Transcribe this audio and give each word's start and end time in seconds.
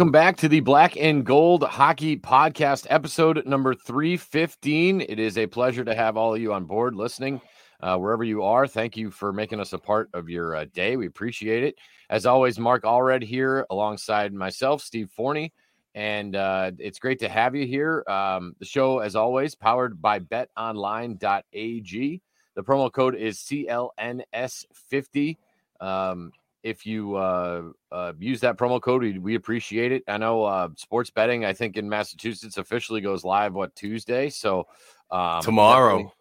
Welcome 0.00 0.12
back 0.12 0.38
to 0.38 0.48
the 0.48 0.60
Black 0.60 0.96
and 0.96 1.26
Gold 1.26 1.62
Hockey 1.62 2.16
Podcast, 2.16 2.86
episode 2.88 3.44
number 3.44 3.74
315. 3.74 5.02
It 5.02 5.18
is 5.18 5.36
a 5.36 5.46
pleasure 5.46 5.84
to 5.84 5.94
have 5.94 6.16
all 6.16 6.34
of 6.34 6.40
you 6.40 6.54
on 6.54 6.64
board 6.64 6.94
listening 6.94 7.38
uh, 7.82 7.98
wherever 7.98 8.24
you 8.24 8.42
are. 8.42 8.66
Thank 8.66 8.96
you 8.96 9.10
for 9.10 9.30
making 9.30 9.60
us 9.60 9.74
a 9.74 9.78
part 9.78 10.08
of 10.14 10.30
your 10.30 10.56
uh, 10.56 10.64
day. 10.72 10.96
We 10.96 11.04
appreciate 11.04 11.64
it. 11.64 11.74
As 12.08 12.24
always, 12.24 12.58
Mark 12.58 12.84
Allred 12.84 13.22
here 13.22 13.66
alongside 13.68 14.32
myself, 14.32 14.80
Steve 14.80 15.10
Forni. 15.14 15.52
And 15.94 16.34
uh, 16.34 16.70
it's 16.78 16.98
great 16.98 17.18
to 17.18 17.28
have 17.28 17.54
you 17.54 17.66
here. 17.66 18.02
Um, 18.08 18.56
the 18.58 18.64
show, 18.64 19.00
as 19.00 19.14
always, 19.14 19.54
powered 19.54 20.00
by 20.00 20.20
betonline.ag. 20.20 22.22
The 22.54 22.62
promo 22.62 22.90
code 22.90 23.16
is 23.16 23.38
CLNS50. 23.40 25.36
Um, 25.78 26.32
if 26.62 26.84
you 26.84 27.16
uh, 27.16 27.62
uh, 27.90 28.12
use 28.18 28.40
that 28.40 28.56
promo 28.56 28.80
code, 28.80 29.02
we, 29.02 29.18
we 29.18 29.34
appreciate 29.34 29.92
it. 29.92 30.02
I 30.08 30.18
know 30.18 30.44
uh, 30.44 30.68
sports 30.76 31.10
betting, 31.10 31.44
I 31.44 31.52
think 31.52 31.76
in 31.76 31.88
Massachusetts 31.88 32.58
officially 32.58 33.00
goes 33.00 33.24
live 33.24 33.54
what 33.54 33.74
Tuesday. 33.74 34.30
So 34.30 34.66
um, 35.10 35.42
Tomorrow. 35.42 36.12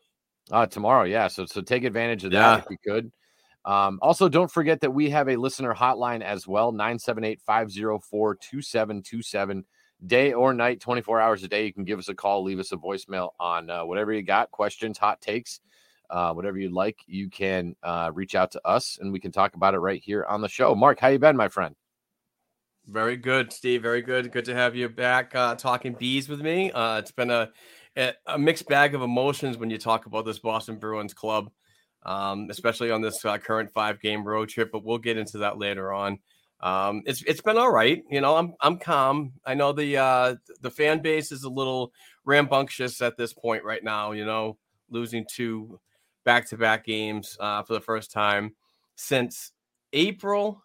Uh, 0.52 0.66
tomorrow, 0.66 1.04
yeah. 1.04 1.28
So 1.28 1.46
so 1.46 1.62
take 1.62 1.84
advantage 1.84 2.24
of 2.24 2.32
Yeah. 2.32 2.56
that 2.56 2.60
if 2.60 2.66
you 2.72 2.78
could. 2.84 3.12
Um, 3.66 4.00
also, 4.02 4.28
don't 4.30 4.50
forget 4.52 4.82
that 4.82 4.92
we 4.92 5.10
have 5.12 5.30
a 5.30 5.36
listener 5.36 5.76
hotline 5.76 6.22
as 6.22 6.48
well 6.48 6.72
978 6.72 7.42
504 7.42 8.36
2727. 8.36 9.66
Day 10.08 10.32
or 10.32 10.54
night, 10.54 10.80
24 10.80 11.20
hours 11.20 11.44
a 11.44 11.50
day. 11.50 11.66
You 11.66 11.74
can 11.74 11.84
give 11.84 12.00
us 12.00 12.08
a 12.08 12.16
call, 12.16 12.42
leave 12.42 12.58
us 12.58 12.72
a 12.72 12.78
voicemail 12.78 13.32
on 13.38 13.70
uh, 13.70 13.86
whatever 13.86 14.14
you 14.14 14.22
got, 14.24 14.50
questions, 14.50 14.98
hot 14.98 15.20
takes, 15.20 15.60
uh, 16.10 16.34
whatever 16.34 16.58
you'd 16.58 16.72
like. 16.72 17.00
You 17.08 17.30
can 17.30 17.76
uh, 17.84 18.12
reach 18.14 18.36
out 18.36 18.52
to 18.52 18.68
us 18.68 18.98
and 19.02 19.12
we 19.12 19.20
can 19.20 19.32
talk 19.32 19.56
about 19.56 19.74
it 19.74 19.80
right 19.80 20.02
here 20.04 20.26
on 20.28 20.42
the 20.42 20.50
show. 20.50 20.76
Mark, 20.76 21.00
how 21.00 21.10
you 21.10 21.20
been, 21.20 21.38
my 21.38 21.50
friend? 21.50 21.76
Very 22.88 23.18
good, 23.18 23.54
Steve. 23.54 23.84
Very 23.84 24.02
good. 24.02 24.32
Good 24.32 24.46
to 24.46 24.56
have 24.56 24.76
you 24.76 24.90
back 24.90 25.36
uh, 25.36 25.56
talking 25.56 25.94
bees 25.94 26.28
with 26.28 26.42
me. 26.42 26.72
Uh, 26.72 26.98
it's 26.98 27.12
been 27.12 27.30
a, 27.30 27.52
a 28.26 28.38
mixed 28.38 28.68
bag 28.68 28.96
of 28.96 29.02
emotions 29.02 29.58
when 29.58 29.70
you 29.70 29.78
talk 29.78 30.06
about 30.06 30.26
this 30.26 30.40
Boston 30.40 30.78
Bruins 30.78 31.14
club, 31.14 31.52
um, 32.04 32.48
especially 32.50 32.90
on 32.90 33.02
this 33.02 33.24
uh, 33.26 33.38
current 33.38 33.72
five 33.72 34.02
game 34.02 34.24
road 34.24 34.50
trip. 34.50 34.72
But 34.72 34.84
we'll 34.84 34.98
get 34.98 35.18
into 35.18 35.40
that 35.40 35.60
later 35.60 35.94
on. 35.94 36.20
Um, 36.62 37.04
it's 37.06 37.22
it's 37.24 37.42
been 37.42 37.58
all 37.58 37.72
right. 37.72 38.02
You 38.10 38.22
know, 38.22 38.36
I'm 38.36 38.54
I'm 38.60 38.80
calm. 38.80 39.34
I 39.46 39.54
know 39.54 39.72
the 39.72 39.98
uh, 39.98 40.36
the 40.62 40.72
fan 40.72 41.02
base 41.02 41.32
is 41.32 41.44
a 41.44 41.50
little 41.50 41.94
rambunctious 42.26 43.02
at 43.02 43.18
this 43.18 43.34
point 43.34 43.64
right 43.64 43.84
now. 43.84 44.12
You 44.14 44.26
know, 44.26 44.58
losing 44.90 45.26
two 45.32 45.80
back 46.26 46.48
to 46.50 46.58
back 46.58 46.86
games 46.86 47.38
uh, 47.40 47.64
for 47.64 47.74
the 47.74 47.82
first 47.82 48.12
time 48.12 48.56
since 48.96 49.52
April 49.94 50.64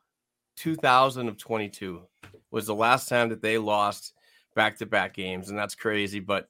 2022 0.56 2.02
was 2.50 2.66
the 2.66 2.74
last 2.74 3.08
time 3.08 3.28
that 3.28 3.42
they 3.42 3.58
lost 3.58 4.12
back 4.54 4.78
to 4.78 4.86
back 4.86 5.14
games, 5.14 5.50
and 5.50 5.58
that's 5.58 5.74
crazy. 5.74 6.20
But 6.20 6.48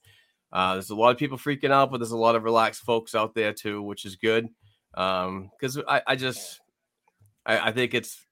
uh, 0.53 0.75
there's 0.75 0.91
a 0.91 0.95
lot 0.95 1.11
of 1.11 1.19
people 1.19 1.39
freaking 1.39 1.71
out, 1.71 1.91
but 1.91 1.99
there's 1.99 2.11
a 2.11 2.17
lot 2.17 2.37
of 2.37 2.45
relaxed 2.45 2.83
folks 2.83 3.15
out 3.15 3.35
there 3.35 3.53
too, 3.53 3.83
which 3.83 4.05
is 4.05 4.17
good. 4.17 4.49
Because 4.93 5.79
I, 5.89 6.03
I 6.07 6.17
just, 6.17 6.61
I, 7.45 7.69
I 7.69 7.73
think 7.73 7.95
it's, 7.95 8.25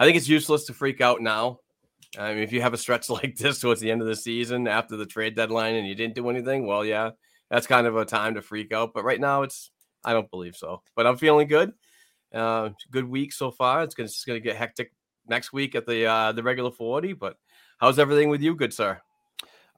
I 0.00 0.04
think 0.04 0.16
it's 0.16 0.28
useless 0.28 0.64
to 0.66 0.72
freak 0.72 1.00
out 1.00 1.20
now. 1.20 1.60
I 2.18 2.32
mean, 2.32 2.42
if 2.42 2.52
you 2.52 2.62
have 2.62 2.74
a 2.74 2.78
stretch 2.78 3.10
like 3.10 3.36
this 3.36 3.60
towards 3.60 3.80
the 3.80 3.90
end 3.90 4.00
of 4.00 4.06
the 4.06 4.16
season 4.16 4.66
after 4.66 4.96
the 4.96 5.06
trade 5.06 5.36
deadline 5.36 5.74
and 5.74 5.86
you 5.86 5.94
didn't 5.94 6.14
do 6.14 6.28
anything, 6.30 6.66
well, 6.66 6.84
yeah, 6.84 7.10
that's 7.50 7.66
kind 7.66 7.86
of 7.86 7.96
a 7.96 8.04
time 8.04 8.34
to 8.34 8.42
freak 8.42 8.72
out. 8.72 8.92
But 8.94 9.04
right 9.04 9.20
now, 9.20 9.42
it's, 9.42 9.70
I 10.04 10.12
don't 10.12 10.30
believe 10.30 10.56
so. 10.56 10.82
But 10.96 11.06
I'm 11.06 11.16
feeling 11.16 11.48
good. 11.48 11.72
Uh, 12.32 12.70
good 12.90 13.08
week 13.08 13.32
so 13.32 13.50
far. 13.50 13.82
It's 13.82 13.94
gonna, 13.94 14.08
gonna 14.26 14.40
get 14.40 14.56
hectic 14.56 14.92
next 15.26 15.52
week 15.52 15.74
at 15.74 15.86
the 15.86 16.06
uh, 16.06 16.32
the 16.32 16.42
regular 16.42 16.70
40. 16.70 17.14
But 17.14 17.36
how's 17.78 17.98
everything 17.98 18.28
with 18.28 18.40
you, 18.42 18.54
good 18.54 18.72
sir? 18.72 19.00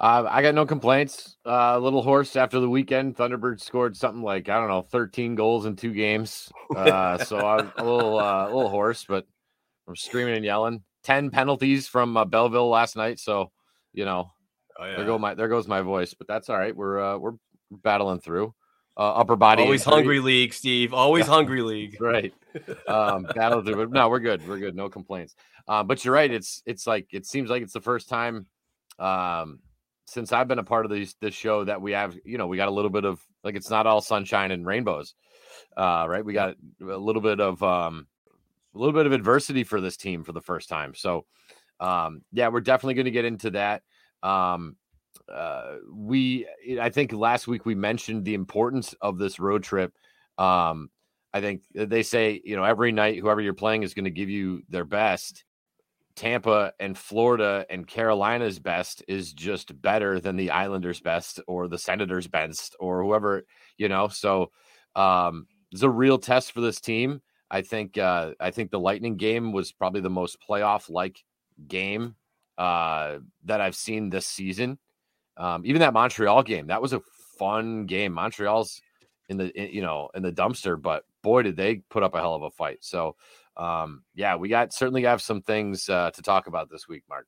Uh, 0.01 0.27
I 0.29 0.41
got 0.41 0.55
no 0.55 0.65
complaints. 0.65 1.37
Uh, 1.45 1.73
a 1.75 1.79
little 1.79 2.03
hoarse 2.03 2.35
after 2.35 2.59
the 2.59 2.69
weekend. 2.69 3.17
Thunderbird 3.17 3.61
scored 3.61 3.97
something 3.97 4.23
like 4.23 4.49
I 4.49 4.59
don't 4.59 4.69
know, 4.69 4.83
13 4.83 5.35
goals 5.35 5.67
in 5.67 5.77
two 5.77 5.93
games. 5.93 6.51
Uh, 6.77 7.19
so 7.19 7.37
I'm 7.37 7.73
a 7.79 7.85
little, 7.85 8.17
uh, 8.17 8.45
a 8.45 8.55
little 8.55 8.69
hoarse, 8.69 9.05
but 9.05 9.27
I'm 9.89 9.97
screaming 9.97 10.37
and 10.37 10.45
yelling. 10.45 10.85
10 11.03 11.31
penalties 11.31 11.89
from 11.89 12.17
uh, 12.17 12.25
Belleville 12.25 12.69
last 12.69 12.95
night. 12.95 13.19
So 13.19 13.51
you 13.93 14.05
know, 14.05 14.31
Oh, 14.81 14.87
there 14.87 15.05
go 15.05 15.19
my 15.19 15.35
there 15.35 15.49
goes 15.49 15.69
my 15.69 15.83
voice. 15.83 16.15
But 16.15 16.27
that's 16.27 16.49
all 16.49 16.59
right. 16.59 16.75
We're 16.75 17.01
uh, 17.01 17.19
we're 17.19 17.35
battling 17.71 18.21
through. 18.21 18.55
Uh, 18.97 19.13
upper 19.15 19.37
body. 19.37 19.63
Always 19.63 19.83
injury. 19.83 19.95
hungry 19.95 20.21
league, 20.21 20.53
Steve. 20.53 20.93
Always 20.93 21.27
hungry 21.27 21.63
league. 21.63 21.97
right. 22.01 22.35
Um 22.89 23.23
battle 23.37 23.63
through 23.63 23.77
but 23.77 23.93
no 23.93 24.09
we're 24.09 24.19
good. 24.19 24.47
We're 24.49 24.59
good. 24.59 24.75
No 24.75 24.89
complaints. 24.89 25.37
Um 25.69 25.87
but 25.87 26.05
you're 26.05 26.13
right. 26.13 26.31
It's 26.31 26.65
it's 26.67 26.85
like 26.85 27.07
it 27.13 27.25
seems 27.25 27.49
like 27.49 27.63
it's 27.63 27.73
the 27.73 27.81
first 27.81 28.09
time 28.09 28.47
um 28.99 29.61
since 30.07 30.33
i've 30.33 30.49
been 30.49 30.59
a 30.59 30.65
part 30.65 30.85
of 30.85 30.91
this 30.91 31.15
this 31.21 31.33
show 31.33 31.63
that 31.63 31.81
we 31.81 31.93
have 31.93 32.19
you 32.25 32.37
know 32.37 32.49
we 32.49 32.57
got 32.57 32.67
a 32.67 32.73
little 32.73 32.91
bit 32.91 33.05
of 33.05 33.25
like 33.45 33.55
it's 33.55 33.71
not 33.71 33.87
all 33.87 34.01
sunshine 34.01 34.51
and 34.51 34.67
rainbows 34.67 35.15
uh 35.77 36.07
right? 36.09 36.25
We 36.25 36.33
got 36.33 36.57
a 36.83 36.97
little 36.97 37.23
bit 37.23 37.41
of 37.41 37.63
um 37.63 38.09
a 38.75 38.79
little 38.79 38.93
bit 38.95 39.07
of 39.07 39.13
adversity 39.13 39.63
for 39.65 39.81
this 39.81 39.97
team 39.97 40.25
for 40.25 40.33
the 40.33 40.41
first 40.41 40.69
time. 40.69 40.95
So 40.95 41.27
um 41.79 42.23
yeah 42.33 42.49
we're 42.49 42.61
definitely 42.61 42.95
going 42.95 43.05
to 43.05 43.11
get 43.13 43.25
into 43.25 43.51
that. 43.51 43.83
Um 44.25 44.77
uh, 45.31 45.77
we 45.93 46.47
I 46.81 46.91
think 46.91 47.13
last 47.13 47.47
week 47.47 47.65
we 47.65 47.75
mentioned 47.75 48.25
the 48.25 48.35
importance 48.35 48.95
of 49.01 49.19
this 49.19 49.39
road 49.39 49.63
trip. 49.63 49.93
Um, 50.39 50.91
I 51.33 51.41
think 51.41 51.63
they 51.75 52.03
say 52.03 52.41
you 52.45 52.57
know 52.57 52.65
every 52.65 52.93
night 52.93 53.19
whoever 53.19 53.41
you're 53.41 53.55
playing 53.55 53.83
is 53.83 53.95
going 53.95 54.05
to 54.05 54.11
give 54.11 54.31
you 54.31 54.63
their 54.69 54.85
best. 54.85 55.45
Tampa 56.17 56.73
and 56.81 56.99
Florida 56.99 57.65
and 57.71 57.87
Carolina's 57.87 58.59
best 58.59 59.03
is 59.09 59.33
just 59.33 59.81
better 59.81 60.21
than 60.21 60.37
the 60.37 60.51
Islanders' 60.51 61.01
best 61.01 61.41
or 61.47 61.69
the 61.69 61.79
Senators' 61.79 62.27
best 62.27 62.77
or 62.81 63.03
whoever 63.03 63.45
you 63.79 63.89
know. 63.89 64.09
So 64.09 64.51
um, 64.97 65.47
it's 65.73 65.83
a 65.83 65.91
real 65.91 66.19
test 66.19 66.53
for 66.53 66.61
this 66.61 66.81
team. 66.81 67.23
I 67.51 67.63
think 67.63 67.99
uh, 67.99 68.33
I 68.41 68.51
think 68.51 68.71
the 68.71 68.81
Lightning 68.81 69.17
game 69.17 69.53
was 69.53 69.73
probably 69.73 70.01
the 70.01 70.11
most 70.11 70.39
playoff 70.47 70.91
like 70.91 71.23
game 71.67 72.17
uh, 72.59 73.19
that 73.45 73.61
I've 73.61 73.75
seen 73.75 74.11
this 74.11 74.27
season. 74.27 74.79
Um, 75.41 75.63
even 75.65 75.81
that 75.81 75.95
Montreal 75.95 76.43
game, 76.43 76.67
that 76.67 76.83
was 76.83 76.93
a 76.93 77.01
fun 77.39 77.87
game. 77.87 78.13
Montreal's 78.13 78.83
in 79.31 79.39
the 79.39 79.51
in, 79.59 79.75
you 79.75 79.81
know 79.83 80.11
in 80.15 80.23
the 80.23 80.33
dumpster, 80.33 80.81
but 80.81 81.05
boy, 81.23 81.43
did 81.43 81.57
they 81.57 81.77
put 81.89 82.03
up 82.03 82.15
a 82.15 82.21
hell 82.21 82.35
of 82.35 82.43
a 82.43 82.51
fight. 82.51 82.79
So 82.81 83.17
um, 83.57 84.03
yeah, 84.15 84.37
we 84.37 84.49
got 84.49 84.73
certainly 84.75 85.03
have 85.05 85.23
some 85.23 85.41
things 85.41 85.89
uh, 85.89 86.11
to 86.11 86.23
talk 86.23 86.47
about 86.47 86.71
this 86.71 86.87
week, 86.87 87.05
Mark. 87.09 87.27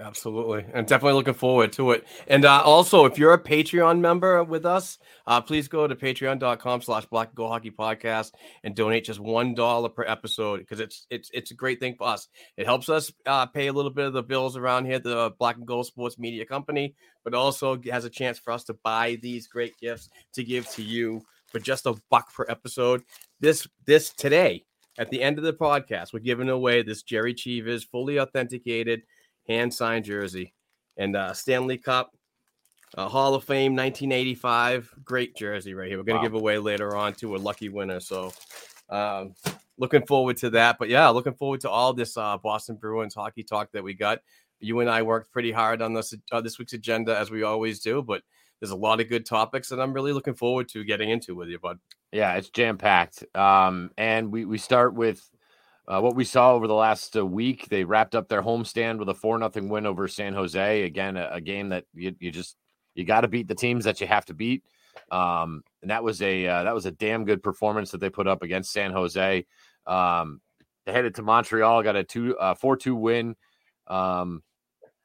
Absolutely. 0.00 0.64
And 0.72 0.86
definitely 0.86 1.12
looking 1.12 1.34
forward 1.34 1.72
to 1.74 1.90
it. 1.90 2.06
And 2.26 2.46
uh, 2.46 2.62
also, 2.62 3.04
if 3.04 3.18
you're 3.18 3.34
a 3.34 3.42
Patreon 3.42 4.00
member 4.00 4.42
with 4.42 4.64
us, 4.64 4.98
uh, 5.26 5.42
please 5.42 5.68
go 5.68 5.86
to 5.86 5.94
patreon.com 5.94 6.80
slash 6.80 7.04
black 7.06 7.34
go 7.34 7.48
hockey 7.48 7.70
podcast 7.70 8.32
and 8.64 8.74
donate 8.74 9.04
just 9.04 9.20
one 9.20 9.54
dollar 9.54 9.90
per 9.90 10.04
episode 10.04 10.60
because 10.60 10.80
it's 10.80 11.06
it's 11.10 11.30
it's 11.34 11.50
a 11.50 11.54
great 11.54 11.80
thing 11.80 11.96
for 11.96 12.06
us. 12.06 12.28
It 12.56 12.64
helps 12.64 12.88
us 12.88 13.12
uh, 13.26 13.46
pay 13.46 13.66
a 13.66 13.72
little 13.72 13.90
bit 13.90 14.06
of 14.06 14.14
the 14.14 14.22
bills 14.22 14.56
around 14.56 14.86
here, 14.86 14.98
the 14.98 15.32
Black 15.38 15.56
and 15.56 15.66
Gold 15.66 15.86
Sports 15.86 16.18
Media 16.18 16.46
Company, 16.46 16.94
but 17.22 17.34
also 17.34 17.78
has 17.90 18.06
a 18.06 18.10
chance 18.10 18.38
for 18.38 18.52
us 18.52 18.64
to 18.64 18.74
buy 18.82 19.18
these 19.20 19.48
great 19.48 19.78
gifts 19.80 20.08
to 20.32 20.42
give 20.42 20.66
to 20.70 20.82
you 20.82 21.20
for 21.48 21.58
just 21.58 21.84
a 21.84 21.94
buck 22.10 22.32
per 22.32 22.46
episode. 22.48 23.02
This 23.40 23.68
this 23.84 24.10
today 24.10 24.64
at 24.98 25.10
the 25.10 25.22
end 25.22 25.38
of 25.38 25.44
the 25.44 25.52
podcast, 25.52 26.12
we're 26.12 26.20
giving 26.20 26.48
away 26.48 26.82
this 26.82 27.02
Gerry 27.02 27.34
Cheevers 27.34 27.84
fully 27.84 28.18
authenticated 28.18 29.02
hand 29.50 29.74
signed 29.74 30.04
jersey 30.04 30.54
and 30.96 31.16
uh, 31.16 31.32
Stanley 31.34 31.76
Cup 31.76 32.12
uh, 32.96 33.08
Hall 33.08 33.34
of 33.34 33.42
Fame 33.44 33.74
1985 33.74 34.94
great 35.04 35.34
jersey 35.36 35.74
right 35.74 35.88
here. 35.88 35.98
We're 35.98 36.04
gonna 36.04 36.18
Wow. 36.18 36.24
give 36.24 36.34
away 36.34 36.58
later 36.58 36.96
on 36.96 37.14
to 37.14 37.34
a 37.34 37.38
lucky 37.38 37.68
winner. 37.68 38.00
So 38.00 38.32
um, 38.88 39.34
looking 39.78 40.06
forward 40.06 40.36
to 40.38 40.50
that. 40.50 40.76
But 40.78 40.88
yeah, 40.88 41.08
looking 41.08 41.34
forward 41.34 41.60
to 41.62 41.70
all 41.70 41.92
this 41.92 42.16
uh, 42.16 42.36
Boston 42.38 42.76
Bruins 42.76 43.14
hockey 43.14 43.42
talk 43.42 43.70
that 43.72 43.82
we 43.84 43.94
got. 43.94 44.20
You 44.60 44.80
and 44.80 44.90
I 44.90 45.02
worked 45.02 45.32
pretty 45.32 45.52
hard 45.52 45.82
on 45.82 45.94
this 45.94 46.14
uh, 46.32 46.40
this 46.40 46.58
week's 46.58 46.72
agenda 46.74 47.16
as 47.16 47.30
we 47.30 47.42
always 47.44 47.80
do, 47.80 48.02
but 48.02 48.22
there's 48.60 48.72
a 48.72 48.76
lot 48.76 49.00
of 49.00 49.08
good 49.08 49.24
topics 49.24 49.68
that 49.70 49.80
I'm 49.80 49.92
really 49.92 50.12
looking 50.12 50.34
forward 50.34 50.68
to 50.70 50.84
getting 50.84 51.08
into 51.10 51.34
with 51.34 51.48
you, 51.48 51.58
bud. 51.58 51.78
Yeah, 52.12 52.34
it's 52.34 52.50
jam 52.50 52.76
packed. 52.76 53.24
Um, 53.34 53.90
and 53.96 54.30
we 54.30 54.44
we 54.44 54.58
start 54.58 54.94
with 54.94 55.28
uh, 55.90 56.00
what 56.00 56.14
we 56.14 56.24
saw 56.24 56.54
over 56.54 56.68
the 56.68 56.74
last 56.74 57.16
uh, 57.16 57.26
week. 57.26 57.68
They 57.68 57.82
wrapped 57.82 58.14
up 58.14 58.28
their 58.28 58.42
homestand 58.42 58.98
with 58.98 59.08
a 59.08 59.14
four 59.14 59.36
nothing 59.38 59.68
win 59.68 59.86
over 59.86 60.06
San 60.06 60.32
Jose. 60.34 60.84
Again, 60.84 61.16
a, 61.16 61.28
a 61.32 61.40
game 61.40 61.70
that 61.70 61.84
you, 61.92 62.14
you 62.20 62.30
just 62.30 62.56
you 62.94 63.04
got 63.04 63.22
to 63.22 63.28
beat 63.28 63.48
the 63.48 63.56
teams 63.56 63.84
that 63.84 64.00
you 64.00 64.06
have 64.06 64.24
to 64.26 64.34
beat. 64.34 64.62
Um, 65.10 65.62
and 65.82 65.90
that 65.90 66.04
was 66.04 66.22
a 66.22 66.46
uh, 66.46 66.62
that 66.62 66.74
was 66.74 66.86
a 66.86 66.92
damn 66.92 67.24
good 67.24 67.42
performance 67.42 67.90
that 67.90 67.98
they 67.98 68.08
put 68.08 68.28
up 68.28 68.42
against 68.42 68.72
San 68.72 68.92
Jose. 68.92 69.44
Um, 69.84 70.40
they 70.86 70.92
headed 70.92 71.16
to 71.16 71.22
Montreal, 71.22 71.82
got 71.82 71.96
a 71.96 72.04
two 72.04 72.38
uh, 72.38 72.54
four 72.54 72.76
two 72.76 72.94
win. 72.94 73.34
Um, 73.88 74.44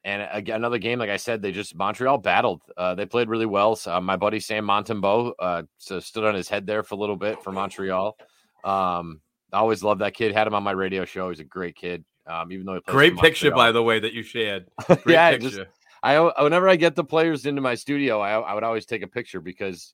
and 0.04 0.30
again, 0.32 0.58
another 0.58 0.78
game, 0.78 1.00
like 1.00 1.10
I 1.10 1.18
said, 1.18 1.42
they 1.42 1.52
just 1.52 1.76
Montreal 1.76 2.20
battled. 2.20 2.62
Uh, 2.78 2.94
they 2.94 3.08
played 3.08 3.28
really 3.28 3.48
well. 3.48 3.76
So, 3.76 3.96
uh, 3.96 4.02
my 4.02 4.18
buddy 4.18 4.40
Sam 4.40 4.68
Montembeault 4.68 5.34
uh, 5.40 5.64
so 5.80 6.00
stood 6.00 6.26
on 6.26 6.36
his 6.36 6.48
head 6.48 6.68
there 6.68 6.84
for 6.84 6.94
a 6.94 6.98
little 7.00 7.16
bit 7.16 7.42
for 7.42 7.52
Montreal. 7.52 8.16
Um, 8.64 9.22
I 9.56 9.60
always 9.60 9.84
loved 9.84 10.02
that 10.02 10.14
kid. 10.14 10.34
Had 10.34 10.48
him 10.48 10.54
on 10.54 10.64
my 10.64 10.72
radio 10.72 11.06
show. 11.06 11.30
He's 11.30 11.40
a 11.40 11.44
great 11.44 11.76
kid. 11.76 12.04
Um, 12.28 12.52
even 12.52 12.66
though 12.66 12.80
Great 12.88 13.16
picture, 13.18 13.52
by 13.52 13.72
the 13.72 13.84
way, 13.84 14.00
that 14.00 14.14
you 14.14 14.24
shared. 14.24 14.66
Great 14.88 15.02
yeah, 15.08 15.32
picture. 15.32 15.50
just 15.50 15.62
I 16.04 16.20
whenever 16.42 16.68
I 16.68 16.76
get 16.76 16.96
the 16.96 17.04
players 17.04 17.46
into 17.46 17.62
my 17.62 17.76
studio, 17.76 18.20
I 18.20 18.40
I 18.40 18.54
would 18.54 18.64
always 18.64 18.86
take 18.86 19.02
a 19.04 19.08
picture 19.08 19.40
because 19.42 19.94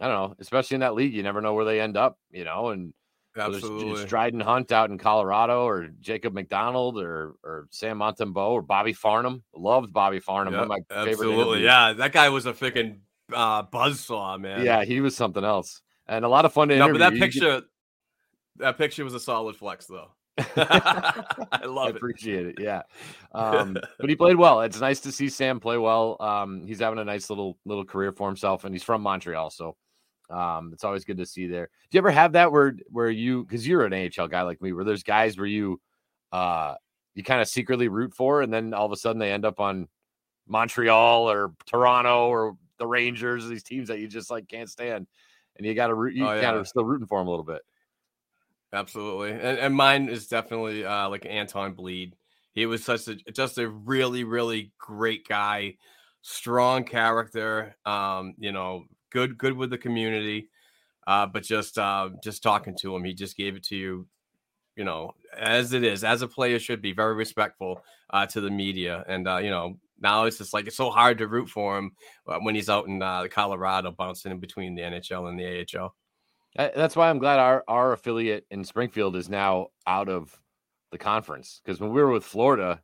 I 0.00 0.06
don't 0.08 0.14
know, 0.30 0.34
especially 0.40 0.76
in 0.76 0.80
that 0.80 0.94
league, 0.94 1.14
you 1.14 1.22
never 1.22 1.40
know 1.40 1.54
where 1.54 1.64
they 1.64 1.80
end 1.80 1.96
up, 1.96 2.18
you 2.30 2.44
know, 2.44 2.68
and 2.68 2.92
Absolutely. 3.36 3.92
it's 3.92 4.04
Dryden 4.10 4.40
Hunt 4.40 4.72
out 4.72 4.90
in 4.90 4.98
Colorado 4.98 5.64
or 5.64 5.88
Jacob 6.00 6.34
MacDonald 6.34 6.98
or 6.98 7.34
or 7.44 7.68
Sam 7.70 7.98
Montembeault 8.00 8.50
or 8.50 8.62
Bobby 8.62 8.92
Farnham. 8.92 9.42
Loved 9.54 9.92
Bobby 9.92 10.18
Farnham. 10.20 10.54
Of 10.54 10.68
my 10.68 10.78
favorite 10.88 11.10
absolutely. 11.12 11.64
Yeah, 11.64 11.92
that 11.94 12.12
guy 12.12 12.28
was 12.28 12.46
a 12.46 12.52
freaking 12.52 12.98
uh, 13.32 13.62
buzzsaw, 13.64 14.40
man. 14.40 14.64
Yeah, 14.64 14.84
he 14.84 15.00
was 15.00 15.16
something 15.16 15.44
else. 15.44 15.80
And 16.08 16.24
a 16.24 16.28
lot 16.28 16.44
of 16.44 16.52
fun 16.52 16.68
to 16.68 16.76
No, 16.76 16.86
interview. 16.86 16.98
but 16.98 17.10
that 17.10 17.12
You 17.14 17.20
get- 17.20 17.32
picture, 17.32 17.62
that 18.60 18.78
picture 18.78 19.04
was 19.04 19.14
a 19.14 19.20
solid 19.20 19.56
flex, 19.56 19.86
though. 19.86 20.10
I 20.56 21.64
love 21.66 21.88
it. 21.88 21.94
I 21.94 21.96
appreciate 21.96 22.46
it. 22.46 22.54
Yeah. 22.60 22.82
Um, 23.32 23.76
but 24.00 24.08
he 24.10 24.16
played 24.16 24.36
well. 24.36 24.60
It's 24.62 24.80
nice 24.80 24.98
to 25.00 25.12
see 25.12 25.28
Sam 25.28 25.60
play 25.60 25.78
well. 25.78 26.16
Um, 26.18 26.66
he's 26.66 26.80
having 26.80 26.98
a 26.98 27.04
nice 27.04 27.30
little 27.30 27.56
little 27.64 27.84
career 27.84 28.10
for 28.10 28.26
himself, 28.26 28.64
and 28.64 28.74
he's 28.74 28.82
from 28.82 29.02
Montreal, 29.02 29.50
so 29.50 29.76
um, 30.30 30.70
it's 30.72 30.82
always 30.82 31.04
good 31.04 31.18
to 31.18 31.26
see 31.26 31.46
there. 31.46 31.68
Do 31.90 31.96
you 31.96 31.98
ever 32.00 32.10
have 32.10 32.32
that 32.32 32.50
where 32.50 32.74
where 32.88 33.08
you 33.08 33.44
because 33.44 33.66
you're 33.66 33.84
an 33.84 33.92
AHL 33.94 34.26
guy 34.26 34.42
like 34.42 34.60
me, 34.60 34.72
where 34.72 34.82
there's 34.84 35.04
guys 35.04 35.36
where 35.36 35.46
you 35.46 35.80
uh 36.32 36.74
you 37.14 37.22
kind 37.22 37.40
of 37.40 37.46
secretly 37.48 37.86
root 37.88 38.14
for, 38.14 38.42
and 38.42 38.52
then 38.52 38.74
all 38.74 38.86
of 38.86 38.92
a 38.92 38.96
sudden 38.96 39.20
they 39.20 39.30
end 39.30 39.44
up 39.44 39.60
on 39.60 39.86
Montreal 40.48 41.30
or 41.30 41.52
Toronto 41.66 42.28
or 42.28 42.56
the 42.78 42.86
Rangers, 42.86 43.46
these 43.46 43.62
teams 43.62 43.88
that 43.88 44.00
you 44.00 44.08
just 44.08 44.28
like 44.30 44.48
can't 44.48 44.68
stand, 44.68 45.06
and 45.56 45.64
you 45.66 45.74
got 45.74 45.86
to 45.88 45.94
root. 45.94 46.14
You 46.14 46.24
Oh, 46.24 46.28
kind 46.30 46.42
yeah. 46.42 46.54
of 46.56 46.66
still 46.66 46.84
rooting 46.84 47.06
for 47.06 47.18
them 47.20 47.28
a 47.28 47.30
little 47.30 47.44
bit. 47.44 47.62
Absolutely, 48.72 49.32
and, 49.32 49.58
and 49.58 49.74
mine 49.74 50.08
is 50.08 50.28
definitely 50.28 50.84
uh, 50.84 51.08
like 51.08 51.26
Anton 51.26 51.74
Blidh. 51.74 52.12
He 52.52 52.66
was 52.66 52.84
such 52.84 53.08
a 53.08 53.16
just 53.32 53.58
a 53.58 53.68
really 53.68 54.22
really 54.22 54.72
great 54.78 55.26
guy, 55.26 55.76
strong 56.22 56.84
character. 56.84 57.74
Um, 57.84 58.34
you 58.38 58.52
know, 58.52 58.84
good 59.10 59.36
good 59.38 59.54
with 59.56 59.70
the 59.70 59.78
community, 59.78 60.50
uh, 61.06 61.26
but 61.26 61.44
just 61.44 61.78
uh, 61.78 62.10
just 62.24 62.42
talking 62.42 62.76
to 62.82 62.94
him, 62.96 63.04
he 63.04 63.14
just 63.14 63.36
gave 63.36 63.56
it 63.56 63.64
to 63.66 63.76
you. 63.76 64.06
You 64.76 64.84
know, 64.84 65.14
as 65.38 65.72
it 65.74 65.84
is, 65.84 66.04
as 66.04 66.22
a 66.22 66.28
player 66.28 66.58
should 66.58 66.82
be 66.82 66.92
very 66.92 67.14
respectful 67.14 67.82
uh, 68.10 68.26
to 68.26 68.40
the 68.40 68.50
media, 68.50 69.04
and 69.08 69.28
uh, 69.28 69.38
you 69.38 69.50
know 69.50 69.78
now 70.00 70.24
it's 70.24 70.38
just 70.38 70.54
like 70.54 70.66
it's 70.68 70.76
so 70.76 70.90
hard 70.90 71.18
to 71.18 71.28
root 71.28 71.48
for 71.50 71.78
him 71.78 71.92
uh, 72.28 72.38
when 72.40 72.54
he's 72.54 72.70
out 72.70 72.88
in 72.88 73.02
uh, 73.02 73.26
Colorado 73.30 73.92
bouncing 73.92 74.32
in 74.32 74.40
between 74.40 74.74
the 74.76 74.82
NHL 74.82 75.28
and 75.28 75.38
the 75.38 75.66
AHL. 75.78 75.94
Uh, 76.58 76.68
That's 76.74 76.96
why 76.96 77.08
I'm 77.08 77.18
glad 77.18 77.38
our 77.38 77.64
our 77.68 77.92
affiliate 77.92 78.46
in 78.50 78.64
Springfield 78.64 79.16
is 79.16 79.28
now 79.28 79.68
out 79.86 80.08
of 80.08 80.38
the 80.90 80.98
conference 80.98 81.60
because 81.64 81.80
when 81.80 81.92
we 81.92 82.02
were 82.02 82.10
with 82.10 82.24
Florida, 82.24 82.80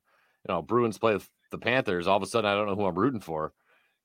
you 0.48 0.54
know, 0.54 0.62
Bruins 0.62 0.98
play 0.98 1.18
the 1.50 1.58
Panthers. 1.58 2.06
All 2.06 2.16
of 2.16 2.22
a 2.22 2.26
sudden, 2.26 2.50
I 2.50 2.54
don't 2.54 2.66
know 2.66 2.76
who 2.76 2.86
I'm 2.86 2.98
rooting 2.98 3.20
for. 3.20 3.52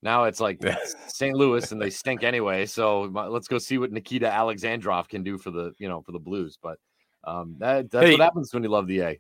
Now 0.02 0.24
it's 0.24 0.40
like 0.40 0.60
St. 1.08 1.36
Louis, 1.36 1.72
and 1.72 1.80
they 1.80 1.92
stink 1.92 2.24
anyway. 2.24 2.66
So 2.66 3.02
let's 3.04 3.48
go 3.48 3.60
see 3.60 3.78
what 3.78 3.92
Nikita 3.92 4.26
Alexandrov 4.28 5.08
can 5.08 5.24
do 5.24 5.38
for 5.38 5.52
the 5.52 5.74
you 5.78 5.88
know 5.88 6.02
for 6.02 6.12
the 6.12 6.20
Blues. 6.20 6.58
But 6.62 6.80
um, 7.24 7.56
that 7.60 7.92
that's 7.92 8.08
Hey. 8.08 8.14
what 8.14 8.22
happens 8.22 8.54
when 8.54 8.64
you 8.64 8.70
love 8.70 8.88
the 8.88 9.02
A. 9.02 9.20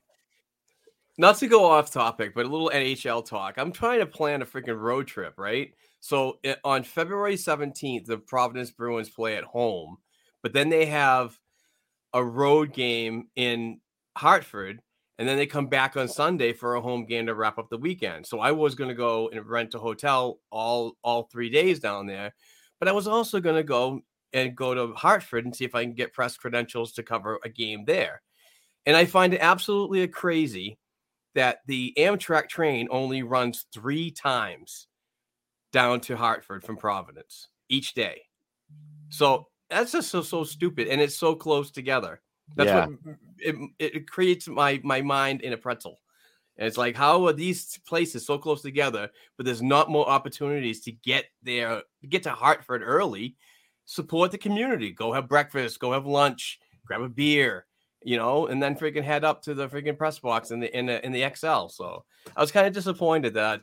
not 1.19 1.37
to 1.37 1.47
go 1.47 1.65
off 1.65 1.91
topic, 1.91 2.33
but 2.33 2.45
a 2.45 2.49
little 2.49 2.71
NHL 2.73 3.23
talk. 3.23 3.59
I'm 3.59 3.71
trying 3.71 3.99
to 3.99 4.07
plan 4.07 4.41
a 4.41 4.45
freaking 4.45 4.79
road 4.79 5.05
trip, 5.05 5.35
right? 5.37 5.71
So 5.99 6.39
i- 6.43 6.57
on 6.63 6.81
February 6.83 7.35
17th, 7.35 8.07
the 8.07 8.17
Providence 8.17 8.71
Bruins 8.71 9.09
play 9.11 9.37
at 9.37 9.43
home, 9.43 9.97
but 10.43 10.53
then 10.53 10.69
they 10.69 10.85
have 10.85 11.37
a 12.13 12.23
road 12.23 12.73
game 12.73 13.27
in 13.35 13.79
Hartford, 14.17 14.81
and 15.17 15.27
then 15.27 15.37
they 15.37 15.45
come 15.45 15.67
back 15.67 15.95
on 15.95 16.07
Sunday 16.07 16.51
for 16.53 16.75
a 16.75 16.81
home 16.81 17.05
game 17.05 17.27
to 17.27 17.35
wrap 17.35 17.57
up 17.57 17.69
the 17.69 17.77
weekend. 17.77 18.25
So 18.25 18.39
I 18.39 18.51
was 18.51 18.75
going 18.75 18.89
to 18.89 18.95
go 18.95 19.29
and 19.29 19.45
rent 19.45 19.75
a 19.75 19.79
hotel 19.79 20.39
all 20.49 20.97
all 21.03 21.23
three 21.23 21.49
days 21.49 21.79
down 21.79 22.07
there, 22.07 22.33
but 22.79 22.87
I 22.87 22.91
was 22.91 23.07
also 23.07 23.39
going 23.39 23.55
to 23.55 23.63
go 23.63 24.01
and 24.33 24.55
go 24.55 24.73
to 24.73 24.93
Hartford 24.93 25.45
and 25.45 25.55
see 25.55 25.65
if 25.65 25.75
I 25.75 25.83
can 25.83 25.93
get 25.93 26.13
press 26.13 26.37
credentials 26.37 26.93
to 26.93 27.03
cover 27.03 27.39
a 27.43 27.49
game 27.49 27.85
there. 27.85 28.21
And 28.85 28.97
I 28.97 29.05
find 29.05 29.33
it 29.33 29.41
absolutely 29.41 30.07
crazy 30.07 30.77
that 31.35 31.59
the 31.67 31.93
Amtrak 31.97 32.49
train 32.49 32.87
only 32.89 33.23
runs 33.23 33.65
three 33.73 34.11
times 34.11 34.87
down 35.71 36.01
to 36.01 36.17
Hartford 36.17 36.63
from 36.63 36.77
Providence 36.77 37.47
each 37.69 37.93
day. 37.93 38.23
So 39.09 39.47
that's 39.71 39.91
just 39.91 40.09
so 40.09 40.21
so 40.21 40.43
stupid, 40.43 40.87
and 40.87 41.01
it's 41.01 41.15
so 41.15 41.33
close 41.35 41.71
together. 41.71 42.21
That's 42.55 42.69
Yeah. 42.69 42.87
what 42.87 43.17
it, 43.39 43.55
it 43.79 44.09
creates 44.09 44.47
my 44.47 44.79
my 44.83 45.01
mind 45.01 45.41
in 45.41 45.53
a 45.53 45.57
pretzel. 45.57 45.99
And 46.57 46.67
it's 46.67 46.77
like, 46.77 46.95
how 46.95 47.25
are 47.25 47.33
these 47.33 47.79
places 47.87 48.25
so 48.25 48.37
close 48.37 48.61
together, 48.61 49.09
but 49.37 49.45
there's 49.45 49.61
not 49.63 49.89
more 49.89 50.07
opportunities 50.07 50.81
to 50.81 50.91
get 50.91 51.25
there, 51.41 51.81
get 52.09 52.23
to 52.23 52.31
Hartford 52.31 52.83
early, 52.85 53.35
support 53.85 54.31
the 54.31 54.37
community, 54.37 54.91
go 54.91 55.11
have 55.13 55.29
breakfast, 55.29 55.79
go 55.79 55.93
have 55.93 56.05
lunch, 56.05 56.59
grab 56.85 57.01
a 57.01 57.09
beer, 57.09 57.65
you 58.03 58.17
know, 58.17 58.47
and 58.47 58.61
then 58.61 58.75
freaking 58.75 59.03
head 59.03 59.23
up 59.23 59.41
to 59.43 59.53
the 59.53 59.67
freaking 59.69 59.97
press 59.97 60.19
box 60.19 60.51
in 60.51 60.59
the 60.59 60.77
in 60.77 60.85
the 60.85 61.03
in 61.05 61.11
the 61.13 61.27
XL. 61.33 61.67
So 61.69 62.03
I 62.35 62.41
was 62.41 62.51
kind 62.51 62.67
of 62.67 62.73
disappointed 62.73 63.33
that 63.35 63.61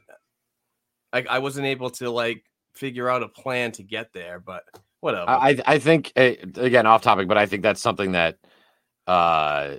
I, 1.13 1.25
I 1.29 1.39
wasn't 1.39 1.67
able 1.67 1.91
to 1.91 2.11
like 2.11 2.45
figure 2.75 3.09
out 3.09 3.23
a 3.23 3.29
plan 3.29 3.71
to 3.73 3.83
get 3.83 4.13
there, 4.13 4.41
but 4.41 4.65
whatever. 5.01 5.31
I 5.31 5.61
I- 5.67 5.79
think 5.79 6.13
eh, 6.17 6.37
again 6.57 6.87
off 6.87 7.03
topic, 7.03 7.29
but 7.29 7.39
I 7.39 7.47
think 7.47 7.63
that's 7.63 7.81
something 7.81 8.13
that 8.13 8.39
uh 9.07 9.77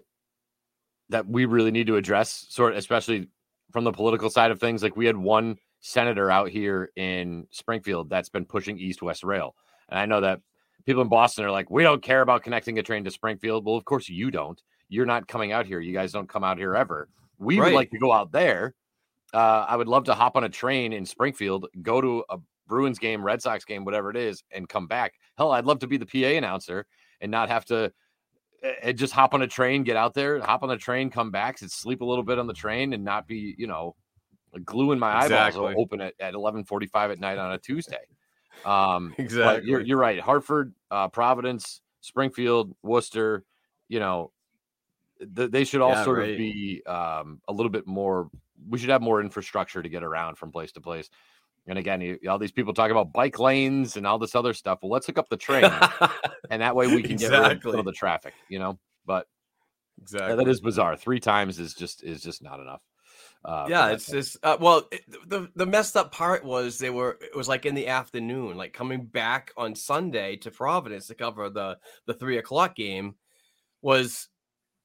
that 1.09 1.27
we 1.27 1.45
really 1.45 1.71
need 1.71 1.87
to 1.87 1.95
address, 1.95 2.45
sort 2.49 2.75
especially 2.75 3.29
from 3.71 3.83
the 3.83 3.91
political 3.91 4.29
side 4.29 4.51
of 4.51 4.59
things. 4.59 4.83
Like 4.83 4.95
we 4.95 5.05
had 5.05 5.17
one 5.17 5.57
senator 5.81 6.29
out 6.29 6.49
here 6.49 6.91
in 6.95 7.47
Springfield 7.51 8.09
that's 8.09 8.29
been 8.29 8.45
pushing 8.45 8.77
east 8.77 9.01
west 9.01 9.23
rail, 9.23 9.55
and 9.89 9.99
I 9.99 10.05
know 10.05 10.21
that 10.21 10.41
people 10.85 11.01
in 11.01 11.09
Boston 11.09 11.45
are 11.45 11.51
like, 11.51 11.69
we 11.69 11.83
don't 11.83 12.01
care 12.01 12.21
about 12.21 12.43
connecting 12.43 12.79
a 12.79 12.83
train 12.83 13.03
to 13.03 13.11
Springfield. 13.11 13.65
Well, 13.65 13.75
of 13.75 13.85
course 13.85 14.09
you 14.09 14.31
don't. 14.31 14.61
You're 14.87 15.05
not 15.05 15.27
coming 15.27 15.51
out 15.51 15.67
here. 15.67 15.79
You 15.79 15.93
guys 15.93 16.11
don't 16.11 16.27
come 16.27 16.43
out 16.43 16.57
here 16.57 16.75
ever. 16.75 17.09
We 17.37 17.59
would 17.59 17.73
like 17.73 17.91
to 17.91 17.99
go 17.99 18.11
out 18.11 18.31
there. 18.31 18.73
Uh, 19.31 19.65
I 19.69 19.75
would 19.75 19.87
love 19.87 20.05
to 20.05 20.15
hop 20.15 20.35
on 20.35 20.43
a 20.43 20.49
train 20.49 20.91
in 20.93 21.05
Springfield, 21.05 21.67
go 21.81 22.01
to 22.01 22.23
a 22.29 22.39
Bruins 22.69 22.99
game, 22.99 23.21
Red 23.21 23.41
Sox 23.41 23.65
game, 23.65 23.83
whatever 23.83 24.09
it 24.09 24.15
is, 24.15 24.43
and 24.51 24.69
come 24.69 24.87
back. 24.87 25.15
Hell, 25.37 25.51
I'd 25.51 25.65
love 25.65 25.79
to 25.79 25.87
be 25.87 25.97
the 25.97 26.05
PA 26.05 26.37
announcer 26.37 26.85
and 27.19 27.29
not 27.29 27.49
have 27.49 27.65
to 27.65 27.91
uh, 28.83 28.91
just 28.93 29.11
hop 29.11 29.33
on 29.33 29.41
a 29.41 29.47
train, 29.47 29.83
get 29.83 29.97
out 29.97 30.13
there, 30.13 30.39
hop 30.39 30.63
on 30.63 30.69
a 30.71 30.77
train, 30.77 31.09
come 31.09 31.31
back, 31.31 31.57
sleep 31.57 31.99
a 31.99 32.05
little 32.05 32.23
bit 32.23 32.39
on 32.39 32.47
the 32.47 32.53
train, 32.53 32.93
and 32.93 33.03
not 33.03 33.27
be, 33.27 33.55
you 33.57 33.67
know, 33.67 33.95
gluing 34.63 34.99
my 34.99 35.11
eyeballs 35.15 35.49
Exactly. 35.55 35.75
open 35.77 35.99
at, 36.01 36.13
at 36.19 36.33
eleven 36.33 36.63
forty 36.63 36.87
five 36.87 37.11
at 37.11 37.19
night 37.19 37.37
on 37.37 37.51
a 37.51 37.57
Tuesday. 37.57 38.05
Um, 38.65 39.13
exactly. 39.17 39.69
you're, 39.69 39.81
you're 39.81 39.97
right. 39.97 40.19
Hartford, 40.19 40.73
uh, 40.91 41.07
Providence, 41.09 41.81
Springfield, 42.01 42.75
Worcester, 42.83 43.43
you 43.87 43.99
know, 43.99 44.31
th- 45.35 45.51
they 45.51 45.63
should 45.63 45.81
all 45.81 45.91
Yeah, 45.91 46.03
sort 46.03 46.19
right. 46.19 46.31
of 46.31 46.37
be 46.37 46.81
um, 46.85 47.41
a 47.47 47.53
little 47.53 47.69
bit 47.69 47.87
more. 47.87 48.29
We 48.69 48.77
should 48.77 48.89
have 48.89 49.01
more 49.01 49.21
infrastructure 49.21 49.81
to 49.81 49.87
get 49.89 50.03
around 50.03 50.37
from 50.37 50.51
place 50.51 50.71
to 50.73 50.81
place. 50.81 51.09
And 51.69 51.77
again, 51.77 52.01
you, 52.01 52.17
all 52.27 52.39
these 52.39 52.51
people 52.51 52.73
talk 52.73 52.89
about 52.89 53.13
bike 53.13 53.37
lanes 53.37 53.95
and 53.95 54.05
all 54.05 54.17
this 54.17 54.33
other 54.33 54.53
stuff. 54.53 54.79
Well, 54.81 54.91
let's 54.91 55.05
hook 55.05 55.19
up 55.19 55.29
the 55.29 55.37
train, 55.37 55.71
and 56.49 56.61
that 56.61 56.75
way 56.75 56.87
we 56.87 57.03
can 57.03 57.15
get 57.15 57.31
rid 57.31 57.57
of 57.57 57.61
some 57.61 57.79
of 57.79 57.85
the 57.85 57.91
traffic. 57.91 58.33
You 58.49 58.59
know, 58.59 58.79
but 59.05 59.27
exactly. 60.01 60.35
that 60.35 60.47
is 60.49 60.61
bizarre. 60.61 60.97
Three 60.97 61.19
times 61.19 61.59
is 61.59 61.75
just 61.75 62.03
is 62.03 62.21
just 62.21 62.41
not 62.41 62.59
enough. 62.59 62.81
Uh, 63.45 63.67
yeah, 63.69 63.89
it's 63.89 64.07
just 64.07 64.37
uh, 64.43 64.57
well, 64.59 64.87
it, 64.91 65.01
the 65.29 65.47
the 65.55 65.65
messed 65.65 65.95
up 65.95 66.11
part 66.11 66.43
was 66.43 66.77
they 66.77 66.89
were 66.89 67.17
it 67.21 67.35
was 67.35 67.47
like 67.47 67.65
in 67.65 67.75
the 67.75 67.87
afternoon, 67.87 68.57
like 68.57 68.73
coming 68.73 69.05
back 69.05 69.51
on 69.55 69.75
Sunday 69.75 70.35
to 70.37 70.51
Providence 70.51 71.07
to 71.07 71.15
cover 71.15 71.49
the 71.49 71.77
the 72.05 72.13
three 72.13 72.37
o'clock 72.37 72.75
game 72.75 73.15
was 73.81 74.27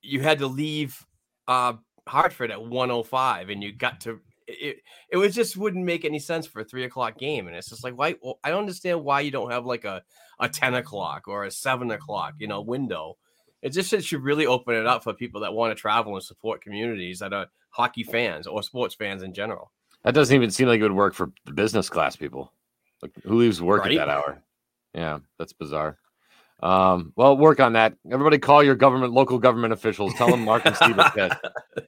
you 0.02 0.20
had 0.20 0.38
to 0.38 0.46
leave 0.46 1.04
uh 1.48 1.72
Hartford 2.06 2.50
at 2.50 2.62
one 2.62 2.90
o 2.90 3.02
five, 3.02 3.48
and 3.48 3.62
you 3.62 3.72
got 3.72 4.02
to 4.02 4.20
it. 4.46 4.78
It 5.10 5.16
was 5.16 5.34
just 5.34 5.56
wouldn't 5.56 5.84
make 5.84 6.04
any 6.04 6.18
sense 6.18 6.46
for 6.46 6.60
a 6.60 6.64
three 6.64 6.84
o'clock 6.84 7.18
game, 7.18 7.46
and 7.46 7.56
it's 7.56 7.68
just 7.70 7.84
like 7.84 7.96
why 7.98 8.16
well, 8.22 8.38
I 8.44 8.50
don't 8.50 8.60
understand 8.60 9.04
why 9.04 9.20
you 9.20 9.30
don't 9.30 9.50
have 9.50 9.64
like 9.66 9.84
a 9.84 10.02
a 10.40 10.48
ten 10.48 10.74
o'clock 10.74 11.28
or 11.28 11.44
a 11.44 11.50
seven 11.50 11.90
o'clock 11.90 12.34
you 12.38 12.46
know 12.46 12.60
window. 12.60 13.16
It 13.62 13.70
just 13.70 13.92
it 13.92 14.04
should 14.04 14.22
really 14.22 14.46
open 14.46 14.74
it 14.74 14.86
up 14.86 15.02
for 15.02 15.14
people 15.14 15.40
that 15.40 15.54
want 15.54 15.70
to 15.74 15.80
travel 15.80 16.14
and 16.14 16.22
support 16.22 16.62
communities 16.62 17.18
that 17.20 17.32
are 17.32 17.46
hockey 17.70 18.02
fans 18.04 18.46
or 18.46 18.62
sports 18.62 18.94
fans 18.94 19.22
in 19.22 19.32
general. 19.32 19.72
That 20.02 20.14
doesn't 20.14 20.34
even 20.36 20.50
seem 20.50 20.68
like 20.68 20.80
it 20.80 20.82
would 20.82 20.92
work 20.92 21.14
for 21.14 21.32
the 21.46 21.52
business 21.52 21.88
class 21.88 22.14
people. 22.14 22.52
Like 23.00 23.12
who 23.24 23.36
leaves 23.36 23.62
work 23.62 23.82
Right? 23.82 23.92
at 23.92 24.06
that 24.06 24.08
hour? 24.10 24.42
Yeah, 24.94 25.20
that's 25.38 25.52
bizarre. 25.54 25.96
Um, 26.64 27.12
well, 27.14 27.36
work 27.36 27.60
on 27.60 27.74
that. 27.74 27.94
Everybody 28.10 28.38
call 28.38 28.62
your 28.62 28.74
government, 28.74 29.12
local 29.12 29.38
government 29.38 29.74
officials. 29.74 30.14
Tell 30.14 30.30
them 30.30 30.46
Mark 30.46 30.64
and 30.64 30.74
Steve 30.74 30.98
are 30.98 31.12
pissed. 31.12 31.36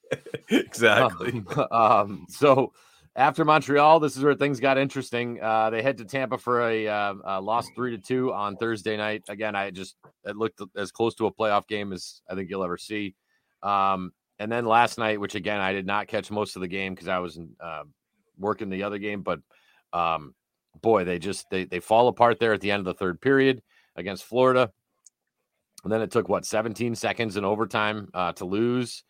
exactly. 0.50 1.42
Um, 1.56 1.66
um, 1.70 2.26
so 2.28 2.74
after 3.16 3.42
Montreal, 3.42 4.00
this 4.00 4.18
is 4.18 4.22
where 4.22 4.34
things 4.34 4.60
got 4.60 4.76
interesting. 4.76 5.40
Uh, 5.42 5.70
they 5.70 5.80
head 5.80 5.96
to 5.96 6.04
Tampa 6.04 6.36
for 6.36 6.68
a 6.68 6.86
uh, 6.86 7.14
uh, 7.26 7.40
loss 7.40 7.70
three 7.74 7.96
to 7.96 7.98
two 7.98 8.34
on 8.34 8.58
Thursday 8.58 8.98
night. 8.98 9.22
Again, 9.30 9.56
I 9.56 9.70
just 9.70 9.96
it 10.24 10.36
looked 10.36 10.60
as 10.76 10.92
close 10.92 11.14
to 11.14 11.26
a 11.26 11.32
playoff 11.32 11.66
game 11.66 11.94
as 11.94 12.20
I 12.28 12.34
think 12.34 12.50
you'll 12.50 12.62
ever 12.62 12.76
see. 12.76 13.14
Um, 13.62 14.12
and 14.38 14.52
then 14.52 14.66
last 14.66 14.98
night, 14.98 15.18
which 15.18 15.34
again 15.34 15.58
I 15.58 15.72
did 15.72 15.86
not 15.86 16.06
catch 16.06 16.30
most 16.30 16.54
of 16.54 16.60
the 16.60 16.68
game 16.68 16.94
because 16.94 17.08
I 17.08 17.20
was 17.20 17.40
uh, 17.60 17.84
working 18.38 18.68
the 18.68 18.82
other 18.82 18.98
game, 18.98 19.22
but 19.22 19.40
um, 19.94 20.34
boy, 20.82 21.04
they 21.04 21.18
just 21.18 21.48
they 21.48 21.64
they 21.64 21.80
fall 21.80 22.08
apart 22.08 22.38
there 22.38 22.52
at 22.52 22.60
the 22.60 22.70
end 22.70 22.80
of 22.80 22.84
the 22.84 22.98
third 22.98 23.22
period 23.22 23.62
against 23.96 24.24
Florida. 24.24 24.70
And 25.84 25.92
then 25.92 26.02
it 26.02 26.10
took 26.10 26.28
what 26.28 26.44
17 26.44 26.94
seconds 26.94 27.36
in 27.36 27.44
overtime 27.44 28.08
uh, 28.12 28.32
to 28.34 28.44
lose. 28.44 29.04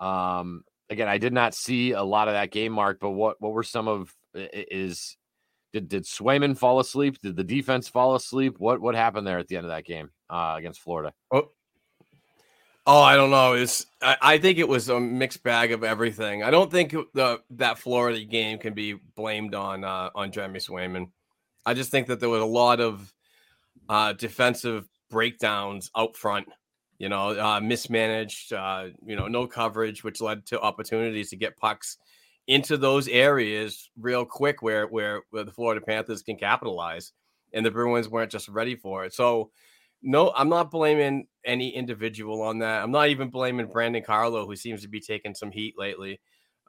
Um, 0.00 0.64
again, 0.90 1.08
I 1.08 1.18
did 1.18 1.32
not 1.32 1.54
see 1.54 1.92
a 1.92 2.02
lot 2.02 2.28
of 2.28 2.34
that 2.34 2.50
game, 2.50 2.72
Mark. 2.72 2.98
But 3.00 3.10
what 3.10 3.40
what 3.40 3.52
were 3.52 3.62
some 3.62 3.88
of 3.88 4.12
is 4.34 5.16
did 5.72 5.88
did 5.88 6.04
Swayman 6.04 6.56
fall 6.56 6.80
asleep? 6.80 7.18
Did 7.22 7.36
the 7.36 7.44
defense 7.44 7.88
fall 7.88 8.14
asleep? 8.14 8.56
What 8.58 8.80
what 8.80 8.94
happened 8.94 9.26
there 9.26 9.38
at 9.38 9.48
the 9.48 9.56
end 9.56 9.66
of 9.66 9.70
that 9.70 9.84
game 9.84 10.10
uh, 10.30 10.54
against 10.56 10.80
Florida? 10.80 11.12
Oh, 11.32 11.50
oh, 12.86 13.02
I 13.02 13.16
don't 13.16 13.30
know. 13.30 13.54
It's 13.54 13.86
I, 14.00 14.16
I 14.20 14.38
think 14.38 14.58
it 14.58 14.68
was 14.68 14.88
a 14.88 14.98
mixed 14.98 15.42
bag 15.42 15.72
of 15.72 15.84
everything. 15.84 16.42
I 16.42 16.50
don't 16.50 16.70
think 16.70 16.94
the 17.14 17.40
that 17.50 17.78
Florida 17.78 18.24
game 18.24 18.58
can 18.58 18.74
be 18.74 18.94
blamed 19.14 19.54
on 19.54 19.84
uh, 19.84 20.10
on 20.14 20.32
Jeremy 20.32 20.60
Swayman. 20.60 21.10
I 21.66 21.74
just 21.74 21.90
think 21.90 22.06
that 22.06 22.18
there 22.18 22.30
was 22.30 22.42
a 22.42 22.46
lot 22.46 22.80
of 22.80 23.12
uh, 23.88 24.12
defensive 24.12 24.88
breakdowns 25.10 25.90
out 25.96 26.16
front. 26.16 26.48
You 26.98 27.08
know, 27.08 27.38
uh, 27.38 27.60
mismanaged. 27.60 28.52
Uh, 28.52 28.88
you 29.06 29.16
know, 29.16 29.28
no 29.28 29.46
coverage, 29.46 30.02
which 30.02 30.20
led 30.20 30.46
to 30.46 30.60
opportunities 30.60 31.30
to 31.30 31.36
get 31.36 31.56
pucks 31.56 31.98
into 32.46 32.76
those 32.76 33.08
areas 33.08 33.90
real 33.98 34.24
quick, 34.24 34.62
where 34.62 34.86
where 34.86 35.22
where 35.30 35.44
the 35.44 35.52
Florida 35.52 35.80
Panthers 35.80 36.22
can 36.22 36.36
capitalize, 36.36 37.12
and 37.52 37.64
the 37.64 37.70
Bruins 37.70 38.08
weren't 38.08 38.32
just 38.32 38.48
ready 38.48 38.74
for 38.74 39.04
it. 39.04 39.14
So 39.14 39.50
no, 40.02 40.32
I'm 40.34 40.48
not 40.48 40.70
blaming 40.70 41.26
any 41.44 41.70
individual 41.74 42.42
on 42.42 42.60
that. 42.60 42.82
I'm 42.82 42.90
not 42.92 43.08
even 43.08 43.30
blaming 43.30 43.66
Brandon 43.66 44.02
Carlo, 44.02 44.46
who 44.46 44.54
seems 44.54 44.82
to 44.82 44.88
be 44.88 45.00
taking 45.00 45.34
some 45.34 45.50
heat 45.50 45.74
lately, 45.76 46.20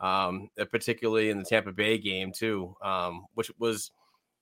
um, 0.01 0.49
particularly 0.71 1.29
in 1.29 1.37
the 1.37 1.45
Tampa 1.45 1.71
Bay 1.71 1.97
game 1.97 2.31
too, 2.31 2.75
um, 2.83 3.25
which 3.35 3.51
was, 3.59 3.91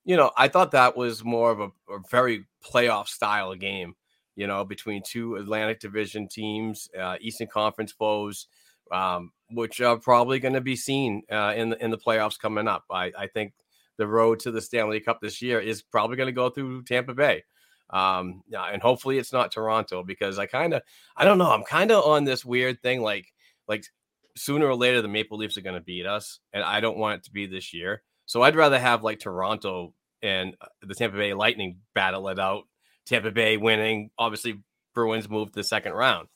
you 0.08 0.16
know, 0.16 0.30
I 0.38 0.48
thought 0.48 0.70
that 0.70 0.96
was 0.96 1.22
more 1.22 1.50
of 1.50 1.60
a, 1.60 1.66
a 1.92 1.98
very 2.10 2.46
playoff 2.64 3.08
style 3.08 3.54
game, 3.54 3.94
you 4.36 4.46
know, 4.46 4.64
between 4.64 5.02
two 5.04 5.36
Atlantic 5.36 5.80
Division 5.80 6.28
teams, 6.28 6.88
uh, 6.98 7.16
Eastern 7.20 7.46
Conference 7.46 7.92
foes, 7.92 8.46
um, 8.90 9.32
which 9.50 9.82
are 9.82 9.98
probably 9.98 10.38
going 10.38 10.54
to 10.54 10.62
be 10.62 10.76
seen 10.76 11.24
uh, 11.30 11.52
in 11.54 11.68
the 11.68 11.84
in 11.84 11.90
the 11.90 11.98
playoffs 11.98 12.38
coming 12.38 12.66
up. 12.66 12.86
I, 12.90 13.12
I 13.18 13.26
think 13.26 13.52
the 13.98 14.06
road 14.06 14.40
to 14.40 14.50
the 14.50 14.62
Stanley 14.62 14.98
Cup 14.98 15.20
this 15.20 15.42
year 15.42 15.60
is 15.60 15.82
probably 15.82 16.16
going 16.16 16.28
to 16.28 16.32
go 16.32 16.48
through 16.48 16.84
Tampa 16.84 17.12
Bay 17.12 17.44
um 17.90 18.42
and 18.54 18.82
hopefully 18.82 19.16
it's 19.16 19.32
not 19.32 19.50
toronto 19.50 20.02
because 20.02 20.38
i 20.38 20.44
kind 20.44 20.74
of 20.74 20.82
i 21.16 21.24
don't 21.24 21.38
know 21.38 21.50
i'm 21.50 21.64
kind 21.64 21.90
of 21.90 22.04
on 22.04 22.22
this 22.22 22.44
weird 22.44 22.82
thing 22.82 23.00
like 23.00 23.32
like 23.66 23.82
sooner 24.36 24.66
or 24.66 24.74
later 24.74 25.00
the 25.00 25.08
maple 25.08 25.38
leafs 25.38 25.56
are 25.56 25.62
going 25.62 25.74
to 25.74 25.80
beat 25.80 26.04
us 26.04 26.38
and 26.52 26.62
i 26.62 26.80
don't 26.80 26.98
want 26.98 27.16
it 27.16 27.24
to 27.24 27.32
be 27.32 27.46
this 27.46 27.72
year 27.72 28.02
so 28.26 28.42
i'd 28.42 28.56
rather 28.56 28.78
have 28.78 29.02
like 29.02 29.18
toronto 29.18 29.94
and 30.22 30.56
uh, 30.60 30.66
the 30.82 30.94
tampa 30.94 31.16
bay 31.16 31.34
lightning 31.34 31.78
battle 31.94 32.28
it 32.28 32.38
out 32.38 32.64
tampa 33.06 33.30
bay 33.30 33.56
winning. 33.56 34.10
Obviously 34.18 34.60
bruins 34.94 35.28
moved 35.28 35.54
to 35.54 35.60
the 35.60 35.64
second 35.64 35.92
round. 35.92 36.28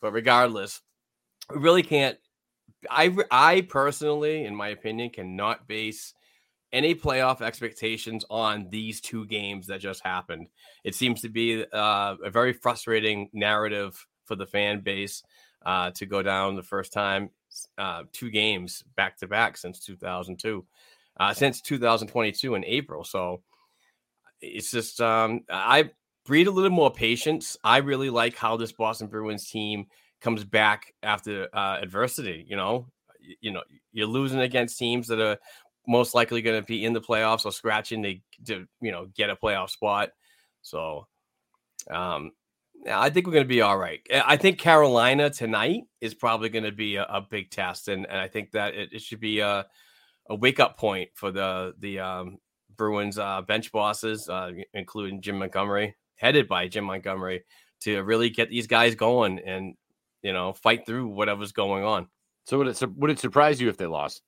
But 0.00 0.12
regardless 0.12 0.80
we 1.50 1.58
really 1.58 1.82
can't 1.82 2.18
i 2.88 3.14
i 3.30 3.60
personally 3.62 4.44
in 4.44 4.54
my 4.54 4.68
opinion 4.68 5.10
cannot 5.10 5.68
base 5.68 6.14
any 6.72 6.94
playoff 6.94 7.42
expectations 7.42 8.24
on 8.30 8.68
these 8.70 9.00
two 9.00 9.26
games 9.26 9.66
that 9.66 9.80
just 9.80 10.04
happened. 10.04 10.48
It 10.84 10.94
seems 10.94 11.20
to 11.22 11.28
be 11.28 11.64
uh, 11.72 12.16
a 12.24 12.30
very 12.30 12.52
frustrating 12.52 13.28
narrative 13.32 14.06
for 14.24 14.36
the 14.36 14.46
fan 14.46 14.80
base 14.80 15.22
uh, 15.66 15.90
to 15.92 16.06
go 16.06 16.22
down 16.22 16.56
the 16.56 16.62
first 16.62 16.92
time 16.92 17.30
uh, 17.78 18.04
two 18.12 18.30
games 18.30 18.84
back 18.96 19.18
to 19.18 19.26
back 19.26 19.56
since 19.56 19.80
2002, 19.80 20.64
uh, 21.20 21.34
since 21.34 21.60
2022 21.60 22.54
in 22.54 22.64
April. 22.64 23.04
So 23.04 23.42
it's 24.40 24.70
just 24.70 25.00
um, 25.02 25.42
I 25.50 25.90
breed 26.24 26.46
a 26.46 26.50
little 26.50 26.70
more 26.70 26.90
patience. 26.90 27.58
I 27.62 27.76
really 27.78 28.08
like 28.08 28.36
how 28.36 28.56
this 28.56 28.72
Boston 28.72 29.06
Bruins 29.06 29.48
team 29.48 29.86
comes 30.22 30.44
back 30.44 30.94
after 31.02 31.48
uh, 31.54 31.78
adversity. 31.80 32.46
You 32.48 32.56
know, 32.56 32.86
you 33.40 33.52
know, 33.52 33.62
you're 33.92 34.06
losing 34.06 34.40
against 34.40 34.78
teams 34.78 35.06
that 35.08 35.20
are 35.20 35.36
most 35.86 36.14
likely 36.14 36.40
going 36.40 36.60
to 36.60 36.66
be 36.66 36.86
in 36.86 36.94
the 36.94 37.00
playoffs 37.00 37.44
or 37.44 37.52
scratching 37.52 38.02
to, 38.02 38.14
to 38.46 38.66
you 38.80 38.90
know 38.90 39.06
get 39.14 39.28
a 39.28 39.36
playoff 39.36 39.68
spot. 39.68 40.10
So, 40.62 41.06
um, 41.90 42.32
I 42.90 43.10
think 43.10 43.26
we're 43.26 43.34
going 43.34 43.44
to 43.44 43.48
be 43.48 43.60
all 43.60 43.76
right. 43.76 44.00
I 44.10 44.22
I 44.26 44.36
think 44.38 44.58
Carolina 44.58 45.28
tonight 45.28 45.82
is 46.00 46.14
probably 46.14 46.48
going 46.48 46.64
to 46.64 46.72
be 46.72 46.96
a, 46.96 47.04
a 47.04 47.20
big 47.20 47.50
test, 47.50 47.88
and, 47.88 48.06
and 48.06 48.18
I 48.18 48.28
think 48.28 48.52
that 48.52 48.74
it, 48.74 48.94
it 48.94 49.02
should 49.02 49.20
be 49.20 49.40
a, 49.40 49.66
a 50.30 50.34
wake 50.34 50.60
up 50.60 50.78
point 50.78 51.10
for 51.14 51.30
the 51.30 51.74
the 51.80 51.98
um, 51.98 52.38
Bruins 52.76 53.18
uh, 53.18 53.42
bench 53.42 53.70
bosses, 53.72 54.28
uh, 54.28 54.52
including 54.72 55.20
Jim 55.20 55.38
Montgomery, 55.38 55.96
headed 56.16 56.48
by 56.48 56.68
Jim 56.68 56.84
Montgomery, 56.84 57.44
to 57.80 58.02
really 58.02 58.30
get 58.30 58.48
these 58.48 58.66
guys 58.66 58.94
going 58.94 59.40
and 59.40 59.74
you 60.22 60.32
know 60.32 60.54
fight 60.54 60.86
through 60.86 61.08
whatever's 61.08 61.52
going 61.52 61.84
on. 61.84 62.08
So 62.44 62.58
would 62.58 62.68
it 62.68 62.82
would 62.96 63.10
it 63.10 63.18
surprise 63.18 63.60
you 63.60 63.68
if 63.68 63.76
they 63.76 63.86
lost 63.86 64.22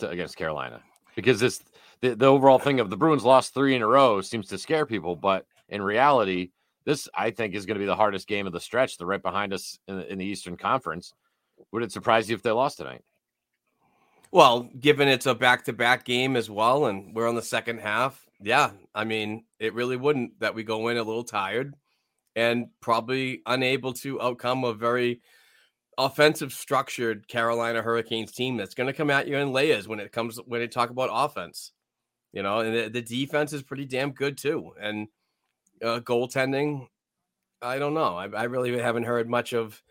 to, 0.00 0.08
against 0.08 0.36
Carolina? 0.36 0.80
Because 1.14 1.38
this 1.38 1.62
the, 2.00 2.16
the 2.16 2.26
overall 2.26 2.58
thing 2.58 2.80
of 2.80 2.90
the 2.90 2.96
Bruins 2.96 3.24
lost 3.24 3.54
three 3.54 3.76
in 3.76 3.82
a 3.82 3.86
row 3.86 4.20
seems 4.22 4.48
to 4.48 4.58
scare 4.58 4.86
people, 4.86 5.14
but 5.14 5.46
in 5.68 5.82
reality, 5.82 6.50
this 6.84 7.08
I 7.14 7.30
think 7.30 7.54
is 7.54 7.66
going 7.66 7.76
to 7.76 7.82
be 7.82 7.86
the 7.86 7.94
hardest 7.94 8.26
game 8.26 8.46
of 8.46 8.52
the 8.52 8.60
stretch. 8.60 8.96
They're 8.96 9.06
right 9.06 9.22
behind 9.22 9.52
us 9.52 9.78
in, 9.86 10.00
in 10.02 10.18
the 10.18 10.24
Eastern 10.24 10.56
Conference. 10.56 11.12
Would 11.70 11.82
it 11.82 11.92
surprise 11.92 12.28
you 12.28 12.34
if 12.34 12.42
they 12.42 12.50
lost 12.50 12.78
tonight? 12.78 13.02
Well, 14.32 14.70
given 14.80 15.08
it's 15.08 15.26
a 15.26 15.34
back-to-back 15.34 16.06
game 16.06 16.36
as 16.36 16.48
well, 16.48 16.86
and 16.86 17.14
we're 17.14 17.28
on 17.28 17.34
the 17.34 17.42
second 17.42 17.80
half, 17.80 18.26
yeah, 18.40 18.70
I 18.94 19.04
mean, 19.04 19.44
it 19.58 19.74
really 19.74 19.96
wouldn't 19.96 20.40
that 20.40 20.54
we 20.54 20.64
go 20.64 20.88
in 20.88 20.96
a 20.96 21.02
little 21.02 21.22
tired 21.22 21.74
and 22.34 22.68
probably 22.80 23.42
unable 23.44 23.92
to 23.92 24.22
outcome 24.22 24.64
a 24.64 24.72
very 24.72 25.20
offensive 25.98 26.50
structured 26.54 27.28
Carolina 27.28 27.82
Hurricanes 27.82 28.32
team 28.32 28.56
that's 28.56 28.74
going 28.74 28.86
to 28.86 28.94
come 28.94 29.10
at 29.10 29.28
you 29.28 29.36
in 29.36 29.52
layers 29.52 29.86
when 29.86 30.00
it 30.00 30.12
comes 30.12 30.38
when 30.46 30.60
they 30.60 30.68
talk 30.68 30.88
about 30.88 31.10
offense. 31.12 31.72
You 32.32 32.42
know, 32.42 32.60
and 32.60 32.74
the, 32.74 32.88
the 32.88 33.02
defense 33.02 33.52
is 33.52 33.62
pretty 33.62 33.84
damn 33.84 34.12
good 34.12 34.38
too. 34.38 34.72
And 34.80 35.08
uh, 35.84 36.00
goaltending, 36.00 36.88
I 37.60 37.78
don't 37.78 37.92
know. 37.92 38.16
I, 38.16 38.28
I, 38.28 38.44
really 38.44 38.78
haven't 38.78 39.04
heard 39.04 39.28
much 39.28 39.52
of 39.52 39.82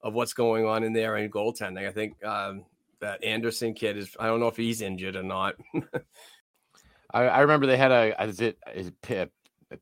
of 0.00 0.14
what's 0.14 0.32
going 0.32 0.64
on 0.64 0.82
in 0.84 0.94
there 0.94 1.18
in 1.18 1.30
goaltending. 1.30 1.86
I 1.86 1.92
think 1.92 2.24
um, 2.24 2.64
that 3.00 3.24
Andersen 3.24 3.74
kid 3.74 3.96
is. 3.96 4.16
I 4.18 4.26
don't 4.26 4.40
know 4.40 4.48
if 4.48 4.56
he's 4.56 4.82
injured 4.82 5.16
or 5.16 5.22
not. 5.22 5.56
I, 7.12 7.22
I, 7.22 7.40
remember 7.40 7.66
they 7.66 7.76
had 7.76 7.92
a 7.92 8.24
is 8.24 8.40
it 8.40 8.58
is 8.74 8.88
it 8.88 9.30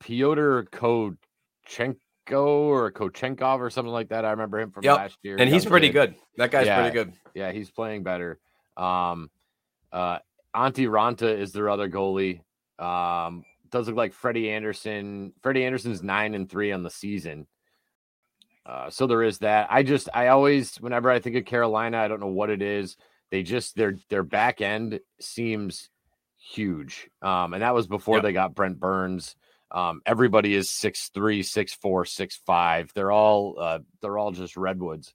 Pyotr 0.01 0.65
Kochenko 0.73 1.17
or 2.33 2.93
Kochenkov 2.93 3.59
or 3.59 3.71
something 3.71 3.93
like 3.93 4.09
that. 4.09 4.25
I 4.25 4.31
remember 4.31 4.61
him 4.61 4.71
from 4.71 4.85
yep. 4.85 4.97
last 4.97 5.19
year. 5.23 5.37
And 5.39 5.49
he's 5.49 5.67
pretty 5.67 5.91
good. 5.91 6.15
That 6.37 6.51
guy's 6.51 6.67
yeah, 6.67 6.81
pretty 6.81 6.95
good. 6.95 7.13
Yeah, 7.35 7.53
he's 7.53 7.71
playing 7.71 8.03
better. 8.03 8.39
Um, 8.77 9.31
uh, 9.93 10.19
Antti 10.55 10.89
Raanta 10.89 11.39
is 11.39 11.53
their 11.53 11.69
other 11.69 11.89
goalie. 11.89 12.41
Um, 12.79 13.45
does 13.71 13.87
look 13.87 13.97
like 13.97 14.13
Freddie 14.13 14.51
Andersen. 14.51 15.33
Freddie 15.43 15.65
Andersen's 15.65 16.03
nine 16.03 16.35
and 16.35 16.49
three 16.49 16.73
on 16.73 16.83
the 16.83 16.91
season. 16.91 17.47
Uh, 18.65 18.91
so 18.91 19.07
there 19.07 19.23
is 19.23 19.39
that. 19.39 19.69
I 19.71 19.83
just 19.83 20.09
I 20.13 20.29
always 20.29 20.77
whenever 20.77 21.11
I 21.11 21.21
think 21.21 21.37
of 21.37 21.47
Carolina, 21.47 21.99
I 21.99 22.09
don't 22.09 22.21
know 22.21 22.27
what 22.27 22.51
it 22.51 22.61
is. 22.61 22.97
They 23.31 23.43
just 23.43 23.77
their 23.77 23.97
their 24.09 24.23
back 24.23 24.61
end 24.61 25.01
seems 25.21 25.91
huge. 26.39 27.11
Um, 27.23 27.53
and 27.55 27.63
that 27.63 27.75
was 27.75 27.87
before 27.87 28.17
yep. 28.17 28.23
they 28.25 28.33
got 28.33 28.55
Brent 28.55 28.79
Burns. 28.79 29.37
Um, 29.71 30.01
everybody 30.07 30.55
is 30.55 30.71
six 30.71 31.09
three, 31.09 31.43
six 31.43 31.75
four, 31.75 32.05
six 32.05 32.41
five. 32.47 32.91
They're 32.95 33.13
all 33.13 33.57
uh, 33.59 33.81
they're 34.01 34.19
all 34.19 34.33
just 34.33 34.57
redwoods. 34.57 35.13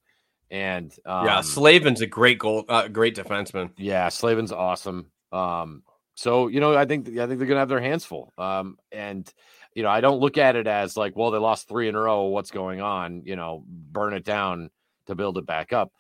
And 0.52 0.94
um, 1.06 1.26
yeah, 1.26 1.42
Slavin's 1.42 2.02
a 2.02 2.08
great 2.08 2.38
goal, 2.38 2.66
uh, 2.70 2.88
great 2.88 3.16
defenseman. 3.16 3.72
Yeah, 3.78 4.10
Slavin's 4.10 4.52
awesome. 4.52 5.08
Um, 5.32 5.82
so 6.14 6.48
you 6.48 6.60
know, 6.60 6.76
I 6.76 6.86
think 6.86 7.08
I 7.10 7.26
think 7.26 7.40
they're 7.40 7.48
gonna 7.48 7.60
have 7.60 7.70
their 7.70 7.82
hands 7.82 8.06
full. 8.06 8.32
Um, 8.38 8.78
and 8.92 9.32
you 9.76 9.82
know, 9.82 9.90
I 9.90 10.02
don't 10.02 10.20
look 10.20 10.38
at 10.38 10.56
it 10.56 10.68
as 10.68 10.96
like, 10.96 11.16
well, 11.16 11.32
they 11.32 11.40
lost 11.40 11.68
three 11.68 11.88
in 11.88 11.96
a 11.96 12.00
row. 12.00 12.26
What's 12.26 12.52
going 12.52 12.82
on? 12.82 13.24
You 13.26 13.36
know, 13.36 13.64
burn 13.68 14.14
it 14.14 14.24
down 14.24 14.70
to 15.08 15.16
build 15.16 15.40
it 15.40 15.48
back 15.48 15.74
up. 15.74 15.92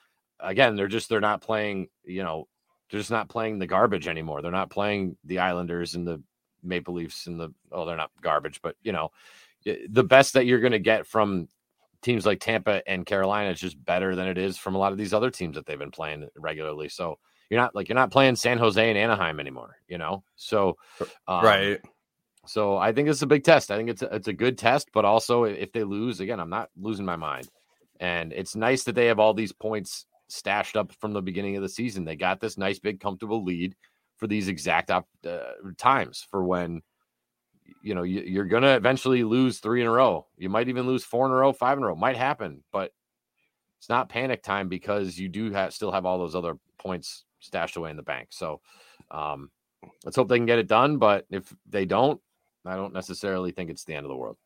Again, 0.43 0.75
they're 0.75 0.87
just 0.87 1.09
they're 1.09 1.21
not 1.21 1.41
playing. 1.41 1.87
You 2.03 2.23
know, 2.23 2.47
they're 2.89 2.99
just 2.99 3.11
not 3.11 3.29
playing 3.29 3.59
the 3.59 3.67
garbage 3.67 4.07
anymore. 4.07 4.41
They're 4.41 4.51
not 4.51 4.69
playing 4.69 5.17
the 5.23 5.39
Islanders 5.39 5.95
and 5.95 6.07
the 6.07 6.21
Maple 6.63 6.93
Leafs 6.93 7.27
and 7.27 7.39
the 7.39 7.53
oh, 7.71 7.85
they're 7.85 7.97
not 7.97 8.11
garbage, 8.21 8.61
but 8.61 8.75
you 8.83 8.91
know, 8.91 9.11
the 9.89 10.03
best 10.03 10.33
that 10.33 10.45
you're 10.45 10.59
going 10.59 10.73
to 10.73 10.79
get 10.79 11.07
from 11.07 11.47
teams 12.01 12.25
like 12.25 12.39
Tampa 12.39 12.87
and 12.87 13.05
Carolina 13.05 13.51
is 13.51 13.59
just 13.59 13.83
better 13.83 14.15
than 14.15 14.27
it 14.27 14.37
is 14.37 14.57
from 14.57 14.75
a 14.75 14.77
lot 14.77 14.91
of 14.91 14.97
these 14.97 15.13
other 15.13 15.31
teams 15.31 15.55
that 15.55 15.65
they've 15.65 15.79
been 15.79 15.91
playing 15.91 16.27
regularly. 16.37 16.89
So 16.89 17.17
you're 17.49 17.59
not 17.59 17.73
like 17.73 17.89
you're 17.89 17.95
not 17.95 18.11
playing 18.11 18.35
San 18.35 18.57
Jose 18.57 18.89
and 18.89 18.97
Anaheim 18.97 19.39
anymore, 19.39 19.77
you 19.87 19.97
know. 19.97 20.23
So 20.35 20.77
um, 21.27 21.43
right. 21.43 21.81
So 22.45 22.77
I 22.77 22.91
think 22.91 23.07
it's 23.07 23.21
a 23.21 23.27
big 23.27 23.43
test. 23.43 23.71
I 23.71 23.77
think 23.77 23.89
it's 23.89 24.01
a, 24.01 24.13
it's 24.13 24.27
a 24.27 24.33
good 24.33 24.57
test, 24.57 24.89
but 24.93 25.05
also 25.05 25.45
if 25.45 25.71
they 25.71 25.83
lose 25.83 26.19
again, 26.19 26.39
I'm 26.39 26.49
not 26.49 26.69
losing 26.77 27.05
my 27.05 27.15
mind. 27.15 27.47
And 27.99 28.33
it's 28.33 28.55
nice 28.55 28.83
that 28.83 28.95
they 28.95 29.05
have 29.05 29.19
all 29.19 29.33
these 29.33 29.53
points 29.53 30.05
stashed 30.27 30.75
up 30.75 30.91
from 30.93 31.13
the 31.13 31.21
beginning 31.21 31.55
of 31.55 31.61
the 31.61 31.69
season. 31.69 32.05
They 32.05 32.15
got 32.15 32.39
this 32.39 32.57
nice, 32.57 32.79
big, 32.79 32.99
comfortable 32.99 33.43
lead 33.43 33.75
for 34.17 34.27
these 34.27 34.47
exact 34.47 34.91
op- 34.91 35.07
uh, 35.27 35.53
times 35.77 36.25
for 36.29 36.43
when 36.43 36.81
you 37.81 37.95
know 37.95 38.03
you, 38.03 38.39
are 38.41 38.45
going 38.45 38.63
to 38.63 38.75
eventually 38.75 39.23
lose 39.23 39.59
three 39.59 39.81
in 39.81 39.87
a 39.87 39.91
row. 39.91 40.27
You 40.37 40.49
might 40.49 40.69
even 40.69 40.87
lose 40.87 41.03
four 41.03 41.25
in 41.25 41.31
a 41.31 41.35
row, 41.35 41.53
five 41.53 41.77
in 41.77 41.83
a 41.83 41.87
row. 41.87 41.95
Might 41.95 42.17
happen, 42.17 42.63
but 42.71 42.91
it's 43.79 43.89
not 43.89 44.09
panic 44.09 44.43
time 44.43 44.69
because 44.69 45.17
you 45.17 45.27
do 45.27 45.51
have, 45.51 45.73
still 45.73 45.91
have 45.91 46.05
all 46.05 46.17
those 46.17 46.35
other 46.35 46.57
points 46.77 47.25
stashed 47.39 47.75
away 47.75 47.89
in 47.89 47.97
the 47.97 48.03
bank. 48.03 48.29
So 48.31 48.61
um, 49.11 49.51
let's 50.05 50.15
hope 50.15 50.29
they 50.29 50.37
can 50.37 50.45
get 50.45 50.59
it 50.59 50.67
done. 50.67 50.97
But 50.97 51.25
if 51.29 51.53
they 51.67 51.85
don't, 51.85 52.21
I 52.65 52.77
don't 52.77 52.93
necessarily 52.93 53.51
think 53.51 53.69
it's 53.69 53.83
the 53.83 53.93
end 53.93 54.05
of 54.05 54.09
the 54.09 54.15
world. 54.15 54.37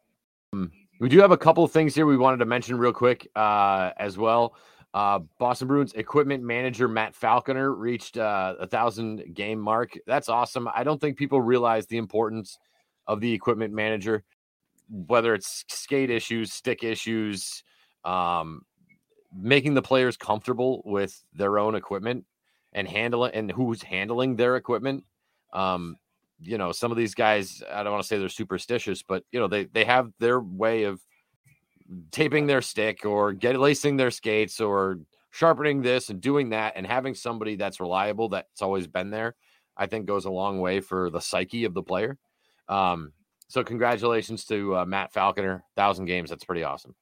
Um, 0.53 0.71
we 0.99 1.09
do 1.09 1.19
have 1.19 1.31
a 1.31 1.37
couple 1.37 1.63
of 1.63 1.71
things 1.71 1.93
here 1.93 2.07
we 2.07 2.17
wanted 2.17 2.37
to 2.37 2.45
mention 2.45 2.79
real 2.79 2.93
quick 2.93 3.27
uh, 3.35 3.91
as 3.97 4.17
well. 4.17 4.55
Uh, 4.93 5.19
Boston 5.37 5.67
Bruins 5.67 5.93
equipment 5.93 6.43
manager 6.43 6.87
Matt 6.87 7.15
Falconer 7.15 7.73
reached 7.73 8.17
uh, 8.17 8.55
a 8.59 8.67
thousand 8.67 9.35
game 9.35 9.59
mark. 9.59 9.97
That's 10.07 10.29
awesome. 10.29 10.67
I 10.73 10.83
don't 10.83 10.99
think 10.99 11.17
people 11.17 11.41
realize 11.41 11.85
the 11.85 11.97
importance 11.97 12.57
of 13.05 13.19
the 13.19 13.31
equipment 13.31 13.73
manager, 13.73 14.23
whether 14.89 15.33
it's 15.33 15.65
skate 15.67 16.09
issues, 16.09 16.51
stick 16.51 16.83
issues, 16.83 17.63
um, 18.05 18.61
making 19.35 19.73
the 19.73 19.81
players 19.81 20.17
comfortable 20.17 20.81
with 20.85 21.23
their 21.33 21.59
own 21.59 21.75
equipment 21.75 22.25
and 22.73 22.87
handling 22.87 23.33
and 23.33 23.51
who's 23.51 23.83
handling 23.83 24.35
their 24.35 24.55
equipment. 24.55 25.03
Um, 25.53 25.97
you 26.39 26.57
know, 26.57 26.71
some 26.71 26.91
of 26.91 26.97
these 26.97 27.15
guys, 27.15 27.63
I 27.71 27.83
don't 27.83 27.91
want 27.91 28.03
to 28.03 28.07
say 28.07 28.19
they're 28.19 28.29
superstitious, 28.29 29.03
but 29.03 29.23
you 29.31 29.39
know, 29.39 29.47
they 29.47 29.65
they 29.65 29.85
have 29.85 30.11
their 30.19 30.39
way 30.39 30.83
of 30.83 31.01
taping 32.11 32.47
their 32.47 32.61
stick 32.61 33.05
or 33.05 33.33
get 33.33 33.59
lacing 33.59 33.97
their 33.97 34.11
skates 34.11 34.59
or 34.59 34.99
sharpening 35.31 35.81
this 35.81 36.09
and 36.09 36.21
doing 36.21 36.49
that 36.49 36.73
and 36.75 36.85
having 36.85 37.13
somebody 37.13 37.55
that's 37.55 37.79
reliable 37.79 38.29
that's 38.29 38.61
always 38.61 38.87
been 38.87 39.09
there 39.09 39.35
i 39.75 39.85
think 39.85 40.05
goes 40.05 40.25
a 40.25 40.31
long 40.31 40.59
way 40.59 40.79
for 40.79 41.09
the 41.09 41.19
psyche 41.19 41.65
of 41.65 41.73
the 41.73 41.83
player. 41.83 42.17
Um, 42.69 43.13
so 43.47 43.63
congratulations 43.63 44.45
to 44.45 44.77
uh, 44.77 44.85
matt 44.85 45.13
falconer 45.13 45.63
thousand 45.75 46.05
games 46.05 46.29
that's 46.29 46.43
pretty 46.43 46.63
awesome. 46.63 46.95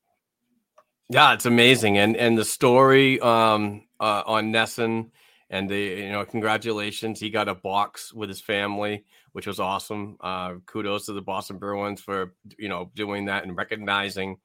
Yeah 1.09 1.33
it's 1.33 1.45
amazing 1.45 1.97
and 1.97 2.15
and 2.17 2.37
the 2.37 2.45
story 2.45 3.19
um, 3.19 3.83
uh, 3.99 4.23
on 4.25 4.51
NESN 4.51 5.09
and 5.49 5.69
the 5.69 5.79
you 5.79 6.11
know 6.11 6.25
congratulations 6.25 7.19
he 7.19 7.29
got 7.29 7.47
a 7.47 7.55
box 7.55 8.13
with 8.13 8.29
his 8.29 8.41
family 8.41 9.05
which 9.31 9.47
was 9.47 9.59
awesome 9.59 10.17
uh, 10.21 10.53
kudos 10.65 11.05
to 11.05 11.13
the 11.13 11.21
boston 11.21 11.57
bruins 11.57 12.01
for 12.01 12.33
you 12.57 12.69
know 12.69 12.91
doing 12.95 13.25
that 13.25 13.43
and 13.43 13.57
recognizing 13.57 14.37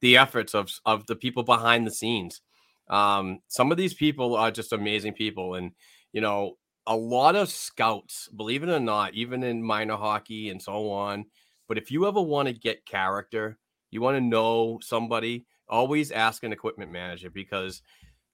the 0.00 0.16
efforts 0.16 0.54
of 0.54 0.70
of 0.84 1.06
the 1.06 1.16
people 1.16 1.42
behind 1.42 1.86
the 1.86 1.90
scenes. 1.90 2.40
Um, 2.88 3.40
some 3.48 3.72
of 3.72 3.78
these 3.78 3.94
people 3.94 4.36
are 4.36 4.50
just 4.50 4.72
amazing 4.72 5.14
people, 5.14 5.54
and 5.54 5.72
you 6.12 6.20
know, 6.20 6.56
a 6.86 6.96
lot 6.96 7.36
of 7.36 7.50
scouts, 7.50 8.28
believe 8.28 8.62
it 8.62 8.68
or 8.68 8.80
not, 8.80 9.14
even 9.14 9.42
in 9.42 9.62
minor 9.62 9.96
hockey 9.96 10.50
and 10.50 10.62
so 10.62 10.90
on. 10.90 11.24
But 11.68 11.78
if 11.78 11.90
you 11.90 12.06
ever 12.06 12.22
want 12.22 12.48
to 12.48 12.54
get 12.54 12.86
character, 12.86 13.58
you 13.90 14.00
want 14.00 14.16
to 14.16 14.20
know 14.20 14.78
somebody, 14.82 15.46
always 15.68 16.12
ask 16.12 16.44
an 16.44 16.52
equipment 16.52 16.92
manager 16.92 17.28
because 17.28 17.82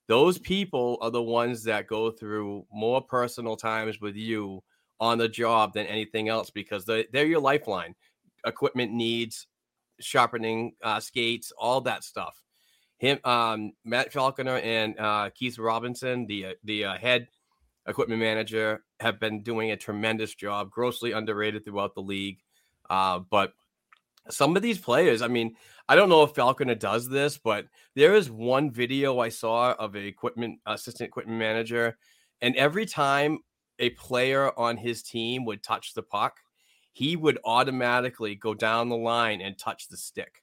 those 0.06 0.38
people 0.38 0.98
are 1.00 1.10
the 1.10 1.22
ones 1.22 1.64
that 1.64 1.86
go 1.86 2.10
through 2.10 2.66
more 2.72 3.00
personal 3.00 3.56
times 3.56 4.00
with 4.00 4.16
you 4.16 4.62
on 5.00 5.18
the 5.18 5.28
job 5.28 5.72
than 5.72 5.86
anything 5.86 6.28
else 6.28 6.50
because 6.50 6.84
they, 6.84 7.06
they're 7.12 7.26
your 7.26 7.40
lifeline. 7.40 7.94
Equipment 8.44 8.92
needs, 8.92 9.46
sharpening 10.02 10.74
uh, 10.82 11.00
skates, 11.00 11.52
all 11.56 11.80
that 11.82 12.04
stuff. 12.04 12.40
Him, 12.98 13.18
um, 13.24 13.72
Matt 13.84 14.12
Falconer, 14.12 14.58
and 14.58 14.98
uh, 14.98 15.30
Keith 15.34 15.58
Robinson, 15.58 16.26
the 16.26 16.46
uh, 16.46 16.52
the 16.64 16.84
uh, 16.84 16.98
head 16.98 17.28
equipment 17.86 18.20
manager, 18.20 18.84
have 19.00 19.18
been 19.18 19.42
doing 19.42 19.72
a 19.72 19.76
tremendous 19.76 20.34
job. 20.34 20.70
Grossly 20.70 21.12
underrated 21.12 21.64
throughout 21.64 21.94
the 21.94 22.02
league, 22.02 22.38
uh, 22.88 23.18
but 23.18 23.54
some 24.30 24.54
of 24.56 24.62
these 24.62 24.78
players, 24.78 25.20
I 25.20 25.28
mean, 25.28 25.56
I 25.88 25.96
don't 25.96 26.08
know 26.08 26.22
if 26.22 26.34
Falconer 26.34 26.76
does 26.76 27.08
this, 27.08 27.38
but 27.38 27.66
there 27.96 28.14
is 28.14 28.30
one 28.30 28.70
video 28.70 29.18
I 29.18 29.30
saw 29.30 29.72
of 29.72 29.96
a 29.96 29.98
equipment 29.98 30.60
assistant 30.66 31.08
equipment 31.08 31.38
manager, 31.38 31.98
and 32.40 32.54
every 32.56 32.86
time 32.86 33.40
a 33.78 33.90
player 33.90 34.56
on 34.58 34.76
his 34.76 35.02
team 35.02 35.44
would 35.44 35.62
touch 35.62 35.94
the 35.94 36.02
puck, 36.02 36.38
he 36.92 37.16
would 37.16 37.38
automatically 37.44 38.34
go 38.34 38.54
down 38.54 38.88
the 38.88 38.96
line 38.96 39.40
and 39.40 39.58
touch 39.58 39.88
the 39.88 39.96
stick. 39.96 40.42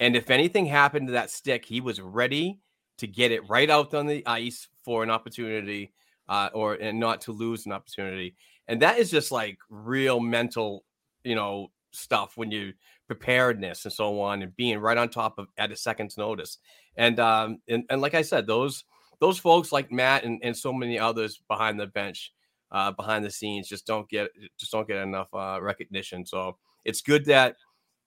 And 0.00 0.16
if 0.16 0.30
anything 0.30 0.66
happened 0.66 1.08
to 1.08 1.12
that 1.12 1.30
stick, 1.30 1.64
he 1.64 1.80
was 1.80 2.00
ready 2.00 2.58
to 2.98 3.06
get 3.06 3.32
it 3.32 3.48
right 3.48 3.70
out 3.70 3.94
on 3.94 4.06
the 4.06 4.26
ice 4.26 4.68
for 4.84 5.02
an 5.02 5.10
opportunity 5.10 5.92
uh, 6.28 6.48
or 6.52 6.74
and 6.74 6.98
not 6.98 7.20
to 7.22 7.32
lose 7.32 7.66
an 7.66 7.72
opportunity. 7.72 8.34
And 8.68 8.80
that 8.82 8.98
is 8.98 9.10
just 9.10 9.30
like 9.30 9.58
real 9.68 10.20
mental, 10.20 10.84
you 11.22 11.34
know, 11.34 11.70
stuff 11.92 12.36
when 12.36 12.50
you 12.50 12.72
preparedness 13.06 13.84
and 13.84 13.92
so 13.92 14.20
on 14.20 14.42
and 14.42 14.56
being 14.56 14.78
right 14.78 14.96
on 14.96 15.08
top 15.08 15.38
of 15.38 15.48
at 15.58 15.70
a 15.70 15.76
second's 15.76 16.16
notice. 16.16 16.58
And 16.96 17.20
um 17.20 17.58
and, 17.68 17.84
and 17.90 18.00
like 18.00 18.14
I 18.14 18.22
said, 18.22 18.46
those 18.46 18.84
those 19.20 19.38
folks 19.38 19.72
like 19.72 19.92
Matt 19.92 20.24
and, 20.24 20.40
and 20.42 20.56
so 20.56 20.72
many 20.72 20.98
others 20.98 21.40
behind 21.48 21.78
the 21.78 21.86
bench 21.86 22.32
uh, 22.74 22.90
behind 22.90 23.24
the 23.24 23.30
scenes 23.30 23.68
just 23.68 23.86
don't 23.86 24.08
get 24.08 24.28
just 24.58 24.72
don't 24.72 24.88
get 24.88 24.98
enough 24.98 25.28
uh, 25.32 25.60
recognition. 25.62 26.26
So 26.26 26.58
it's 26.84 27.00
good 27.00 27.24
that 27.26 27.54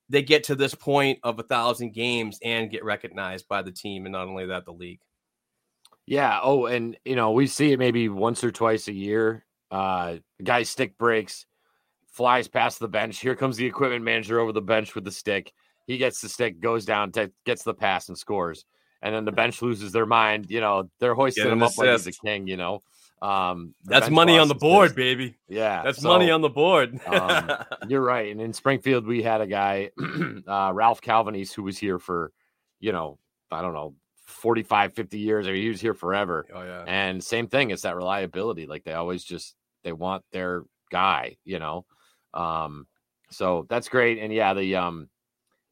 they 0.10 0.22
get 0.22 0.44
to 0.46 0.56
this 0.56 0.76
point 0.76 1.20
of 1.24 1.40
a 1.40 1.44
thousand 1.44 1.94
games 1.94 2.38
and 2.44 2.70
get 2.70 2.84
recognized 2.84 3.48
by 3.48 3.62
the 3.62 3.72
team, 3.72 4.06
and 4.06 4.12
not 4.12 4.28
only 4.28 4.46
that, 4.48 4.66
the 4.66 4.74
league. 4.74 5.00
Yeah. 6.06 6.40
Oh, 6.44 6.66
and 6.66 6.98
you 7.06 7.16
know, 7.16 7.32
we 7.32 7.48
see 7.48 7.72
it 7.72 7.80
maybe 7.80 8.10
once 8.10 8.44
or 8.44 8.52
twice 8.52 8.88
a 8.90 8.94
year. 8.94 9.46
Uh 9.72 10.18
guy 10.44 10.64
stick 10.64 10.98
breaks, 10.98 11.46
flies 12.12 12.50
past 12.50 12.80
the 12.80 12.88
bench. 12.90 13.20
Here 13.20 13.36
comes 13.36 13.56
the 13.56 13.66
equipment 13.66 14.04
manager 14.04 14.40
over 14.40 14.52
the 14.52 14.62
bench 14.62 14.96
with 14.96 15.06
the 15.06 15.12
stick. 15.12 15.54
He 15.86 15.98
gets 15.98 16.20
the 16.20 16.28
stick, 16.28 16.60
goes 16.60 16.84
down, 16.84 17.14
t- 17.14 17.32
gets 17.46 17.64
the 17.64 17.74
pass, 17.74 18.10
and 18.10 18.18
scores. 18.18 18.66
And 19.02 19.16
then 19.16 19.24
the 19.24 19.32
bench 19.32 19.62
loses 19.62 19.94
their 19.94 20.06
mind. 20.06 20.48
You 20.50 20.60
know, 20.60 20.90
they're 21.00 21.16
hoisting 21.16 21.48
him 21.48 21.64
up 21.64 21.78
like 21.78 21.90
he's 21.90 22.08
a 22.08 22.12
king. 22.12 22.48
You 22.48 22.58
know, 22.58 22.84
um, 23.22 23.74
That's 23.84 24.10
money 24.10 24.38
on 24.38 24.48
the 24.48 24.56
board, 24.56 24.96
baby. 24.96 25.36
Yeah, 25.48 25.82
That's 25.84 26.02
so- 26.02 26.10
money 26.10 26.30
on 26.32 26.42
the 26.42 26.50
board. 26.50 27.00
um, 27.08 27.52
you're 27.88 28.02
right. 28.04 28.32
And 28.32 28.40
in 28.42 28.54
Springfield, 28.54 29.06
we 29.08 29.24
had 29.24 29.42
a 29.42 29.48
guy, 29.48 29.92
uh, 30.48 30.72
Ralph 30.74 31.02
Calvinese, 31.02 31.54
who 31.54 31.64
was 31.64 31.78
here 31.78 32.00
for, 32.00 32.32
you 32.80 32.92
know, 32.92 33.18
I 33.52 33.62
don't 33.62 33.74
know, 33.74 33.96
45, 34.26 34.94
50 34.94 35.20
years. 35.20 35.48
I 35.48 35.52
mean, 35.52 35.62
he 35.64 35.70
was 35.70 35.82
here 35.82 35.94
forever. 35.94 36.46
oh 36.54 36.62
yeah. 36.62 36.84
And 36.86 37.24
same 37.24 37.48
thing, 37.48 37.72
it's 37.72 37.84
that 37.84 37.96
reliability. 37.96 38.68
Like 38.68 38.84
they 38.84 38.94
always 38.94 39.24
just 39.24 39.56
they 39.84 39.94
want 39.94 40.24
their 40.32 40.64
guy, 40.92 41.38
you 41.46 41.60
know. 41.60 41.86
Um, 42.34 42.88
so 43.32 43.66
that's 43.70 43.90
great. 43.90 44.20
And 44.20 44.32
yeah, 44.34 44.54
the 44.54 44.76
um 44.76 45.10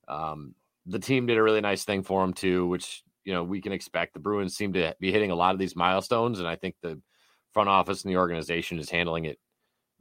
um 0.08 0.56
the 0.86 1.00
team 1.00 1.26
did 1.26 1.38
a 1.38 1.44
really 1.44 1.62
nice 1.62 1.84
thing 1.84 2.04
for 2.04 2.24
him 2.24 2.34
too, 2.34 2.66
which 2.68 3.04
you 3.24 3.34
know 3.34 3.44
we 3.44 3.62
can 3.62 3.72
expect. 3.74 4.14
The 4.14 4.20
Bruins 4.20 4.56
seem 4.56 4.74
to 4.74 4.96
be 5.00 5.12
hitting 5.12 5.32
a 5.32 5.36
lot 5.36 5.54
of 5.54 5.60
these 5.60 5.76
milestones, 5.76 6.40
and 6.40 6.48
I 6.48 6.56
think 6.56 6.76
the 6.82 7.00
front 7.56 7.70
office 7.70 8.04
and 8.06 8.12
the 8.14 8.18
organization 8.20 8.80
is 8.80 8.92
handling 8.92 9.26
it 9.26 9.40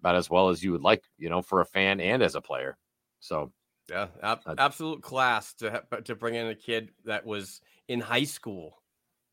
about 0.00 0.16
as 0.16 0.30
well 0.30 0.50
as 0.50 0.62
you 0.64 0.72
would 0.72 0.82
like, 0.82 1.04
you 1.18 1.30
know, 1.30 1.42
for 1.42 1.60
a 1.62 1.66
fan 1.66 2.00
and 2.00 2.22
as 2.22 2.34
a 2.36 2.42
player. 2.42 2.78
So 3.20 3.52
Yeah, 3.88 4.08
ab- 4.22 4.46
Uh, 4.46 4.56
absolute 4.56 5.02
class 5.02 5.52
to 5.54 5.70
ha- 5.70 6.00
to 6.00 6.14
bring 6.14 6.34
in 6.34 6.46
a 6.46 6.54
kid 6.54 6.92
that 7.04 7.26
was 7.26 7.60
in 7.88 8.00
high 8.00 8.24
school, 8.24 8.82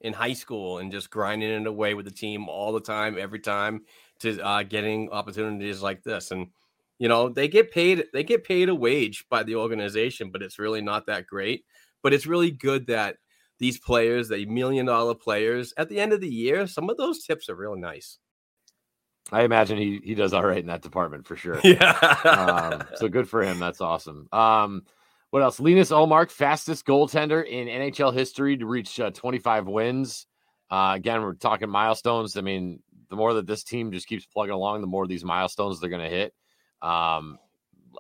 in 0.02 0.14
high 0.14 0.34
school, 0.34 0.78
and 0.80 0.92
just 0.92 1.10
grinding 1.10 1.50
it 1.50 1.68
away 1.68 1.94
with 1.94 2.06
the 2.06 2.12
team 2.12 2.50
all 2.50 2.74
the 2.74 2.82
time, 2.82 3.18
every 3.18 3.40
time, 3.40 3.86
to 4.20 4.40
uh, 4.42 4.64
getting 4.64 5.10
opportunities 5.12 5.82
like 5.82 6.04
this. 6.04 6.32
And 6.32 6.52
you 7.00 7.08
know, 7.08 7.30
they 7.30 7.48
get 7.48 7.72
paid 7.72 8.06
they 8.14 8.24
get 8.24 8.44
paid 8.44 8.68
a 8.70 8.76
wage 8.76 9.26
by 9.30 9.44
the 9.44 9.56
organization, 9.56 10.32
but 10.32 10.44
it's 10.44 10.60
really 10.60 10.82
not 10.82 11.06
that 11.08 11.28
great. 11.28 11.66
But 12.04 12.14
it's 12.14 12.26
really 12.28 12.52
good 12.52 12.88
that 12.88 13.18
these 13.62 13.78
players, 13.78 14.28
the 14.28 14.46
million 14.48 14.88
dollar 14.88 15.14
players, 15.14 15.72
at 15.78 15.88
the 15.88 16.00
end 16.00 16.14
of 16.14 16.20
the 16.20 16.28
year, 16.28 16.66
some 16.66 16.90
of 16.90 16.98
those 16.98 17.24
tips 17.24 17.48
are 17.48 17.56
real 17.56 17.76
nice. 17.76 18.18
I 19.32 19.44
imagine 19.44 19.78
he 19.78 20.02
he 20.04 20.16
does 20.16 20.34
all 20.34 20.44
right 20.44 20.58
in 20.58 20.66
that 20.66 20.82
department 20.82 21.28
for 21.28 21.36
sure. 21.36 21.60
Yeah. 21.64 21.92
um, 22.26 22.84
so 22.96 23.08
good 23.08 23.30
for 23.30 23.44
him. 23.44 23.60
That's 23.60 23.80
awesome. 23.80 24.28
Um, 24.32 24.82
what 25.30 25.44
else? 25.44 25.60
Linus 25.60 25.92
Ullmark, 25.92 26.32
fastest 26.32 26.88
goaltender 26.88 27.46
in 27.48 27.68
NHL 27.68 28.14
history 28.14 28.58
to 28.58 28.66
reach 28.66 29.00
uh, 29.00 29.12
25 29.12 29.68
wins. 29.68 30.26
Uh, 30.72 30.94
again, 30.96 31.22
we're 31.22 31.36
talking 31.36 31.70
milestones. 31.70 32.36
I 32.36 32.42
mean, 32.42 32.82
the 33.12 33.16
more 33.16 33.36
that 33.36 33.46
this 33.46 33.64
team 33.64 33.92
just 33.92 34.08
keeps 34.08 34.26
plugging 34.26 34.56
along, 34.56 34.82
the 34.82 34.88
more 34.88 35.06
these 35.06 35.24
milestones 35.24 35.80
they're 35.80 35.90
going 35.90 36.02
to 36.04 36.10
hit. 36.10 36.34
Um, 36.82 37.38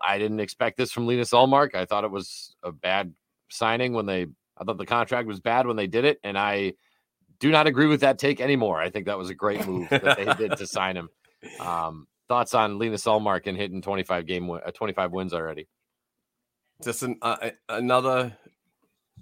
I 0.02 0.17
didn't 0.17 0.39
expect 0.39 0.78
this 0.78 0.91
from 0.91 1.06
Linus 1.06 1.32
Ullmark. 1.32 1.76
I 1.76 1.86
thought 1.86 2.04
it 2.04 2.12
was 2.12 2.56
a 2.63 2.71
bad 2.71 3.13
signing 3.50 3.93
when 3.93 4.08
they. 4.08 4.26
I 4.62 4.63
thought 4.63 4.78
the 4.78 4.86
contract 4.86 5.28
was 5.28 5.39
bad 5.39 5.65
when 5.65 5.76
they 5.76 5.88
did 5.88 6.06
it, 6.06 6.19
and 6.24 6.38
I 6.38 6.74
do 7.39 7.50
not 7.50 7.65
agree 7.65 7.88
with 7.88 8.02
that 8.02 8.19
take 8.19 8.39
anymore. 8.39 8.80
I 8.80 8.91
think 8.91 9.08
that 9.08 9.17
was 9.17 9.32
a 9.32 9.36
great 9.36 9.65
move 9.65 9.89
that 9.89 10.17
they 10.17 10.47
did 10.47 10.58
to 10.58 10.67
sign 10.67 10.95
him. 10.95 11.10
Um, 11.60 12.08
thoughts 12.28 12.54
on 12.54 12.78
Linus 12.78 13.06
Ullmark 13.06 13.47
and 13.47 13.58
hitting 13.58 13.82
25 13.82 14.28
game 14.28 14.50
uh, 14.50 14.60
25 14.71 15.12
wins 15.12 15.34
already? 15.34 15.67
just 16.84 17.04
an, 17.04 17.17
uh, 17.21 17.52
another 17.69 18.36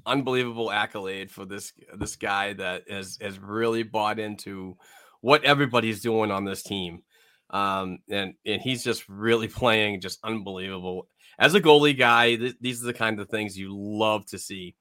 unbelievable 0.06 0.71
accolade 0.71 1.30
for 1.30 1.45
this 1.45 1.73
this 1.97 2.15
guy 2.15 2.54
that 2.54 2.89
has 2.89 3.17
has 3.19 3.38
really 3.38 3.84
bought 3.84 4.17
into 4.17 4.78
what 5.21 5.43
everybody's 5.43 6.02
doing 6.02 6.32
on 6.32 6.45
this 6.45 6.63
team 6.63 7.04
um 7.49 7.99
and 8.10 8.34
and 8.45 8.62
he's 8.62 8.84
just 8.84 9.08
really 9.10 9.47
playing 9.60 9.99
just 9.99 10.19
unbelievable 10.23 11.08
as 11.38 11.54
a 11.54 11.62
goalie 11.62 11.97
guy 11.97 12.36
th- 12.36 12.56
these 12.62 12.82
are 12.82 12.88
the 12.88 12.93
kind 12.93 13.19
of 13.19 13.28
things 13.30 13.58
you 13.58 13.75
love 13.75 14.25
to 14.25 14.39
see 14.39 14.73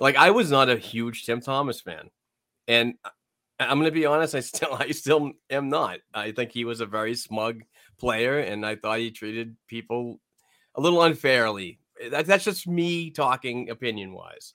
like 0.00 0.16
i 0.16 0.30
was 0.30 0.50
not 0.50 0.68
a 0.68 0.76
huge 0.76 1.24
tim 1.24 1.40
thomas 1.40 1.80
fan 1.80 2.10
and 2.68 2.94
i'm 3.58 3.78
going 3.78 3.84
to 3.84 3.90
be 3.90 4.06
honest 4.06 4.34
i 4.34 4.40
still 4.40 4.74
i 4.78 4.90
still 4.90 5.32
am 5.50 5.68
not. 5.68 5.98
I 6.12 6.32
think 6.32 6.52
he 6.52 6.64
was 6.64 6.80
a 6.80 6.86
very 6.86 7.14
smug 7.14 7.62
player 7.98 8.38
and 8.38 8.64
i 8.64 8.76
thought 8.76 8.98
he 8.98 9.10
treated 9.10 9.56
people 9.66 10.20
a 10.74 10.80
little 10.80 11.02
unfairly. 11.02 11.78
That, 12.10 12.26
that's 12.26 12.44
just 12.44 12.66
me 12.68 13.10
talking 13.10 13.70
opinion 13.70 14.12
wise 14.12 14.54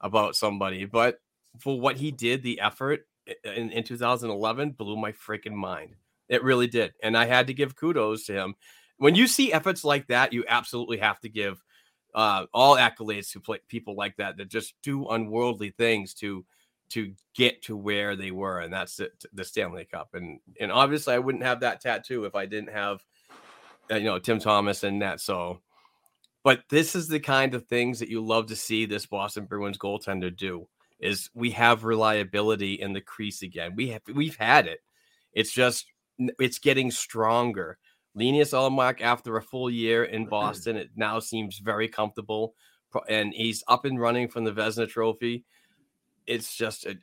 about 0.00 0.36
somebody 0.36 0.84
but 0.84 1.20
for 1.58 1.80
what 1.80 1.96
he 1.96 2.10
did 2.10 2.42
the 2.42 2.60
effort 2.60 3.06
in, 3.44 3.70
in 3.70 3.84
2011 3.84 4.70
blew 4.70 4.96
my 4.96 5.12
freaking 5.12 5.52
mind. 5.52 5.96
It 6.28 6.42
really 6.42 6.66
did 6.66 6.92
and 7.02 7.16
i 7.16 7.26
had 7.26 7.46
to 7.48 7.54
give 7.54 7.76
kudos 7.76 8.24
to 8.26 8.32
him. 8.32 8.54
When 8.96 9.14
you 9.14 9.26
see 9.26 9.52
efforts 9.52 9.84
like 9.84 10.06
that 10.06 10.32
you 10.32 10.44
absolutely 10.48 10.98
have 10.98 11.20
to 11.20 11.28
give 11.28 11.62
uh, 12.14 12.46
all 12.52 12.76
accolades 12.76 13.32
to 13.32 13.40
play, 13.40 13.58
people 13.68 13.94
like 13.94 14.16
that 14.16 14.36
that 14.36 14.48
just 14.48 14.74
do 14.82 15.06
unworldly 15.08 15.70
things 15.70 16.14
to 16.14 16.44
to 16.90 17.12
get 17.34 17.60
to 17.62 17.76
where 17.76 18.16
they 18.16 18.30
were 18.30 18.60
and 18.60 18.72
that's 18.72 18.96
the, 18.96 19.10
the 19.34 19.44
stanley 19.44 19.84
cup 19.84 20.08
and 20.14 20.40
and 20.58 20.72
obviously 20.72 21.12
i 21.12 21.18
wouldn't 21.18 21.44
have 21.44 21.60
that 21.60 21.82
tattoo 21.82 22.24
if 22.24 22.34
i 22.34 22.46
didn't 22.46 22.72
have 22.72 23.04
uh, 23.90 23.96
you 23.96 24.04
know 24.04 24.18
tim 24.18 24.38
thomas 24.38 24.82
and 24.84 25.02
that 25.02 25.20
so 25.20 25.60
but 26.48 26.62
this 26.70 26.94
is 26.94 27.08
the 27.08 27.20
kind 27.20 27.54
of 27.54 27.66
things 27.66 27.98
that 27.98 28.08
you 28.08 28.24
love 28.24 28.46
to 28.46 28.56
see 28.56 28.86
this 28.86 29.04
Boston 29.04 29.44
Bruins 29.44 29.76
goaltender 29.76 30.34
do. 30.34 30.66
Is 31.00 31.28
we 31.34 31.50
have 31.50 31.84
reliability 31.84 32.72
in 32.74 32.94
the 32.94 33.02
crease 33.02 33.42
again. 33.42 33.74
We 33.76 33.88
have 33.90 34.02
we've 34.14 34.36
had 34.36 34.66
it. 34.66 34.80
It's 35.34 35.52
just 35.52 35.86
it's 36.18 36.58
getting 36.58 36.90
stronger. 36.90 37.76
Linus 38.18 38.52
Ullmark, 38.52 39.00
after 39.00 39.36
a 39.36 39.42
full 39.42 39.70
year 39.70 40.04
in 40.04 40.26
Boston, 40.26 40.76
it 40.76 40.90
now 40.96 41.18
seems 41.20 41.58
very 41.58 41.88
comfortable, 41.88 42.54
and 43.08 43.32
he's 43.34 43.62
up 43.68 43.84
and 43.84 44.00
running 44.00 44.28
from 44.28 44.44
the 44.44 44.52
Vezina 44.52 44.88
Trophy. 44.88 45.44
It's 46.26 46.54
just 46.56 46.84
a, 46.84 46.96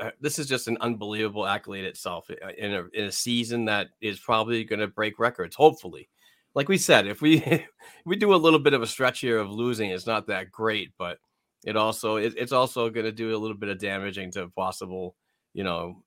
a- 0.00 0.06
a- 0.06 0.12
this 0.20 0.38
is 0.38 0.46
just 0.48 0.66
an 0.68 0.76
unbelievable 0.80 1.46
accolade 1.46 1.84
itself 1.84 2.28
uh, 2.30 2.48
in 2.58 2.72
a 2.74 2.84
in 2.94 3.04
a 3.04 3.12
season 3.12 3.64
that 3.66 3.88
is 4.00 4.18
probably 4.18 4.64
going 4.64 4.80
to 4.80 4.88
break 4.88 5.18
records. 5.20 5.54
Hopefully, 5.54 6.08
like 6.54 6.68
we 6.68 6.78
said, 6.78 7.06
if 7.06 7.20
we 7.22 7.36
if 7.44 7.62
we 8.04 8.16
do 8.16 8.34
a 8.34 8.36
little 8.36 8.58
bit 8.58 8.72
of 8.74 8.82
a 8.82 8.86
stretch 8.86 9.20
here 9.20 9.38
of 9.38 9.50
losing, 9.50 9.90
it's 9.90 10.06
not 10.06 10.26
that 10.28 10.50
great, 10.50 10.90
but 10.98 11.18
it 11.64 11.76
also 11.76 12.16
it, 12.16 12.34
it's 12.36 12.50
also 12.52 12.90
going 12.90 13.06
to 13.06 13.12
do 13.12 13.36
a 13.36 13.38
little 13.38 13.56
bit 13.56 13.68
of 13.68 13.78
damaging 13.78 14.32
to 14.32 14.48
possible, 14.48 15.14
you 15.54 15.62
know, 15.62 16.02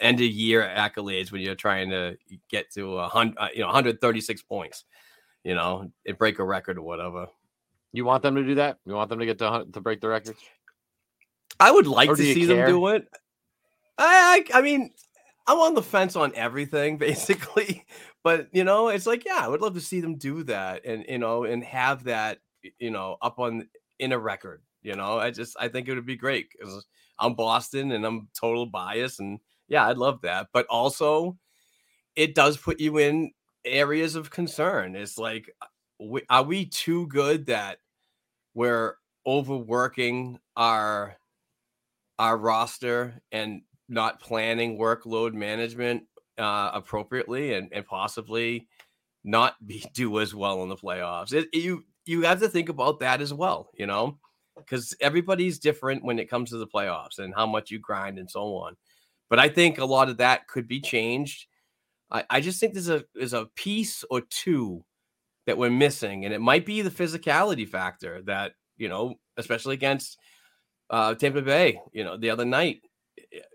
end 0.00 0.20
of 0.20 0.26
year 0.26 0.62
accolades 0.62 1.32
when 1.32 1.40
you're 1.40 1.54
trying 1.54 1.90
to 1.90 2.16
get 2.50 2.70
to 2.72 2.98
a 2.98 3.08
hundred, 3.08 3.38
uh, 3.38 3.48
you 3.52 3.60
know, 3.60 3.66
136 3.66 4.42
points, 4.42 4.84
you 5.44 5.54
know, 5.54 5.90
and 6.06 6.18
break 6.18 6.38
a 6.38 6.44
record 6.44 6.78
or 6.78 6.82
whatever. 6.82 7.26
You 7.92 8.04
want 8.04 8.22
them 8.22 8.36
to 8.36 8.44
do 8.44 8.54
that? 8.56 8.78
You 8.86 8.94
want 8.94 9.10
them 9.10 9.18
to 9.18 9.26
get 9.26 9.38
to 9.38 9.66
to 9.72 9.80
break 9.80 10.00
the 10.00 10.08
record? 10.08 10.36
I 11.60 11.70
would 11.70 11.86
like 11.86 12.08
Or 12.10 12.16
to 12.16 12.22
see 12.22 12.46
care? 12.46 12.66
them 12.66 12.66
do 12.66 12.86
it. 12.88 13.06
I, 13.98 14.44
I 14.52 14.58
I 14.58 14.62
mean, 14.62 14.90
I'm 15.46 15.58
on 15.58 15.74
the 15.74 15.82
fence 15.82 16.16
on 16.16 16.32
everything 16.34 16.98
basically, 16.98 17.84
but 18.22 18.48
you 18.52 18.64
know, 18.64 18.88
it's 18.88 19.06
like 19.06 19.24
yeah, 19.24 19.38
I 19.40 19.48
would 19.48 19.60
love 19.60 19.74
to 19.74 19.80
see 19.80 20.00
them 20.00 20.16
do 20.16 20.42
that 20.44 20.84
and 20.84 21.04
you 21.08 21.18
know 21.18 21.44
and 21.44 21.62
have 21.64 22.04
that 22.04 22.38
you 22.78 22.90
know 22.90 23.16
up 23.22 23.38
on 23.38 23.68
in 23.98 24.12
a 24.12 24.18
record. 24.18 24.62
You 24.82 24.96
know, 24.96 25.18
I 25.18 25.30
just 25.30 25.56
I 25.60 25.68
think 25.68 25.88
it 25.88 25.94
would 25.94 26.06
be 26.06 26.16
great 26.16 26.48
because 26.50 26.86
I'm 27.18 27.34
Boston 27.34 27.92
and 27.92 28.04
I'm 28.04 28.28
total 28.38 28.66
bias 28.66 29.20
and 29.20 29.38
yeah, 29.72 29.88
I'd 29.88 29.96
love 29.98 30.20
that. 30.22 30.48
But 30.52 30.66
also, 30.66 31.38
it 32.16 32.34
does 32.34 32.56
put 32.56 32.80
you 32.80 32.98
in 32.98 33.32
areas 33.64 34.16
of 34.16 34.30
concern. 34.30 34.96
It's 34.96 35.18
like, 35.18 35.50
uh, 35.62 36.18
are 36.30 36.42
we 36.44 36.66
too 36.66 37.06
good 37.08 37.46
that 37.46 37.78
we're 38.54 38.96
overworking 39.26 40.38
our 40.56 41.16
our 42.18 42.36
roster 42.36 43.20
and 43.32 43.62
not 43.88 44.20
planning 44.20 44.78
workload 44.78 45.32
management 45.34 46.04
uh, 46.38 46.70
appropriately 46.74 47.54
and, 47.54 47.68
and 47.72 47.86
possibly 47.86 48.68
not 49.24 49.54
be 49.66 49.84
do 49.94 50.20
as 50.20 50.34
well 50.34 50.62
in 50.62 50.68
the 50.68 50.76
playoffs. 50.76 51.32
It, 51.32 51.48
you 51.52 51.84
you 52.06 52.22
have 52.22 52.40
to 52.40 52.48
think 52.48 52.68
about 52.68 53.00
that 53.00 53.20
as 53.22 53.32
well, 53.32 53.70
you 53.74 53.86
know, 53.86 54.18
because 54.56 54.94
everybody's 55.00 55.58
different 55.58 56.04
when 56.04 56.18
it 56.18 56.28
comes 56.30 56.50
to 56.50 56.58
the 56.58 56.66
playoffs 56.66 57.18
and 57.18 57.34
how 57.34 57.46
much 57.46 57.70
you 57.70 57.78
grind 57.78 58.18
and 58.18 58.30
so 58.30 58.42
on. 58.56 58.76
But 59.32 59.38
I 59.38 59.48
think 59.48 59.78
a 59.78 59.86
lot 59.86 60.10
of 60.10 60.18
that 60.18 60.46
could 60.46 60.68
be 60.68 60.78
changed. 60.78 61.46
I, 62.10 62.22
I 62.28 62.40
just 62.42 62.60
think 62.60 62.74
there's 62.74 62.90
a 62.90 63.02
there's 63.14 63.32
a 63.32 63.46
piece 63.56 64.04
or 64.10 64.20
two 64.20 64.84
that 65.46 65.56
we're 65.56 65.70
missing, 65.70 66.26
and 66.26 66.34
it 66.34 66.42
might 66.42 66.66
be 66.66 66.82
the 66.82 66.90
physicality 66.90 67.66
factor 67.66 68.20
that 68.26 68.52
you 68.76 68.90
know, 68.90 69.14
especially 69.38 69.72
against 69.72 70.18
uh, 70.90 71.14
Tampa 71.14 71.40
Bay, 71.40 71.80
you 71.94 72.04
know, 72.04 72.18
the 72.18 72.28
other 72.28 72.44
night, 72.44 72.82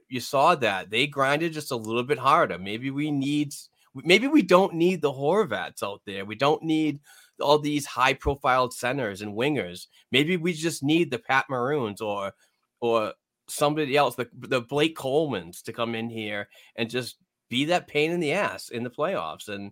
you 0.09 0.19
saw 0.19 0.55
that 0.55 0.89
they 0.89 1.05
grinded 1.05 1.53
just 1.53 1.69
a 1.69 1.75
little 1.75 2.01
bit 2.01 2.17
harder. 2.17 2.57
Maybe 2.57 2.89
we 2.89 3.11
need 3.11 3.53
maybe 3.93 4.25
we 4.25 4.41
don't 4.41 4.73
need 4.73 5.03
the 5.03 5.13
Horvats 5.13 5.83
out 5.83 6.01
there. 6.07 6.25
We 6.25 6.33
don't 6.33 6.63
need 6.63 7.01
all 7.39 7.59
these 7.59 7.85
high 7.85 8.15
profile 8.15 8.71
centers 8.71 9.21
and 9.21 9.37
wingers. 9.37 9.85
Maybe 10.11 10.37
we 10.37 10.53
just 10.53 10.81
need 10.81 11.11
the 11.11 11.19
Pat 11.19 11.45
Maroons 11.51 12.01
or 12.01 12.33
or 12.81 13.13
somebody 13.47 13.95
else, 13.95 14.15
the 14.15 14.29
the 14.33 14.61
Blake 14.61 14.97
Colemans 14.97 15.61
to 15.63 15.73
come 15.73 15.95
in 15.95 16.09
here 16.09 16.47
and 16.75 16.89
just 16.89 17.17
be 17.49 17.65
that 17.65 17.87
pain 17.87 18.11
in 18.11 18.19
the 18.19 18.33
ass 18.33 18.69
in 18.69 18.83
the 18.83 18.89
playoffs. 18.89 19.47
And 19.47 19.71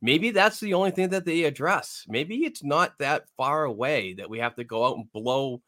maybe 0.00 0.30
that's 0.30 0.60
the 0.60 0.74
only 0.74 0.90
thing 0.90 1.08
that 1.10 1.24
they 1.24 1.44
address. 1.44 2.04
Maybe 2.08 2.44
it's 2.44 2.62
not 2.62 2.98
that 2.98 3.28
far 3.36 3.64
away 3.64 4.14
that 4.14 4.28
we 4.28 4.38
have 4.38 4.54
to 4.56 4.64
go 4.64 4.84
out 4.84 4.96
and 4.96 5.10
blow 5.12 5.62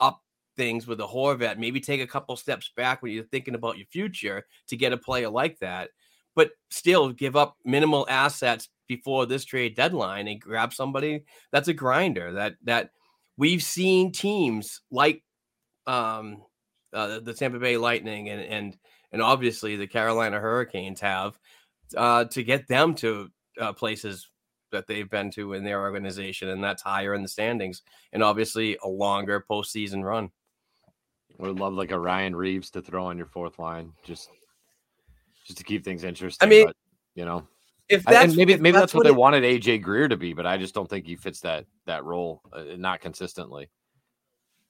up 0.00 0.22
things 0.56 0.86
with 0.86 1.00
a 1.00 1.06
Horvat. 1.06 1.58
Maybe 1.58 1.80
take 1.80 2.00
a 2.00 2.06
couple 2.06 2.36
steps 2.36 2.70
back 2.76 3.02
when 3.02 3.12
you're 3.12 3.24
thinking 3.24 3.54
about 3.54 3.76
your 3.78 3.86
future 3.86 4.44
to 4.68 4.76
get 4.76 4.92
a 4.92 4.98
player 4.98 5.28
like 5.28 5.58
that, 5.58 5.90
but 6.34 6.52
still 6.70 7.10
give 7.10 7.36
up 7.36 7.56
minimal 7.64 8.06
assets 8.08 8.68
before 8.86 9.26
this 9.26 9.44
trade 9.44 9.74
deadline 9.74 10.28
and 10.28 10.40
grab 10.40 10.72
somebody 10.72 11.24
that's 11.50 11.68
a 11.68 11.72
grinder 11.72 12.32
that 12.32 12.54
that 12.64 12.90
we've 13.36 13.62
seen 13.62 14.12
teams 14.12 14.82
like 14.90 15.22
um 15.86 16.42
uh, 16.94 17.20
the 17.20 17.34
Tampa 17.34 17.58
Bay 17.58 17.76
Lightning 17.76 18.28
and 18.30 18.40
and 18.40 18.76
and 19.12 19.20
obviously 19.22 19.76
the 19.76 19.86
Carolina 19.86 20.40
Hurricanes 20.40 21.00
have 21.00 21.38
uh, 21.96 22.24
to 22.24 22.42
get 22.42 22.66
them 22.68 22.94
to 22.96 23.28
uh, 23.60 23.72
places 23.72 24.28
that 24.72 24.86
they've 24.86 25.08
been 25.10 25.30
to 25.32 25.52
in 25.52 25.62
their 25.62 25.80
organization, 25.82 26.48
and 26.48 26.64
that's 26.64 26.82
higher 26.82 27.14
in 27.14 27.22
the 27.22 27.28
standings, 27.28 27.82
and 28.12 28.22
obviously 28.22 28.76
a 28.82 28.88
longer 28.88 29.44
postseason 29.48 30.02
run. 30.02 30.30
Would 31.38 31.58
love 31.58 31.74
like 31.74 31.90
a 31.90 31.98
Ryan 31.98 32.34
Reaves 32.34 32.70
to 32.70 32.82
throw 32.82 33.06
on 33.06 33.16
your 33.16 33.26
fourth 33.26 33.58
line, 33.58 33.92
just 34.04 34.30
just 35.44 35.58
to 35.58 35.64
keep 35.64 35.84
things 35.84 36.04
interesting. 36.04 36.46
I 36.46 36.50
mean, 36.50 36.66
but, 36.66 36.76
you 37.14 37.24
know, 37.24 37.46
if 37.88 38.04
that's 38.04 38.28
and 38.28 38.36
maybe 38.36 38.52
if 38.54 38.60
maybe 38.60 38.78
that's, 38.78 38.94
what, 38.94 39.04
it- 39.06 39.10
they 39.10 39.14
wanted 39.16 39.44
AJ 39.44 39.82
Greer 39.82 40.08
to 40.08 40.16
be, 40.16 40.32
but 40.32 40.46
I 40.46 40.56
just 40.56 40.74
don't 40.74 40.88
think 40.88 41.06
he 41.06 41.16
fits 41.16 41.40
that 41.40 41.66
that 41.86 42.04
role, 42.04 42.40
uh, 42.52 42.64
not 42.76 43.00
consistently. 43.00 43.68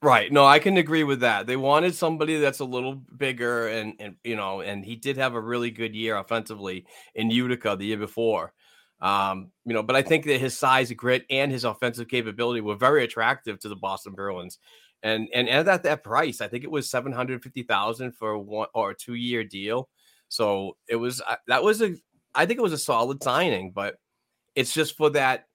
Right. 0.05 0.31
No, 0.31 0.45
I 0.45 0.59
can 0.59 0.77
agree 0.77 1.03
with 1.03 1.21
that. 1.21 1.47
They 1.47 1.57
wanted 1.57 1.95
somebody 1.95 2.39
that's 2.39 2.59
a 2.59 2.65
little 2.65 2.97
bigger 3.17 3.69
and 3.69 3.95
and 3.99 4.17
you 4.23 4.37
know, 4.37 4.61
and 4.61 4.85
he 4.85 4.97
did 4.97 5.17
have 5.17 5.35
a 5.35 5.41
really 5.41 5.71
good 5.71 5.95
year 5.95 6.19
offensively 6.19 6.85
in 7.15 7.31
Utica 7.31 7.75
the 7.75 7.87
year 7.87 7.97
before. 7.97 8.53
Um, 9.01 9.51
you 9.65 9.73
know, 9.73 9.83
but 9.83 9.97
I 9.97 10.03
think 10.03 10.27
that 10.27 10.41
his 10.41 10.59
size, 10.59 10.93
grit, 10.93 11.25
and 11.31 11.51
his 11.51 11.65
offensive 11.65 12.09
capability 12.09 12.61
were 12.61 12.77
very 12.77 13.03
attractive 13.03 13.59
to 13.61 13.71
the 13.71 13.77
Boston 13.77 14.13
Bruins. 14.13 14.59
And 15.03 15.27
and 15.33 15.49
at 15.49 15.83
that 15.85 16.05
price, 16.05 16.43
I 16.43 16.49
think 16.49 16.65
it 16.65 16.71
was 16.71 16.91
seven 16.91 17.11
hundred 17.13 17.43
fifty 17.43 17.63
thousand 17.63 18.13
for 18.13 18.37
one 18.37 18.69
or 18.75 18.91
a 18.91 18.95
two 18.95 19.15
year 19.15 19.43
deal. 19.43 19.89
So 20.29 20.77
it 20.87 20.97
was 20.97 21.23
uh, 21.27 21.37
that 21.47 21.63
was 21.65 21.81
a 21.81 21.95
I 22.35 22.45
think 22.45 22.59
it 22.59 22.63
was 22.63 22.75
a 22.75 22.79
solid 22.79 23.23
signing, 23.23 23.73
but 23.73 23.97
it's 24.55 24.75
just 24.75 24.99
for 24.99 25.09
that. 25.11 25.47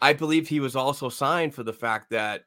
I 0.00 0.12
believe 0.12 0.48
he 0.48 0.60
was 0.60 0.76
also 0.76 1.08
signed 1.08 1.54
for 1.54 1.62
the 1.64 1.72
fact 1.72 2.10
that 2.10 2.42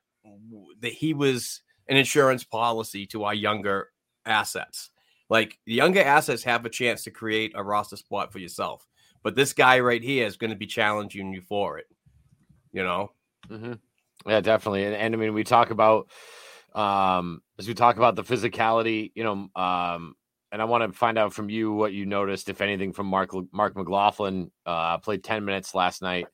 that 0.81 0.93
he 0.93 1.13
was 1.13 1.62
an 1.88 1.97
insurance 1.97 2.43
policy 2.43 3.05
to 3.07 3.23
our 3.23 3.34
younger 3.34 3.89
assets. 4.25 4.91
Like 5.29 5.57
the 5.65 5.73
younger 5.73 6.01
assets 6.01 6.43
have 6.43 6.65
a 6.65 6.69
chance 6.69 7.03
to 7.05 7.12
create 7.12 7.53
a 7.55 7.63
roster 7.63 7.95
spot 7.95 8.34
for 8.34 8.39
yourself, 8.39 8.86
but 9.23 9.36
this 9.36 9.53
guy 9.53 9.79
right 9.79 10.03
here 10.03 10.25
is 10.25 10.38
going 10.38 10.51
to 10.51 10.57
be 10.57 10.67
challenging 10.67 11.34
you 11.34 11.41
for 11.41 11.77
it. 11.77 11.86
You 12.73 12.84
know, 12.84 13.12
hmm 13.47 13.73
Yeah, 14.25 14.41
definitely. 14.41 14.86
And, 14.86 14.95
and 14.95 15.13
I 15.13 15.17
mean, 15.17 15.34
we 15.34 15.43
talk 15.43 15.71
about 15.71 16.10
um 16.73 17.41
as 17.60 17.67
we 17.67 17.73
talk 17.73 17.97
about 17.97 18.15
the 18.15 18.23
physicality, 18.23 19.12
you 19.15 19.23
know, 19.23 19.49
um, 19.62 20.15
and 20.51 20.62
I 20.62 20.65
want 20.65 20.84
to 20.84 20.97
find 20.97 21.17
out 21.17 21.34
from 21.34 21.49
you 21.49 21.71
what 21.71 21.93
you 21.93 22.05
noticed, 22.05 22.49
if 22.49 22.62
anything, 22.62 22.91
from 22.91 23.07
Marc 23.07 23.31
Marc 23.53 23.75
McLaughlin. 23.75 24.51
Uh, 24.65 24.97
played 24.97 25.23
ten 25.23 25.45
minutes 25.45 25.73
last 25.73 26.01
night 26.01 26.27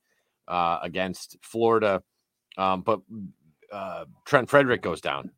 uh, 0.48 0.80
against 0.82 1.38
Florida, 1.42 2.02
um, 2.58 2.82
but 2.82 3.02
uh, 3.72 4.06
Trent 4.26 4.50
Frederic 4.50 4.82
goes 4.82 5.02
down. 5.02 5.32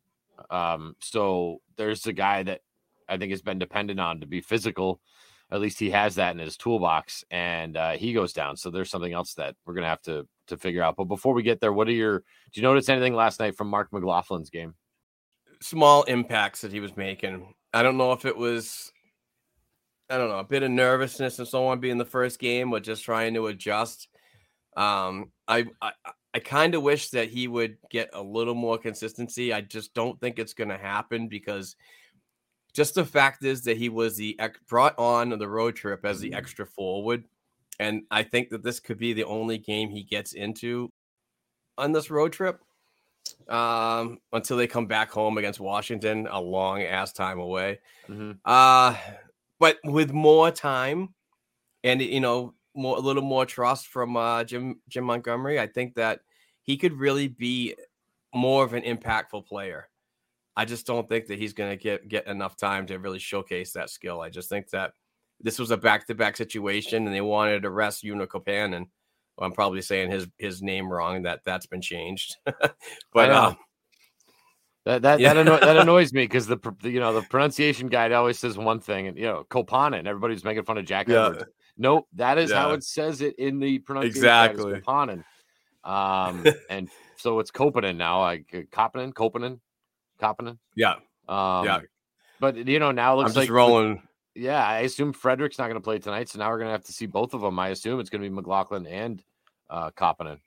Um, 0.50 0.96
so 1.00 1.58
there's 1.76 2.06
a 2.06 2.12
guy 2.12 2.42
that 2.42 2.60
I 3.08 3.18
think 3.18 3.30
has 3.30 3.42
been 3.42 3.58
dependent 3.58 4.00
on 4.00 4.20
to 4.20 4.26
be 4.26 4.40
physical. 4.40 5.00
At 5.52 5.60
least 5.60 5.80
he 5.80 5.90
has 5.90 6.14
that 6.14 6.32
in 6.32 6.38
his 6.38 6.56
toolbox, 6.56 7.24
and 7.30 7.76
uh, 7.76 7.92
he 7.92 8.12
goes 8.12 8.32
down. 8.32 8.56
So 8.56 8.70
there's 8.70 8.90
something 8.90 9.12
else 9.12 9.34
that 9.34 9.56
we're 9.66 9.74
gonna 9.74 9.88
have 9.88 10.02
to 10.02 10.26
to 10.46 10.56
figure 10.56 10.82
out. 10.82 10.96
But 10.96 11.04
before 11.04 11.34
we 11.34 11.42
get 11.42 11.60
there, 11.60 11.72
what 11.72 11.88
are 11.88 11.92
your? 11.92 12.20
Do 12.20 12.60
you 12.60 12.62
notice 12.62 12.88
anything 12.88 13.14
last 13.14 13.40
night 13.40 13.56
from 13.56 13.68
Marc 13.68 13.90
McLaughlin's 13.90 14.50
game? 14.50 14.74
small 15.62 16.02
impacts 16.04 16.62
that 16.62 16.72
he 16.72 16.80
was 16.80 16.96
making. 16.96 17.54
I 17.72 17.82
don't 17.82 17.98
know 17.98 18.12
if 18.12 18.24
it 18.24 18.36
was, 18.36 18.92
I 20.08 20.18
don't 20.18 20.28
know, 20.28 20.38
a 20.38 20.44
bit 20.44 20.62
of 20.62 20.70
nervousness 20.70 21.38
and 21.38 21.46
so 21.46 21.66
on 21.66 21.80
being 21.80 21.98
the 21.98 22.04
first 22.04 22.38
game, 22.38 22.72
or 22.72 22.80
just 22.80 23.04
trying 23.04 23.34
to 23.34 23.46
adjust. 23.46 24.08
Um, 24.76 25.30
I 25.46 25.66
I, 25.80 25.92
I 26.32 26.38
kind 26.38 26.74
of 26.74 26.82
wish 26.82 27.10
that 27.10 27.28
he 27.28 27.48
would 27.48 27.76
get 27.90 28.10
a 28.12 28.22
little 28.22 28.54
more 28.54 28.78
consistency. 28.78 29.52
I 29.52 29.62
just 29.62 29.94
don't 29.94 30.18
think 30.20 30.38
it's 30.38 30.54
going 30.54 30.68
to 30.70 30.78
happen 30.78 31.26
because 31.28 31.74
just 32.72 32.94
the 32.94 33.04
fact 33.04 33.44
is 33.44 33.62
that 33.62 33.76
he 33.76 33.88
was 33.88 34.16
the 34.16 34.38
ex- 34.38 34.60
brought 34.68 34.96
on 34.96 35.30
the 35.30 35.48
road 35.48 35.74
trip 35.74 36.04
as 36.04 36.20
the 36.20 36.32
extra 36.32 36.64
forward, 36.64 37.24
and 37.80 38.02
I 38.10 38.22
think 38.22 38.50
that 38.50 38.62
this 38.62 38.78
could 38.78 38.98
be 38.98 39.12
the 39.12 39.24
only 39.24 39.58
game 39.58 39.90
he 39.90 40.04
gets 40.04 40.34
into 40.34 40.92
on 41.78 41.90
this 41.90 42.10
road 42.10 42.32
trip 42.32 42.60
um, 43.48 44.18
until 44.32 44.56
they 44.56 44.68
come 44.68 44.86
back 44.86 45.10
home 45.10 45.36
against 45.38 45.58
Washington, 45.58 46.28
a 46.30 46.40
long 46.40 46.82
ass 46.82 47.12
time 47.12 47.40
away. 47.40 47.80
Mhm. 48.08 48.38
Uh, 48.44 48.96
but 49.58 49.78
with 49.84 50.12
more 50.12 50.50
time 50.50 51.14
and 51.82 52.00
you 52.00 52.20
know 52.20 52.54
more 52.74 52.96
a 52.96 53.00
little 53.00 53.22
more 53.22 53.46
trust 53.46 53.88
from 53.88 54.16
uh, 54.16 54.44
Jim 54.44 54.80
Jim 54.88 55.04
Montgomery, 55.04 55.58
I 55.58 55.66
think 55.66 55.94
that 55.94 56.20
he 56.62 56.76
could 56.76 56.92
really 56.98 57.28
be 57.28 57.74
more 58.34 58.64
of 58.64 58.74
an 58.74 58.82
impactful 58.82 59.46
player. 59.46 59.88
I 60.56 60.64
just 60.64 60.86
don't 60.86 61.08
think 61.08 61.26
that 61.26 61.38
he's 61.38 61.52
going 61.52 61.70
to 61.70 61.76
get 61.82 62.08
get 62.08 62.26
enough 62.26 62.56
time 62.56 62.86
to 62.86 62.98
really 62.98 63.18
showcase 63.18 63.72
that 63.72 63.90
skill. 63.90 64.20
I 64.20 64.30
just 64.30 64.48
think 64.48 64.68
that 64.70 64.92
this 65.40 65.58
was 65.58 65.70
a 65.70 65.76
back 65.76 66.06
to 66.06 66.14
back 66.14 66.36
situation, 66.36 67.06
and 67.06 67.14
they 67.14 67.20
wanted 67.20 67.62
to 67.62 67.70
rest 67.70 68.04
Joona 68.04 68.28
and 68.74 68.86
well, 69.36 69.46
I'm 69.46 69.52
probably 69.52 69.82
saying 69.82 70.10
his 70.10 70.26
his 70.38 70.62
name 70.62 70.92
wrong. 70.92 71.22
That 71.22 71.40
that's 71.44 71.66
been 71.66 71.80
changed, 71.80 72.36
but 73.12 73.30
uh, 73.30 73.54
That 74.84 75.02
that 75.02 75.20
Yeah. 75.20 75.34
that, 75.34 75.40
anno- 75.46 75.60
that 75.60 75.76
annoys 75.78 76.12
me 76.12 76.24
because 76.24 76.46
the, 76.46 76.58
the 76.82 76.90
you 76.90 77.00
know 77.00 77.12
the 77.14 77.22
pronunciation 77.22 77.88
guide 77.88 78.12
always 78.12 78.38
says 78.38 78.58
one 78.58 78.80
thing, 78.80 79.06
and 79.06 79.16
you 79.16 79.24
know 79.24 79.44
Koppanen. 79.50 80.06
Everybody's 80.06 80.44
making 80.44 80.64
fun 80.64 80.78
of 80.78 80.84
Jack 80.84 81.08
Yeah. 81.08 81.26
Edwards. 81.26 81.44
Nope, 81.80 82.08
that 82.12 82.36
is 82.36 82.52
how 82.52 82.72
it 82.72 82.84
says 82.84 83.22
it 83.22 83.38
in 83.38 83.58
the 83.58 83.78
pronunciation. 83.78 84.18
Exactly. 84.18 84.80
Koppanen. 84.82 85.24
Um, 85.82 86.44
and 86.68 86.90
so 87.16 87.38
it's 87.38 87.50
Koppanen 87.50 87.96
now. 87.96 88.20
Like 88.20 88.44
uh, 88.52 88.58
Koppanen, 88.70 89.14
Koppanen, 89.14 89.60
Koppanen. 90.20 90.58
yeah, 90.76 90.96
Um, 91.26 91.64
yeah. 91.64 91.80
But 92.38 92.68
you 92.68 92.78
know 92.78 92.92
now 92.92 93.12
it 93.12 93.14
I'm 93.14 93.18
looks 93.20 93.28
just 93.30 93.36
like 93.38 93.50
rolling. 93.50 94.02
Yeah, 94.34 94.62
I 94.62 94.80
assume 94.80 95.14
Frederic's 95.14 95.58
not 95.58 95.64
going 95.64 95.74
to 95.76 95.80
play 95.80 95.98
tonight, 95.98 96.28
so 96.28 96.38
now 96.38 96.50
we're 96.50 96.58
going 96.58 96.68
to 96.68 96.72
have 96.72 96.84
to 96.84 96.92
see 96.92 97.06
both 97.06 97.32
of 97.32 97.40
them. 97.40 97.58
I 97.58 97.68
assume 97.68 97.98
it's 97.98 98.10
going 98.10 98.22
to 98.22 98.28
be 98.28 98.34
McLaughlin 98.34 98.86
and 98.86 99.24
uh, 99.70 99.90
Koppanen. 99.92 100.38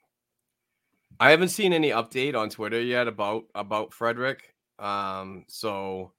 I 1.18 1.30
haven't 1.32 1.48
seen 1.48 1.72
any 1.72 1.90
update 1.90 2.36
on 2.36 2.48
Twitter 2.48 2.80
yet 2.80 3.08
about 3.08 3.46
about 3.56 3.92
Frederic. 3.92 4.54
Um, 4.78 5.46
so 5.48 6.12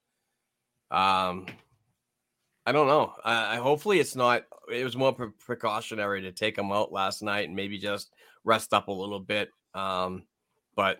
um, 0.91 1.45
I 2.65 2.71
don't 2.71 2.87
know. 2.87 3.13
I, 3.23 3.55
I 3.55 3.57
hopefully 3.57 3.99
it's 3.99 4.15
not. 4.15 4.43
It 4.71 4.83
was 4.83 4.97
more 4.97 5.13
pre- 5.13 5.29
precautionary 5.39 6.21
to 6.23 6.31
take 6.31 6.57
him 6.57 6.71
out 6.71 6.91
last 6.91 7.21
night 7.21 7.47
and 7.47 7.55
maybe 7.55 7.77
just 7.77 8.11
rest 8.43 8.73
up 8.73 8.87
a 8.87 8.91
little 8.91 9.19
bit. 9.19 9.49
Um, 9.73 10.23
but 10.75 10.99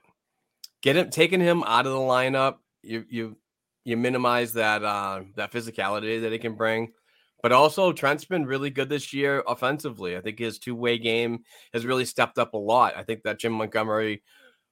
get 0.82 0.96
him 0.96 1.10
taking 1.10 1.40
him 1.40 1.64
out 1.64 1.88
of 1.88 1.94
the 1.94 1.98
lineup. 1.98 2.58
You 2.84 3.06
you 3.10 3.38
you 3.84 3.98
minimize 3.98 4.54
that 4.54 4.84
uh, 4.84 5.22
that 5.36 5.52
physicality 5.52 6.22
that 6.22 6.32
he 6.32 6.38
can 6.38 6.56
bring. 6.56 6.94
But 7.42 7.52
also 7.52 7.94
Trent's 7.94 8.26
been 8.26 8.46
really 8.46 8.70
good 8.70 8.90
this 8.90 9.14
year 9.14 9.44
offensively. 9.48 10.18
I 10.18 10.22
think 10.22 10.40
his 10.40 10.58
two 10.58 10.76
way 10.76 10.98
game 10.98 11.44
has 11.74 11.86
really 11.86 12.06
stepped 12.06 12.38
up 12.38 12.54
a 12.54 12.58
lot. 12.58 12.96
I 12.98 13.04
think 13.04 13.24
that 13.24 13.40
Jim 13.40 13.54
Montgomery 13.54 14.24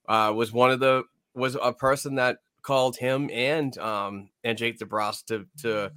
uh, 0.07 0.33
was 0.35 0.51
one 0.51 0.71
of 0.71 0.79
the 0.79 1.03
was 1.35 1.55
a 1.61 1.73
person 1.73 2.15
that 2.15 2.37
called 2.63 2.95
him 2.95 3.29
and 3.31 3.77
um 3.77 4.29
and 4.43 4.57
Jake 4.57 4.79
DeBrusk 4.79 5.25
to 5.25 5.45
to 5.59 5.91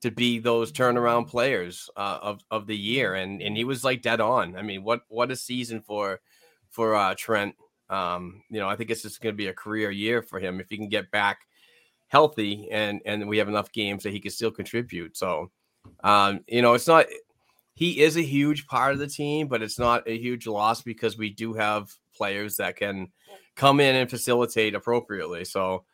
to 0.00 0.10
be 0.10 0.38
those 0.38 0.70
turnaround 0.70 1.28
players 1.28 1.90
uh, 1.96 2.18
of 2.22 2.40
of 2.50 2.66
the 2.66 2.76
year, 2.76 3.14
and 3.14 3.42
and 3.42 3.56
he 3.56 3.64
was 3.64 3.84
like 3.84 4.02
dead 4.02 4.20
on. 4.20 4.56
I 4.56 4.62
mean, 4.62 4.84
what 4.84 5.02
what 5.08 5.30
a 5.30 5.36
season 5.36 5.80
for 5.80 6.20
for 6.70 6.94
uh, 6.94 7.14
Trent. 7.16 7.54
Um, 7.90 8.42
you 8.50 8.60
know, 8.60 8.68
I 8.68 8.76
think 8.76 8.90
it's 8.90 9.02
just 9.02 9.20
going 9.20 9.34
to 9.34 9.36
be 9.36 9.46
a 9.46 9.54
career 9.54 9.90
year 9.90 10.22
for 10.22 10.38
him 10.38 10.60
if 10.60 10.68
he 10.68 10.76
can 10.76 10.88
get 10.88 11.10
back 11.10 11.40
healthy 12.08 12.68
and 12.70 13.00
and 13.04 13.28
we 13.28 13.38
have 13.38 13.48
enough 13.48 13.70
games 13.72 14.02
that 14.02 14.12
he 14.12 14.20
can 14.20 14.30
still 14.30 14.50
contribute. 14.50 15.16
So, 15.16 15.50
um, 16.02 16.40
you 16.46 16.62
know, 16.62 16.74
it's 16.74 16.86
not 16.86 17.06
he 17.74 18.00
is 18.00 18.16
a 18.16 18.22
huge 18.22 18.66
part 18.66 18.92
of 18.92 18.98
the 18.98 19.06
team, 19.06 19.46
but 19.46 19.62
it's 19.62 19.78
not 19.78 20.08
a 20.08 20.18
huge 20.18 20.46
loss 20.46 20.82
because 20.82 21.16
we 21.16 21.30
do 21.30 21.52
have 21.54 21.94
players 22.12 22.56
that 22.56 22.76
can 22.76 23.08
come 23.54 23.78
in 23.78 23.94
and 23.94 24.10
facilitate 24.10 24.74
appropriately. 24.74 25.44
So, 25.44 25.84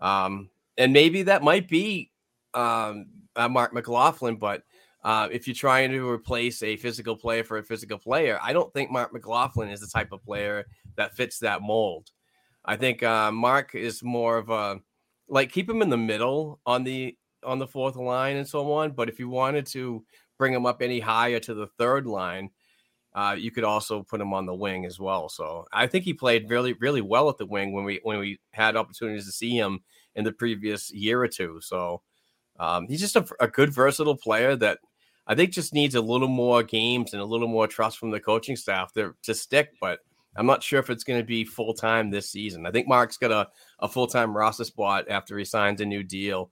um, 0.00 0.50
and 0.76 0.92
maybe 0.92 1.22
that 1.22 1.44
might 1.44 1.68
be 1.68 2.10
um, 2.54 3.06
uh, 3.38 3.48
Marc 3.48 3.72
McLaughlin, 3.72 4.36
but 4.36 4.62
uh, 5.04 5.28
if 5.30 5.46
you're 5.46 5.54
trying 5.54 5.90
to 5.92 6.08
replace 6.08 6.62
a 6.62 6.76
physical 6.76 7.16
player 7.16 7.44
for 7.44 7.58
a 7.58 7.62
physical 7.62 7.98
player, 7.98 8.38
I 8.42 8.52
don't 8.52 8.72
think 8.72 8.90
Marc 8.90 9.12
McLaughlin 9.12 9.70
is 9.70 9.80
the 9.80 9.86
type 9.86 10.12
of 10.12 10.22
player 10.22 10.66
that 10.96 11.16
fits 11.16 11.38
that 11.38 11.62
mold. 11.62 12.10
I 12.64 12.76
think 12.76 13.02
uh, 13.02 13.30
Mark 13.32 13.74
is 13.74 14.02
more 14.02 14.36
of 14.36 14.50
a 14.50 14.80
like 15.28 15.52
keep 15.52 15.68
him 15.68 15.82
in 15.82 15.90
the 15.90 15.96
middle 15.96 16.60
on 16.66 16.84
the 16.84 17.16
on 17.44 17.58
the 17.58 17.66
fourth 17.66 17.96
line 17.96 18.36
and 18.36 18.48
so 18.48 18.72
on. 18.72 18.90
But 18.90 19.08
if 19.08 19.18
you 19.18 19.28
wanted 19.28 19.66
to 19.66 20.04
bring 20.36 20.52
him 20.52 20.66
up 20.66 20.82
any 20.82 21.00
higher 21.00 21.38
to 21.40 21.54
the 21.54 21.68
third 21.78 22.06
line, 22.06 22.50
uh, 23.14 23.36
you 23.38 23.50
could 23.50 23.64
also 23.64 24.02
put 24.02 24.20
him 24.20 24.34
on 24.34 24.46
the 24.46 24.54
wing 24.54 24.84
as 24.84 24.98
well. 24.98 25.28
So 25.28 25.64
I 25.72 25.86
think 25.86 26.04
he 26.04 26.12
played 26.12 26.50
really, 26.50 26.74
really 26.74 27.00
well 27.00 27.28
at 27.28 27.38
the 27.38 27.46
wing 27.46 27.72
when 27.72 27.84
we 27.84 28.00
when 28.02 28.18
we 28.18 28.38
had 28.52 28.76
opportunities 28.76 29.26
to 29.26 29.32
see 29.32 29.56
him 29.56 29.80
in 30.16 30.24
the 30.24 30.32
previous 30.32 30.92
year 30.92 31.22
or 31.22 31.28
two. 31.28 31.60
So 31.62 32.02
um, 32.58 32.86
he's 32.88 33.00
just 33.00 33.16
a, 33.16 33.26
a, 33.40 33.48
good, 33.48 33.72
versatile 33.72 34.16
player 34.16 34.56
that 34.56 34.78
I 35.26 35.34
think 35.34 35.52
just 35.52 35.74
needs 35.74 35.94
a 35.94 36.00
little 36.00 36.28
more 36.28 36.62
games 36.62 37.12
and 37.12 37.22
a 37.22 37.24
little 37.24 37.48
more 37.48 37.66
trust 37.66 37.98
from 37.98 38.10
the 38.10 38.20
coaching 38.20 38.56
staff 38.56 38.92
to, 38.94 39.14
to 39.22 39.34
stick. 39.34 39.70
But 39.80 40.00
I'm 40.36 40.46
not 40.46 40.62
sure 40.62 40.80
if 40.80 40.90
it's 40.90 41.04
going 41.04 41.20
to 41.20 41.26
be 41.26 41.44
full 41.44 41.74
time 41.74 42.10
this 42.10 42.30
season. 42.30 42.66
I 42.66 42.70
think 42.70 42.88
Mark's 42.88 43.16
got 43.16 43.30
a, 43.30 43.48
a 43.80 43.88
full 43.88 44.06
time 44.06 44.36
roster 44.36 44.64
spot 44.64 45.06
after 45.08 45.38
he 45.38 45.44
signs 45.44 45.80
a 45.80 45.86
new 45.86 46.02
deal. 46.02 46.50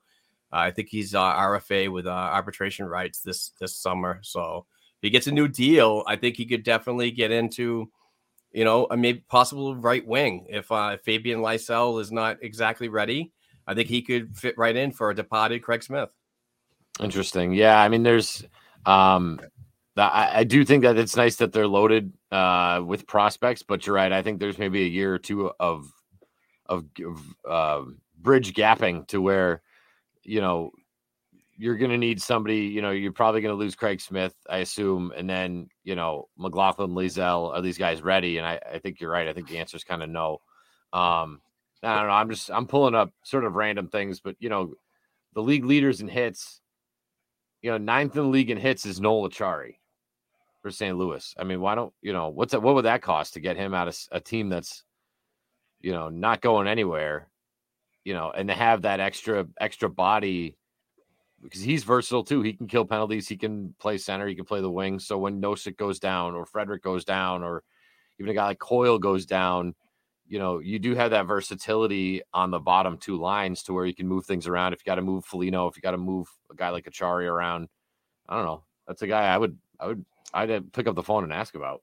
Uh, 0.53 0.59
I 0.59 0.71
think 0.71 0.89
he's 0.89 1.15
uh, 1.15 1.21
RFA 1.21 1.91
with 1.91 2.07
uh, 2.07 2.11
arbitration 2.11 2.87
rights 2.87 3.21
this 3.21 3.53
this 3.61 3.77
summer. 3.77 4.21
So 4.23 4.67
if 4.97 5.03
he 5.03 5.11
gets 5.11 5.27
a 5.27 5.33
new 5.33 5.49
deal, 5.49 6.05
I 6.07 6.17
think 6.17 6.37
he 6.37 6.47
could 6.47 6.63
definitely 6.63 7.11
get 7.11 7.31
into, 7.33 7.91
you 8.53 8.65
know, 8.65 8.87
a 8.91 8.97
maybe 8.97 9.25
possible 9.29 9.75
right 9.77 10.07
wing. 10.07 10.47
If 10.49 10.71
uh, 10.71 10.99
Fabian 11.05 11.41
Lysell 11.41 12.01
is 12.01 12.13
not 12.13 12.39
exactly 12.43 12.89
ready, 12.89 13.33
I 13.67 13.75
think 13.75 13.89
he 13.89 14.03
could 14.03 14.37
fit 14.37 14.57
right 14.57 14.77
in 14.77 14.93
for 14.93 15.11
a 15.11 15.15
departed 15.15 15.63
Craig 15.63 15.83
Smith. 15.83 16.11
Interesting. 17.01 17.53
Yeah, 17.53 17.81
I 17.81 17.89
mean, 17.89 18.03
there's, 18.03 18.45
um, 18.87 19.41
I, 19.97 20.31
I 20.35 20.45
do 20.45 20.65
think 20.65 20.83
that 20.83 20.97
it's 20.97 21.17
nice 21.17 21.37
that 21.37 21.53
they're 21.53 21.67
loaded 21.67 22.13
uh, 22.31 22.83
with 22.85 23.07
prospects, 23.07 23.63
but 23.63 23.87
you're 23.87 23.97
right. 23.97 24.13
I 24.13 24.23
think 24.23 24.41
there's 24.41 24.59
maybe 24.59 24.83
a 24.83 24.89
year 24.89 25.15
or 25.15 25.19
two 25.19 25.51
of 25.61 25.93
of, 26.69 26.85
uh, 27.49 27.83
bridge 28.19 28.55
gapping 28.55 29.07
to 29.07 29.21
where 29.23 29.63
you 30.25 30.41
know 30.41 30.73
you're 31.57 31.77
going 31.77 31.91
to 31.91 31.99
need 31.99 32.21
somebody. 32.21 32.59
You 32.59 32.83
know, 32.83 32.91
you're 32.91 33.13
probably 33.13 33.41
going 33.41 33.55
to 33.55 33.59
lose 33.59 33.75
Craig 33.75 34.01
Smith, 34.01 34.35
I 34.51 34.59
assume, 34.59 35.13
and 35.17 35.29
then 35.29 35.69
you 35.85 35.95
know 35.95 36.29
McLaughlin, 36.37 36.91
Lysell, 36.91 37.55
are 37.55 37.63
these 37.63 37.79
guys 37.79 38.03
ready? 38.03 38.39
And 38.39 38.47
I, 38.47 38.61
I 38.75 38.79
think 38.79 39.01
you're 39.01 39.11
right. 39.11 39.29
I 39.29 39.33
think 39.33 39.49
the 39.49 39.59
answer 39.59 39.77
is 39.77 39.85
kind 39.85 40.03
of 40.03 40.11
no. 40.11 40.41
Um, 40.93 41.41
I 41.87 41.99
don't 41.99 42.09
know. 42.09 42.13
I'm 42.13 42.31
just 42.31 42.51
I'm 42.51 42.67
pulling 42.67 42.95
up 42.95 43.13
sort 43.23 43.45
of 43.45 43.55
random 43.55 43.89
things, 43.89 44.21
but 44.21 44.37
you 44.39 44.49
know, 44.49 44.75
the 45.35 45.43
league 45.43 45.65
leaders 45.65 46.01
in 46.01 46.09
hits. 46.09 46.61
You 47.63 47.71
know, 47.71 47.79
ninth 47.79 48.17
in 48.17 48.23
the 48.23 48.29
league 48.29 48.51
in 48.51 48.59
hits 48.59 48.87
is 48.87 49.01
Noel 49.01 49.29
Acciari 49.29 49.77
for 50.63 50.71
St. 50.71 50.97
Louis. 50.97 51.35
I 51.39 51.45
mean, 51.45 51.61
why 51.61 51.75
don't 51.75 51.93
you 52.03 52.13
know 52.13 52.29
what's 52.29 52.53
that? 52.53 52.63
What 52.63 52.75
would 52.75 52.85
that 52.85 53.03
cost 53.03 53.35
to 53.35 53.41
get 53.41 53.57
him 53.57 53.73
out 53.73 53.89
of 53.89 53.99
a 54.13 54.21
team 54.21 54.49
that's 54.49 54.85
you 55.81 55.93
know 55.93 56.09
not 56.09 56.41
going 56.41 56.67
anywhere? 56.67 57.29
You 58.05 58.15
know, 58.15 58.31
and 58.31 58.49
to 58.49 58.55
have 58.55 58.83
that 58.83 59.01
extra 59.01 59.47
extra 59.61 59.89
body 59.89 60.57
because 61.43 61.61
he's 61.61 61.85
versatile 61.85 62.25
too. 62.25 62.43
He 62.43 62.53
can 62.53 62.67
kill 62.67 62.85
penalties. 62.85 63.29
He 63.29 63.37
can 63.37 63.75
play 63.79 63.99
center. 63.99 64.27
He 64.27 64.35
can 64.35 64.45
play 64.45 64.61
the 64.61 64.71
wing. 64.71 64.99
So 64.99 65.19
when 65.19 65.41
Nosek 65.41 65.77
goes 65.77 65.99
down, 65.99 66.35
or 66.35 66.47
Frederic 66.47 66.83
goes 66.83 67.05
down, 67.05 67.43
or 67.43 67.63
even 68.19 68.31
a 68.31 68.35
guy 68.35 68.47
like 68.47 68.59
Coyle 68.59 68.99
goes 68.99 69.27
down, 69.27 69.75
you 70.29 70.39
know, 70.39 70.59
you 70.59 70.79
do 70.79 70.95
have 70.95 71.11
that 71.13 71.27
versatility 71.27 72.23
on 72.35 72.51
the 72.51 72.59
bottom 72.59 72.99
two 72.99 73.17
lines 73.17 73.63
to 73.65 73.73
where 73.73 73.87
you 73.87 73.95
can 73.95 74.09
move 74.09 74.27
things 74.27 74.47
around. 74.47 74.73
If 74.73 74.81
you 74.81 74.91
got 74.91 74.97
to 74.97 75.03
move 75.03 75.25
Foligno, 75.25 75.69
if 75.69 75.77
you 75.77 75.83
got 75.83 75.93
to 75.93 75.99
move 75.99 76.29
a 76.51 76.55
guy 76.55 76.71
like 76.71 76.85
Acciari 76.85 77.31
around, 77.31 77.69
I 78.29 78.37
don't 78.37 78.45
know. 78.45 78.65
That's 78.87 79.03
a 79.03 79.07
guy 79.07 79.27
I 79.27 79.39
would, 79.39 79.57
I 79.79 79.87
would, 79.87 80.05
I'd 80.33 80.73
pick 80.73 80.87
up 80.87 80.95
the 80.95 81.03
phone 81.03 81.25
and 81.25 81.33
ask 81.33 81.55
about. 81.55 81.83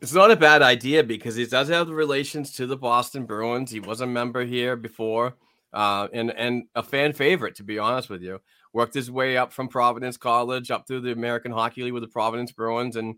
It's 0.00 0.14
not 0.14 0.30
a 0.30 0.36
bad 0.36 0.62
idea 0.62 1.04
because 1.04 1.36
he 1.36 1.44
does 1.44 1.68
have 1.68 1.86
the 1.86 1.94
relations 1.94 2.52
to 2.54 2.66
the 2.66 2.76
Boston 2.76 3.26
Bruins. 3.26 3.70
He 3.70 3.80
was 3.80 4.00
a 4.00 4.06
member 4.06 4.44
here 4.44 4.74
before, 4.74 5.34
uh, 5.74 6.08
and 6.12 6.30
and 6.30 6.64
a 6.74 6.82
fan 6.82 7.12
favorite, 7.12 7.54
to 7.56 7.64
be 7.64 7.78
honest 7.78 8.08
with 8.08 8.22
you. 8.22 8.40
Worked 8.72 8.94
his 8.94 9.10
way 9.10 9.36
up 9.36 9.52
from 9.52 9.68
Providence 9.68 10.16
College 10.16 10.70
up 10.70 10.86
through 10.86 11.02
the 11.02 11.12
American 11.12 11.52
Hockey 11.52 11.82
League 11.82 11.92
with 11.92 12.02
the 12.02 12.08
Providence 12.08 12.50
Bruins, 12.50 12.96
and 12.96 13.16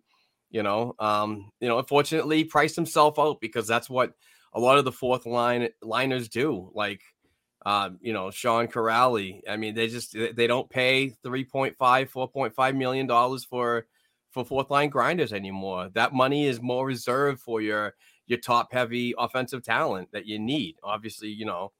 you 0.53 0.63
know, 0.63 0.95
um, 0.99 1.51
you 1.61 1.69
know, 1.69 1.79
unfortunately 1.79 2.45
priced 2.45 2.77
himself 2.77 3.19
out 3.19 3.41
because 3.41 3.67
that's 3.67 3.91
what 3.91 4.13
a 4.53 4.61
lot 4.61 4.79
of 4.79 4.85
the 4.85 4.93
fourth 4.93 5.25
line 5.27 5.71
liners 5.81 6.29
do. 6.29 6.71
Like, 6.75 7.01
uh, 7.65 7.91
you 8.01 8.13
know, 8.13 8.31
Sean 8.31 8.69
Kuraly. 8.69 9.41
I 9.49 9.57
mean, 9.57 9.75
they 9.75 9.89
just 9.89 10.13
they 10.13 10.47
don't 10.47 10.69
pay 10.69 11.15
3.5, 11.25 11.77
4.5 11.77 12.77
million 12.77 13.07
dollars 13.07 13.45
for 13.45 13.87
for 14.31 14.45
fourth 14.45 14.71
line 14.71 14.91
grinders 14.91 15.33
anymore. 15.33 15.89
That 15.95 16.13
money 16.13 16.47
is 16.47 16.61
more 16.61 16.87
reserved 16.87 17.41
for 17.41 17.63
your 17.63 17.95
your 18.27 18.39
top 18.39 18.73
heavy 18.73 19.15
offensive 19.19 19.63
talent 19.63 20.11
that 20.13 20.27
you 20.27 20.39
need. 20.39 20.77
Obviously, 20.83 21.29
you 21.29 21.47
know, 21.47 21.73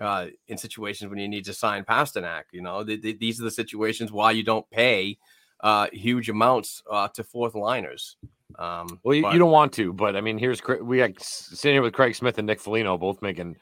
uh, 0.00 0.26
in 0.46 0.58
situations 0.58 1.10
when 1.10 1.18
you 1.18 1.28
need 1.28 1.44
to 1.46 1.52
sign 1.52 1.84
Pastrnak, 1.84 2.44
you 2.52 2.62
know, 2.62 2.84
the, 2.84 2.96
the, 2.96 3.14
these 3.14 3.40
are 3.40 3.44
the 3.44 3.50
situations 3.50 4.12
why 4.12 4.30
you 4.30 4.44
don't 4.44 4.68
pay 4.70 5.18
uh, 5.60 5.88
huge 5.92 6.28
amounts 6.28 6.82
uh, 6.90 7.08
to 7.08 7.24
fourth 7.24 7.54
liners. 7.54 8.16
Um, 8.58 9.00
well, 9.02 9.14
you, 9.14 9.22
but, 9.22 9.32
you, 9.32 9.38
don't 9.38 9.50
want 9.50 9.72
to, 9.74 9.92
but 9.92 10.16
I 10.16 10.20
mean, 10.20 10.38
here's 10.38 10.62
we 10.80 10.98
got 10.98 11.20
sitting 11.20 11.74
here 11.74 11.82
with 11.82 11.92
Craig 11.92 12.14
Smith 12.14 12.38
and 12.38 12.46
Nick 12.46 12.60
Foligno 12.60 12.96
both 12.96 13.20
making 13.20 13.56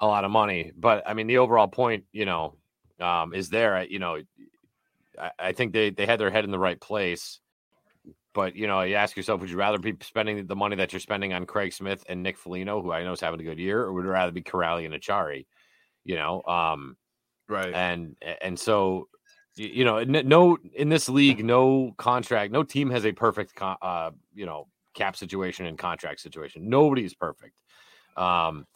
a 0.00 0.06
lot 0.06 0.24
of 0.24 0.30
money. 0.30 0.72
But 0.76 1.02
I 1.06 1.14
mean, 1.14 1.26
the 1.26 1.38
overall 1.38 1.68
point, 1.68 2.04
you 2.12 2.24
know, 2.24 2.56
um, 3.00 3.32
is 3.32 3.48
there. 3.48 3.82
You 3.84 3.98
know, 3.98 4.18
I, 5.18 5.30
I 5.38 5.52
think 5.52 5.72
they 5.72 5.90
they 5.90 6.06
had 6.06 6.20
their 6.20 6.30
head 6.30 6.44
in 6.44 6.50
the 6.50 6.58
right 6.58 6.80
place. 6.80 7.40
But 8.34 8.54
you 8.54 8.66
know, 8.66 8.82
you 8.82 8.96
ask 8.96 9.16
yourself, 9.16 9.40
would 9.40 9.50
you 9.50 9.56
rather 9.56 9.78
be 9.78 9.96
spending 10.02 10.46
the 10.46 10.56
money 10.56 10.76
that 10.76 10.92
you're 10.92 11.00
spending 11.00 11.32
on 11.32 11.46
Craig 11.46 11.72
Smith 11.72 12.04
and 12.08 12.22
Nick 12.22 12.36
Foligno, 12.36 12.82
who 12.82 12.92
I 12.92 13.02
know 13.02 13.12
is 13.12 13.20
having 13.20 13.40
a 13.40 13.44
good 13.44 13.58
year, 13.58 13.82
or 13.82 13.92
would 13.92 14.04
you 14.04 14.10
rather 14.10 14.32
be 14.32 14.42
Kuraly 14.42 14.84
and 14.84 14.94
Acciari? 14.94 15.46
You 16.04 16.16
know, 16.16 16.42
um, 16.42 16.96
right? 17.48 17.72
And 17.72 18.16
and 18.42 18.58
so 18.58 19.08
you 19.58 19.84
know, 19.84 20.02
no 20.04 20.58
in 20.74 20.88
this 20.88 21.08
league, 21.08 21.44
no 21.44 21.94
contract, 21.96 22.52
no 22.52 22.62
team 22.62 22.90
has 22.90 23.04
a 23.04 23.12
perfect, 23.12 23.52
uh, 23.60 24.10
you 24.34 24.46
know, 24.46 24.68
cap 24.94 25.16
situation 25.16 25.66
and 25.66 25.78
contract 25.78 26.20
situation. 26.20 26.68
Nobody's 26.68 27.14
perfect. 27.14 27.54
Um, 28.16 28.66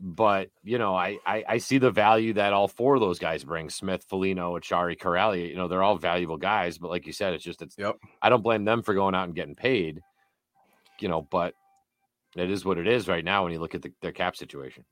but 0.00 0.50
you 0.62 0.78
know, 0.78 0.94
I, 0.94 1.18
I, 1.24 1.44
I 1.48 1.58
see 1.58 1.78
the 1.78 1.90
value 1.90 2.32
that 2.34 2.52
all 2.52 2.68
four 2.68 2.94
of 2.94 3.00
those 3.00 3.18
guys 3.18 3.44
bring: 3.44 3.70
Smith, 3.70 4.04
Foligno, 4.08 4.58
Acciari, 4.58 4.98
Kuraly. 4.98 5.48
You 5.48 5.56
know, 5.56 5.68
they're 5.68 5.82
all 5.82 5.96
valuable 5.96 6.36
guys. 6.36 6.78
But 6.78 6.90
like 6.90 7.06
you 7.06 7.12
said, 7.12 7.32
it's 7.32 7.44
just 7.44 7.62
it's. 7.62 7.76
Yep. 7.78 7.96
I 8.20 8.28
don't 8.28 8.42
blame 8.42 8.64
them 8.64 8.82
for 8.82 8.94
going 8.94 9.14
out 9.14 9.24
and 9.24 9.34
getting 9.34 9.54
paid. 9.54 10.00
You 11.00 11.08
know, 11.08 11.22
but 11.22 11.54
it 12.36 12.50
is 12.50 12.64
what 12.64 12.78
it 12.78 12.88
is 12.88 13.08
right 13.08 13.24
now 13.24 13.44
when 13.44 13.52
you 13.52 13.60
look 13.60 13.74
at 13.74 13.82
the, 13.82 13.92
their 14.00 14.12
cap 14.12 14.36
situation. 14.36 14.84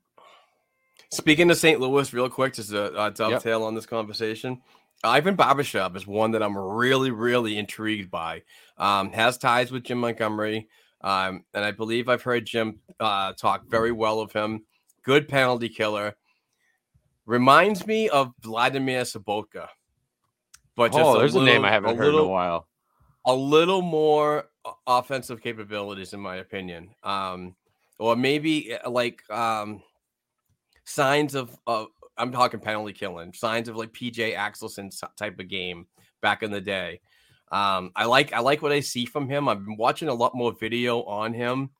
Speaking 1.10 1.48
to 1.48 1.54
St. 1.54 1.80
Louis, 1.80 2.12
real 2.12 2.30
quick, 2.30 2.54
just 2.54 2.70
to 2.70 2.94
uh, 2.94 3.10
dovetail 3.10 3.60
yep. 3.60 3.66
on 3.66 3.74
this 3.74 3.86
conversation, 3.86 4.62
Ivan 5.04 5.36
Barbashev 5.36 5.96
is 5.96 6.06
one 6.06 6.30
that 6.32 6.42
I'm 6.42 6.56
really, 6.56 7.10
really 7.10 7.58
intrigued 7.58 8.10
by. 8.10 8.42
Um, 8.78 9.12
has 9.12 9.36
ties 9.36 9.72
with 9.72 9.84
Jim 9.84 9.98
Montgomery. 9.98 10.68
Um, 11.00 11.44
and 11.52 11.64
I 11.64 11.72
believe 11.72 12.08
I've 12.08 12.22
heard 12.22 12.46
Jim 12.46 12.78
uh, 13.00 13.32
talk 13.32 13.66
very 13.68 13.90
well 13.92 14.20
of 14.20 14.32
him. 14.32 14.64
Good 15.02 15.28
penalty 15.28 15.68
killer. 15.68 16.14
Reminds 17.26 17.86
me 17.86 18.08
of 18.08 18.32
Vladimir 18.40 19.02
Sobotka. 19.02 19.68
But 20.76 20.92
just 20.92 21.04
oh, 21.04 21.18
there's 21.18 21.34
a, 21.34 21.38
little, 21.38 21.52
a 21.52 21.52
name 21.52 21.64
I 21.64 21.70
haven't 21.70 21.96
heard 21.96 22.06
little, 22.06 22.20
in 22.20 22.26
a 22.26 22.32
while. 22.32 22.68
A 23.26 23.34
little 23.34 23.82
more 23.82 24.48
offensive 24.86 25.42
capabilities, 25.42 26.12
in 26.12 26.20
my 26.20 26.36
opinion. 26.36 26.90
Um, 27.02 27.56
or 27.98 28.16
maybe 28.16 28.74
uh, 28.74 28.88
like 28.88 29.28
um, 29.30 29.82
signs 30.84 31.34
of, 31.34 31.56
of 31.66 31.88
I'm 32.16 32.32
talking 32.32 32.60
penalty 32.60 32.92
killing, 32.92 33.32
signs 33.32 33.68
of 33.68 33.76
like 33.76 33.92
PJ 33.92 34.36
Axelsson 34.36 34.90
type 35.16 35.38
of 35.38 35.48
game 35.48 35.86
back 36.20 36.42
in 36.42 36.50
the 36.50 36.60
day. 36.60 37.00
Um, 37.50 37.92
I 37.94 38.06
like 38.06 38.32
I 38.32 38.40
like 38.40 38.62
what 38.62 38.72
I 38.72 38.80
see 38.80 39.04
from 39.04 39.28
him. 39.28 39.48
I've 39.48 39.64
been 39.64 39.76
watching 39.76 40.08
a 40.08 40.14
lot 40.14 40.34
more 40.34 40.52
video 40.58 41.02
on 41.02 41.34
him, 41.34 41.70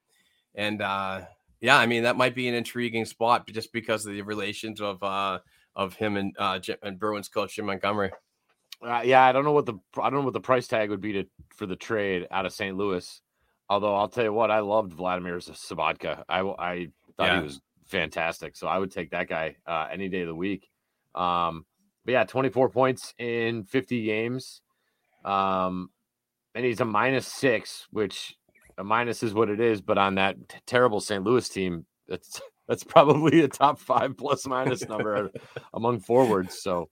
and 0.55 0.83
uh, 0.83 1.22
yeah, 1.61 1.78
I 1.78 1.87
mean 1.87 2.03
that 2.03 2.16
might 2.16 2.35
be 2.35 2.49
an 2.49 2.55
intriguing 2.55 3.07
spot 3.07 3.47
just 3.49 3.72
because 3.72 4.05
of 4.05 4.12
the 4.12 4.22
relations 4.22 4.80
of 4.80 5.03
uh, 5.03 5.39
of 5.74 5.95
him 5.95 6.16
and 6.16 6.37
uh, 6.39 6.59
Jim, 6.59 6.76
and 6.83 6.99
Bruins 6.99 7.28
coach 7.28 7.57
Jim 7.57 7.66
Montgomery. 7.66 8.11
Uh, 8.83 9.03
yeah, 9.05 9.24
I 9.24 9.33
don't 9.33 9.45
know 9.45 9.53
what 9.53 9.66
the 9.66 9.74
I 9.99 10.11
don't 10.11 10.20
know 10.20 10.24
what 10.24 10.35
the 10.35 10.41
price 10.41 10.66
tag 10.66 10.91
would 10.91 11.01
be 11.01 11.12
to 11.14 11.24
for 11.55 11.66
the 11.66 11.76
trade 11.76 12.26
out 12.30 12.47
of 12.47 12.53
St. 12.53 12.76
Louis. 12.76 13.20
Although 13.70 13.95
I'll 13.95 14.09
tell 14.09 14.24
you 14.24 14.33
what, 14.33 14.51
I 14.51 14.61
loved 14.61 14.93
Vladimir 14.93 15.39
Sobotka. 15.39 16.24
I 16.28 16.41
I 16.41 16.89
thought 17.16 17.26
yeah. 17.26 17.39
he 17.39 17.45
was 17.45 17.61
fantastic. 17.93 18.57
So 18.57 18.66
I 18.66 18.78
would 18.78 18.90
take 18.90 19.11
that 19.11 19.28
guy 19.28 19.57
uh, 19.66 19.86
any 19.93 20.09
day 20.09 20.22
of 20.22 20.28
the 20.28 20.34
week. 20.34 20.68
Um, 21.14 21.66
but 22.05 22.12
yeah, 22.12 22.24
24 22.24 22.70
points 22.70 23.14
in 23.18 23.64
50 23.64 24.05
games. 24.05 24.62
Um, 25.24 25.90
and 26.55 26.64
he's 26.64 26.80
a 26.80 26.84
minus 26.84 27.26
six, 27.28 27.86
which 27.90 28.34
a 28.78 28.82
minus 28.82 29.22
is 29.22 29.34
what 29.34 29.51
it 29.51 29.61
is. 29.61 29.80
But 29.80 29.99
on 29.99 30.16
that 30.16 30.49
t- 30.49 30.59
terrible 30.66 31.01
St. 31.01 31.22
Louis 31.22 31.49
team, 31.49 31.86
that's 32.09 32.40
that's 32.68 32.82
probably 32.82 33.43
a 33.43 33.49
top 33.49 33.78
five 33.78 34.16
plus 34.16 34.47
minus 34.47 34.88
number 34.88 35.30
among 35.74 36.01
forwards. 36.01 36.61
So 36.61 36.88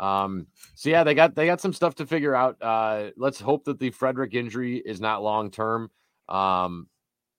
Um, 0.00 0.46
so 0.74 0.88
yeah, 0.88 1.04
they 1.04 1.14
got 1.14 1.34
they 1.34 1.46
got 1.46 1.60
some 1.60 1.74
stuff 1.74 1.94
to 1.96 2.06
figure 2.06 2.34
out. 2.34 2.56
Uh, 2.60 3.10
let's 3.16 3.38
hope 3.38 3.64
that 3.64 3.78
the 3.78 3.90
Frederic 3.90 4.34
injury 4.34 4.78
is 4.78 5.00
not 5.00 5.22
long 5.22 5.50
term. 5.50 5.90
Um, 6.28 6.88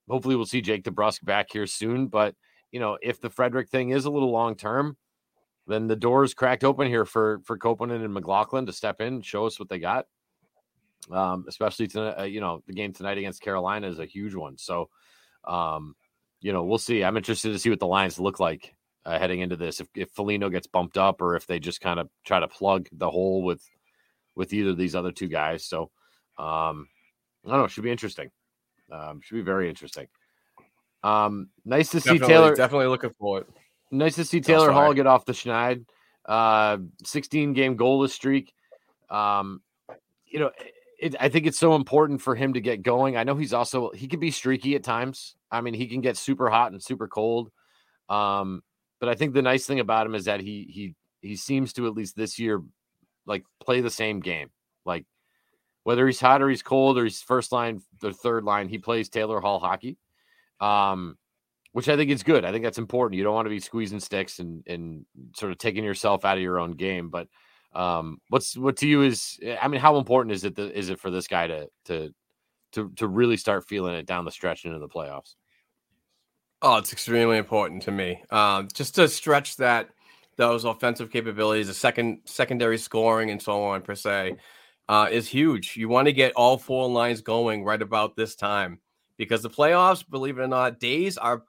hopefully, 0.08 0.36
we'll 0.36 0.46
see 0.46 0.62
Jake 0.62 0.84
DeBrusk 0.84 1.24
back 1.24 1.48
here 1.52 1.66
soon. 1.66 2.06
But 2.06 2.34
you 2.72 2.80
know, 2.80 2.98
if 3.00 3.20
the 3.20 3.30
Frederic 3.30 3.68
thing 3.68 3.90
is 3.90 4.06
a 4.06 4.10
little 4.10 4.32
long 4.32 4.56
term, 4.56 4.96
then 5.66 5.86
the 5.86 5.96
door 5.96 6.24
is 6.24 6.34
cracked 6.34 6.64
open 6.64 6.88
here 6.88 7.04
for 7.04 7.40
for 7.44 7.56
Koppanen 7.56 8.04
and 8.04 8.12
McLaughlin 8.12 8.66
to 8.66 8.72
step 8.72 9.00
in, 9.00 9.22
show 9.22 9.46
us 9.46 9.60
what 9.60 9.68
they 9.68 9.78
got. 9.78 10.06
Um, 11.10 11.44
especially 11.48 11.86
tonight, 11.86 12.14
uh, 12.18 12.24
you 12.24 12.40
know, 12.40 12.62
the 12.66 12.72
game 12.72 12.92
tonight 12.92 13.18
against 13.18 13.42
Carolina 13.42 13.88
is 13.88 13.98
a 13.98 14.06
huge 14.06 14.34
one. 14.34 14.56
So, 14.56 14.88
um, 15.44 15.94
you 16.40 16.52
know, 16.52 16.64
we'll 16.64 16.78
see. 16.78 17.04
I'm 17.04 17.16
interested 17.16 17.50
to 17.50 17.58
see 17.58 17.70
what 17.70 17.80
the 17.80 17.86
lines 17.86 18.18
look 18.18 18.40
like 18.40 18.74
uh, 19.04 19.18
heading 19.18 19.40
into 19.40 19.56
this. 19.56 19.80
If 19.80 19.88
if 19.94 20.10
Foligno 20.10 20.48
gets 20.48 20.66
bumped 20.66 20.96
up, 20.96 21.20
or 21.20 21.36
if 21.36 21.46
they 21.46 21.60
just 21.60 21.80
kind 21.80 22.00
of 22.00 22.08
try 22.24 22.40
to 22.40 22.48
plug 22.48 22.88
the 22.92 23.10
hole 23.10 23.42
with 23.42 23.62
with 24.34 24.52
either 24.52 24.70
of 24.70 24.78
these 24.78 24.94
other 24.94 25.12
two 25.12 25.28
guys. 25.28 25.66
So, 25.66 25.90
um, 26.38 26.88
I 27.44 27.50
don't 27.50 27.58
know. 27.58 27.66
Should 27.66 27.84
be 27.84 27.90
interesting. 27.90 28.30
Um, 28.90 29.20
should 29.22 29.36
be 29.36 29.42
very 29.42 29.68
interesting. 29.68 30.06
Um, 31.02 31.48
nice 31.64 31.90
to 31.90 32.00
see 32.00 32.10
Definitely, 32.10 32.34
Taylor. 32.34 32.54
definitely 32.54 32.86
looking 32.86 33.10
forward. 33.18 33.46
Nice 33.90 34.14
to 34.16 34.24
see 34.24 34.40
Taylor 34.40 34.66
sorry. 34.66 34.74
Hall 34.74 34.94
get 34.94 35.06
off 35.06 35.24
the 35.24 35.32
schneid. 35.32 35.84
Uh, 36.24 36.78
16 37.04 37.52
game 37.52 37.76
goalless 37.76 38.10
streak. 38.10 38.52
Um, 39.10 39.62
you 40.26 40.38
know, 40.38 40.50
it, 40.98 41.16
I 41.20 41.28
think 41.28 41.46
it's 41.46 41.58
so 41.58 41.74
important 41.74 42.22
for 42.22 42.34
him 42.34 42.54
to 42.54 42.60
get 42.60 42.82
going. 42.82 43.16
I 43.16 43.24
know 43.24 43.34
he's 43.34 43.52
also 43.52 43.90
he 43.90 44.06
can 44.06 44.20
be 44.20 44.30
streaky 44.30 44.76
at 44.76 44.84
times. 44.84 45.36
I 45.50 45.60
mean, 45.60 45.74
he 45.74 45.88
can 45.88 46.00
get 46.00 46.16
super 46.16 46.48
hot 46.48 46.72
and 46.72 46.82
super 46.82 47.08
cold. 47.08 47.50
Um, 48.08 48.62
but 49.00 49.08
I 49.08 49.14
think 49.14 49.34
the 49.34 49.42
nice 49.42 49.66
thing 49.66 49.80
about 49.80 50.06
him 50.06 50.14
is 50.14 50.26
that 50.26 50.40
he 50.40 50.66
he 50.70 50.94
he 51.20 51.36
seems 51.36 51.72
to 51.74 51.86
at 51.86 51.94
least 51.94 52.16
this 52.16 52.38
year 52.38 52.62
like 53.26 53.44
play 53.60 53.80
the 53.80 53.90
same 53.90 54.20
game. 54.20 54.50
Like 54.86 55.04
whether 55.82 56.06
he's 56.06 56.20
hot 56.20 56.40
or 56.40 56.48
he's 56.48 56.62
cold 56.62 56.98
or 56.98 57.04
he's 57.04 57.20
first 57.20 57.50
line 57.50 57.82
or 58.02 58.12
third 58.12 58.44
line, 58.44 58.68
he 58.68 58.78
plays 58.78 59.08
Taylor 59.08 59.40
Hall 59.40 59.58
hockey. 59.58 59.98
Um, 60.62 61.16
which 61.72 61.88
I 61.88 61.96
think 61.96 62.10
is 62.10 62.22
good. 62.22 62.44
I 62.44 62.52
think 62.52 62.64
that's 62.64 62.78
important. 62.78 63.16
You 63.18 63.24
don't 63.24 63.34
want 63.34 63.46
to 63.46 63.50
be 63.50 63.60
squeezing 63.60 64.00
sticks 64.00 64.38
and 64.38 64.62
and 64.66 65.04
sort 65.34 65.52
of 65.52 65.58
taking 65.58 65.84
yourself 65.84 66.24
out 66.24 66.36
of 66.36 66.42
your 66.42 66.58
own 66.58 66.72
game. 66.72 67.08
But 67.08 67.28
um, 67.74 68.18
what's 68.28 68.56
what 68.56 68.76
to 68.78 68.86
you 68.86 69.02
is 69.02 69.38
I 69.60 69.68
mean, 69.68 69.80
how 69.80 69.96
important 69.96 70.34
is 70.34 70.44
it 70.44 70.54
that, 70.56 70.78
is 70.78 70.90
it 70.90 71.00
for 71.00 71.10
this 71.10 71.26
guy 71.26 71.46
to 71.46 71.68
to 71.86 72.14
to 72.72 72.90
to 72.96 73.08
really 73.08 73.36
start 73.36 73.66
feeling 73.66 73.94
it 73.94 74.06
down 74.06 74.24
the 74.24 74.30
stretch 74.30 74.64
into 74.64 74.78
the 74.78 74.88
playoffs? 74.88 75.34
Oh, 76.60 76.76
it's 76.76 76.92
extremely 76.92 77.38
important 77.38 77.82
to 77.82 77.90
me. 77.90 78.22
Um, 78.30 78.68
just 78.72 78.94
to 78.94 79.08
stretch 79.08 79.56
that 79.56 79.88
those 80.36 80.64
offensive 80.64 81.10
capabilities, 81.10 81.66
the 81.66 81.74
second 81.74 82.20
secondary 82.24 82.78
scoring 82.78 83.30
and 83.30 83.42
so 83.42 83.64
on 83.64 83.82
per 83.82 83.94
se, 83.94 84.36
uh, 84.88 85.08
is 85.10 85.26
huge. 85.26 85.76
You 85.76 85.88
want 85.88 86.06
to 86.06 86.12
get 86.12 86.32
all 86.34 86.58
four 86.58 86.88
lines 86.88 87.20
going 87.20 87.64
right 87.64 87.82
about 87.82 88.14
this 88.14 88.36
time 88.36 88.78
because 89.22 89.42
the 89.42 89.50
playoffs, 89.50 90.08
believe 90.08 90.38
it 90.38 90.42
or 90.42 90.48
not, 90.48 90.80
days 90.80 91.16
are. 91.16 91.44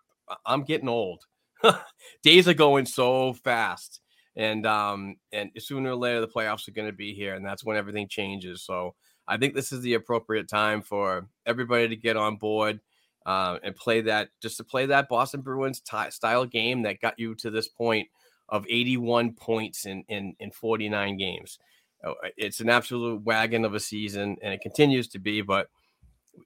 I'm 0.45 0.63
getting 0.63 0.88
old. 0.88 1.26
days 2.24 2.47
are 2.47 2.53
going 2.53 2.86
so 2.86 3.34
fast, 3.34 3.99
and 4.36 4.65
um, 4.65 5.15
and 5.32 5.51
sooner 5.57 5.91
or 5.91 5.95
later 5.95 6.21
the 6.21 6.28
playoffs 6.28 6.67
are 6.67 6.71
going 6.71 6.88
to 6.88 6.95
be 6.95 7.13
here, 7.13 7.36
and 7.36 7.45
that's 7.45 7.63
when 7.63 7.78
everything 7.78 8.07
changes. 8.07 8.61
So 8.61 8.95
I 9.28 9.38
think 9.38 9.55
this 9.55 9.71
is 9.71 9.82
the 9.82 9.95
appropriate 9.95 10.47
time 10.47 10.82
for 10.82 11.28
everybody 11.45 11.88
to 11.88 11.95
get 11.95 12.15
on 12.15 12.36
board 12.36 12.80
uh, 13.26 13.57
and 13.63 13.76
play 13.76 14.01
that 14.01 14.30
just 14.41 14.57
to 14.57 14.63
play 14.63 14.86
that 14.88 15.09
Boston 15.09 15.41
Bruins 15.41 15.80
ty 15.80 16.09
style 16.09 16.45
game 16.45 16.84
that 16.84 17.01
got 17.01 17.17
you 17.17 17.36
to 17.36 17.49
this 17.49 17.67
point 17.67 18.07
of 18.49 18.65
81 18.69 19.34
points 19.34 19.86
in 19.86 20.03
in, 20.09 20.36
in 20.39 20.51
49 20.51 21.17
games. 21.17 21.57
Uh, 22.05 22.13
It's 22.38 22.59
an 22.59 22.69
absolute 22.69 23.24
wagon 23.24 23.65
of 23.65 23.74
a 23.74 23.80
season, 23.80 24.38
and 24.43 24.53
it 24.53 24.61
continues 24.61 25.07
to 25.09 25.19
be. 25.19 25.41
But 25.41 25.69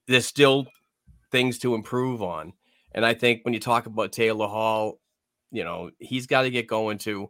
there's 0.07 0.27
still 0.27 0.67
things 1.31 1.59
to 1.59 1.75
improve 1.75 2.21
on, 2.21 2.53
and 2.93 3.05
I 3.05 3.13
think 3.13 3.43
when 3.43 3.53
you 3.53 3.59
talk 3.59 3.85
about 3.85 4.11
Taylor 4.11 4.47
Hall, 4.47 4.99
you 5.51 5.63
know 5.63 5.91
he's 5.99 6.27
got 6.27 6.43
to 6.43 6.49
get 6.49 6.67
going 6.67 6.97
too. 6.97 7.29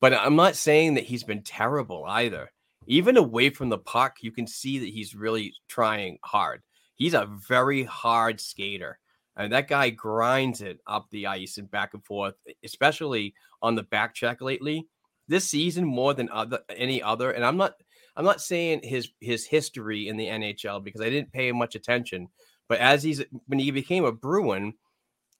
But 0.00 0.12
I'm 0.12 0.36
not 0.36 0.56
saying 0.56 0.94
that 0.94 1.04
he's 1.04 1.24
been 1.24 1.42
terrible 1.42 2.04
either. 2.06 2.52
Even 2.86 3.16
away 3.16 3.50
from 3.50 3.70
the 3.70 3.78
puck, 3.78 4.18
you 4.20 4.30
can 4.30 4.46
see 4.46 4.78
that 4.78 4.90
he's 4.90 5.14
really 5.14 5.54
trying 5.68 6.18
hard 6.22 6.62
he's 6.96 7.14
a 7.14 7.28
very 7.46 7.84
hard 7.84 8.40
skater. 8.40 8.98
And 9.36 9.52
that 9.52 9.68
guy 9.68 9.90
grinds 9.90 10.62
it 10.62 10.80
up 10.86 11.06
the 11.10 11.26
ice 11.26 11.58
and 11.58 11.70
back 11.70 11.92
and 11.92 12.04
forth, 12.04 12.34
especially 12.64 13.34
on 13.62 13.74
the 13.74 13.82
back 13.84 14.14
check 14.14 14.40
lately. 14.40 14.88
This 15.28 15.48
season 15.48 15.84
more 15.84 16.14
than 16.14 16.30
other 16.30 16.60
any 16.74 17.02
other. 17.02 17.32
And 17.32 17.44
I'm 17.44 17.56
not 17.56 17.74
I'm 18.16 18.24
not 18.24 18.40
saying 18.40 18.80
his 18.82 19.10
his 19.20 19.44
history 19.44 20.08
in 20.08 20.16
the 20.16 20.26
NHL 20.26 20.82
because 20.82 21.02
I 21.02 21.10
didn't 21.10 21.32
pay 21.32 21.52
much 21.52 21.74
attention. 21.74 22.28
But 22.68 22.78
as 22.78 23.02
he's 23.02 23.22
when 23.46 23.58
he 23.58 23.70
became 23.70 24.04
a 24.04 24.12
Bruin, 24.12 24.74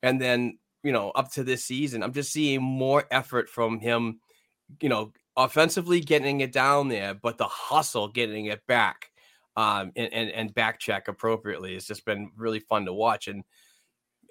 and 0.02 0.20
then 0.20 0.58
you 0.82 0.92
know 0.92 1.10
up 1.10 1.32
to 1.32 1.44
this 1.44 1.64
season, 1.64 2.02
I'm 2.02 2.12
just 2.12 2.32
seeing 2.32 2.62
more 2.62 3.04
effort 3.10 3.48
from 3.48 3.80
him. 3.80 4.20
You 4.80 4.88
know, 4.88 5.12
offensively 5.36 6.00
getting 6.00 6.40
it 6.40 6.52
down 6.52 6.88
there, 6.88 7.14
but 7.14 7.38
the 7.38 7.44
hustle 7.44 8.08
getting 8.08 8.46
it 8.46 8.66
back 8.66 9.10
um, 9.56 9.92
and, 9.96 10.12
and 10.12 10.30
and 10.30 10.54
back 10.54 10.78
check 10.78 11.08
appropriately. 11.08 11.74
It's 11.74 11.86
just 11.86 12.04
been 12.04 12.30
really 12.36 12.60
fun 12.60 12.84
to 12.86 12.92
watch, 12.92 13.28
and 13.28 13.44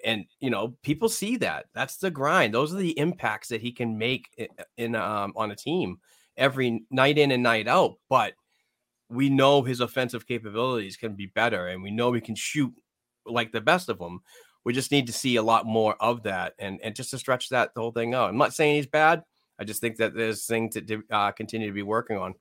and 0.04 0.24
you 0.40 0.50
know 0.50 0.76
people 0.82 1.08
see 1.08 1.36
that. 1.38 1.66
That's 1.74 1.96
the 1.96 2.10
grind. 2.10 2.54
Those 2.54 2.72
are 2.72 2.78
the 2.78 2.98
impacts 2.98 3.48
that 3.48 3.60
he 3.60 3.72
can 3.72 3.98
make 3.98 4.28
in, 4.38 4.48
in 4.76 4.94
um, 4.94 5.32
on 5.36 5.50
a 5.50 5.56
team 5.56 5.98
every 6.36 6.84
night 6.90 7.18
in 7.18 7.32
and 7.32 7.42
night 7.42 7.66
out. 7.66 7.94
But 8.08 8.34
we 9.08 9.28
know 9.28 9.62
his 9.62 9.80
offensive 9.80 10.26
capabilities 10.26 10.96
can 10.96 11.14
be 11.14 11.26
better, 11.26 11.68
and 11.68 11.82
we 11.82 11.90
know 11.90 12.12
he 12.12 12.20
can 12.20 12.36
shoot 12.36 12.72
like 13.26 13.52
the 13.52 13.60
best 13.60 13.88
of 13.88 13.98
them. 13.98 14.20
We 14.64 14.72
just 14.72 14.90
need 14.90 15.06
to 15.06 15.12
see 15.12 15.36
a 15.36 15.42
lot 15.42 15.64
more 15.64 15.94
of 16.00 16.24
that, 16.24 16.54
and 16.58 16.80
and 16.82 16.94
just 16.94 17.10
to 17.10 17.18
stretch 17.18 17.50
that 17.50 17.74
the 17.74 17.80
whole 17.80 17.92
thing 17.92 18.14
out. 18.14 18.28
I'm 18.28 18.38
not 18.38 18.54
saying 18.54 18.76
he's 18.76 18.86
bad. 18.86 19.22
I 19.58 19.64
just 19.64 19.80
think 19.80 19.96
that 19.96 20.14
there's 20.14 20.46
things 20.46 20.74
to 20.74 21.02
uh, 21.10 21.32
continue 21.32 21.68
to 21.68 21.72
be 21.72 21.82
working 21.82 22.16
on. 22.16 22.34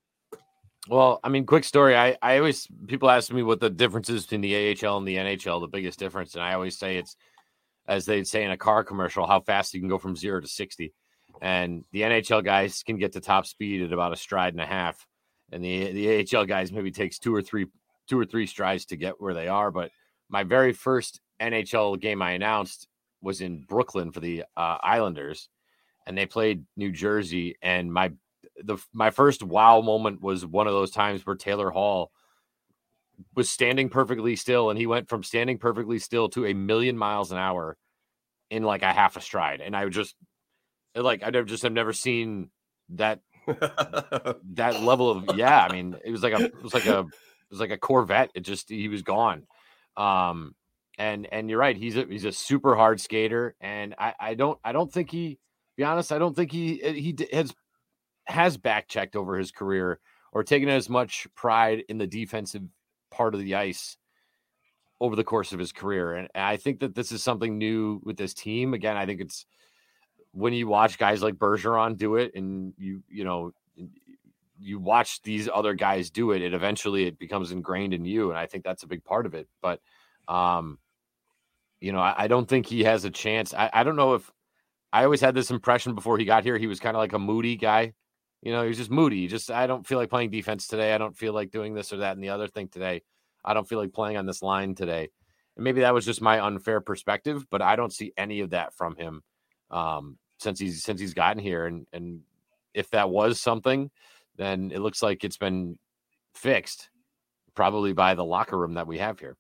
Well, 0.88 1.20
I 1.24 1.30
mean, 1.30 1.46
quick 1.46 1.64
story. 1.64 1.96
I, 1.96 2.16
I 2.22 2.38
always 2.38 2.68
people 2.88 3.10
ask 3.10 3.32
me 3.32 3.42
what 3.42 3.60
the 3.60 3.70
difference 3.70 4.10
is 4.10 4.24
between 4.24 4.42
the 4.42 4.78
AHL 4.84 4.98
and 4.98 5.08
the 5.08 5.16
NHL, 5.16 5.62
the 5.62 5.68
biggest 5.68 5.98
difference, 5.98 6.36
and 6.36 6.44
I 6.44 6.54
always 6.54 6.78
say 6.78 6.98
it's 6.98 7.16
as 7.88 8.06
they'd 8.06 8.28
say 8.28 8.44
in 8.44 8.52
a 8.52 8.58
car 8.58 8.84
commercial, 8.84 9.28
how 9.28 9.40
fast 9.40 9.74
you 9.74 9.80
can 9.80 9.90
go 9.90 9.98
from 9.98 10.16
zero 10.16 10.42
to 10.42 10.48
sixty. 10.48 10.94
And 11.42 11.84
the 11.92 12.02
NHL 12.02 12.44
guys 12.44 12.82
can 12.84 12.98
get 12.98 13.14
to 13.14 13.20
top 13.20 13.46
speed 13.46 13.82
at 13.82 13.94
about 13.94 14.14
a 14.14 14.16
stride 14.16 14.54
and 14.54 14.62
a 14.62 14.66
half, 14.66 15.06
and 15.52 15.64
the 15.64 15.92
the 15.92 16.38
AHL 16.38 16.46
guys 16.46 16.72
maybe 16.72 16.92
takes 16.92 17.20
two 17.20 17.34
or 17.34 17.42
three 17.42 17.68
two 18.08 18.20
or 18.20 18.26
three 18.26 18.46
strides 18.46 18.86
to 18.86 18.96
get 18.96 19.20
where 19.20 19.34
they 19.34 19.48
are. 19.48 19.72
But 19.72 19.92
my 20.30 20.44
very 20.44 20.74
first 20.74 21.22
NHL 21.42 22.00
game 22.00 22.22
I 22.22 22.32
announced 22.32 22.88
was 23.22 23.42
in 23.42 23.64
Brooklyn 23.64 24.12
for 24.12 24.20
the 24.20 24.44
uh, 24.56 24.78
Islanders, 24.84 25.50
and 26.06 26.18
they 26.18 26.26
played 26.26 26.66
New 26.78 26.92
Jersey, 26.92 27.58
and 27.62 27.92
my 27.92 28.12
the 28.64 28.78
my 28.94 29.10
first 29.10 29.44
wow 29.44 29.82
moment 29.82 30.22
was 30.22 30.46
one 30.46 30.68
of 30.68 30.74
those 30.74 30.92
times 30.92 31.26
where 31.26 31.36
Taylor 31.36 31.72
Hall 31.72 32.12
was 33.34 33.50
standing 33.50 33.90
perfectly 33.90 34.36
still 34.36 34.70
and 34.70 34.80
he 34.80 34.88
went 34.88 35.10
from 35.10 35.24
standing 35.24 35.58
perfectly 35.58 36.00
still 36.00 36.30
to 36.30 36.46
a 36.46 36.54
million 36.54 36.98
miles 36.98 37.32
an 37.32 37.38
hour 37.38 37.78
in 38.50 38.64
like 38.64 38.82
a 38.82 38.94
half 38.94 39.18
a 39.18 39.22
stride 39.22 39.62
and 39.62 39.76
I 39.76 39.88
just 39.90 40.16
like 40.96 41.24
I 41.24 41.32
just 41.32 41.64
have 41.64 41.72
never 41.72 41.94
seen 41.94 42.50
that 42.90 43.20
that 43.48 44.82
level 44.82 45.12
of 45.12 45.38
yeah 45.38 45.66
I 45.70 45.72
mean 45.72 45.96
it 46.04 46.12
was 46.12 46.24
like 46.24 46.34
a 46.34 46.46
it 46.46 46.64
was 46.64 46.74
like 46.74 46.86
a 46.86 47.00
it 47.00 47.52
was 47.52 47.60
like 47.60 47.72
a 47.72 47.78
Corvette 47.78 48.32
it 48.36 48.42
just 48.42 48.70
he 48.70 48.88
was 48.88 49.02
gone 49.02 49.44
um 49.98 50.56
and 50.98 51.28
and 51.32 51.50
you're 51.50 51.60
right 51.60 51.78
he's 51.78 51.98
a 51.98 52.06
he's 52.06 52.26
a 52.26 52.32
super 52.32 52.76
hard 52.76 53.00
skater 53.00 53.56
and 53.62 53.96
I 53.98 54.14
I 54.20 54.34
don't 54.34 54.60
I 54.64 54.72
don't 54.72 54.92
think 54.92 55.12
he 55.12 55.40
be 55.78 55.84
honest 55.84 56.12
I 56.12 56.20
don't 56.20 56.36
think 56.36 56.52
he 56.52 56.78
he 56.78 57.16
has 57.32 57.54
has 58.26 58.58
back 58.58 58.88
checked 58.88 59.16
over 59.16 59.38
his 59.38 59.52
career 59.52 60.00
or 60.32 60.44
taken 60.44 60.70
as 60.70 60.90
much 60.90 61.28
pride 61.36 61.84
in 61.88 61.98
the 61.98 62.08
defensive 62.08 62.64
part 63.12 63.34
of 63.34 63.42
the 63.42 63.56
ice 63.56 63.98
over 65.00 65.16
the 65.16 65.24
course 65.24 65.54
of 65.54 65.60
his 65.60 65.72
career. 65.72 66.14
And 66.14 66.30
I 66.36 66.58
think 66.58 66.80
that 66.80 66.96
this 66.96 67.12
is 67.12 67.24
something 67.24 67.58
new 67.58 68.02
with 68.04 68.18
this 68.18 68.34
team. 68.34 68.74
Again, 68.74 68.98
I 68.98 69.06
think 69.06 69.22
it's 69.22 69.46
when 70.32 70.54
you 70.54 70.68
watch 70.68 70.98
guys 70.98 71.22
like 71.22 71.36
Bergeron 71.36 71.98
do 71.98 72.16
it 72.16 72.34
and 72.36 72.74
you, 72.78 73.04
you 73.10 73.24
know, 73.24 73.52
you 74.60 74.80
watch 74.80 75.22
these 75.22 75.50
other 75.54 75.74
guys 75.74 76.10
do 76.10 76.32
it, 76.32 76.42
it 76.42 76.54
eventually 76.54 77.06
it 77.06 77.20
becomes 77.20 77.52
ingrained 77.52 77.94
in 77.94 78.06
you. 78.06 78.30
And 78.30 78.38
I 78.38 78.46
think 78.46 78.64
that's 78.64 78.84
a 78.84 78.88
big 78.88 79.04
part 79.04 79.26
of 79.26 79.34
it. 79.34 79.48
But 79.62 79.80
um, 80.28 80.80
you 81.80 81.92
know, 81.92 82.00
I, 82.00 82.16
I 82.24 82.28
don't 82.28 82.48
think 82.48 82.66
he 82.66 82.84
has 82.84 83.06
a 83.06 83.10
chance. 83.10 83.54
I, 83.54 83.70
I 83.72 83.84
don't 83.84 83.96
know 83.96 84.16
if 84.16 84.32
I 84.92 85.04
always 85.04 85.22
had 85.22 85.36
this 85.36 85.52
impression 85.52 85.94
before 85.94 86.18
he 86.18 86.26
got 86.26 86.44
here. 86.44 86.58
He 86.58 86.68
was 86.68 86.80
kind 86.80 86.96
of 86.96 87.00
like 87.00 87.14
a 87.14 87.20
moody 87.20 87.58
guy. 87.58 87.94
You 88.42 88.52
know, 88.52 88.62
he 88.62 88.70
was 88.70 88.78
just 88.78 88.92
moody. 88.92 89.22
He 89.22 89.28
just 89.28 89.52
I 89.52 89.68
don't 89.68 89.86
feel 89.86 89.98
like 89.98 90.10
playing 90.10 90.30
defense 90.30 90.68
today. 90.68 90.94
I 90.94 90.98
don't 90.98 91.18
feel 91.18 91.34
like 91.34 91.52
doing 91.52 91.74
this 91.74 91.92
or 91.92 91.98
that 91.98 92.16
and 92.16 92.24
the 92.24 92.30
other 92.30 92.48
thing 92.48 92.68
today. 92.68 93.02
I 93.44 93.54
don't 93.54 93.68
feel 93.68 93.80
like 93.80 93.94
playing 93.94 94.18
on 94.18 94.26
this 94.26 94.42
line 94.42 94.76
today. 94.76 95.10
And 95.56 95.64
maybe 95.64 95.82
that 95.82 95.94
was 95.94 96.06
just 96.06 96.22
my 96.22 96.44
unfair 96.44 96.82
perspective, 96.82 97.46
but 97.50 97.62
I 97.62 97.76
don't 97.76 97.94
see 97.94 98.14
any 98.18 98.42
of 98.42 98.52
that 98.52 98.74
from 98.74 98.96
him 98.96 99.22
um, 99.72 100.18
since 100.40 100.60
he's 100.60 100.84
since 100.84 101.00
he's 101.00 101.14
gotten 101.14 101.42
here. 101.42 101.66
And 101.66 101.88
and 101.92 102.22
if 102.74 102.90
that 102.92 103.10
was 103.10 103.40
something 103.40 103.90
then 104.38 104.72
it 104.74 104.80
looks 104.80 105.02
like 105.02 105.24
it's 105.24 105.38
been 105.38 105.78
fixed, 106.34 106.90
probably 107.56 107.94
by 107.94 108.16
the 108.16 108.26
locker 108.26 108.58
room 108.58 108.74
that 108.76 108.88
we 108.88 108.98
have 108.98 109.20
here. 109.20 109.38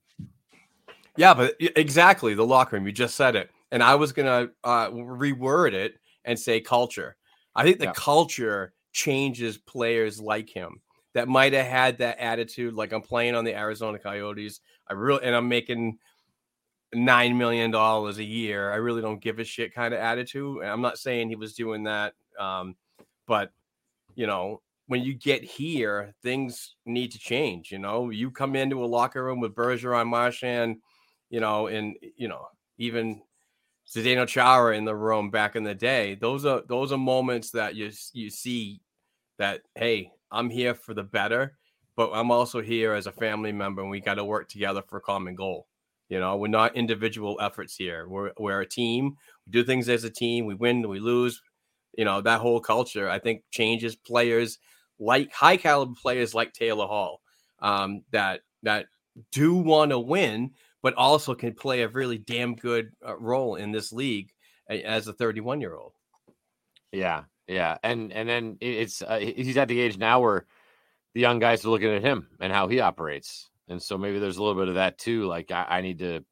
Yeah, 1.18 1.34
but 1.34 1.56
exactly 1.60 2.34
the 2.34 2.46
locker 2.46 2.76
room. 2.76 2.86
You 2.86 2.92
just 2.92 3.16
said 3.16 3.36
it, 3.36 3.50
and 3.72 3.82
I 3.82 3.96
was 3.96 4.12
gonna 4.12 4.50
uh, 4.64 4.90
reword 4.90 5.74
it 5.74 5.96
and 6.26 6.38
say 6.38 6.60
culture. 6.60 7.16
I 7.56 7.64
think 7.64 7.80
the 7.80 7.86
Yeah. 7.86 7.94
culture 7.94 8.74
changes 8.92 9.58
players 9.58 10.20
like 10.20 10.50
him 10.50 10.82
that 11.14 11.28
might 11.28 11.54
have 11.54 11.66
had 11.68 11.98
that 12.00 12.20
attitude. 12.20 12.74
Like 12.74 12.92
I'm 12.92 13.02
playing 13.02 13.36
on 13.36 13.46
the 13.46 13.56
Arizona 13.56 13.98
Coyotes. 13.98 14.60
I 14.90 14.94
really 14.94 15.24
and 15.24 15.36
I'm 15.36 15.48
making 15.48 15.98
nine 16.94 17.38
million 17.38 17.72
dollars 17.72 18.18
a 18.18 18.24
year. 18.24 18.72
I 18.72 18.76
really 18.76 19.02
don't 19.02 19.22
give 19.22 19.40
a 19.40 19.44
shit 19.44 19.74
kind 19.74 19.94
of 19.94 20.00
attitude. 20.00 20.62
And 20.62 20.70
I'm 20.70 20.82
not 20.82 20.98
saying 20.98 21.30
he 21.30 21.36
was 21.36 21.54
doing 21.54 21.84
that, 21.84 22.14
um, 22.40 22.76
but 23.28 23.52
you 24.16 24.28
know, 24.28 24.62
when 24.88 25.02
you 25.02 25.14
get 25.14 25.44
here, 25.44 26.14
things 26.22 26.76
need 26.86 27.12
to 27.12 27.20
change. 27.20 27.72
You 27.72 27.80
know, 27.80 28.10
you 28.10 28.32
come 28.32 28.56
into 28.56 28.84
a 28.84 28.86
locker 28.86 29.24
room 29.24 29.40
with 29.40 29.56
Bergeron, 29.56 30.08
Marchand, 30.08 30.78
you 31.30 31.40
know, 31.40 31.68
and 31.68 31.96
you 32.18 32.28
know, 32.28 32.48
even 32.78 33.22
Zdeno 33.90 34.28
Chara 34.28 34.76
in 34.78 34.86
the 34.86 34.96
room 34.96 35.32
back 35.32 35.56
in 35.56 35.64
the 35.64 35.76
day. 35.76 36.16
Those 36.16 36.46
are 36.46 36.62
those 36.68 36.92
are 36.92 36.98
moments 36.98 37.52
that 37.52 37.76
you 37.76 37.92
you 38.14 38.30
see 38.30 38.82
that 39.38 39.62
hey, 39.76 40.12
I'm 40.32 40.50
here 40.50 40.76
for 40.76 40.94
the 40.94 41.04
better, 41.04 41.58
but 41.96 42.12
I'm 42.14 42.32
also 42.32 42.62
here 42.62 42.94
as 42.94 43.08
a 43.08 43.12
family 43.12 43.52
member, 43.52 43.82
and 43.82 43.90
we 43.90 44.00
got 44.00 44.16
to 44.16 44.26
work 44.26 44.50
together 44.50 44.84
for 44.88 44.98
a 44.98 45.02
common 45.02 45.36
goal. 45.36 45.68
You 46.10 46.20
know, 46.20 46.38
we're 46.38 46.48
not 46.48 46.76
individual 46.76 47.40
efforts 47.42 47.76
here. 47.76 48.08
We're 48.08 48.32
we're 48.38 48.62
a 48.62 48.68
team. 48.68 49.16
We 49.48 49.52
do 49.52 49.64
things 49.64 49.90
as 49.90 50.04
a 50.04 50.10
team. 50.12 50.46
We 50.46 50.54
win, 50.54 50.88
we 50.88 51.00
lose. 51.00 51.42
You 51.98 52.06
know, 52.06 52.22
that 52.22 52.42
whole 52.42 52.60
culture 52.60 53.10
I 53.10 53.20
think 53.20 53.44
changes 53.52 53.96
players 53.96 54.60
like 55.00 55.32
high 55.34 55.58
caliber 55.58 55.96
players 56.00 56.34
like 56.34 56.54
Taylor 56.54 56.88
Hall 56.88 57.22
um, 57.60 58.04
that 58.12 58.42
that 58.64 58.88
do 59.32 59.56
want 59.56 59.92
to 59.92 60.00
win, 60.00 60.52
but 60.82 60.94
also 60.96 61.36
can 61.36 61.54
play 61.54 61.82
a 61.82 61.88
really 61.88 62.18
damn 62.18 62.56
good 62.56 62.92
uh, 63.06 63.18
role 63.18 63.56
in 63.56 63.72
this 63.72 63.92
league 63.92 64.32
as 64.70 65.08
a 65.08 65.14
31 65.14 65.62
year 65.62 65.76
old. 65.76 65.94
Yeah, 66.92 67.24
yeah, 67.48 67.78
and 67.84 68.12
and 68.14 68.28
then 68.28 68.58
it's 68.62 69.02
uh, 69.02 69.20
he's 69.20 69.58
at 69.58 69.68
the 69.68 69.80
age 69.80 69.98
now 69.98 70.22
where 70.22 70.46
the 71.14 71.22
young 71.22 71.40
guys 71.40 71.66
are 71.66 71.70
looking 71.70 71.94
at 71.94 72.02
him 72.02 72.28
and 72.40 72.52
how 72.52 72.68
he 72.68 72.80
operates, 72.80 73.50
and 73.68 73.82
so 73.82 73.98
maybe 73.98 74.20
there's 74.20 74.38
a 74.38 74.44
little 74.44 74.60
bit 74.60 74.70
of 74.70 74.76
that 74.76 74.98
too. 74.98 75.26
Like 75.26 75.52
I, 75.52 75.66
I 75.70 75.82
need 75.82 76.00
to, 76.00 76.24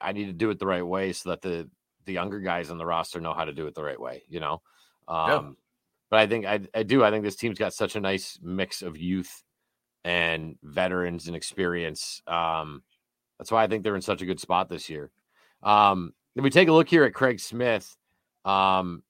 I 0.00 0.12
need 0.12 0.26
to 0.26 0.32
do 0.32 0.50
it 0.50 0.58
the 0.58 0.66
right 0.66 0.86
way 0.86 1.12
so 1.12 1.30
that 1.30 1.42
the 1.42 1.68
the 2.06 2.12
younger 2.12 2.40
guys 2.40 2.70
on 2.70 2.78
the 2.78 2.86
roster 2.86 3.20
know 3.20 3.34
how 3.34 3.44
to 3.44 3.52
do 3.52 3.66
it 3.66 3.74
the 3.74 3.84
right 3.84 4.00
way. 4.00 4.22
You 4.28 4.40
know, 4.40 4.62
um, 5.08 5.56
but 6.14 6.20
I 6.20 6.28
think 6.28 6.46
I 6.46 6.60
I 6.72 6.84
do. 6.84 7.02
I 7.02 7.10
think 7.10 7.24
this 7.24 7.34
team's 7.34 7.58
got 7.58 7.74
such 7.74 7.96
a 7.96 8.00
nice 8.00 8.38
mix 8.40 8.82
of 8.82 8.96
youth 8.96 9.42
and 10.04 10.56
veterans 10.62 11.26
and 11.26 11.34
experience. 11.34 12.22
Um, 12.28 12.84
that's 13.36 13.50
why 13.50 13.64
I 13.64 13.66
think 13.66 13.82
they're 13.82 13.96
in 13.96 14.00
such 14.00 14.22
a 14.22 14.24
good 14.24 14.38
spot 14.38 14.68
this 14.68 14.88
year. 14.88 15.10
Um, 15.64 16.14
if 16.36 16.44
we 16.44 16.50
take 16.50 16.68
a 16.68 16.72
look 16.72 16.88
here 16.88 17.02
at 17.02 17.14
Craig 17.14 17.40
Smith, 17.40 17.96
um, 18.44 19.02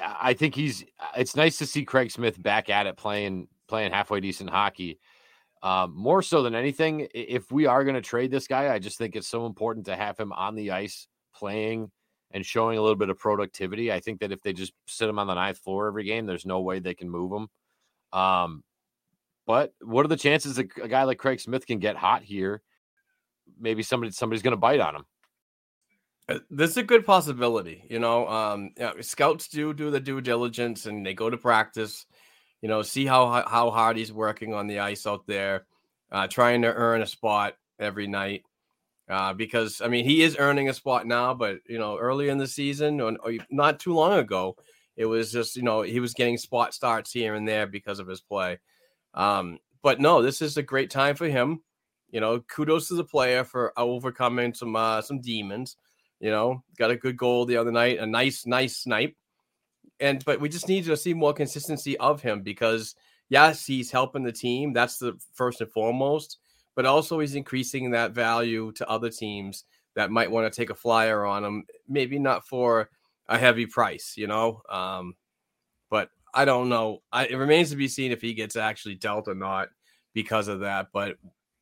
I 0.00 0.34
think 0.34 0.54
he's. 0.54 0.84
It's 1.16 1.34
nice 1.34 1.58
to 1.58 1.66
see 1.66 1.84
Craig 1.84 2.12
Smith 2.12 2.40
back 2.40 2.70
at 2.70 2.86
it, 2.86 2.96
playing 2.96 3.48
playing 3.66 3.90
halfway 3.90 4.20
decent 4.20 4.50
hockey. 4.50 5.00
Um, 5.60 5.92
more 5.96 6.22
so 6.22 6.44
than 6.44 6.54
anything, 6.54 7.08
if 7.12 7.50
we 7.50 7.66
are 7.66 7.82
going 7.82 7.96
to 7.96 8.00
trade 8.00 8.30
this 8.30 8.46
guy, 8.46 8.72
I 8.72 8.78
just 8.78 8.96
think 8.96 9.16
it's 9.16 9.26
so 9.26 9.44
important 9.44 9.86
to 9.86 9.96
have 9.96 10.16
him 10.16 10.32
on 10.34 10.54
the 10.54 10.70
ice 10.70 11.08
playing 11.34 11.90
and 12.34 12.44
showing 12.44 12.76
a 12.76 12.82
little 12.82 12.96
bit 12.96 13.08
of 13.08 13.18
productivity. 13.18 13.92
I 13.92 14.00
think 14.00 14.20
that 14.20 14.32
if 14.32 14.42
they 14.42 14.52
just 14.52 14.74
sit 14.86 15.08
him 15.08 15.20
on 15.20 15.28
the 15.28 15.34
ninth 15.34 15.58
floor 15.58 15.86
every 15.86 16.04
game, 16.04 16.26
there's 16.26 16.44
no 16.44 16.60
way 16.60 16.80
they 16.80 16.92
can 16.92 17.08
move 17.08 17.32
him. 17.32 17.48
Um, 18.12 18.64
but 19.46 19.72
what 19.80 20.04
are 20.04 20.08
the 20.08 20.16
chances 20.16 20.56
that 20.56 20.68
a 20.82 20.88
guy 20.88 21.04
like 21.04 21.18
Craig 21.18 21.40
Smith 21.40 21.64
can 21.64 21.78
get 21.78 21.96
hot 21.96 22.24
here? 22.24 22.60
Maybe 23.58 23.82
somebody 23.82 24.10
somebody's 24.10 24.42
going 24.42 24.52
to 24.52 24.58
bite 24.58 24.80
on 24.80 24.96
him. 24.96 25.04
This 26.50 26.70
is 26.70 26.76
a 26.78 26.82
good 26.82 27.06
possibility, 27.06 27.84
you 27.88 27.98
know. 28.00 28.26
Um, 28.26 28.70
you 28.76 28.82
know, 28.82 28.94
scouts 29.00 29.46
do 29.48 29.72
do 29.72 29.90
the 29.90 30.00
due 30.00 30.20
diligence 30.20 30.86
and 30.86 31.06
they 31.06 31.14
go 31.14 31.30
to 31.30 31.36
practice, 31.36 32.06
you 32.62 32.68
know, 32.68 32.82
see 32.82 33.06
how 33.06 33.28
how- 33.28 33.48
how 33.48 33.70
hard 33.70 33.96
he's 33.96 34.12
working 34.12 34.54
on 34.54 34.66
the 34.66 34.80
ice 34.80 35.06
out 35.06 35.26
there, 35.26 35.66
uh, 36.10 36.26
trying 36.26 36.62
to 36.62 36.72
earn 36.72 37.02
a 37.02 37.06
spot 37.06 37.54
every 37.78 38.06
night. 38.08 38.44
Uh, 39.08 39.34
because 39.34 39.80
I 39.82 39.88
mean, 39.88 40.04
he 40.04 40.22
is 40.22 40.36
earning 40.38 40.68
a 40.68 40.74
spot 40.74 41.06
now, 41.06 41.34
but 41.34 41.58
you 41.68 41.78
know, 41.78 41.98
early 41.98 42.30
in 42.30 42.38
the 42.38 42.46
season 42.46 43.00
or, 43.00 43.16
not 43.50 43.78
too 43.78 43.94
long 43.94 44.18
ago, 44.18 44.56
it 44.96 45.04
was 45.04 45.30
just 45.30 45.56
you 45.56 45.62
know 45.62 45.82
he 45.82 46.00
was 46.00 46.14
getting 46.14 46.38
spot 46.38 46.72
starts 46.72 47.12
here 47.12 47.34
and 47.34 47.46
there 47.46 47.66
because 47.66 47.98
of 47.98 48.08
his 48.08 48.20
play. 48.20 48.58
Um, 49.12 49.58
but 49.82 50.00
no, 50.00 50.22
this 50.22 50.40
is 50.40 50.56
a 50.56 50.62
great 50.62 50.90
time 50.90 51.16
for 51.16 51.28
him. 51.28 51.62
You 52.10 52.20
know, 52.20 52.40
kudos 52.40 52.88
to 52.88 52.94
the 52.94 53.04
player 53.04 53.44
for 53.44 53.78
overcoming 53.78 54.54
some 54.54 54.74
uh, 54.74 55.02
some 55.02 55.20
demons. 55.20 55.76
You 56.20 56.30
know, 56.30 56.62
got 56.78 56.90
a 56.90 56.96
good 56.96 57.18
goal 57.18 57.44
the 57.44 57.58
other 57.58 57.72
night, 57.72 57.98
a 57.98 58.06
nice, 58.06 58.46
nice 58.46 58.78
snipe. 58.78 59.14
And 60.00 60.24
but 60.24 60.40
we 60.40 60.48
just 60.48 60.68
need 60.68 60.84
to 60.86 60.96
see 60.96 61.12
more 61.12 61.34
consistency 61.34 61.98
of 61.98 62.22
him 62.22 62.42
because 62.42 62.94
yes, 63.28 63.66
he's 63.66 63.90
helping 63.90 64.22
the 64.22 64.32
team. 64.32 64.72
That's 64.72 64.96
the 64.96 65.18
first 65.34 65.60
and 65.60 65.70
foremost. 65.70 66.38
But 66.74 66.86
also 66.86 67.20
he's 67.20 67.34
increasing 67.34 67.90
that 67.90 68.12
value 68.12 68.72
to 68.72 68.88
other 68.88 69.10
teams 69.10 69.64
that 69.94 70.10
might 70.10 70.30
want 70.30 70.52
to 70.52 70.56
take 70.56 70.70
a 70.70 70.74
flyer 70.74 71.24
on 71.24 71.44
him. 71.44 71.64
Maybe 71.88 72.18
not 72.18 72.46
for 72.46 72.90
a 73.28 73.38
heavy 73.38 73.66
price, 73.66 74.14
you 74.16 74.26
know. 74.26 74.62
Um, 74.68 75.14
but 75.88 76.10
I 76.34 76.44
don't 76.44 76.68
know. 76.68 77.02
I, 77.12 77.26
it 77.26 77.36
remains 77.36 77.70
to 77.70 77.76
be 77.76 77.88
seen 77.88 78.12
if 78.12 78.20
he 78.20 78.34
gets 78.34 78.56
actually 78.56 78.96
dealt 78.96 79.28
or 79.28 79.34
not 79.34 79.68
because 80.12 80.48
of 80.48 80.60
that. 80.60 80.88
But 80.92 81.16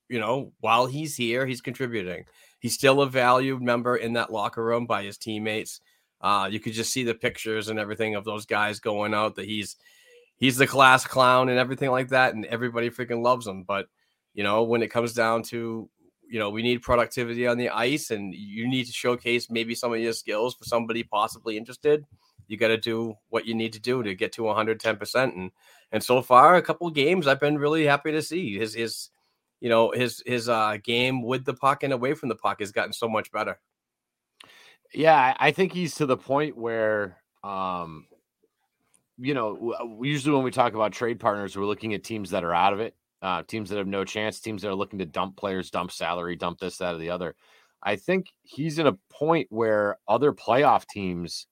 you 0.08 0.20
know, 0.20 0.52
while 0.60 0.86
he's 0.86 1.16
here, 1.16 1.46
he's 1.46 1.60
contributing. 1.60 2.24
He's 2.58 2.74
still 2.74 3.00
a 3.00 3.08
valued 3.08 3.62
member 3.62 3.96
in 3.96 4.12
that 4.14 4.32
locker 4.32 4.64
room 4.64 4.86
by 4.86 5.04
his 5.04 5.18
teammates. 5.18 5.80
Uh, 6.20 6.48
you 6.50 6.60
could 6.60 6.74
just 6.74 6.92
see 6.92 7.02
the 7.02 7.14
pictures 7.14 7.68
and 7.68 7.78
everything 7.78 8.14
of 8.14 8.24
those 8.24 8.46
guys 8.46 8.78
going 8.78 9.14
out 9.14 9.34
that 9.36 9.46
he's 9.46 9.76
he's 10.36 10.56
the 10.56 10.66
class 10.66 11.06
clown 11.06 11.48
and 11.48 11.58
everything 11.58 11.90
like 11.90 12.08
that, 12.08 12.34
and 12.34 12.44
everybody 12.46 12.90
freaking 12.90 13.22
loves 13.22 13.46
him. 13.46 13.64
But 13.64 13.88
you 14.34 14.42
know, 14.42 14.62
when 14.62 14.82
it 14.82 14.88
comes 14.88 15.12
down 15.14 15.42
to 15.44 15.88
you 16.28 16.38
know, 16.38 16.48
we 16.48 16.62
need 16.62 16.80
productivity 16.80 17.46
on 17.46 17.58
the 17.58 17.68
ice, 17.68 18.10
and 18.10 18.32
you 18.32 18.66
need 18.66 18.86
to 18.86 18.92
showcase 18.92 19.50
maybe 19.50 19.74
some 19.74 19.92
of 19.92 20.00
your 20.00 20.14
skills 20.14 20.54
for 20.54 20.64
somebody 20.64 21.02
possibly 21.02 21.58
interested. 21.58 22.06
You 22.48 22.56
got 22.56 22.68
to 22.68 22.78
do 22.78 23.16
what 23.28 23.44
you 23.44 23.54
need 23.54 23.74
to 23.74 23.80
do 23.80 24.02
to 24.02 24.14
get 24.14 24.32
to 24.32 24.44
110 24.44 24.96
percent, 24.96 25.34
and 25.34 25.50
and 25.92 26.02
so 26.02 26.22
far, 26.22 26.54
a 26.56 26.62
couple 26.62 26.88
games, 26.90 27.26
I've 27.26 27.40
been 27.40 27.58
really 27.58 27.84
happy 27.84 28.12
to 28.12 28.22
see 28.22 28.58
his 28.58 28.72
his 28.74 29.10
you 29.60 29.68
know 29.68 29.90
his 29.90 30.22
his 30.24 30.48
uh 30.48 30.78
game 30.82 31.22
with 31.22 31.44
the 31.44 31.54
puck 31.54 31.82
and 31.82 31.92
away 31.92 32.14
from 32.14 32.30
the 32.30 32.34
puck 32.34 32.60
has 32.60 32.72
gotten 32.72 32.94
so 32.94 33.10
much 33.10 33.30
better. 33.30 33.60
Yeah, 34.94 35.36
I 35.38 35.52
think 35.52 35.72
he's 35.72 35.94
to 35.96 36.06
the 36.06 36.16
point 36.16 36.56
where, 36.56 37.18
um, 37.42 38.06
you 39.18 39.34
know, 39.34 39.98
usually 40.02 40.34
when 40.34 40.44
we 40.44 40.50
talk 40.50 40.74
about 40.74 40.92
trade 40.92 41.20
partners, 41.20 41.56
we're 41.56 41.64
looking 41.64 41.94
at 41.94 42.04
teams 42.04 42.30
that 42.30 42.44
are 42.44 42.54
out 42.54 42.72
of 42.72 42.80
it, 42.80 42.94
uh, 43.22 43.42
teams 43.44 43.70
that 43.70 43.78
have 43.78 43.86
no 43.86 44.04
chance, 44.04 44.40
teams 44.40 44.62
that 44.62 44.68
are 44.68 44.74
looking 44.74 44.98
to 44.98 45.06
dump 45.06 45.36
players, 45.36 45.70
dump 45.70 45.92
salary, 45.92 46.36
dump 46.36 46.58
this, 46.58 46.78
that, 46.78 46.94
or 46.94 46.98
the 46.98 47.10
other. 47.10 47.34
I 47.82 47.96
think 47.96 48.26
he's 48.42 48.78
in 48.78 48.86
a 48.86 48.98
point 49.10 49.46
where 49.50 49.98
other 50.06 50.32
playoff 50.32 50.86
teams 50.86 51.46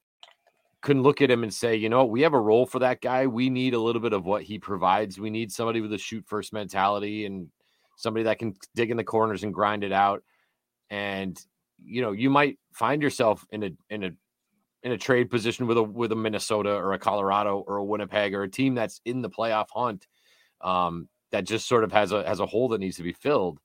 can 0.81 1.03
look 1.03 1.21
at 1.21 1.31
him 1.31 1.43
and 1.43 1.53
say, 1.53 1.75
you 1.75 1.89
know, 1.89 2.05
we 2.05 2.21
have 2.21 2.33
a 2.33 2.39
role 2.39 2.65
for 2.65 2.79
that 2.79 3.01
guy. 3.01 3.27
We 3.27 3.49
need 3.49 3.73
a 3.73 3.79
little 3.79 4.01
bit 4.01 4.13
of 4.13 4.25
what 4.25 4.43
he 4.43 4.57
provides. 4.59 5.19
We 5.19 5.29
need 5.29 5.51
somebody 5.51 5.79
with 5.81 5.93
a 5.93 5.97
shoot 5.97 6.25
first 6.27 6.53
mentality 6.53 7.25
and 7.25 7.47
somebody 7.97 8.23
that 8.23 8.39
can 8.39 8.55
dig 8.75 8.91
in 8.91 8.97
the 8.97 9.03
corners 9.03 9.43
and 9.43 9.53
grind 9.53 9.83
it 9.83 9.91
out. 9.91 10.23
And 10.89 11.39
you 11.83 12.01
know, 12.01 12.11
you 12.11 12.29
might 12.29 12.59
find 12.73 13.01
yourself 13.01 13.45
in 13.51 13.63
a 13.63 13.69
in 13.89 14.03
a 14.03 14.11
in 14.83 14.91
a 14.91 14.97
trade 14.97 15.29
position 15.29 15.67
with 15.67 15.77
a 15.77 15.83
with 15.83 16.11
a 16.11 16.15
Minnesota 16.15 16.73
or 16.73 16.93
a 16.93 16.99
Colorado 16.99 17.63
or 17.67 17.77
a 17.77 17.83
Winnipeg 17.83 18.33
or 18.33 18.43
a 18.43 18.49
team 18.49 18.75
that's 18.75 19.01
in 19.05 19.21
the 19.21 19.29
playoff 19.29 19.67
hunt 19.73 20.07
um, 20.61 21.07
that 21.31 21.45
just 21.45 21.67
sort 21.67 21.83
of 21.83 21.91
has 21.91 22.11
a 22.11 22.27
has 22.27 22.39
a 22.39 22.45
hole 22.45 22.69
that 22.69 22.79
needs 22.79 22.97
to 22.97 23.03
be 23.03 23.13
filled. 23.13 23.59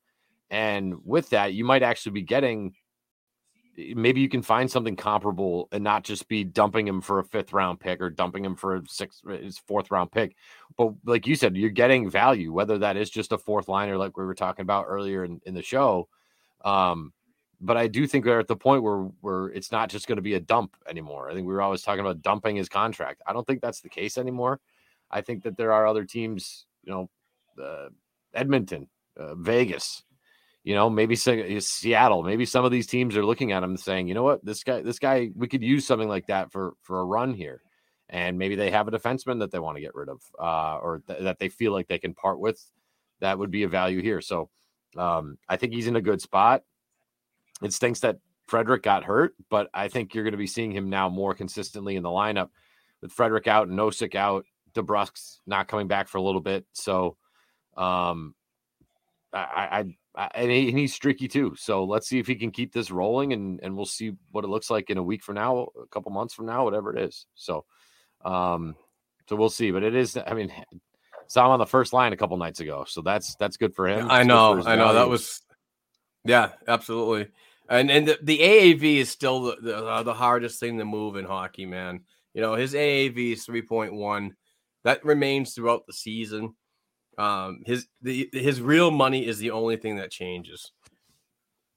And 0.51 0.95
with 1.05 1.31
that, 1.31 1.55
you 1.55 1.65
might 1.65 1.83
actually 1.83 2.13
be 2.13 2.23
getting 2.23 2.75
maybe 3.95 4.21
you 4.21 4.29
can 4.29 4.43
find 4.43 4.71
something 4.71 4.97
comparable 4.97 5.69
and 5.71 5.85
not 5.85 6.03
just 6.03 6.29
be 6.29 6.45
dumping 6.45 6.89
him 6.89 7.01
for 7.01 7.19
a 7.19 7.25
fifth 7.25 7.53
round 7.53 7.79
pick 7.79 8.01
or 8.01 8.11
dumping 8.11 8.45
him 8.45 8.57
for 8.57 8.77
a 8.77 8.83
sixth 8.89 9.21
his 9.29 9.59
fourth 9.59 9.91
round 9.91 10.11
pick. 10.11 10.35
But 10.77 10.95
like 11.05 11.27
you 11.27 11.35
said, 11.35 11.57
you're 11.57 11.71
getting 11.71 12.09
value, 12.09 12.53
whether 12.53 12.79
that 12.79 12.97
is 12.97 13.11
just 13.11 13.33
a 13.33 13.39
fourth 13.39 13.69
liner 13.69 13.97
like 13.97 14.17
we 14.17 14.25
were 14.25 14.35
talking 14.35 14.63
about 14.63 14.87
earlier 14.89 15.25
in, 15.25 15.41
in 15.45 15.55
the 15.55 15.63
show. 15.63 16.09
Um, 16.65 17.13
but 17.61 17.77
I 17.77 17.87
do 17.87 18.07
think 18.07 18.25
we're 18.25 18.41
at 18.41 18.49
the 18.49 18.57
point 18.57 18.83
where 18.83 19.03
where 19.21 19.49
it's 19.49 19.73
not 19.73 19.89
just 19.89 20.07
going 20.07 20.17
to 20.17 20.23
be 20.23 20.35
a 20.35 20.41
dump 20.41 20.77
anymore. 20.89 21.31
I 21.31 21.35
think 21.35 21.47
we 21.47 21.53
were 21.53 21.63
always 21.63 21.83
talking 21.83 22.01
about 22.01 22.23
dumping 22.23 22.57
his 22.57 22.69
contract. 22.69 23.23
I 23.27 23.33
don't 23.33 23.47
think 23.47 23.61
that's 23.61 23.81
the 23.81 23.89
case 23.89 24.19
anymore. 24.19 24.61
I 25.11 25.21
think 25.21 25.43
that 25.45 25.57
there 25.57 25.73
are 25.73 25.87
other 25.87 26.05
teams, 26.05 26.67
you 26.83 26.93
know, 26.93 27.11
uh, 27.63 27.89
Edmonton, 28.35 28.89
uh, 29.19 29.35
Vegas, 29.35 30.03
you 30.65 30.75
know, 30.75 30.91
maybe 30.91 31.17
Se- 31.17 31.61
Seattle. 31.61 32.23
Maybe 32.23 32.45
some 32.45 32.65
of 32.65 32.71
these 32.73 32.87
teams 32.87 33.17
are 33.17 33.25
looking 33.25 33.53
at 33.53 33.63
him 33.63 33.77
saying, 33.77 34.09
you 34.09 34.15
know 34.15 34.25
what, 34.25 34.45
this 34.45 34.65
guy, 34.65 34.83
this 34.83 34.99
guy, 34.99 35.31
we 35.35 35.49
could 35.49 35.63
use 35.63 35.87
something 35.87 36.09
like 36.09 36.27
that 36.27 36.53
for 36.53 36.75
for 36.83 37.01
a 37.01 37.05
run 37.05 37.35
here. 37.35 37.63
and 38.09 38.39
maybe 38.39 38.55
they 38.55 38.71
have 38.71 38.89
a 38.89 38.91
defenseman 38.91 39.41
that 39.41 39.51
they 39.51 39.59
want 39.59 39.77
to 39.77 39.81
get 39.81 39.95
rid 39.95 40.09
of, 40.09 40.21
uh, 40.39 40.79
or 40.79 41.03
th- 41.07 41.23
that 41.23 41.39
they 41.39 41.49
feel 41.49 41.73
like 41.73 41.89
they 41.89 41.99
can 41.99 42.15
part 42.15 42.39
with. 42.39 42.63
That 43.21 43.39
would 43.39 43.51
be 43.51 43.65
a 43.65 43.69
value 43.69 44.01
here. 44.03 44.21
So 44.21 44.49
um, 44.97 45.39
I 45.49 45.57
think 45.57 45.73
he's 45.73 45.87
in 45.87 45.97
a 45.97 46.01
good 46.01 46.21
spot. 46.21 46.63
It 47.63 47.73
stinks 47.73 48.01
that 48.01 48.19
Frederic 48.47 48.83
got 48.83 49.05
hurt, 49.05 49.35
but 49.51 49.69
I 49.75 49.89
think 49.89 50.15
you're 50.15 50.25
going 50.25 50.33
to 50.33 50.39
be 50.39 50.47
seeing 50.47 50.71
him 50.71 50.89
now 50.91 51.09
more 51.09 51.35
consistently 51.35 51.97
in 51.97 52.03
the 52.03 52.09
lineup 52.09 52.51
with 53.03 53.13
Frederic 53.13 53.49
out, 53.49 53.69
Nosek 53.69 54.15
out, 54.15 54.45
DeBrusk's 54.75 55.41
not 55.47 55.69
coming 55.69 55.89
back 55.89 56.09
for 56.09 56.19
a 56.19 56.23
little 56.23 56.41
bit. 56.41 56.65
So, 56.73 57.17
um, 57.77 58.35
I, 59.33 59.39
I, 59.39 59.85
I 60.15 60.31
and, 60.35 60.51
he, 60.51 60.69
and 60.71 60.79
he's 60.79 60.95
streaky 60.95 61.29
too. 61.29 61.55
So 61.57 61.85
let's 61.85 62.09
see 62.09 62.19
if 62.19 62.27
he 62.27 62.35
can 62.35 62.51
keep 62.51 62.73
this 62.73 62.91
rolling, 62.91 63.33
and 63.33 63.61
and 63.63 63.77
we'll 63.77 63.87
see 63.87 64.13
what 64.31 64.45
it 64.45 64.49
looks 64.49 64.71
like 64.71 64.91
in 64.91 64.99
a 64.99 65.03
week 65.03 65.23
from 65.23 65.35
now, 65.35 65.69
a 65.81 65.87
couple 65.89 66.11
months 66.13 66.35
from 66.35 66.47
now, 66.47 66.65
whatever 66.65 66.95
it 66.95 67.03
is. 67.03 67.27
So, 67.35 67.65
um, 68.25 68.77
so 69.29 69.37
we'll 69.37 69.51
see. 69.51 69.71
But 69.71 69.83
it 69.83 69.95
is, 69.95 70.17
I 70.17 70.35
mean, 70.35 70.53
saw 71.29 71.47
him 71.47 71.53
on 71.53 71.59
the 71.59 71.67
first 71.67 71.93
line 71.93 72.13
a 72.13 72.17
couple 72.17 72.37
nights 72.37 72.61
ago, 72.61 72.85
so 72.89 73.03
that's 73.03 73.35
that's 73.37 73.57
good 73.57 73.75
for 73.75 73.87
him. 73.89 74.11
I 74.11 74.21
It's 74.21 74.29
know, 74.29 74.63
I 74.65 74.77
know. 74.77 74.95
That 74.95 75.09
was, 75.09 75.43
yeah, 76.25 76.53
absolutely. 76.67 77.29
And 77.69 77.91
and 77.91 78.09
the, 78.09 78.19
the 78.23 78.39
AAV 78.39 78.97
is 78.99 79.11
still 79.11 79.43
the 79.43 79.57
the, 79.61 79.87
uh, 79.87 80.03
the 80.03 80.15
hardest 80.15 80.61
thing 80.61 80.79
to 80.79 80.85
move 80.85 81.17
in 81.17 81.25
hockey, 81.25 81.67
man. 81.67 82.01
You 82.33 82.43
know, 82.43 82.55
his 82.55 82.75
AAV 82.75 83.33
is 83.33 83.45
three 83.45 83.63
point 83.63 83.93
one. 83.93 84.37
That 84.85 85.05
remains 85.05 85.53
throughout 85.55 85.87
the 85.87 85.93
season. 85.93 86.55
Um, 87.19 87.63
his 87.65 87.87
the 88.03 88.29
his 88.33 88.61
real 88.61 88.91
money 88.91 89.27
is 89.27 89.39
the 89.39 89.51
only 89.51 89.77
thing 89.77 89.97
that 89.97 90.11
changes. 90.11 90.73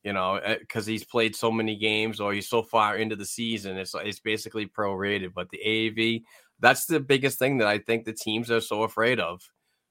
You 0.03 0.13
know, 0.13 0.39
because 0.59 0.85
he's 0.85 1.03
played 1.03 1.35
so 1.35 1.51
many 1.51 1.75
games 1.75 2.21
or 2.21 2.33
he's 2.33 2.47
so 2.47 2.63
far 2.63 2.95
into 2.95 3.15
the 3.15 3.25
season, 3.25 3.77
it's 3.77 3.93
it's 3.95 4.19
basically 4.19 4.65
prorated. 4.65 5.33
But 5.33 5.49
the 5.49 5.59
AAV, 5.65 6.23
that's 6.59 6.85
the 6.85 6.99
biggest 6.99 7.37
thing 7.37 7.57
that 7.57 7.67
I 7.67 7.79
think 7.79 8.05
the 8.05 8.13
teams 8.13 8.49
are 8.49 8.61
so 8.61 8.83
afraid 8.83 9.19
of, 9.19 9.41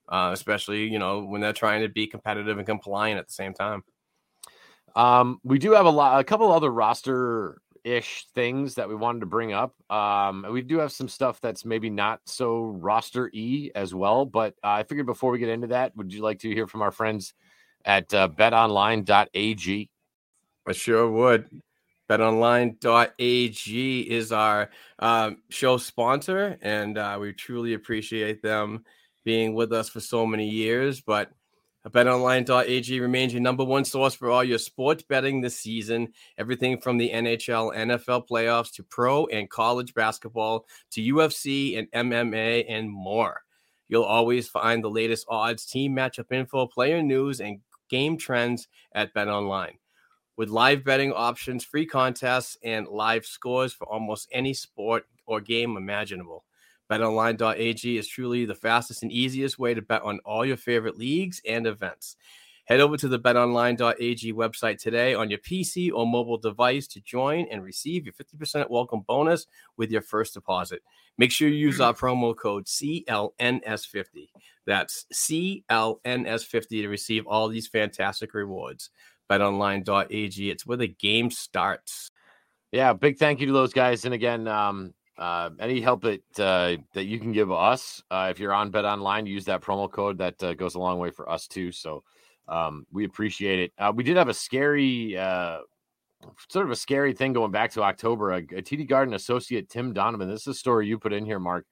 uh, 0.09 0.30
especially 0.32 0.88
you 0.88 0.99
know 0.99 1.24
when 1.24 1.40
they're 1.40 1.53
trying 1.53 1.82
to 1.82 1.88
be 1.88 2.07
competitive 2.07 2.59
and 2.59 2.66
compliant 2.66 3.18
at 3.18 3.26
the 3.26 3.34
same 3.34 3.55
time. 3.55 3.82
Um, 4.96 5.38
we 5.44 5.59
do 5.59 5.72
have 5.72 5.86
a 5.86 5.90
lot, 5.90 6.18
a 6.18 6.24
couple 6.24 6.51
other 6.51 6.70
roster 6.70 7.61
ish 7.89 8.26
things 8.34 8.74
that 8.74 8.89
we 8.89 8.95
wanted 8.95 9.20
to 9.20 9.26
bring 9.26 9.53
up. 9.53 9.74
Um, 9.91 10.47
we 10.51 10.62
do 10.62 10.78
have 10.78 10.93
some 10.93 11.09
stuff 11.09 11.41
that's 11.41 11.64
maybe 11.64 11.91
not 11.91 12.20
so 12.26 12.66
roster 12.66 13.30
e 13.32 13.70
as 13.74 13.95
well. 13.95 14.24
But 14.24 14.55
uh, 14.62 14.68
I 14.68 14.82
figured 14.82 15.07
before 15.07 15.30
we 15.30 15.39
get 15.39 15.49
into 15.49 15.68
that, 15.68 15.97
would 15.97 16.12
you 16.12 16.22
like 16.22 16.41
to 16.41 16.53
hear 16.53 16.66
from 16.66 16.82
our 16.82 16.93
friends 16.93 17.34
at 17.84 18.12
uh, 18.12 18.28
betonline.ag? 18.28 19.91
I 20.66 20.72
sure 20.72 21.11
would. 21.11 21.49
BetOnline.ag 22.09 24.01
is 24.11 24.32
our 24.32 24.70
um, 24.99 25.43
show 25.51 25.76
sponsor, 25.76 26.59
and 26.62 26.97
uh, 26.97 27.18
we 27.20 27.32
truly 27.32 27.74
appreciate 27.74 28.43
them 28.43 28.84
being 29.24 29.55
with 29.55 29.72
us 29.72 29.89
for 29.91 30.01
so 30.01 30.26
many 30.26 30.49
years. 30.49 31.01
But 31.03 31.30
BetOnline.ag 31.91 33.01
remains 33.01 33.32
your 33.32 33.41
number 33.41 33.64
one 33.64 33.84
source 33.84 34.14
for 34.14 34.30
all 34.30 34.45
your 34.45 34.59
sports 34.59 35.03
betting 35.03 35.41
this 35.41 35.59
season. 35.59 36.12
Everything 36.36 36.80
from 36.80 36.99
the 36.99 37.11
NHL, 37.11 37.74
NFL 37.74 38.28
playoffs 38.28 38.72
to 38.74 38.82
pro 38.82 39.26
and 39.26 39.49
college 39.49 39.95
basketball 39.95 40.66
to 40.91 41.01
UFC 41.01 41.78
and 41.78 41.91
MMA 41.93 42.66
and 42.68 42.91
more. 42.91 43.43
You'll 43.89 44.05
always 44.05 44.49
find 44.49 44.84
the 44.84 44.91
latest 44.91 45.26
odds, 45.28 45.64
team 45.64 45.97
matchup 45.97 46.30
info, 46.30 46.66
player 46.66 47.03
news, 47.03 47.41
and 47.41 47.61
game 47.89 48.18
trends 48.18 48.68
at 48.93 49.14
BetOnline. 49.14 49.78
With 50.36 50.51
live 50.51 50.84
betting 50.84 51.12
options, 51.12 51.64
free 51.64 51.86
contests, 51.86 52.59
and 52.62 52.86
live 52.86 53.24
scores 53.24 53.72
for 53.72 53.89
almost 53.89 54.28
any 54.30 54.53
sport 54.53 55.07
or 55.26 55.41
game 55.41 55.76
imaginable. 55.76 56.45
BetOnline.ag 56.91 57.99
is 57.99 58.09
truly 58.09 58.45
the 58.45 58.55
fastest 58.55 59.03
and 59.03 59.12
easiest 59.12 59.59
way 59.59 59.74
to 59.74 59.82
bet 59.82 60.03
on 60.03 60.20
all 60.24 60.45
your 60.45 60.57
favorite 60.57 60.99
leagues 60.99 61.41
and 61.47 61.66
events. 61.66 62.16
Head 62.68 62.80
over 62.80 62.99
to 62.99 63.09
the 63.09 63.18
betonline.ag 63.18 64.34
website 64.34 64.78
today 64.78 65.14
on 65.14 65.30
your 65.30 65.39
PC 65.39 65.91
or 65.91 66.07
mobile 66.07 66.36
device 66.36 66.86
to 66.89 67.01
join 67.01 67.47
and 67.51 67.62
receive 67.62 68.05
your 68.05 68.12
50% 68.12 68.68
welcome 68.68 69.01
bonus 69.07 69.47
with 69.78 69.91
your 69.91 70.03
first 70.03 70.34
deposit. 70.34 70.82
Make 71.16 71.32
sure 71.32 71.49
you 71.49 71.55
use 71.55 71.80
our 71.80 71.95
promo 71.95 72.36
code 72.36 72.66
CLNS50. 72.66 74.28
That's 74.66 75.07
CLNS50 75.14 76.68
to 76.68 76.89
receive 76.89 77.26
all 77.26 77.49
these 77.49 77.68
fantastic 77.68 78.34
rewards. 78.34 78.91
BetOnline.ag, 79.30 80.51
it's 80.51 80.66
where 80.66 80.76
the 80.76 80.89
game 80.89 81.30
starts. 81.30 82.11
Yeah, 82.70 82.93
big 82.93 83.16
thank 83.16 83.41
you 83.41 83.47
to 83.47 83.53
those 83.53 83.72
guys. 83.72 84.05
And 84.05 84.12
again, 84.12 84.47
um, 84.47 84.93
uh, 85.19 85.51
any 85.59 85.81
help 85.81 86.03
that 86.03 86.41
uh, 86.41 86.77
that 86.95 87.05
you 87.07 87.19
can 87.19 87.33
give 87.33 87.51
us 87.51 88.03
uh, 88.11 88.29
if 88.31 88.39
you're 88.39 88.53
on 88.53 88.71
Bet 88.71 88.85
Online, 88.85 89.27
use 89.27 89.45
that 89.47 89.61
promo 89.61 89.91
code. 89.91 90.19
That 90.19 90.43
uh, 90.43 90.55
goes 90.55 90.77
a 90.77 90.79
long 90.79 90.99
way 90.99 91.11
for 91.11 91.29
us 91.29 91.49
too. 91.49 91.73
So 91.73 92.05
um, 92.47 92.87
we 92.93 93.05
appreciate 93.05 93.59
it. 93.59 93.73
Uh, 93.79 93.93
we 93.95 94.05
did 94.05 94.16
have 94.16 94.29
a 94.29 94.35
scary, 94.35 95.16
uh, 95.16 95.59
sort 96.49 96.66
of 96.66 96.71
a 96.71 96.77
scary 96.77 97.12
thing 97.14 97.33
going 97.33 97.51
back 97.51 97.73
to 97.73 97.83
October. 97.83 98.33
A, 98.33 98.39
a 98.39 98.62
TD 98.62 98.89
Garden 98.89 99.14
associate, 99.14 99.69
Tim 99.69 99.93
Donovan. 99.93 100.29
This 100.29 100.43
is 100.43 100.49
a 100.49 100.55
story 100.55 100.87
you 100.87 100.99
put 100.99 101.12
in 101.12 101.25
here, 101.25 101.41
Mark. 101.41 101.66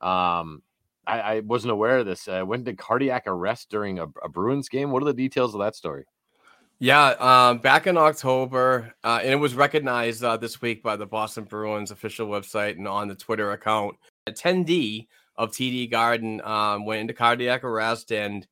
Um, 0.00 0.62
I, 1.06 1.20
I 1.20 1.40
wasn't 1.40 1.72
aware 1.72 1.98
of 1.98 2.06
this. 2.06 2.26
Went 2.26 2.66
into 2.66 2.74
cardiac 2.74 3.24
arrest 3.26 3.70
during 3.70 4.00
a, 4.00 4.06
a 4.22 4.28
Bruins 4.28 4.68
game. 4.68 4.90
What 4.90 5.02
are 5.02 5.06
the 5.06 5.14
details 5.14 5.54
of 5.54 5.60
that 5.60 5.76
story? 5.76 6.04
Yeah, 6.80 7.08
um, 7.18 7.58
back 7.58 7.88
in 7.88 7.96
October, 7.96 8.94
uh, 9.02 9.18
and 9.20 9.32
it 9.32 9.36
was 9.36 9.54
recognized 9.54 10.22
uh, 10.22 10.36
this 10.36 10.62
week 10.62 10.80
by 10.80 10.94
the 10.94 11.06
Boston 11.06 11.42
Bruins 11.42 11.90
official 11.90 12.28
website 12.28 12.76
and 12.76 12.86
on 12.86 13.08
the 13.08 13.16
Twitter 13.16 13.50
account. 13.50 13.96
Attendee 14.28 15.08
of 15.34 15.50
TD 15.50 15.90
Garden 15.90 16.40
um, 16.44 16.86
went 16.86 17.00
into 17.00 17.14
cardiac 17.14 17.64
arrest, 17.64 18.12
and 18.12 18.46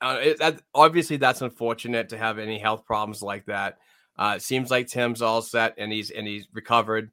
uh, 0.00 0.18
it, 0.20 0.38
that, 0.40 0.62
obviously 0.74 1.16
that's 1.16 1.42
unfortunate 1.42 2.08
to 2.08 2.18
have 2.18 2.40
any 2.40 2.58
health 2.58 2.84
problems 2.84 3.22
like 3.22 3.46
that. 3.46 3.78
Uh, 4.18 4.34
it 4.36 4.42
seems 4.42 4.72
like 4.72 4.88
Tim's 4.88 5.22
all 5.22 5.40
set 5.40 5.74
and 5.78 5.92
he's 5.92 6.10
and 6.10 6.26
he's 6.26 6.48
recovered, 6.52 7.12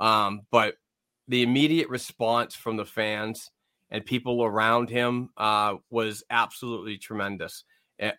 um, 0.00 0.42
but 0.50 0.74
the 1.28 1.42
immediate 1.42 1.88
response 1.88 2.54
from 2.54 2.76
the 2.76 2.84
fans 2.84 3.50
and 3.90 4.04
people 4.04 4.44
around 4.44 4.90
him 4.90 5.30
uh, 5.38 5.76
was 5.88 6.24
absolutely 6.28 6.98
tremendous 6.98 7.64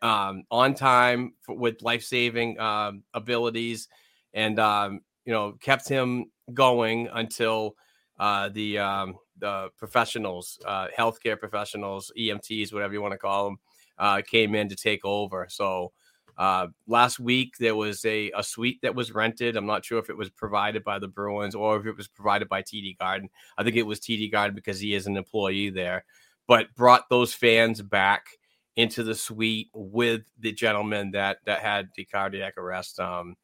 um, 0.01 0.43
on 0.51 0.73
time 0.73 1.33
for, 1.41 1.55
with 1.55 1.81
life 1.81 2.03
saving 2.03 2.59
um, 2.59 3.03
abilities, 3.13 3.87
and 4.33 4.59
um, 4.59 5.01
you 5.25 5.33
know 5.33 5.53
kept 5.61 5.87
him 5.87 6.25
going 6.53 7.09
until 7.13 7.75
uh, 8.19 8.49
the 8.49 8.77
um, 8.79 9.15
the 9.37 9.69
professionals, 9.77 10.59
uh, 10.65 10.87
healthcare 10.97 11.39
professionals, 11.39 12.11
EMTs, 12.17 12.73
whatever 12.73 12.93
you 12.93 13.01
want 13.01 13.13
to 13.13 13.17
call 13.17 13.45
them, 13.45 13.59
uh, 13.97 14.21
came 14.29 14.55
in 14.55 14.69
to 14.69 14.75
take 14.75 15.03
over. 15.05 15.47
So. 15.49 15.91
Uh, 16.37 16.67
last 16.87 17.19
week 17.19 17.57
there 17.59 17.75
was 17.75 18.05
a, 18.05 18.31
a 18.33 18.41
suite 18.41 18.79
that 18.81 18.95
was 18.95 19.11
rented. 19.11 19.57
I'm 19.57 19.65
not 19.65 19.83
sure 19.83 19.99
if 19.99 20.09
it 20.09 20.15
was 20.15 20.29
provided 20.29 20.85
by 20.85 20.97
the 20.97 21.07
Bruins 21.09 21.53
or 21.53 21.77
if 21.77 21.85
it 21.85 21.97
was 21.97 22.07
provided 22.07 22.47
by 22.47 22.61
TD 22.61 22.97
Garden. 22.97 23.27
I 23.57 23.63
think 23.65 23.75
it 23.75 23.83
was 23.83 23.99
TD 23.99 24.31
Garden 24.31 24.55
because 24.55 24.79
he 24.79 24.93
is 24.93 25.05
an 25.05 25.17
employee 25.17 25.69
there, 25.69 26.05
but 26.47 26.73
brought 26.75 27.09
those 27.09 27.33
fans 27.33 27.81
back 27.81 28.38
into 28.79 29.03
the 29.03 29.13
suite 29.13 29.67
with 29.73 30.21
the 30.39 30.53
gentleman 30.53 31.11
that 31.11 31.39
that 31.45 31.59
had 31.59 31.89
the 31.97 32.05
cardiac 32.05 32.57
arrest 32.57 32.97
um, 33.01 33.35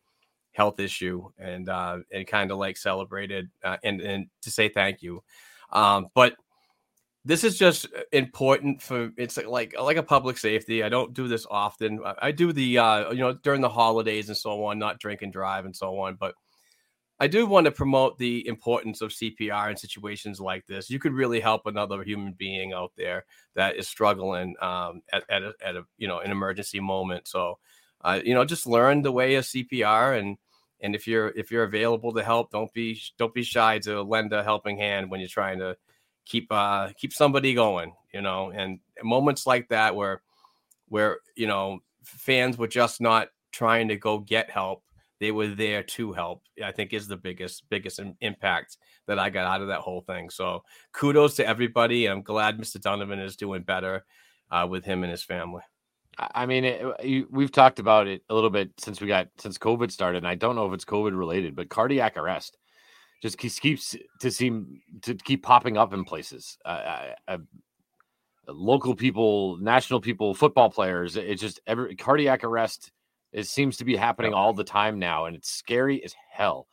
health 0.54 0.80
issue 0.80 1.28
and 1.38 1.68
uh, 1.68 1.98
and 2.10 2.26
kind 2.26 2.52
of 2.52 2.58
like 2.58 2.78
celebrated 2.78 3.50
uh, 3.62 3.76
and 3.84 4.00
and 4.00 4.28
to 4.42 4.50
say 4.50 4.70
thank 4.70 5.02
you. 5.02 5.22
Um, 5.74 6.08
but 6.16 6.36
this 7.26 7.44
is 7.44 7.58
just 7.58 7.86
important 8.14 8.82
for 8.82 9.12
it's 9.18 9.36
like 9.36 9.78
like 9.78 9.98
a 9.98 10.04
public 10.04 10.38
safety. 10.38 10.84
I 10.84 10.88
don't 10.90 11.14
do 11.14 11.28
this 11.28 11.46
often. 11.52 12.00
I, 12.06 12.16
I 12.22 12.32
do 12.32 12.54
the 12.54 12.78
uh, 12.78 13.12
you 13.12 13.20
know 13.20 13.34
during 13.34 13.60
the 13.60 13.68
holidays 13.70 14.30
and 14.30 14.38
so 14.38 14.64
on, 14.64 14.80
not 14.80 15.00
drink 15.00 15.22
and 15.22 15.34
drive 15.34 15.66
and 15.66 15.76
so 15.76 16.00
on, 16.00 16.16
but. 16.16 16.34
I 17.20 17.28
do 17.28 17.46
want 17.46 17.66
to 17.66 17.72
promote 17.72 18.18
the 18.18 18.46
importance 18.46 19.02
of 19.02 19.12
CPR 19.12 19.72
in 19.72 19.78
situations 19.78 20.42
like 20.42 20.66
this. 20.68 20.90
You 20.90 21.00
could 21.00 21.14
really 21.14 21.40
help 21.40 21.66
another 21.66 22.04
human 22.04 22.34
being 22.34 22.74
out 22.74 22.92
there 22.98 23.26
that 23.56 23.78
is 23.78 23.88
struggling 23.88 24.56
um, 24.62 25.02
at, 25.14 25.24
at, 25.30 25.44
a, 25.44 25.54
at 25.66 25.76
a 25.78 25.84
you 25.98 26.08
know 26.08 26.20
an 26.20 26.32
emergency 26.32 26.82
moment. 26.82 27.28
So, 27.28 27.58
uh, 28.02 28.20
you 28.24 28.34
know, 28.34 28.44
just 28.44 28.68
learn 28.68 29.02
the 29.02 29.14
way 29.14 29.36
of 29.36 29.46
CPR, 29.46 30.20
and 30.20 30.38
and 30.82 30.94
if 30.94 31.08
you're 31.08 31.30
if 31.30 31.52
you're 31.52 31.64
available 31.64 32.14
to 32.14 32.24
help, 32.24 32.52
don't 32.52 32.74
be 32.74 33.00
don't 33.18 33.34
be 33.34 33.44
shy 33.44 33.80
to 33.80 34.02
lend 34.02 34.34
a 34.34 34.44
helping 34.44 34.78
hand 34.78 35.10
when 35.10 35.22
you're 35.22 35.30
trying 35.30 35.60
to 35.60 35.78
keep 36.26 36.48
uh, 36.52 36.90
keep 36.98 37.14
somebody 37.14 37.54
going. 37.54 37.94
You 38.14 38.22
know, 38.22 38.52
and 38.52 38.80
moments 39.04 39.48
like 39.48 39.70
that 39.70 39.96
where 39.96 40.22
where 40.90 41.20
you 41.38 41.48
know 41.48 41.80
fans 42.04 42.58
were 42.58 42.68
just 42.68 43.00
not 43.00 43.30
trying 43.54 43.88
to 43.88 43.96
go 43.96 44.20
get 44.20 44.50
help 44.50 44.84
they 45.20 45.32
were 45.32 45.48
there 45.48 45.84
to 45.84 46.12
help 46.14 46.44
i 46.64 46.72
think 46.72 46.94
is 46.94 47.08
the 47.08 47.18
biggest 47.18 47.64
biggest 47.70 48.00
impact 48.22 48.78
that 49.08 49.20
i 49.20 49.30
got 49.30 49.48
out 49.48 49.62
of 49.62 49.68
that 49.68 49.82
whole 49.82 50.02
thing 50.02 50.30
so 50.30 50.64
kudos 50.92 51.36
to 51.36 51.48
everybody 51.48 52.08
i'm 52.08 52.22
glad 52.22 52.58
mr 52.58 52.80
donovan 52.80 53.20
is 53.20 53.36
doing 53.36 53.64
better 53.64 54.06
uh, 54.52 54.66
with 54.70 54.86
him 54.86 55.04
and 55.04 55.12
his 55.12 55.24
family 55.24 55.62
I 56.18 56.46
mean, 56.46 56.64
it, 56.64 56.86
you, 57.04 57.28
we've 57.30 57.52
talked 57.52 57.80
about 57.80 58.08
it 58.08 58.24
a 58.30 58.36
little 58.36 58.50
bit 58.50 58.72
since 58.78 59.02
we 59.02 59.08
got 59.08 59.28
since 59.38 59.58
COVID 59.58 59.92
started, 59.92 60.20
and 60.20 60.28
I 60.28 60.36
don't 60.36 60.56
know 60.56 60.66
if 60.66 60.74
it's 60.74 60.86
COVID 60.86 61.18
related, 61.18 61.56
but 61.56 61.70
cardiac 61.70 62.16
arrest. 62.18 62.58
just 63.22 63.38
keeps 63.38 63.60
keeps 63.60 63.96
to 64.22 64.32
seem 64.32 64.82
to 65.02 65.16
keep 65.16 65.44
popping 65.44 65.78
up 65.78 65.94
in 65.94 66.06
places. 66.06 66.58
Uh, 66.64 67.12
uh, 67.28 67.38
local 68.48 68.96
people, 68.96 69.58
national 69.58 70.00
people, 70.00 70.34
football 70.34 70.70
players. 70.70 71.18
It 71.18 71.36
just 71.36 71.60
every 71.68 71.96
cardiac 71.96 72.44
arrest. 72.44 72.92
It 73.36 73.48
seems 73.48 73.78
to 73.78 73.86
be 73.86 73.98
happening 73.98 74.34
all 74.34 74.54
the 74.54 74.64
time 74.64 74.98
now, 75.00 75.26
and 75.26 75.36
it's 75.36 75.50
scary 75.52 76.04
as 76.04 76.16
hell. 76.32 76.68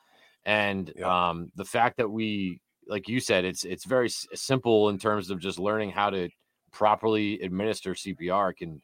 And 0.45 1.01
um, 1.03 1.51
the 1.57 1.65
fact 1.65 1.97
that 1.99 2.09
we, 2.09 2.61
like 2.87 3.09
you 3.09 3.21
said, 3.21 3.45
it's 3.45 3.65
it's 3.65 3.85
very 3.85 4.07
s- 4.07 4.27
simple 4.35 4.89
in 4.89 4.99
terms 4.99 5.31
of 5.31 5.41
just 5.41 5.59
learning 5.59 5.91
how 5.91 6.11
to 6.11 6.31
properly 6.73 7.41
administer 7.43 7.95
CPR 7.97 8.53
can 8.53 8.81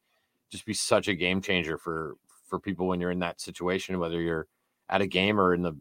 just 0.50 0.66
be 0.66 0.74
such 0.74 1.08
a 1.08 1.14
game 1.14 1.40
changer 1.40 1.78
for 1.78 2.16
for 2.46 2.58
people 2.58 2.88
when 2.88 3.00
you're 3.00 3.12
in 3.12 3.20
that 3.20 3.40
situation, 3.40 3.98
whether 4.00 4.20
you're 4.20 4.48
at 4.88 5.02
a 5.02 5.06
game 5.06 5.38
or 5.40 5.54
in 5.54 5.62
the 5.62 5.74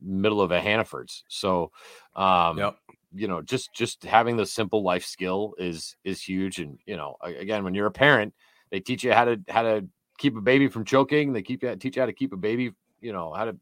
middle 0.00 0.40
of 0.42 0.52
a 0.52 0.60
Hannaford's. 0.60 1.24
So, 1.28 1.72
um, 2.14 2.58
Yep. 2.58 2.78
you 3.12 3.28
know, 3.28 3.42
just 3.42 3.74
just 3.74 4.04
having 4.04 4.36
the 4.36 4.46
simple 4.46 4.82
life 4.82 5.04
skill 5.04 5.54
is 5.58 5.96
is 6.04 6.22
huge. 6.22 6.60
And 6.60 6.78
you 6.86 6.96
know, 6.96 7.16
again, 7.22 7.64
when 7.64 7.74
you're 7.74 7.86
a 7.86 7.92
parent, 7.92 8.34
they 8.70 8.80
teach 8.80 9.02
you 9.04 9.12
how 9.12 9.24
to 9.26 9.40
how 9.48 9.62
to 9.62 9.88
keep 10.20 10.36
a 10.36 10.40
baby 10.40 10.68
from 10.68 10.84
choking. 10.84 11.32
They 11.32 11.42
keep 11.42 11.62
you 11.64 11.74
teach 11.76 11.96
you 11.96 12.02
how 12.02 12.06
to 12.06 12.12
keep 12.12 12.32
a 12.32 12.36
baby, 12.36 12.72
you 13.00 13.12
know, 13.12 13.32
how 13.32 13.46
to 13.46 13.56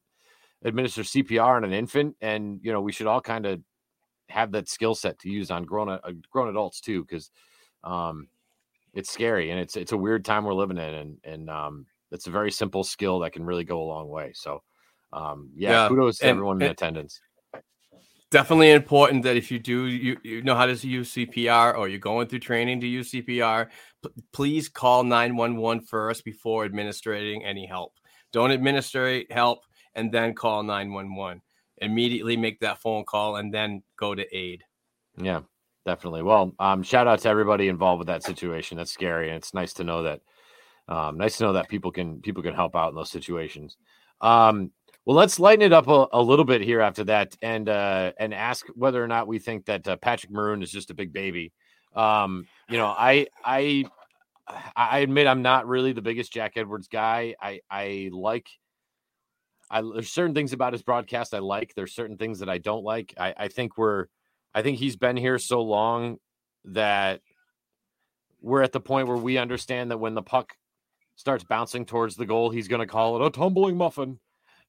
administer 0.65 1.03
CPR 1.03 1.57
on 1.57 1.65
an 1.65 1.73
infant. 1.73 2.17
And 2.21 2.61
you 2.63 2.73
know, 2.73 2.81
we 2.83 2.93
should 2.93 3.07
all 3.07 3.21
kind 3.23 3.47
of 3.47 3.61
have 4.29 4.53
that 4.53 4.69
skill 4.69 4.95
set 4.95 5.19
to 5.21 5.31
use 5.31 5.51
on 5.51 5.65
grown 5.65 5.89
uh, 5.89 5.99
grown 6.31 6.49
adults 6.49 6.81
too, 6.81 7.03
because 7.05 7.31
um, 7.85 8.29
it's 8.93 9.11
scary 9.11 9.51
and 9.51 9.61
it's 9.61 9.77
it's 9.77 9.93
a 9.93 9.97
weird 9.97 10.25
time 10.25 10.45
we're 10.45 10.53
living 10.55 10.77
in, 10.79 10.95
and 10.95 11.17
and 11.25 11.49
um, 11.49 11.87
it's 12.11 12.27
a 12.27 12.31
very 12.31 12.51
simple 12.51 12.85
skill 12.85 13.21
that 13.21 13.33
can 13.33 13.45
really 13.45 13.65
go 13.65 13.81
a 13.83 13.89
long 13.95 14.09
way. 14.09 14.33
So, 14.35 14.63
um, 15.13 15.51
yeah, 15.55 15.85
Yeah, 15.85 15.89
kudos 15.89 16.19
to 16.19 16.25
and- 16.25 16.31
everyone 16.37 16.57
in 16.59 16.63
and- 16.69 16.73
attendance. 16.73 17.21
Definitely 18.31 18.72
important 18.72 19.22
that 19.24 19.37
if 19.37 19.51
you 19.51 19.59
do 19.59 19.87
you, 19.87 20.16
you 20.22 20.43
know 20.43 20.55
how 20.55 20.66
to 20.66 20.74
use 20.87 21.12
CPR 21.12 21.76
or 21.76 21.89
you're 21.89 21.99
going 21.99 22.29
through 22.29 22.41
training 22.41 22.81
to 22.81 22.87
use 22.87 23.12
CPR, 23.12 23.68
p- 24.03 24.11
please 24.33 24.68
call 24.68 25.05
911 25.05 25.85
first 25.85 26.24
before 26.24 26.64
administering 26.64 27.45
any 27.45 27.66
help. 27.66 27.95
Don't 28.33 28.53
administrate 28.53 29.33
help 29.33 29.64
and 29.95 30.12
then 30.12 30.35
call 30.35 30.62
911. 30.62 31.43
Immediately 31.79 32.37
make 32.37 32.61
that 32.61 32.81
phone 32.81 33.05
call 33.05 33.37
and 33.37 33.53
then 33.53 33.83
go 33.97 34.14
to 34.14 34.37
aid. 34.37 34.64
Yeah, 35.16 35.41
definitely. 35.87 36.22
Well, 36.22 36.55
um, 36.59 36.83
shout 36.83 37.07
out 37.07 37.20
to 37.20 37.29
everybody 37.29 37.68
involved 37.68 38.01
with 38.01 38.09
that 38.09 38.24
situation. 38.24 38.76
That's 38.76 38.93
scary, 38.93 39.29
and 39.29 39.37
it's 39.37 39.55
nice 39.55 39.72
to 39.74 39.85
know 39.85 40.03
that. 40.03 40.20
Um, 40.89 41.18
nice 41.18 41.37
to 41.37 41.45
know 41.45 41.53
that 41.53 41.68
people 41.68 41.93
can 41.93 42.22
people 42.22 42.43
can 42.43 42.55
help 42.55 42.74
out 42.74 42.89
in 42.89 42.95
those 42.95 43.11
situations. 43.11 43.76
Um, 44.20 44.72
well, 45.09 45.17
let's 45.17 45.41
lighten 45.41 45.63
it 45.63 45.73
up 45.73 45.89
a, 45.89 46.07
a 46.13 46.21
little 46.21 46.45
bit 46.45 46.61
here 46.61 46.83
after 46.83 47.03
that, 47.05 47.35
and 47.41 47.67
uh, 47.67 48.13
and 48.21 48.35
ask 48.35 48.67
whether 48.75 49.03
or 49.03 49.09
not 49.09 49.27
we 49.27 49.39
think 49.39 49.65
that 49.65 49.89
uh, 49.89 49.97
Patrick 49.97 50.31
Maroon 50.31 50.63
is 50.63 50.71
just 50.71 50.91
a 50.91 50.95
big 50.95 51.15
baby. 51.15 51.51
Um, 51.97 52.47
you 52.69 52.77
know, 52.77 52.89
I 52.89 53.27
I 53.43 53.87
I 54.77 54.99
admit 54.99 55.27
I'm 55.27 55.41
not 55.41 55.67
really 55.67 55.95
the 55.95 56.03
biggest 56.03 56.31
Jack 56.31 56.53
Edwards 56.57 56.89
guy. 56.89 57.35
I 57.41 57.61
I 57.71 58.11
like. 58.13 58.51
I, 59.71 59.81
there's 59.81 60.13
certain 60.13 60.35
things 60.35 60.53
about 60.53 60.75
his 60.75 60.83
broadcast 60.83 61.33
I 61.33 61.39
like. 61.39 61.73
There's 61.75 61.95
certain 61.95 62.19
things 62.19 62.41
that 62.41 62.51
I 62.51 62.59
don't 62.59 62.85
like. 62.85 63.15
I, 63.19 63.33
I 63.35 63.49
think 63.49 63.79
we're 63.79 64.09
I 64.55 64.61
think 64.61 64.77
he's 64.77 64.97
been 64.97 65.17
here 65.17 65.39
so 65.39 65.63
long 65.63 66.19
that 66.67 67.23
we're 68.43 68.63
at 68.63 68.73
the 68.73 68.81
point 68.81 69.09
where 69.09 69.17
we 69.17 69.39
understand 69.39 69.91
that 69.91 70.01
when 70.01 70.13
the 70.13 70.21
puck 70.21 70.53
starts 71.17 71.45
bouncing 71.45 71.87
towards 71.87 72.15
the 72.17 72.27
goal, 72.27 72.51
he's 72.51 72.69
going 72.69 72.81
to 72.81 72.87
call 72.87 73.17
it 73.17 73.27
a 73.27 73.31
tumbling 73.31 73.79
muffin. 73.79 74.19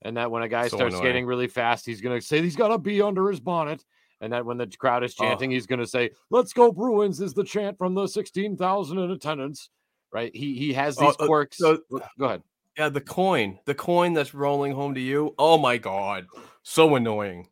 And 0.02 0.16
that 0.18 0.32
when 0.32 0.44
a 0.44 0.48
guy 0.48 0.68
So 0.68 0.78
starts 0.78 0.96
annoying. 0.96 1.04
skating 1.06 1.26
really 1.26 1.48
fast, 1.48 1.86
he's 1.86 2.00
going 2.02 2.20
to 2.20 2.26
say 2.26 2.42
he's 2.42 2.56
got 2.56 2.72
a 2.72 2.78
bee 2.78 3.02
under 3.02 3.30
his 3.30 3.40
bonnet. 3.40 3.84
And 4.22 4.34
that 4.34 4.46
when 4.46 4.58
the 4.58 4.68
crowd 4.68 5.04
is 5.04 5.14
Oh. 5.20 5.24
chanting, 5.24 5.52
he's 5.52 5.66
going 5.66 5.80
to 5.80 5.88
say, 5.88 6.12
"Let's 6.30 6.52
go 6.54 6.72
Bruins!" 6.72 7.22
is 7.22 7.34
the 7.34 7.44
chant 7.44 7.78
from 7.78 7.94
the 7.96 8.06
sixteen 8.08 8.58
thousand 8.58 9.00
in 9.00 9.12
attendance. 9.12 9.70
Right? 10.12 10.34
He 10.36 10.56
he 10.58 10.74
has 10.74 10.98
Oh, 11.00 11.06
these 11.06 11.16
uh, 11.20 11.26
quirks. 11.26 11.58
so- 11.58 11.80
Go 12.18 12.26
ahead. 12.26 12.44
Yeah, 12.78 12.90
the 12.90 13.02
coin, 13.02 13.60
the 13.66 13.76
coin 13.76 14.14
that's 14.14 14.34
rolling 14.34 14.72
home 14.74 14.94
to 14.96 15.02
you. 15.02 15.36
Oh 15.38 15.58
my 15.58 15.78
god, 15.78 16.28
so 16.64 16.96
annoying, 16.96 17.48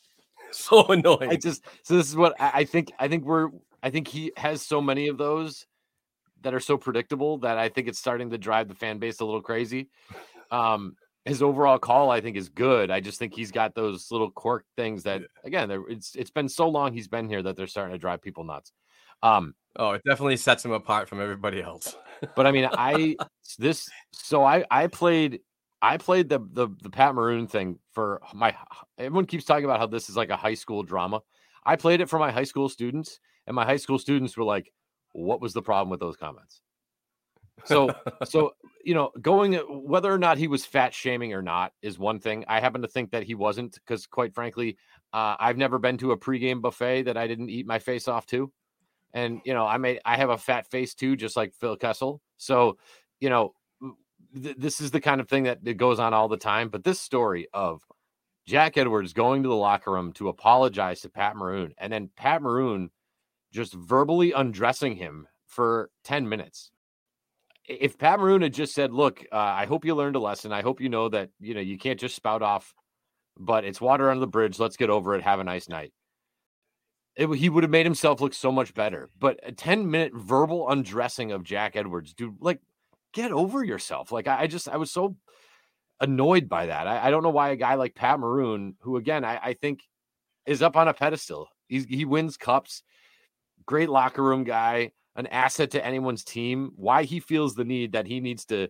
so 0.52 0.86
annoying. 0.88 1.30
I 1.30 1.36
just 1.36 1.62
so 1.82 1.96
this 1.96 2.08
is 2.08 2.16
what 2.16 2.34
I, 2.40 2.50
I 2.54 2.64
think. 2.64 2.92
I 2.98 3.08
think 3.08 3.24
we're. 3.24 3.48
I 3.82 3.90
think 3.90 4.08
he 4.08 4.32
has 4.36 4.60
so 4.62 4.80
many 4.82 5.08
of 5.08 5.16
those 5.18 5.66
that 6.42 6.52
are 6.54 6.60
so 6.60 6.76
predictable 6.76 7.38
that 7.38 7.56
I 7.58 7.68
think 7.70 7.88
it's 7.88 7.98
starting 7.98 8.30
to 8.30 8.38
drive 8.38 8.68
the 8.68 8.74
fan 8.74 8.98
base 8.98 9.20
a 9.20 9.24
little 9.24 9.42
crazy. 9.42 9.88
Um, 10.50 10.96
his 11.30 11.42
overall 11.42 11.78
call, 11.78 12.10
I 12.10 12.20
think, 12.20 12.36
is 12.36 12.48
good. 12.48 12.90
I 12.90 12.98
just 12.98 13.18
think 13.18 13.34
he's 13.34 13.52
got 13.52 13.74
those 13.74 14.10
little 14.10 14.30
quirk 14.30 14.64
things 14.76 15.04
that, 15.04 15.22
again, 15.44 15.70
it's 15.88 16.16
it's 16.16 16.30
been 16.30 16.48
so 16.48 16.68
long 16.68 16.92
he's 16.92 17.08
been 17.08 17.28
here 17.28 17.42
that 17.42 17.56
they're 17.56 17.68
starting 17.68 17.92
to 17.92 17.98
drive 17.98 18.20
people 18.20 18.42
nuts. 18.42 18.72
Um, 19.22 19.54
oh, 19.76 19.92
it 19.92 20.02
definitely 20.04 20.36
sets 20.36 20.64
him 20.64 20.72
apart 20.72 21.08
from 21.08 21.20
everybody 21.20 21.62
else. 21.62 21.96
but 22.34 22.46
I 22.46 22.50
mean, 22.50 22.68
I 22.72 23.16
this 23.58 23.88
so 24.12 24.44
I 24.44 24.64
I 24.70 24.88
played 24.88 25.40
I 25.80 25.96
played 25.98 26.28
the 26.28 26.40
the 26.52 26.68
the 26.82 26.90
Pat 26.90 27.14
Maroon 27.14 27.46
thing 27.46 27.78
for 27.92 28.20
my 28.34 28.54
everyone 28.98 29.26
keeps 29.26 29.44
talking 29.44 29.64
about 29.64 29.78
how 29.78 29.86
this 29.86 30.10
is 30.10 30.16
like 30.16 30.30
a 30.30 30.36
high 30.36 30.54
school 30.54 30.82
drama. 30.82 31.20
I 31.64 31.76
played 31.76 32.00
it 32.00 32.08
for 32.08 32.18
my 32.18 32.32
high 32.32 32.44
school 32.44 32.68
students, 32.68 33.20
and 33.46 33.54
my 33.54 33.64
high 33.64 33.76
school 33.76 34.00
students 34.00 34.36
were 34.36 34.44
like, 34.44 34.72
"What 35.12 35.40
was 35.40 35.52
the 35.52 35.62
problem 35.62 35.90
with 35.90 36.00
those 36.00 36.16
comments?" 36.16 36.62
So 37.64 37.90
so 38.24 38.52
you 38.84 38.94
know, 38.94 39.10
going 39.20 39.54
whether 39.54 40.12
or 40.12 40.18
not 40.18 40.38
he 40.38 40.48
was 40.48 40.64
fat 40.64 40.94
shaming 40.94 41.32
or 41.32 41.42
not 41.42 41.72
is 41.82 41.98
one 41.98 42.18
thing. 42.18 42.44
I 42.48 42.60
happen 42.60 42.82
to 42.82 42.88
think 42.88 43.10
that 43.10 43.24
he 43.24 43.34
wasn't 43.34 43.74
because, 43.74 44.06
quite 44.06 44.34
frankly, 44.34 44.78
uh, 45.12 45.36
I've 45.38 45.58
never 45.58 45.78
been 45.78 45.98
to 45.98 46.12
a 46.12 46.16
pregame 46.16 46.62
buffet 46.62 47.02
that 47.02 47.16
I 47.16 47.26
didn't 47.26 47.50
eat 47.50 47.66
my 47.66 47.78
face 47.78 48.08
off 48.08 48.26
to, 48.26 48.52
and 49.12 49.40
you 49.44 49.54
know, 49.54 49.66
I 49.66 49.76
may 49.76 50.00
I 50.04 50.16
have 50.16 50.30
a 50.30 50.38
fat 50.38 50.70
face 50.70 50.94
too, 50.94 51.16
just 51.16 51.36
like 51.36 51.54
Phil 51.54 51.76
Kessel. 51.76 52.20
So 52.36 52.78
you 53.20 53.28
know, 53.28 53.54
th- 54.40 54.56
this 54.56 54.80
is 54.80 54.90
the 54.90 55.00
kind 55.00 55.20
of 55.20 55.28
thing 55.28 55.44
that, 55.44 55.76
goes 55.76 55.98
on 55.98 56.14
all 56.14 56.28
the 56.28 56.36
time. 56.36 56.68
But 56.68 56.84
this 56.84 57.00
story 57.00 57.48
of 57.52 57.82
Jack 58.46 58.78
Edwards 58.78 59.12
going 59.12 59.42
to 59.42 59.48
the 59.48 59.54
locker 59.54 59.92
room 59.92 60.12
to 60.14 60.28
apologize 60.28 61.00
to 61.02 61.10
Pat 61.10 61.36
Maroon, 61.36 61.74
and 61.78 61.92
then 61.92 62.10
Pat 62.16 62.40
Maroon 62.40 62.90
just 63.52 63.74
verbally 63.74 64.32
undressing 64.32 64.96
him 64.96 65.26
for 65.46 65.90
ten 66.02 66.28
minutes 66.28 66.70
if 67.70 67.98
Pat 67.98 68.18
Maroon 68.18 68.42
had 68.42 68.52
just 68.52 68.74
said, 68.74 68.92
"Look, 68.92 69.24
uh, 69.32 69.36
I 69.36 69.66
hope 69.66 69.84
you 69.84 69.94
learned 69.94 70.16
a 70.16 70.20
lesson. 70.20 70.52
I 70.52 70.62
hope 70.62 70.80
you 70.80 70.88
know 70.88 71.08
that 71.08 71.30
you 71.38 71.54
know 71.54 71.60
you 71.60 71.78
can't 71.78 72.00
just 72.00 72.16
spout 72.16 72.42
off, 72.42 72.74
but 73.38 73.64
it's 73.64 73.80
water 73.80 74.10
under 74.10 74.20
the 74.20 74.26
bridge. 74.26 74.58
Let's 74.58 74.76
get 74.76 74.90
over 74.90 75.14
it. 75.14 75.22
Have 75.22 75.40
a 75.40 75.44
nice 75.44 75.68
night." 75.68 75.92
It, 77.16 77.28
he 77.36 77.48
would 77.48 77.64
have 77.64 77.70
made 77.70 77.86
himself 77.86 78.20
look 78.20 78.34
so 78.34 78.52
much 78.52 78.74
better. 78.74 79.10
But 79.18 79.40
a 79.42 79.52
ten 79.52 79.90
minute 79.90 80.12
verbal 80.14 80.68
undressing 80.68 81.32
of 81.32 81.44
Jack 81.44 81.76
Edwards, 81.76 82.14
dude, 82.14 82.36
like 82.40 82.60
get 83.12 83.32
over 83.32 83.64
yourself. 83.64 84.12
Like 84.12 84.26
I, 84.26 84.42
I 84.42 84.46
just 84.46 84.68
I 84.68 84.76
was 84.76 84.90
so 84.90 85.16
annoyed 86.00 86.48
by 86.48 86.66
that. 86.66 86.86
I, 86.86 87.08
I 87.08 87.10
don't 87.10 87.22
know 87.22 87.30
why 87.30 87.50
a 87.50 87.56
guy 87.56 87.74
like 87.74 87.94
Pat 87.94 88.18
Maroon, 88.18 88.76
who 88.80 88.96
again 88.96 89.24
I, 89.24 89.38
I 89.42 89.54
think 89.54 89.80
is 90.46 90.62
up 90.62 90.76
on 90.76 90.88
a 90.88 90.94
pedestal, 90.94 91.48
he 91.68 92.04
wins 92.04 92.36
cups, 92.36 92.82
great 93.66 93.90
locker 93.90 94.22
room 94.22 94.44
guy 94.44 94.92
an 95.20 95.28
asset 95.28 95.70
to 95.70 95.86
anyone's 95.86 96.24
team, 96.24 96.72
why 96.74 97.04
he 97.04 97.20
feels 97.20 97.54
the 97.54 97.64
need 97.64 97.92
that 97.92 98.06
he 98.06 98.20
needs 98.20 98.44
to, 98.46 98.68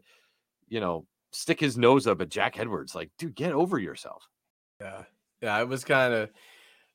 you 0.68 0.80
know, 0.80 1.06
stick 1.30 1.58
his 1.58 1.78
nose 1.78 2.06
up 2.06 2.20
at 2.20 2.28
Jack 2.28 2.58
Edwards. 2.58 2.94
Like, 2.94 3.10
dude, 3.16 3.34
get 3.34 3.52
over 3.52 3.78
yourself. 3.78 4.28
Yeah, 4.80 5.04
yeah, 5.40 5.58
it 5.60 5.68
was 5.68 5.84
kind 5.84 6.12
of. 6.12 6.30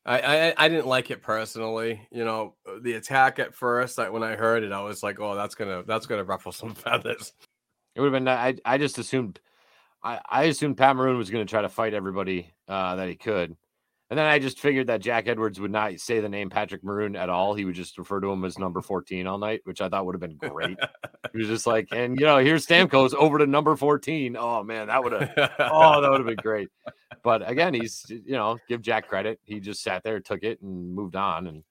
I, 0.05 0.19
I 0.19 0.53
I 0.57 0.69
didn't 0.69 0.85
like 0.85 1.09
it 1.09 1.23
personally. 1.23 2.07
You 2.11 2.25
know, 2.25 2.53
uh, 2.67 2.79
the 2.81 2.93
attack 2.93 3.39
at 3.39 3.55
first. 3.55 3.97
Like 3.97 4.11
when 4.11 4.21
I 4.21 4.35
heard 4.35 4.63
it, 4.63 4.71
I 4.71 4.81
was 4.81 5.01
like, 5.01 5.19
"Oh, 5.19 5.33
that's 5.33 5.55
gonna 5.55 5.83
that's 5.83 6.05
gonna 6.05 6.23
ruffle 6.23 6.51
some 6.51 6.75
feathers." 6.75 7.33
It 7.95 8.01
would 8.01 8.13
have 8.13 8.23
been. 8.23 8.27
I 8.27 8.55
I 8.65 8.77
just 8.77 8.99
assumed. 8.99 9.39
I 10.03 10.19
I 10.29 10.43
assumed 10.43 10.77
Pat 10.77 10.95
Maroon 10.95 11.17
was 11.17 11.31
going 11.31 11.45
to 11.45 11.49
try 11.49 11.63
to 11.63 11.69
fight 11.69 11.95
everybody 11.95 12.53
uh, 12.67 12.95
that 12.97 13.09
he 13.09 13.15
could, 13.15 13.55
and 14.09 14.19
then 14.19 14.25
I 14.27 14.37
just 14.37 14.59
figured 14.59 14.87
that 14.87 15.01
Jack 15.01 15.27
Edwards 15.27 15.59
would 15.59 15.71
not 15.71 15.99
say 15.99 16.19
the 16.19 16.29
name 16.29 16.49
Patrick 16.49 16.83
Maroon 16.83 17.15
at 17.15 17.29
all. 17.29 17.55
He 17.55 17.65
would 17.65 17.73
just 17.73 17.97
refer 17.97 18.19
to 18.19 18.31
him 18.31 18.45
as 18.45 18.59
number 18.59 18.81
fourteen 18.81 19.25
all 19.25 19.39
night, 19.39 19.61
which 19.63 19.81
I 19.81 19.89
thought 19.89 20.05
would 20.05 20.15
have 20.15 20.21
been 20.21 20.37
great. 20.37 20.77
he 21.31 21.39
was 21.39 21.47
just 21.47 21.65
like, 21.65 21.87
and 21.91 22.19
you 22.19 22.25
know, 22.25 22.37
here's 22.37 22.67
Stamkos 22.67 23.15
over 23.15 23.39
to 23.39 23.47
number 23.47 23.75
fourteen. 23.75 24.37
Oh 24.37 24.63
man, 24.63 24.87
that 24.87 25.03
would 25.03 25.13
have. 25.13 25.31
oh, 25.59 26.01
that 26.01 26.11
would 26.11 26.19
have 26.19 26.27
been 26.27 26.35
great. 26.35 26.69
But 27.23 27.49
again, 27.49 27.73
he's 27.73 28.05
you 28.07 28.33
know, 28.33 28.59
give 28.67 28.83
Jack 28.83 29.07
credit. 29.07 29.39
He 29.43 29.59
just 29.59 29.81
sat 29.81 30.03
there, 30.03 30.19
took 30.19 30.43
it, 30.43 30.61
and 30.61 30.93
moved 30.93 31.15
on, 31.15 31.47
and 31.47 31.63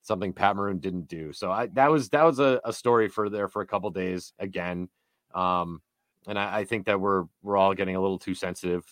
something 0.00 0.32
Pat 0.32 0.56
Maroon 0.56 0.78
didn't 0.78 1.08
do. 1.08 1.32
So 1.34 1.50
I 1.50 1.66
that 1.74 1.90
was 1.90 2.08
that 2.10 2.24
was 2.24 2.38
a, 2.38 2.58
a 2.64 2.72
story 2.72 3.08
for 3.08 3.28
there 3.28 3.48
for 3.48 3.60
a 3.60 3.66
couple 3.66 3.90
days 3.90 4.32
again. 4.38 4.88
Um, 5.34 5.82
and 6.26 6.38
I, 6.38 6.60
I 6.60 6.64
think 6.64 6.86
that 6.86 7.00
we're 7.00 7.24
we're 7.42 7.58
all 7.58 7.74
getting 7.74 7.96
a 7.96 8.00
little 8.00 8.18
too 8.18 8.34
sensitive. 8.34 8.82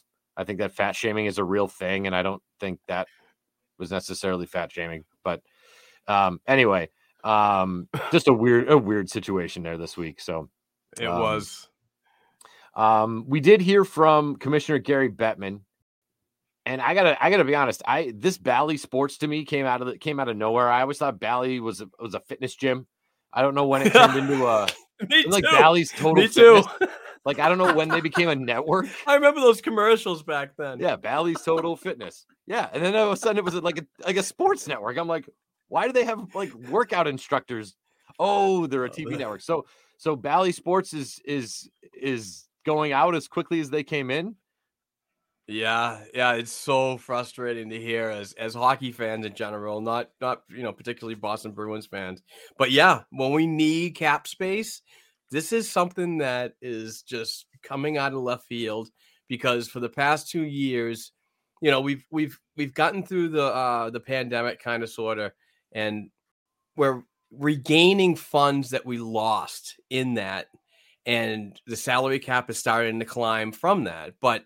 I 0.40 0.44
think 0.44 0.58
that 0.60 0.72
fat 0.72 0.96
shaming 0.96 1.26
is 1.26 1.36
a 1.38 1.44
real 1.44 1.68
thing, 1.68 2.06
and 2.06 2.16
I 2.16 2.22
don't 2.22 2.42
think 2.60 2.80
that 2.88 3.08
was 3.78 3.90
necessarily 3.90 4.46
fat 4.46 4.72
shaming. 4.72 5.04
But 5.22 5.42
um, 6.08 6.40
anyway, 6.46 6.88
um, 7.22 7.88
just 8.10 8.26
a 8.28 8.32
weird 8.32 8.70
a 8.70 8.78
weird 8.78 9.10
situation 9.10 9.62
there 9.62 9.76
this 9.76 9.96
week. 9.98 10.18
So 10.20 10.48
it 10.98 11.06
Um, 11.06 11.20
was. 11.20 11.68
um, 12.74 13.24
we 13.28 13.40
did 13.40 13.60
hear 13.60 13.84
from 13.84 14.36
Commissioner 14.36 14.78
Gary 14.78 15.10
Bettman. 15.10 15.60
and 16.66 16.80
I 16.80 16.94
gotta 16.94 17.22
I 17.22 17.30
gotta 17.30 17.44
be 17.44 17.54
honest. 17.54 17.82
I 17.86 18.12
this 18.16 18.38
Bally 18.38 18.76
Sports 18.78 19.18
to 19.18 19.26
me 19.28 19.44
came 19.44 19.66
out 19.66 19.80
of 19.82 19.88
the, 19.88 19.98
came 19.98 20.18
out 20.20 20.28
of 20.28 20.36
nowhere. 20.36 20.70
I 20.70 20.80
always 20.82 20.98
thought 20.98 21.20
Bally 21.20 21.60
was 21.60 21.80
a, 21.82 21.88
was 21.98 22.14
a 22.14 22.20
fitness 22.20 22.54
gym. 22.54 22.86
I 23.32 23.42
don't 23.42 23.54
know 23.54 23.66
when 23.66 23.82
it 23.82 23.92
turned 23.92 24.16
into 24.16 24.46
a 24.46 24.66
Me 25.08 25.24
like 25.26 25.44
too. 25.44 25.50
Bally's 25.52 25.90
total 25.92 26.14
Me 26.22 26.28
too. 26.28 26.62
Like 27.24 27.38
I 27.38 27.48
don't 27.48 27.58
know 27.58 27.74
when 27.74 27.88
they 27.88 28.00
became 28.00 28.28
a 28.28 28.34
network. 28.34 28.86
I 29.06 29.14
remember 29.14 29.40
those 29.40 29.60
commercials 29.60 30.22
back 30.22 30.56
then. 30.56 30.80
Yeah, 30.80 30.96
Bally's 30.96 31.42
Total 31.42 31.76
Fitness. 31.76 32.24
Yeah, 32.46 32.68
and 32.72 32.82
then 32.82 32.96
all 32.96 33.08
of 33.08 33.12
a 33.12 33.16
sudden 33.16 33.38
it 33.38 33.44
was 33.44 33.54
like 33.54 33.78
a 33.78 33.86
like 34.04 34.16
a 34.16 34.22
sports 34.22 34.66
network. 34.66 34.96
I'm 34.96 35.08
like, 35.08 35.28
why 35.68 35.86
do 35.86 35.92
they 35.92 36.04
have 36.04 36.34
like 36.34 36.52
workout 36.54 37.06
instructors? 37.06 37.76
Oh, 38.18 38.66
they're 38.66 38.84
a 38.84 38.88
oh, 38.88 38.92
TV 38.92 39.18
network. 39.18 39.42
So 39.42 39.66
so 39.98 40.16
Bally 40.16 40.52
Sports 40.52 40.94
is 40.94 41.20
is 41.26 41.68
is 41.92 42.48
going 42.64 42.92
out 42.92 43.14
as 43.14 43.28
quickly 43.28 43.60
as 43.60 43.70
they 43.70 43.82
came 43.82 44.10
in. 44.10 44.36
Yeah, 45.46 45.98
yeah, 46.14 46.34
it's 46.34 46.52
so 46.52 46.96
frustrating 46.96 47.70
to 47.70 47.80
hear 47.80 48.08
as 48.08 48.32
as 48.34 48.54
hockey 48.54 48.92
fans 48.92 49.26
in 49.26 49.34
general, 49.34 49.80
not 49.80 50.10
not 50.20 50.42
you 50.48 50.62
know 50.62 50.72
particularly 50.72 51.16
Boston 51.16 51.52
Bruins 51.52 51.86
fans. 51.86 52.22
But 52.56 52.70
yeah, 52.70 53.00
when 53.10 53.32
we 53.32 53.46
need 53.46 53.96
cap 53.96 54.28
space, 54.28 54.80
this 55.30 55.52
is 55.52 55.70
something 55.70 56.18
that 56.18 56.54
is 56.60 57.02
just 57.02 57.46
coming 57.62 57.98
out 57.98 58.12
of 58.12 58.20
left 58.20 58.44
field 58.44 58.90
because 59.28 59.68
for 59.68 59.80
the 59.80 59.88
past 59.88 60.30
2 60.30 60.42
years, 60.42 61.12
you 61.62 61.70
know, 61.70 61.80
we've 61.80 62.04
we've 62.10 62.38
we've 62.56 62.74
gotten 62.74 63.04
through 63.04 63.28
the 63.28 63.44
uh 63.44 63.90
the 63.90 64.00
pandemic 64.00 64.62
kind 64.62 64.82
of 64.82 64.90
sort 64.90 65.18
of 65.18 65.32
and 65.72 66.10
we're 66.76 67.02
regaining 67.30 68.16
funds 68.16 68.70
that 68.70 68.86
we 68.86 68.98
lost 68.98 69.78
in 69.90 70.14
that 70.14 70.46
and 71.06 71.60
the 71.66 71.76
salary 71.76 72.18
cap 72.18 72.50
is 72.50 72.58
starting 72.58 72.98
to 72.98 73.04
climb 73.04 73.52
from 73.52 73.84
that. 73.84 74.14
But 74.20 74.44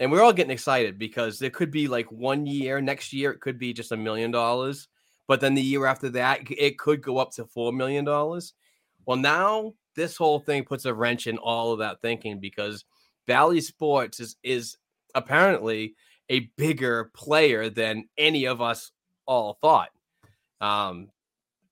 and 0.00 0.10
we're 0.10 0.22
all 0.22 0.32
getting 0.32 0.50
excited 0.50 0.98
because 0.98 1.38
there 1.38 1.50
could 1.50 1.70
be 1.70 1.86
like 1.86 2.10
one 2.10 2.46
year 2.46 2.80
next 2.80 3.12
year 3.12 3.30
it 3.30 3.40
could 3.40 3.58
be 3.58 3.72
just 3.72 3.92
a 3.92 3.96
million 3.96 4.30
dollars 4.30 4.88
but 5.28 5.40
then 5.40 5.54
the 5.54 5.62
year 5.62 5.86
after 5.86 6.08
that 6.08 6.40
it 6.50 6.78
could 6.78 7.02
go 7.02 7.18
up 7.18 7.30
to 7.30 7.44
four 7.44 7.72
million 7.72 8.04
dollars 8.04 8.54
well 9.06 9.18
now 9.18 9.72
this 9.94 10.16
whole 10.16 10.38
thing 10.38 10.64
puts 10.64 10.84
a 10.84 10.94
wrench 10.94 11.26
in 11.26 11.38
all 11.38 11.72
of 11.72 11.78
that 11.80 12.00
thinking 12.00 12.40
because 12.40 12.84
Bally 13.26 13.60
sports 13.60 14.20
is 14.20 14.36
is 14.42 14.76
apparently 15.14 15.94
a 16.28 16.50
bigger 16.56 17.10
player 17.14 17.68
than 17.68 18.08
any 18.16 18.46
of 18.46 18.60
us 18.60 18.92
all 19.26 19.58
thought. 19.60 19.90
Um 20.60 21.08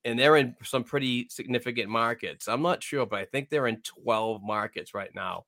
and 0.05 0.17
they're 0.17 0.37
in 0.37 0.55
some 0.63 0.85
pretty 0.85 1.27
significant 1.29 1.89
markets. 1.89 2.47
I'm 2.47 2.61
not 2.61 2.83
sure 2.83 3.05
but 3.05 3.19
i 3.19 3.25
think 3.25 3.49
they're 3.49 3.67
in 3.67 3.81
12 3.81 4.41
markets 4.41 4.93
right 4.93 5.13
now 5.13 5.45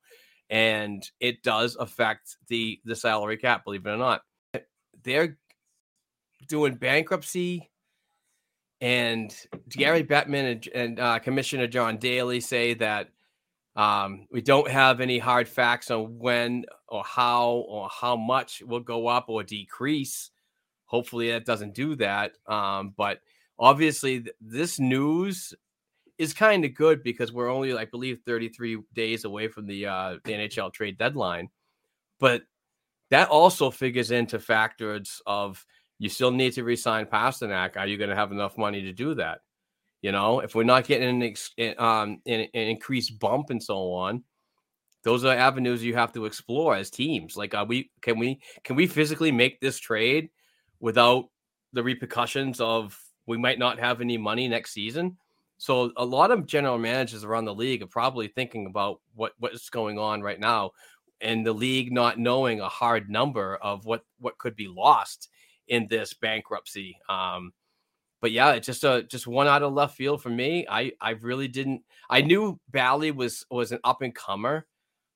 and 0.51 1.09
it 1.21 1.41
does 1.43 1.77
affect 1.77 2.37
the 2.49 2.79
the 2.83 2.95
salary 2.95 3.37
cap 3.37 3.63
believe 3.63 3.85
it 3.85 3.89
or 3.89 3.97
not. 3.97 4.21
They're 5.03 5.37
doing 6.47 6.75
bankruptcy 6.75 7.70
and 8.81 9.35
gary 9.69 10.03
bettman 10.03 10.51
and, 10.51 10.67
and 10.73 10.99
uh, 10.99 11.19
commissioner 11.19 11.67
john 11.67 11.97
daly 11.97 12.39
say 12.39 12.73
that 12.73 13.09
um, 13.73 14.27
we 14.29 14.41
don't 14.41 14.69
have 14.69 14.99
any 14.99 15.17
hard 15.17 15.47
facts 15.47 15.89
on 15.91 16.19
when 16.19 16.65
or 16.89 17.05
how 17.05 17.63
or 17.69 17.87
how 17.89 18.17
much 18.17 18.61
will 18.65 18.81
go 18.81 19.07
up 19.07 19.25
or 19.29 19.43
decrease 19.43 20.31
hopefully 20.85 21.31
that 21.31 21.45
doesn't 21.45 21.73
do 21.73 21.95
that 21.95 22.33
um, 22.47 22.93
but 22.97 23.19
obviously 23.57 24.21
th- 24.21 24.35
this 24.41 24.77
news 24.77 25.53
is 26.21 26.33
kind 26.33 26.63
of 26.63 26.75
good 26.75 27.01
because 27.01 27.33
we're 27.33 27.49
only, 27.49 27.75
I 27.75 27.85
believe, 27.85 28.19
33 28.27 28.77
days 28.93 29.25
away 29.25 29.47
from 29.47 29.65
the 29.65 29.87
uh, 29.87 30.17
the 30.23 30.33
NHL 30.33 30.71
trade 30.71 30.99
deadline. 30.99 31.49
But 32.19 32.43
that 33.09 33.29
also 33.29 33.71
figures 33.71 34.11
into 34.11 34.39
factors 34.39 35.19
of 35.25 35.65
you 36.01 36.09
still 36.09 36.31
need 36.31 36.51
to 36.53 36.63
resign 36.63 37.05
Pastrnak. 37.05 37.77
Are 37.77 37.85
you 37.85 37.95
going 37.95 38.09
to 38.09 38.15
have 38.15 38.31
enough 38.31 38.57
money 38.57 38.81
to 38.81 38.91
do 38.91 39.13
that? 39.15 39.41
You 40.01 40.11
know, 40.11 40.39
if 40.39 40.55
we're 40.55 40.63
not 40.63 40.87
getting 40.87 41.21
an, 41.21 41.75
um, 41.77 42.19
an, 42.25 42.47
an 42.55 42.67
increased 42.69 43.19
bump 43.19 43.51
and 43.51 43.61
so 43.61 43.93
on, 43.93 44.23
those 45.03 45.23
are 45.23 45.35
avenues 45.35 45.83
you 45.83 45.93
have 45.93 46.11
to 46.13 46.25
explore 46.25 46.75
as 46.75 46.89
teams. 46.89 47.37
Like, 47.37 47.53
are 47.53 47.65
we 47.65 47.91
can 48.01 48.17
we 48.17 48.41
can 48.63 48.75
we 48.75 48.87
physically 48.87 49.31
make 49.31 49.59
this 49.59 49.77
trade 49.77 50.31
without 50.79 51.25
the 51.71 51.83
repercussions 51.83 52.59
of 52.59 52.99
we 53.27 53.37
might 53.37 53.59
not 53.59 53.77
have 53.77 54.01
any 54.01 54.17
money 54.17 54.47
next 54.47 54.73
season? 54.73 55.17
So 55.59 55.91
a 55.97 56.05
lot 56.05 56.31
of 56.31 56.47
general 56.47 56.79
managers 56.79 57.23
around 57.23 57.45
the 57.45 57.53
league 57.53 57.83
are 57.83 57.87
probably 57.87 58.27
thinking 58.27 58.65
about 58.65 59.01
what 59.13 59.33
what's 59.37 59.69
going 59.69 59.99
on 59.99 60.23
right 60.23 60.39
now, 60.39 60.71
and 61.21 61.45
the 61.45 61.53
league 61.53 61.91
not 61.91 62.17
knowing 62.17 62.59
a 62.59 62.69
hard 62.69 63.07
number 63.07 63.57
of 63.57 63.85
what 63.85 64.01
what 64.17 64.39
could 64.39 64.55
be 64.55 64.67
lost 64.67 65.29
in 65.67 65.87
this 65.87 66.13
bankruptcy. 66.13 66.97
Um, 67.09 67.53
but 68.21 68.31
yeah, 68.31 68.51
it's 68.51 68.67
just 68.67 68.83
a 68.83 69.03
just 69.03 69.25
one 69.27 69.47
out 69.47 69.63
of 69.63 69.73
left 69.73 69.97
field 69.97 70.21
for 70.21 70.29
me. 70.29 70.65
I 70.69 70.91
I 71.01 71.11
really 71.11 71.47
didn't. 71.47 71.81
I 72.09 72.21
knew 72.21 72.59
Bally 72.69 73.11
was 73.11 73.45
was 73.49 73.71
an 73.71 73.79
up 73.83 74.03
and 74.03 74.13
comer, 74.13 74.67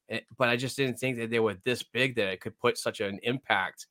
eh, 0.09 0.21
but 0.37 0.49
I 0.49 0.55
just 0.55 0.75
didn't 0.75 0.97
think 0.97 1.17
that 1.17 1.29
they 1.29 1.39
were 1.39 1.55
this 1.63 1.83
big 1.83 2.15
that 2.15 2.29
it 2.29 2.41
could 2.41 2.57
put 2.59 2.77
such 2.79 3.01
an 3.01 3.19
impact 3.21 3.85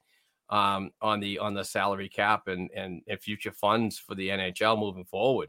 um, 0.50 0.90
on 1.00 1.20
the 1.20 1.38
on 1.38 1.54
the 1.54 1.64
salary 1.64 2.08
cap 2.08 2.48
and, 2.48 2.70
and 2.74 3.02
and 3.06 3.20
future 3.20 3.52
funds 3.52 3.98
for 3.98 4.16
the 4.16 4.28
NHL 4.28 4.78
moving 4.78 5.04
forward. 5.04 5.48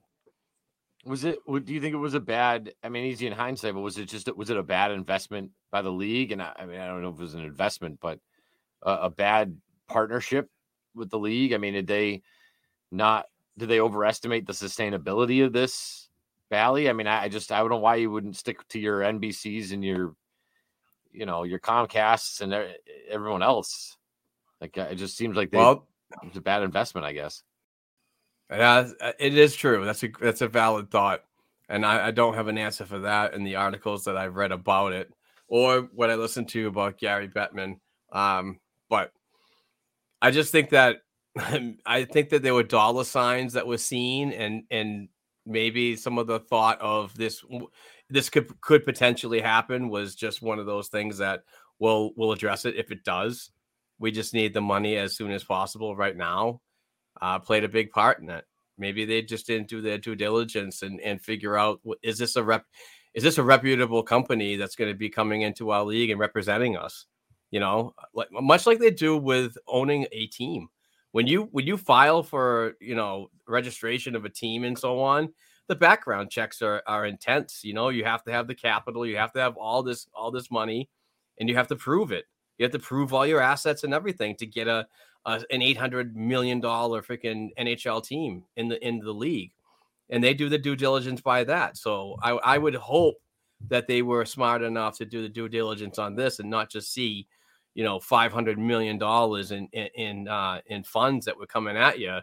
Was 1.03 1.23
it? 1.23 1.39
Do 1.47 1.73
you 1.73 1.81
think 1.81 1.93
it 1.93 1.97
was 1.97 2.13
a 2.13 2.19
bad? 2.19 2.71
I 2.83 2.89
mean, 2.89 3.05
easy 3.05 3.25
in 3.25 3.33
hindsight, 3.33 3.73
but 3.73 3.81
was 3.81 3.97
it 3.97 4.05
just 4.09 4.33
was 4.35 4.51
it 4.51 4.57
a 4.57 4.63
bad 4.63 4.91
investment 4.91 5.49
by 5.71 5.81
the 5.81 5.91
league? 5.91 6.31
And 6.31 6.41
I, 6.41 6.53
I 6.55 6.65
mean, 6.67 6.79
I 6.79 6.85
don't 6.87 7.01
know 7.01 7.09
if 7.09 7.15
it 7.15 7.21
was 7.21 7.33
an 7.33 7.43
investment, 7.43 7.99
but 7.99 8.19
a, 8.83 8.91
a 8.91 9.09
bad 9.09 9.57
partnership 9.87 10.49
with 10.95 11.09
the 11.09 11.19
league. 11.19 11.53
I 11.53 11.57
mean, 11.57 11.73
did 11.73 11.87
they 11.87 12.23
not? 12.91 13.25
Did 13.57 13.69
they 13.69 13.79
overestimate 13.79 14.45
the 14.45 14.53
sustainability 14.53 15.45
of 15.45 15.53
this 15.53 16.09
Bally? 16.49 16.89
I 16.89 16.93
mean, 16.93 17.07
I, 17.07 17.23
I 17.23 17.29
just 17.29 17.51
I 17.51 17.59
don't 17.59 17.69
know 17.69 17.77
why 17.77 17.95
you 17.95 18.11
wouldn't 18.11 18.35
stick 18.35 18.67
to 18.69 18.79
your 18.79 18.99
NBCs 18.99 19.71
and 19.71 19.83
your, 19.83 20.15
you 21.11 21.25
know, 21.25 21.43
your 21.43 21.59
Comcasts 21.59 22.41
and 22.41 22.53
everyone 23.09 23.43
else. 23.43 23.97
Like 24.61 24.77
it 24.77 24.95
just 24.95 25.17
seems 25.17 25.35
like 25.37 25.51
they, 25.51 25.57
Well, 25.57 25.87
it's 26.23 26.37
a 26.37 26.41
bad 26.41 26.63
investment, 26.63 27.05
I 27.05 27.13
guess. 27.13 27.43
Yeah, 28.49 28.89
uh, 29.01 29.11
it 29.19 29.37
is 29.37 29.55
true. 29.55 29.85
That's 29.85 30.03
a 30.03 30.09
that's 30.21 30.41
a 30.41 30.47
valid 30.47 30.91
thought, 30.91 31.23
and 31.67 31.85
I, 31.85 32.07
I 32.07 32.11
don't 32.11 32.35
have 32.35 32.47
an 32.47 32.57
answer 32.57 32.85
for 32.85 32.99
that 32.99 33.33
in 33.33 33.43
the 33.43 33.55
articles 33.55 34.05
that 34.05 34.17
I've 34.17 34.35
read 34.35 34.51
about 34.51 34.93
it 34.93 35.11
or 35.47 35.81
what 35.93 36.09
I 36.09 36.15
listened 36.15 36.49
to 36.49 36.67
about 36.67 36.97
Gary 36.97 37.27
Bettman. 37.27 37.79
Um, 38.11 38.59
but 38.89 39.11
I 40.21 40.31
just 40.31 40.51
think 40.51 40.69
that 40.69 40.97
I 41.85 42.05
think 42.05 42.29
that 42.29 42.43
there 42.43 42.53
were 42.53 42.63
dollar 42.63 43.03
signs 43.03 43.53
that 43.53 43.67
were 43.67 43.77
seen, 43.77 44.31
and 44.31 44.63
and 44.71 45.09
maybe 45.45 45.95
some 45.95 46.17
of 46.17 46.27
the 46.27 46.39
thought 46.39 46.79
of 46.81 47.15
this 47.15 47.43
this 48.09 48.29
could 48.29 48.59
could 48.61 48.83
potentially 48.83 49.41
happen 49.41 49.89
was 49.89 50.15
just 50.15 50.41
one 50.41 50.59
of 50.59 50.65
those 50.65 50.87
things 50.87 51.17
that 51.19 51.43
we'll 51.79 52.11
we'll 52.15 52.31
address 52.31 52.65
it 52.65 52.75
if 52.75 52.91
it 52.91 53.03
does. 53.03 53.51
We 53.99 54.11
just 54.11 54.33
need 54.33 54.53
the 54.53 54.61
money 54.61 54.97
as 54.97 55.15
soon 55.15 55.31
as 55.31 55.43
possible 55.43 55.95
right 55.95 56.15
now 56.15 56.61
uh, 57.21 57.39
played 57.39 57.63
a 57.63 57.69
big 57.69 57.91
part 57.91 58.19
in 58.19 58.29
it. 58.29 58.45
Maybe 58.77 59.05
they 59.05 59.21
just 59.21 59.47
didn't 59.47 59.69
do 59.69 59.81
their 59.81 59.97
due 59.97 60.15
diligence 60.15 60.81
and, 60.81 60.99
and 60.99 61.21
figure 61.21 61.57
out 61.57 61.79
is 62.03 62.17
this 62.17 62.35
a 62.35 62.43
rep 62.43 62.65
is 63.13 63.23
this 63.23 63.37
a 63.37 63.43
reputable 63.43 64.03
company 64.03 64.57
that's 64.57 64.75
going 64.75 64.91
to 64.91 64.97
be 64.97 65.09
coming 65.09 65.41
into 65.41 65.69
our 65.69 65.85
league 65.85 66.09
and 66.09 66.19
representing 66.19 66.75
us? 66.75 67.05
You 67.51 67.59
know, 67.59 67.93
like 68.13 68.27
much 68.31 68.65
like 68.65 68.79
they 68.79 68.91
do 68.91 69.17
with 69.17 69.57
owning 69.67 70.07
a 70.11 70.27
team. 70.27 70.69
When 71.11 71.27
you 71.27 71.43
when 71.51 71.65
you 71.65 71.77
file 71.77 72.23
for 72.23 72.73
you 72.81 72.95
know 72.95 73.29
registration 73.47 74.15
of 74.15 74.25
a 74.25 74.29
team 74.29 74.63
and 74.63 74.77
so 74.77 74.99
on, 74.99 75.29
the 75.67 75.75
background 75.75 76.29
checks 76.29 76.61
are 76.61 76.83
are 76.87 77.05
intense. 77.05 77.61
You 77.63 77.73
know, 77.73 77.89
you 77.89 78.03
have 78.03 78.23
to 78.23 78.31
have 78.31 78.47
the 78.47 78.55
capital, 78.55 79.05
you 79.05 79.17
have 79.17 79.31
to 79.33 79.39
have 79.39 79.57
all 79.57 79.83
this 79.83 80.07
all 80.13 80.31
this 80.31 80.51
money, 80.51 80.89
and 81.39 81.49
you 81.49 81.55
have 81.55 81.67
to 81.69 81.75
prove 81.75 82.11
it. 82.11 82.25
You 82.57 82.63
have 82.63 82.71
to 82.73 82.79
prove 82.79 83.13
all 83.13 83.25
your 83.25 83.41
assets 83.41 83.83
and 83.83 83.93
everything 83.93 84.35
to 84.37 84.45
get 84.45 84.67
a, 84.67 84.87
a 85.25 85.41
an 85.49 85.61
eight 85.61 85.77
hundred 85.77 86.15
million 86.15 86.59
dollar 86.59 87.01
freaking 87.01 87.49
NHL 87.57 88.03
team 88.03 88.43
in 88.55 88.67
the 88.67 88.85
in 88.85 88.99
the 88.99 89.11
league, 89.11 89.51
and 90.09 90.23
they 90.23 90.33
do 90.33 90.49
the 90.49 90.57
due 90.57 90.75
diligence 90.75 91.21
by 91.21 91.43
that. 91.45 91.77
So 91.77 92.17
I, 92.21 92.31
I 92.31 92.57
would 92.57 92.75
hope 92.75 93.15
that 93.69 93.87
they 93.87 94.01
were 94.01 94.25
smart 94.25 94.61
enough 94.61 94.97
to 94.97 95.05
do 95.05 95.21
the 95.21 95.29
due 95.29 95.49
diligence 95.49 95.99
on 95.99 96.15
this 96.15 96.39
and 96.39 96.49
not 96.49 96.69
just 96.69 96.93
see, 96.93 97.27
you 97.73 97.83
know, 97.83 97.99
five 97.99 98.31
hundred 98.31 98.57
million 98.59 98.97
dollars 98.97 99.51
in 99.51 99.67
in 99.73 99.87
in, 99.95 100.27
uh, 100.27 100.61
in 100.67 100.83
funds 100.83 101.25
that 101.25 101.37
were 101.37 101.47
coming 101.47 101.77
at 101.77 101.99
you. 101.99 102.19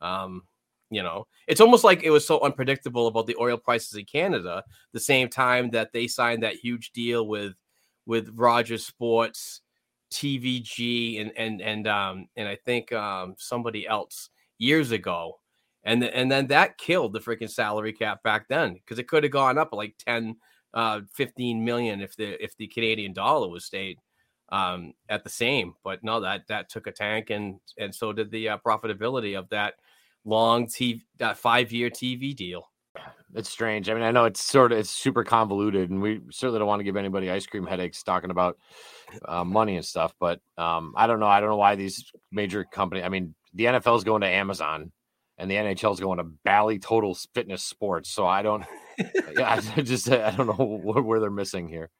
Um, 0.00 0.42
you 0.90 1.02
know, 1.02 1.26
it's 1.48 1.60
almost 1.60 1.84
like 1.84 2.04
it 2.04 2.10
was 2.10 2.26
so 2.26 2.40
unpredictable 2.40 3.08
about 3.08 3.26
the 3.26 3.36
oil 3.40 3.56
prices 3.56 3.94
in 3.94 4.04
Canada. 4.04 4.62
The 4.92 5.00
same 5.00 5.28
time 5.28 5.70
that 5.70 5.92
they 5.92 6.06
signed 6.06 6.42
that 6.42 6.54
huge 6.56 6.92
deal 6.92 7.26
with 7.26 7.54
with 8.06 8.30
Rogers 8.34 8.86
Sports, 8.86 9.62
TVG, 10.12 11.20
and 11.20 11.32
and 11.36 11.60
and 11.60 11.86
um 11.88 12.28
and 12.36 12.48
I 12.48 12.56
think 12.56 12.92
um 12.92 13.34
somebody 13.36 13.86
else 13.86 14.30
years 14.58 14.92
ago, 14.92 15.40
and 15.84 16.04
and 16.04 16.30
then 16.30 16.46
that 16.48 16.78
killed 16.78 17.12
the 17.12 17.20
freaking 17.20 17.50
salary 17.50 17.92
cap 17.92 18.22
back 18.22 18.46
then 18.48 18.74
because 18.74 18.98
it 18.98 19.08
could 19.08 19.24
have 19.24 19.32
gone 19.32 19.58
up 19.58 19.72
like 19.72 19.96
10, 20.06 20.36
uh, 20.76 21.00
15 21.14 21.64
million 21.64 22.02
if 22.02 22.14
the 22.16 22.42
if 22.42 22.54
the 22.58 22.68
Canadian 22.68 23.14
dollar 23.14 23.48
was 23.48 23.64
stayed 23.64 23.98
um, 24.50 24.92
at 25.08 25.24
the 25.24 25.30
same. 25.30 25.74
But 25.82 26.04
no, 26.04 26.20
that 26.20 26.46
that 26.48 26.68
took 26.68 26.86
a 26.86 26.92
tank, 26.92 27.30
and 27.30 27.58
and 27.78 27.92
so 27.92 28.12
did 28.12 28.30
the 28.30 28.50
uh, 28.50 28.58
profitability 28.64 29.36
of 29.36 29.48
that 29.48 29.74
long 30.24 30.66
TV, 30.66 31.00
that 31.16 31.38
five 31.38 31.72
year 31.72 31.88
TV 31.88 32.36
deal. 32.36 32.70
It's 33.34 33.48
strange. 33.48 33.88
I 33.88 33.94
mean, 33.94 34.02
I 34.02 34.10
know 34.10 34.26
it's 34.26 34.42
sort 34.42 34.70
of 34.72 34.78
it's 34.78 34.90
super 34.90 35.24
convoluted, 35.24 35.90
and 35.90 36.00
we 36.00 36.20
certainly 36.30 36.58
don't 36.58 36.68
want 36.68 36.80
to 36.80 36.84
give 36.84 36.96
anybody 36.96 37.30
ice 37.30 37.46
cream 37.46 37.66
headaches 37.66 38.02
talking 38.02 38.30
about 38.30 38.58
uh, 39.26 39.44
money 39.44 39.76
and 39.76 39.84
stuff. 39.84 40.14
But 40.20 40.40
um, 40.58 40.92
I 40.94 41.06
don't 41.06 41.20
know. 41.20 41.26
I 41.26 41.40
don't 41.40 41.48
know 41.48 41.56
why 41.56 41.74
these 41.74 42.12
major 42.30 42.64
company. 42.64 43.02
I 43.02 43.08
mean, 43.08 43.34
the 43.54 43.64
NFL 43.64 43.96
is 43.96 44.04
going 44.04 44.20
to 44.20 44.28
Amazon, 44.28 44.92
and 45.38 45.50
the 45.50 45.54
NHL 45.54 45.94
is 45.94 46.00
going 46.00 46.18
to 46.18 46.24
Bally 46.24 46.78
Total 46.78 47.14
Fitness 47.34 47.64
Sports. 47.64 48.10
So 48.10 48.26
I 48.26 48.42
don't. 48.42 48.64
Yeah, 48.98 49.60
I 49.76 49.80
just 49.82 50.10
I 50.10 50.30
don't 50.30 50.46
know 50.46 50.64
what, 50.64 51.04
where 51.04 51.20
they're 51.20 51.30
missing 51.30 51.68
here. 51.68 51.90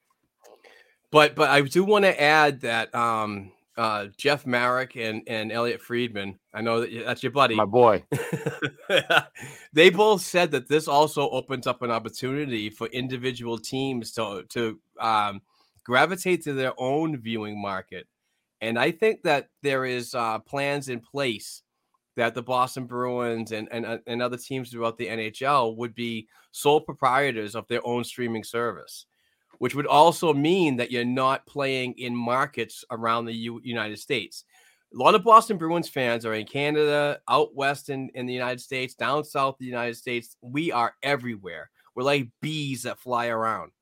But 1.10 1.34
but 1.34 1.50
I 1.50 1.60
do 1.62 1.84
want 1.84 2.04
to 2.04 2.20
add 2.20 2.60
that 2.62 2.94
um, 2.94 3.52
uh, 3.76 4.06
Jeff 4.16 4.46
Marek 4.46 4.96
and 4.96 5.22
and 5.26 5.52
Elliot 5.52 5.80
Friedman. 5.80 6.38
I 6.52 6.62
know 6.62 6.80
that 6.80 7.04
that's 7.04 7.22
your 7.22 7.32
buddy, 7.32 7.54
my 7.54 7.64
boy. 7.64 8.04
they 9.72 9.90
both 9.90 10.22
said 10.22 10.50
that 10.52 10.68
this 10.68 10.88
also 10.88 11.28
opens 11.30 11.66
up 11.66 11.82
an 11.82 11.90
opportunity 11.90 12.70
for 12.70 12.86
individual 12.88 13.58
teams 13.58 14.12
to 14.12 14.44
to 14.50 14.80
um, 14.98 15.42
gravitate 15.84 16.42
to 16.44 16.54
their 16.54 16.72
own 16.78 17.18
viewing 17.18 17.60
market, 17.60 18.06
and 18.60 18.78
I 18.78 18.90
think 18.90 19.22
that 19.22 19.50
there 19.62 19.84
is 19.84 20.14
uh, 20.14 20.38
plans 20.40 20.88
in 20.88 21.00
place 21.00 21.62
that 22.16 22.34
the 22.34 22.42
Boston 22.42 22.86
Bruins 22.86 23.52
and, 23.52 23.68
and 23.70 23.86
uh, 23.86 23.98
and 24.06 24.22
other 24.22 24.36
teams 24.36 24.70
throughout 24.70 24.98
the 24.98 25.06
NHL 25.06 25.76
would 25.76 25.94
be 25.94 26.28
sole 26.50 26.80
proprietors 26.80 27.54
of 27.54 27.68
their 27.68 27.86
own 27.86 28.04
streaming 28.04 28.44
service 28.44 29.06
which 29.58 29.74
would 29.74 29.86
also 29.86 30.32
mean 30.32 30.76
that 30.76 30.90
you're 30.90 31.04
not 31.04 31.46
playing 31.46 31.94
in 31.98 32.14
markets 32.14 32.84
around 32.90 33.24
the 33.24 33.32
U- 33.32 33.60
United 33.62 33.98
States. 33.98 34.44
A 34.94 34.96
lot 34.96 35.14
of 35.14 35.24
Boston 35.24 35.58
Bruins 35.58 35.88
fans 35.88 36.24
are 36.24 36.34
in 36.34 36.46
Canada, 36.46 37.20
out 37.28 37.54
west 37.54 37.90
in, 37.90 38.10
in 38.14 38.26
the 38.26 38.32
United 38.32 38.60
States, 38.60 38.94
down 38.94 39.24
south 39.24 39.56
the 39.58 39.66
United 39.66 39.96
States. 39.96 40.36
We 40.40 40.72
are 40.72 40.94
everywhere. 41.02 41.70
We're 41.94 42.04
like 42.04 42.28
bees 42.40 42.82
that 42.82 43.00
fly 43.00 43.28
around. 43.28 43.72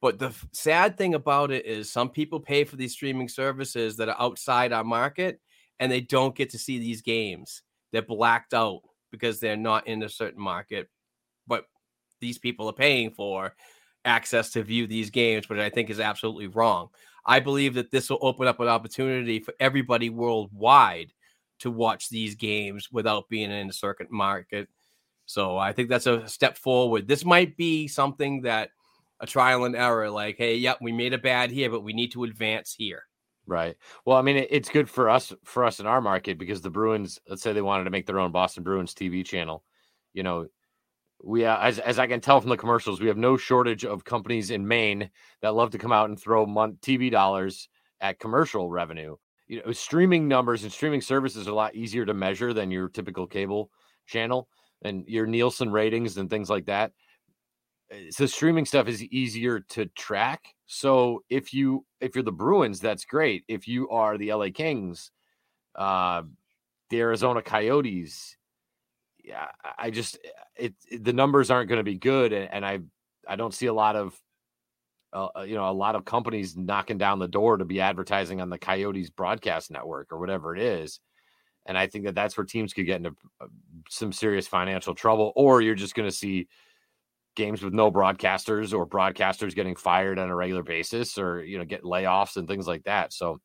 But 0.00 0.18
the 0.18 0.32
sad 0.52 0.96
thing 0.98 1.14
about 1.14 1.50
it 1.50 1.64
is 1.66 1.90
some 1.90 2.10
people 2.10 2.38
pay 2.38 2.64
for 2.64 2.76
these 2.76 2.92
streaming 2.92 3.28
services 3.28 3.96
that 3.96 4.08
are 4.08 4.20
outside 4.20 4.72
our 4.72 4.84
market 4.84 5.40
and 5.80 5.90
they 5.90 6.00
don't 6.00 6.34
get 6.34 6.50
to 6.50 6.58
see 6.58 6.78
these 6.78 7.02
games. 7.02 7.62
They're 7.92 8.02
blacked 8.02 8.54
out 8.54 8.82
because 9.10 9.40
they're 9.40 9.56
not 9.56 9.86
in 9.86 10.02
a 10.02 10.08
certain 10.08 10.42
market. 10.42 10.88
But 11.46 11.64
these 12.20 12.38
people 12.38 12.68
are 12.68 12.72
paying 12.72 13.10
for 13.10 13.54
access 14.04 14.50
to 14.50 14.62
view 14.62 14.86
these 14.86 15.10
games, 15.10 15.48
which 15.48 15.58
I 15.58 15.70
think 15.70 15.90
is 15.90 16.00
absolutely 16.00 16.46
wrong. 16.46 16.88
I 17.24 17.40
believe 17.40 17.74
that 17.74 17.90
this 17.90 18.08
will 18.08 18.18
open 18.22 18.46
up 18.46 18.60
an 18.60 18.68
opportunity 18.68 19.40
for 19.40 19.52
everybody 19.58 20.10
worldwide 20.10 21.12
to 21.58 21.70
watch 21.70 22.08
these 22.08 22.34
games 22.34 22.90
without 22.92 23.28
being 23.28 23.50
in 23.50 23.68
a 23.68 23.72
circuit 23.72 24.10
market. 24.10 24.68
So 25.26 25.58
I 25.58 25.72
think 25.72 25.88
that's 25.88 26.06
a 26.06 26.28
step 26.28 26.56
forward. 26.56 27.08
This 27.08 27.24
might 27.24 27.56
be 27.56 27.88
something 27.88 28.42
that 28.42 28.70
a 29.18 29.26
trial 29.26 29.64
and 29.64 29.74
error, 29.74 30.10
like, 30.10 30.36
hey, 30.36 30.56
yep, 30.56 30.78
we 30.80 30.92
made 30.92 31.14
a 31.14 31.18
bad 31.18 31.50
here, 31.50 31.70
but 31.70 31.82
we 31.82 31.92
need 31.92 32.12
to 32.12 32.24
advance 32.24 32.74
here. 32.76 33.02
Right. 33.48 33.76
Well, 34.04 34.16
I 34.16 34.22
mean, 34.22 34.44
it's 34.50 34.68
good 34.68 34.90
for 34.90 35.08
us 35.08 35.32
for 35.44 35.64
us 35.64 35.78
in 35.78 35.86
our 35.86 36.00
market 36.00 36.36
because 36.36 36.62
the 36.62 36.70
Bruins, 36.70 37.20
let's 37.28 37.42
say 37.42 37.52
they 37.52 37.62
wanted 37.62 37.84
to 37.84 37.90
make 37.90 38.04
their 38.06 38.18
own 38.18 38.32
Boston 38.32 38.64
Bruins 38.64 38.92
TV 38.92 39.22
channel, 39.22 39.62
you 40.14 40.24
know, 40.24 40.48
we 41.24 41.44
uh, 41.46 41.58
as 41.60 41.78
as 41.80 41.98
I 41.98 42.06
can 42.08 42.20
tell 42.20 42.40
from 42.40 42.50
the 42.50 42.56
commercials, 42.58 43.00
we 43.00 43.08
have 43.08 43.16
no 43.18 43.36
shortage 43.36 43.84
of 43.84 44.04
companies 44.04 44.50
in 44.50 44.68
Maine 44.68 45.10
that 45.42 45.54
love 45.54 45.70
to 45.72 45.78
come 45.78 45.92
out 45.92 46.10
and 46.10 46.20
throw 46.20 46.46
mon- 46.46 46.78
TV 46.82 47.10
dollars 47.10 47.68
at 48.00 48.20
commercial 48.20 48.70
revenue. 48.70 49.16
You 49.48 49.62
know, 49.64 49.72
streaming 49.72 50.28
numbers 50.28 50.64
and 50.64 50.72
streaming 50.72 51.00
services 51.02 51.48
are 51.48 51.52
a 51.52 51.54
lot 51.54 51.74
easier 51.76 52.06
to 52.06 52.14
measure 52.14 52.52
than 52.52 52.70
your 52.70 52.88
typical 52.88 53.26
cable 53.26 53.70
channel 54.06 54.48
and 54.82 55.04
your 55.08 55.26
Nielsen 55.26 55.70
ratings 55.72 56.18
and 56.18 56.30
things 56.30 56.50
like 56.50 56.66
that. 56.66 56.92
Eh, 57.90 58.10
so 58.10 58.26
streaming 58.26 58.64
stuff 58.64 58.88
is 58.88 59.02
easier 59.04 59.60
to 59.60 59.86
track. 59.86 60.54
So 60.66 61.22
if 61.28 61.52
you 61.54 61.84
if 62.00 62.14
you're 62.14 62.24
the 62.24 62.32
Bruins, 62.32 62.80
that's 62.80 63.04
great. 63.04 63.44
If 63.48 63.68
you 63.68 63.88
are 63.90 64.18
the 64.18 64.32
LA 64.32 64.48
Kings, 64.52 65.10
uh, 65.76 66.22
the 66.90 67.00
Arizona 67.00 67.42
Coyotes, 67.42 68.36
yeah, 69.24 69.48
I 69.78 69.90
just 69.90 70.18
it, 70.56 70.74
it 70.88 71.04
the 71.04 71.12
numbers 71.12 71.50
aren't 71.50 71.68
going 71.68 71.80
to 71.80 71.84
be 71.84 71.98
good, 71.98 72.32
and, 72.32 72.52
and, 72.52 72.66
I 72.66 72.80
I 73.28 73.36
don't 73.36 73.54
see 73.54 73.66
a 73.66 73.72
lot 73.72 73.96
of 73.96 74.14
uh, 75.12 75.28
uh, 75.36 75.42
you 75.42 75.54
know 75.54 75.68
a 75.68 75.72
lot 75.72 75.96
of 75.96 76.04
companies 76.04 76.56
knocking 76.56 76.98
down 76.98 77.18
the 77.18 77.28
door 77.28 77.56
to 77.56 77.64
be 77.64 77.80
advertising 77.80 78.40
on 78.40 78.50
the 78.50 78.58
Coyotes 78.58 79.10
broadcast 79.10 79.70
network 79.70 80.12
or 80.12 80.18
whatever 80.18 80.54
it 80.54 80.62
is, 80.62 81.00
and 81.66 81.78
I 81.78 81.86
think 81.86 82.04
that 82.04 82.14
that's 82.14 82.36
where 82.36 82.44
teams 82.44 82.72
could 82.72 82.86
get 82.86 82.98
into 82.98 83.16
uh, 83.40 83.46
some 83.88 84.12
serious 84.12 84.46
financial 84.46 84.94
trouble, 84.94 85.32
or 85.36 85.60
you're 85.60 85.74
just 85.74 85.94
going 85.94 86.08
to 86.08 86.14
see 86.14 86.48
games 87.36 87.62
with 87.62 87.72
no 87.72 87.92
broadcasters 87.92 88.72
or 88.72 88.86
broadcasters 88.86 89.54
getting 89.54 89.76
fired 89.76 90.18
on 90.18 90.28
a 90.28 90.34
regular 90.34 90.62
basis 90.62 91.18
or 91.18 91.44
you 91.44 91.58
know 91.58 91.64
get 91.64 91.84
layoffs 91.84 92.36
and 92.36 92.48
things 92.48 92.66
like 92.66 92.84
that. 92.84 93.12
So. 93.12 93.40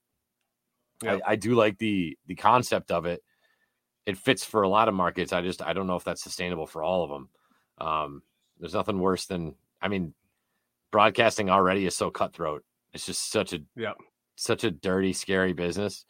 I, 1.03 1.31
I 1.31 1.35
do 1.35 1.55
like 1.55 1.79
the 1.79 2.15
the 2.27 2.35
concept 2.35 2.91
of 2.91 3.07
it 3.07 3.23
it 4.05 4.17
fits 4.17 4.43
for 4.43 4.63
a 4.63 4.69
lot 4.69 4.87
of 4.87 4.93
markets. 4.93 5.33
I 5.33 5.41
just 5.41 5.61
I 5.61 5.73
don't 5.73 5.87
know 5.87 5.95
if 5.95 6.03
that's 6.03 6.23
sustainable 6.23 6.67
for 6.67 6.83
all 6.83 7.03
of 7.03 7.09
them. 7.09 7.29
Um, 7.79 8.21
there's 8.59 8.73
nothing 8.73 8.99
worse 8.99 9.25
than 9.25 9.55
I 9.81 9.87
mean, 9.87 10.13
broadcasting 10.91 11.49
already 11.49 11.85
is 11.85 11.95
so 11.95 12.09
cutthroat. 12.09 12.63
It's 12.93 13.05
just 13.05 13.31
such 13.31 13.53
a 13.53 13.59
yeah 13.75 13.93
such 14.35 14.63
a 14.63 14.71
dirty, 14.71 15.13
scary 15.13 15.53
business. 15.53 16.05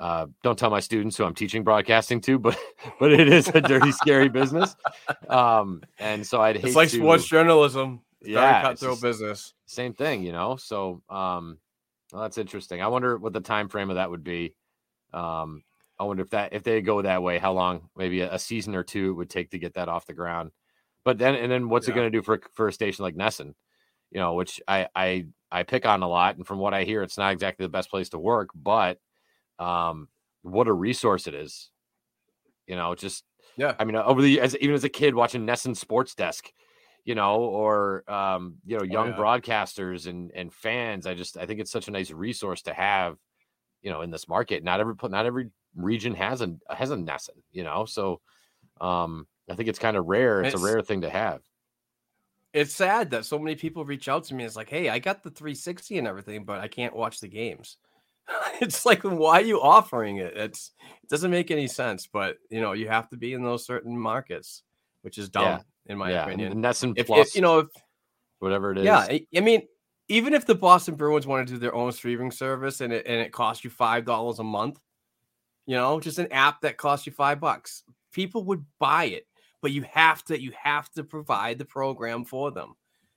Uh, 0.00 0.26
don't 0.42 0.58
tell 0.58 0.70
my 0.70 0.80
students 0.80 1.14
who 1.14 1.24
I'm 1.24 1.34
teaching 1.34 1.62
broadcasting 1.62 2.22
to, 2.22 2.38
but 2.38 2.58
but 2.98 3.12
it 3.12 3.28
is 3.28 3.48
a 3.48 3.60
dirty, 3.60 3.92
scary 3.92 4.30
business. 4.30 4.74
Um, 5.28 5.82
and 5.98 6.26
so 6.26 6.40
I'd 6.40 6.56
hate 6.56 6.64
it's 6.64 6.74
like 6.76 6.88
to, 6.88 6.96
sports 6.96 7.26
journalism. 7.26 8.00
It's 8.22 8.30
yeah, 8.30 8.62
cutthroat 8.62 9.02
business. 9.02 9.52
Same 9.66 9.92
thing, 9.92 10.22
you 10.22 10.32
know. 10.32 10.56
So 10.56 11.02
um, 11.10 11.58
well, 12.12 12.22
that's 12.22 12.38
interesting. 12.38 12.80
I 12.80 12.88
wonder 12.88 13.18
what 13.18 13.34
the 13.34 13.42
time 13.42 13.68
frame 13.68 13.90
of 13.90 13.96
that 13.96 14.10
would 14.10 14.24
be. 14.24 14.54
Um, 15.12 15.64
I 15.98 16.04
wonder 16.04 16.22
if 16.22 16.30
that 16.30 16.54
if 16.54 16.62
they 16.62 16.80
go 16.80 17.02
that 17.02 17.22
way, 17.22 17.36
how 17.36 17.52
long 17.52 17.90
maybe 17.94 18.22
a, 18.22 18.34
a 18.34 18.38
season 18.38 18.74
or 18.74 18.82
two 18.82 19.10
it 19.10 19.14
would 19.14 19.28
take 19.28 19.50
to 19.50 19.58
get 19.58 19.74
that 19.74 19.90
off 19.90 20.06
the 20.06 20.14
ground. 20.14 20.50
But 21.04 21.18
then 21.18 21.34
and 21.34 21.52
then 21.52 21.68
what's 21.68 21.88
yeah. 21.88 21.92
it 21.92 21.96
going 21.96 22.10
to 22.10 22.18
do 22.18 22.22
for 22.22 22.40
for 22.54 22.68
a 22.68 22.72
station 22.72 23.02
like 23.02 23.16
NESN? 23.16 23.52
You 24.12 24.20
know, 24.20 24.32
which 24.32 24.62
I 24.66 24.88
I 24.96 25.26
I 25.52 25.62
pick 25.64 25.84
on 25.84 26.02
a 26.02 26.08
lot, 26.08 26.36
and 26.36 26.46
from 26.46 26.58
what 26.58 26.72
I 26.72 26.84
hear, 26.84 27.02
it's 27.02 27.18
not 27.18 27.32
exactly 27.32 27.66
the 27.66 27.70
best 27.70 27.90
place 27.90 28.08
to 28.10 28.18
work. 28.18 28.48
But 28.54 28.98
um, 29.60 30.08
what 30.42 30.66
a 30.66 30.72
resource 30.72 31.26
it 31.26 31.34
is. 31.34 31.70
You 32.66 32.76
know, 32.76 32.94
just 32.94 33.24
yeah. 33.56 33.74
I 33.78 33.84
mean, 33.84 33.96
over 33.96 34.22
the 34.22 34.40
as 34.40 34.56
even 34.56 34.74
as 34.74 34.84
a 34.84 34.88
kid 34.88 35.14
watching 35.14 35.46
NESN 35.46 35.76
Sports 35.76 36.14
Desk, 36.14 36.50
you 37.04 37.14
know, 37.14 37.40
or 37.40 38.10
um, 38.10 38.56
you 38.64 38.78
know, 38.78 38.84
young 38.84 39.08
oh, 39.08 39.10
yeah. 39.10 39.16
broadcasters 39.16 40.06
and 40.06 40.30
and 40.34 40.52
fans. 40.52 41.06
I 41.06 41.14
just 41.14 41.36
I 41.36 41.46
think 41.46 41.60
it's 41.60 41.70
such 41.70 41.88
a 41.88 41.90
nice 41.90 42.10
resource 42.10 42.62
to 42.62 42.74
have, 42.74 43.16
you 43.82 43.90
know, 43.90 44.02
in 44.02 44.10
this 44.10 44.28
market. 44.28 44.64
Not 44.64 44.80
every 44.80 44.94
not 45.04 45.26
every 45.26 45.50
region 45.76 46.14
has 46.14 46.40
a 46.40 46.54
has 46.68 46.90
a 46.90 46.96
NESN, 46.96 47.30
you 47.52 47.64
know. 47.64 47.84
So 47.84 48.20
um 48.80 49.26
I 49.50 49.54
think 49.54 49.68
it's 49.68 49.78
kind 49.78 49.96
of 49.96 50.06
rare. 50.06 50.42
It's, 50.42 50.54
it's, 50.54 50.62
a 50.62 50.64
rare 50.64 50.80
thing 50.80 51.00
to 51.00 51.10
have. 51.10 51.40
It's 52.52 52.74
sad 52.74 53.10
that 53.10 53.24
so 53.24 53.38
many 53.38 53.56
people 53.56 53.84
reach 53.84 54.08
out 54.08 54.24
to 54.24 54.34
me. 54.34 54.44
It's 54.44 54.56
like, 54.56 54.70
hey, 54.70 54.88
I 54.88 54.98
got 55.00 55.22
the 55.22 55.30
360 55.30 55.98
and 55.98 56.06
everything, 56.06 56.44
but 56.44 56.60
I 56.60 56.68
can't 56.68 56.94
watch 56.94 57.20
the 57.20 57.28
games. 57.28 57.76
it's 58.60 58.86
like, 58.86 59.02
why 59.02 59.40
are 59.40 59.44
you 59.44 59.60
offering 59.60 60.18
it? 60.18 60.36
It's 60.36 60.72
it 61.02 61.08
doesn't 61.08 61.30
make 61.30 61.50
any 61.50 61.66
sense. 61.66 62.06
But 62.06 62.36
you 62.50 62.60
know, 62.60 62.72
you 62.72 62.88
have 62.88 63.08
to 63.10 63.16
be 63.16 63.32
in 63.32 63.42
those 63.42 63.64
certain 63.64 63.98
markets, 63.98 64.62
which 65.02 65.18
is 65.18 65.28
dumb 65.28 65.44
yeah. 65.44 65.60
in 65.86 65.98
my 65.98 66.10
yeah. 66.10 66.24
opinion. 66.24 66.52
And 66.52 66.64
NESN 66.64 66.94
if, 66.96 67.06
plus, 67.06 67.28
if, 67.28 67.34
you 67.34 67.42
know, 67.42 67.60
if 67.60 67.68
whatever 68.38 68.72
it 68.72 68.78
is. 68.78 68.84
Yeah, 68.84 68.98
I, 68.98 69.26
I 69.36 69.40
mean, 69.40 69.62
even 70.08 70.34
if 70.34 70.46
the 70.46 70.54
Boston 70.54 70.94
Bruins 70.96 71.26
want 71.26 71.46
to 71.46 71.54
do 71.54 71.58
their 71.58 71.74
own 71.74 71.92
streaming 71.92 72.30
service 72.30 72.80
and 72.80 72.92
it 72.92 73.06
and 73.06 73.20
it 73.20 73.32
costs 73.32 73.64
you 73.64 73.70
five 73.70 74.04
dollars 74.04 74.38
a 74.38 74.44
month, 74.44 74.80
you 75.66 75.76
know, 75.76 76.00
just 76.00 76.18
an 76.18 76.30
app 76.32 76.60
that 76.62 76.76
costs 76.76 77.06
you 77.06 77.12
five 77.12 77.40
bucks. 77.40 77.84
People 78.12 78.44
would 78.44 78.64
buy 78.78 79.04
it, 79.04 79.26
but 79.62 79.70
you 79.70 79.82
have 79.82 80.24
to 80.24 80.40
you 80.40 80.52
have 80.60 80.90
to 80.92 81.04
provide 81.04 81.58
the 81.58 81.64
program 81.64 82.24
for 82.24 82.50
them. 82.50 82.74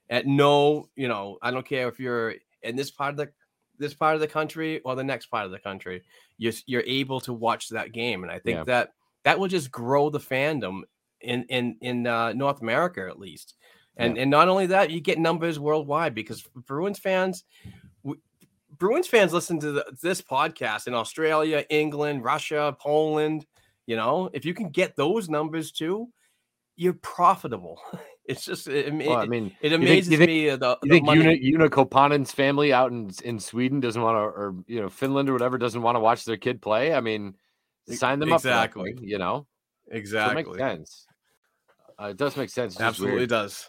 At 0.08 0.26
no, 0.26 0.88
you 0.96 1.08
know, 1.08 1.38
I 1.42 1.50
don't 1.50 1.66
care 1.66 1.88
if 1.88 1.98
you're 1.98 2.34
in 2.62 2.76
this 2.76 2.90
part 2.90 3.10
of 3.10 3.16
the 3.16 3.30
this 3.78 3.94
part 3.94 4.14
of 4.14 4.20
the 4.20 4.28
country 4.28 4.80
or 4.80 4.94
the 4.94 5.04
next 5.04 5.26
part 5.26 5.44
of 5.44 5.50
the 5.50 5.58
country, 5.58 6.02
you're 6.38 6.52
you're 6.66 6.84
able 6.86 7.20
to 7.20 7.32
watch 7.32 7.68
that 7.70 7.92
game, 7.92 8.22
and 8.22 8.32
I 8.32 8.38
think 8.38 8.58
yeah. 8.58 8.64
that 8.64 8.92
that 9.24 9.38
will 9.38 9.48
just 9.48 9.70
grow 9.70 10.10
the 10.10 10.20
fandom 10.20 10.82
in 11.20 11.44
in 11.44 11.76
in 11.80 12.06
uh, 12.06 12.32
North 12.32 12.62
America 12.62 13.06
at 13.08 13.18
least. 13.18 13.54
And 13.96 14.16
yeah. 14.16 14.22
and 14.22 14.30
not 14.30 14.48
only 14.48 14.66
that, 14.66 14.90
you 14.90 15.00
get 15.00 15.18
numbers 15.18 15.58
worldwide 15.58 16.14
because 16.14 16.42
Bruins 16.66 16.98
fans, 16.98 17.44
Bruins 18.76 19.06
fans 19.06 19.32
listen 19.32 19.60
to 19.60 19.72
the, 19.72 19.84
this 20.02 20.20
podcast 20.20 20.86
in 20.86 20.94
Australia, 20.94 21.64
England, 21.70 22.24
Russia, 22.24 22.76
Poland. 22.78 23.46
You 23.86 23.96
know, 23.96 24.30
if 24.32 24.44
you 24.44 24.54
can 24.54 24.70
get 24.70 24.96
those 24.96 25.28
numbers 25.28 25.70
too, 25.70 26.08
you're 26.76 26.94
profitable. 26.94 27.80
It's 28.26 28.44
just 28.44 28.68
it, 28.68 28.86
it, 28.88 29.06
Well, 29.08 29.18
I 29.18 29.26
mean, 29.26 29.54
it 29.60 29.70
you 29.70 29.78
think- 29.78 29.82
amazes 29.82 30.10
you 30.12 30.16
think- 30.18 30.28
me 30.28 30.48
uh, 30.50 30.56
the, 30.56 30.78
You 30.82 30.88
the 30.88 30.94
think 30.94 31.06
money- 31.06 31.22
Joona, 31.22 31.68
Joona 31.68 31.68
Koppanen's 31.68 32.32
family 32.32 32.72
out 32.72 32.90
in 32.90 33.10
in 33.24 33.38
Sweden 33.38 33.80
doesn't 33.80 34.00
want 34.00 34.14
to, 34.16 34.20
or 34.20 34.54
you 34.66 34.80
know, 34.80 34.88
Finland 34.88 35.28
or 35.28 35.32
whatever 35.34 35.58
doesn't 35.58 35.82
want 35.82 35.96
to 35.96 36.00
watch 36.00 36.24
their 36.24 36.38
kid 36.38 36.62
play? 36.62 36.94
I 36.94 37.00
mean, 37.00 37.34
sign 37.88 38.20
them 38.20 38.32
up. 38.32 38.38
exactly. 38.40 38.96
you 39.02 39.18
know, 39.18 39.46
So 39.88 39.94
it 39.94 39.98
exactly 39.98 40.42
makes 40.44 40.58
sense. 40.58 41.06
Uh, 42.00 42.06
it 42.06 42.16
does 42.16 42.36
make 42.36 42.48
sense. 42.50 42.72
It's 42.74 42.80
absolutely 42.82 43.18
weird. 43.18 43.28
does. 43.30 43.68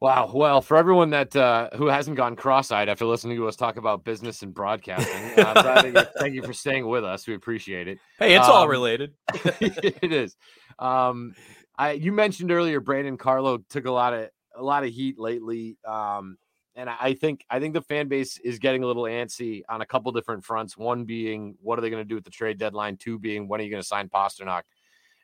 Wow. 0.00 0.30
Well, 0.32 0.60
for 0.60 0.76
everyone 0.76 1.10
that 1.10 1.34
uh, 1.34 1.70
who 1.74 1.86
hasn't 1.88 2.16
gone 2.16 2.36
cross-eyed 2.36 2.88
after 2.88 3.04
listening 3.04 3.36
to 3.38 3.48
us 3.48 3.56
talk 3.56 3.76
about 3.76 4.04
business 4.04 4.42
and 4.42 4.54
broadcasting, 4.54 5.44
uh, 5.44 5.60
Brad, 5.60 6.08
thank 6.20 6.34
you- 6.34 6.44
for 6.44 6.52
staying 6.52 6.86
with 6.86 7.02
us. 7.04 7.26
We 7.26 7.34
appreciate 7.34 7.88
it. 7.88 7.98
Hey, 8.20 8.36
it's 8.36 8.46
all 8.46 8.62
Um, 8.62 8.70
related. 8.70 9.14
it 9.60 10.12
is. 10.12 10.36
Um, 10.78 11.34
I 11.78 11.92
you 11.92 12.12
mentioned 12.12 12.50
earlier 12.50 12.80
Brandon 12.80 13.16
Carlo 13.16 13.58
took 13.70 13.86
a 13.86 13.90
lot 13.90 14.12
of 14.12 14.28
a 14.56 14.62
lot 14.62 14.84
of 14.84 14.90
heat 14.90 15.18
lately. 15.18 15.78
Um, 15.86 16.36
and 16.74 16.88
I 16.90 17.14
think 17.14 17.44
I 17.50 17.60
think 17.60 17.74
the 17.74 17.82
fan 17.82 18.08
base 18.08 18.38
is 18.38 18.58
getting 18.58 18.82
a 18.84 18.86
little 18.86 19.04
antsy 19.04 19.62
on 19.68 19.80
a 19.80 19.86
couple 19.86 20.12
different 20.12 20.44
fronts. 20.44 20.76
One 20.76 21.04
being 21.04 21.56
what 21.62 21.78
are 21.78 21.82
they 21.82 21.90
going 21.90 22.02
to 22.02 22.08
do 22.08 22.14
with 22.14 22.24
the 22.24 22.30
trade 22.30 22.58
deadline? 22.58 22.96
Two 22.96 23.18
being 23.18 23.48
when 23.48 23.60
are 23.60 23.64
you 23.64 23.70
going 23.70 23.82
to 23.82 23.86
sign 23.86 24.08
Pastrnak? 24.08 24.62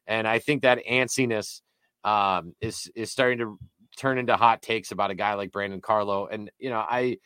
And 0.07 0.27
I 0.29 0.39
think 0.39 0.63
that 0.63 0.85
antsiness 0.89 1.61
um, 2.05 2.55
is 2.61 2.91
is 2.95 3.11
starting 3.11 3.39
to 3.39 3.59
turn 3.97 4.19
into 4.19 4.37
hot 4.37 4.63
takes 4.63 4.91
about 4.93 5.11
a 5.11 5.15
guy 5.15 5.35
like 5.35 5.53
Brandon 5.53 5.81
Carlo. 5.81 6.27
And 6.27 6.51
you 6.59 6.71
know, 6.71 6.79
I, 6.81 7.19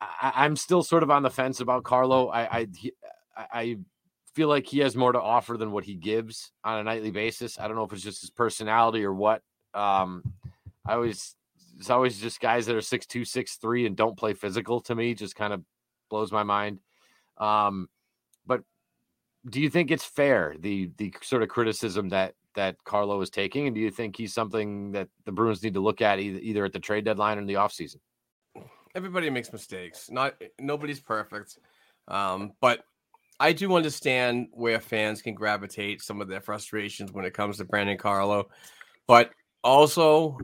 I 0.00 0.32
I'm 0.44 0.56
still 0.56 0.82
sort 0.82 1.02
of 1.02 1.10
on 1.10 1.22
the 1.22 1.30
fence 1.30 1.60
about 1.60 1.84
Carlo. 1.84 2.28
I 2.28 2.58
I- 2.60 2.66
I 3.36 3.78
feel 4.34 4.48
like 4.48 4.66
he 4.66 4.78
has 4.80 4.96
more 4.96 5.12
to 5.12 5.20
offer 5.20 5.56
than 5.56 5.72
what 5.72 5.84
he 5.84 5.94
gives 5.94 6.52
on 6.64 6.78
a 6.78 6.84
nightly 6.84 7.10
basis. 7.10 7.58
I 7.58 7.66
don't 7.66 7.76
know 7.76 7.84
if 7.84 7.92
it's 7.92 8.02
just 8.02 8.20
his 8.20 8.30
personality 8.30 9.04
or 9.04 9.12
what. 9.12 9.42
Um, 9.74 10.22
I 10.86 10.94
always 10.94 11.36
it's 11.78 11.90
always 11.90 12.18
just 12.18 12.40
guys 12.40 12.66
that 12.66 12.76
are 12.76 12.82
six 12.82 13.06
two, 13.06 13.24
six 13.24 13.56
three, 13.56 13.86
and 13.86 13.96
don't 13.96 14.16
play 14.16 14.34
physical 14.34 14.80
to 14.82 14.94
me. 14.94 15.14
Just 15.14 15.36
kind 15.36 15.52
of 15.52 15.62
blows 16.10 16.32
my 16.32 16.42
mind. 16.42 16.80
Um, 17.38 17.88
but 18.46 18.62
do 19.48 19.60
you 19.60 19.70
think 19.70 19.90
it's 19.90 20.04
fair 20.04 20.54
the 20.58 20.90
the 20.96 21.14
sort 21.22 21.42
of 21.42 21.48
criticism 21.48 22.08
that 22.10 22.34
that 22.54 22.76
Carlo 22.84 23.20
is 23.20 23.30
taking, 23.30 23.66
and 23.66 23.74
do 23.74 23.80
you 23.80 23.90
think 23.90 24.16
he's 24.16 24.34
something 24.34 24.92
that 24.92 25.08
the 25.24 25.32
Bruins 25.32 25.62
need 25.62 25.74
to 25.74 25.80
look 25.80 26.02
at 26.02 26.18
either, 26.18 26.38
either 26.38 26.64
at 26.64 26.72
the 26.72 26.78
trade 26.78 27.04
deadline 27.04 27.38
or 27.38 27.40
in 27.40 27.46
the 27.46 27.54
offseason? 27.54 27.96
everybody 28.94 29.30
makes 29.30 29.52
mistakes. 29.52 30.10
Not 30.10 30.34
nobody's 30.60 31.00
perfect, 31.00 31.58
um, 32.08 32.52
but 32.60 32.84
I 33.42 33.52
do 33.52 33.74
understand 33.74 34.46
where 34.52 34.78
fans 34.78 35.20
can 35.20 35.34
gravitate 35.34 36.00
some 36.00 36.20
of 36.20 36.28
their 36.28 36.40
frustrations 36.40 37.10
when 37.10 37.24
it 37.24 37.34
comes 37.34 37.56
to 37.56 37.64
Brandon 37.64 37.98
Carlo. 37.98 38.48
But 39.08 39.32
also, 39.64 40.38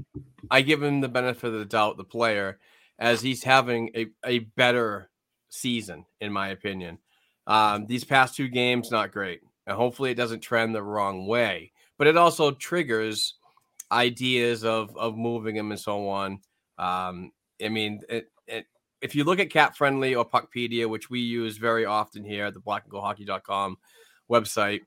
I 0.50 0.62
give 0.62 0.82
him 0.82 1.00
the 1.00 1.08
benefit 1.08 1.46
of 1.46 1.60
the 1.60 1.64
doubt, 1.64 1.96
the 1.96 2.02
player, 2.02 2.58
as 2.98 3.22
he's 3.22 3.44
having 3.44 3.90
a, 3.94 4.06
a 4.26 4.40
better 4.40 5.10
season, 5.48 6.06
in 6.20 6.32
my 6.32 6.48
opinion. 6.48 6.98
Um, 7.46 7.86
these 7.86 8.02
past 8.02 8.34
two 8.34 8.48
games, 8.48 8.90
not 8.90 9.12
great. 9.12 9.42
And 9.68 9.76
hopefully, 9.76 10.10
it 10.10 10.16
doesn't 10.16 10.40
trend 10.40 10.74
the 10.74 10.82
wrong 10.82 11.28
way. 11.28 11.70
But 11.98 12.08
it 12.08 12.16
also 12.16 12.50
triggers 12.50 13.34
ideas 13.92 14.64
of 14.64 14.96
of 14.96 15.16
moving 15.16 15.54
him 15.54 15.70
and 15.70 15.80
so 15.80 16.08
on. 16.08 16.40
Um, 16.78 17.30
I 17.64 17.68
mean, 17.68 18.00
it, 18.08 18.32
it, 18.48 18.66
if 19.00 19.14
you 19.14 19.24
look 19.24 19.38
at 19.38 19.50
Cap 19.50 19.76
Friendly 19.76 20.14
or 20.14 20.28
Puckpedia, 20.28 20.88
which 20.88 21.10
we 21.10 21.20
use 21.20 21.56
very 21.56 21.84
often 21.84 22.24
here 22.24 22.46
at 22.46 22.54
the 22.54 22.60
blackandgoldhockey.com 22.60 23.76
website, 24.30 24.80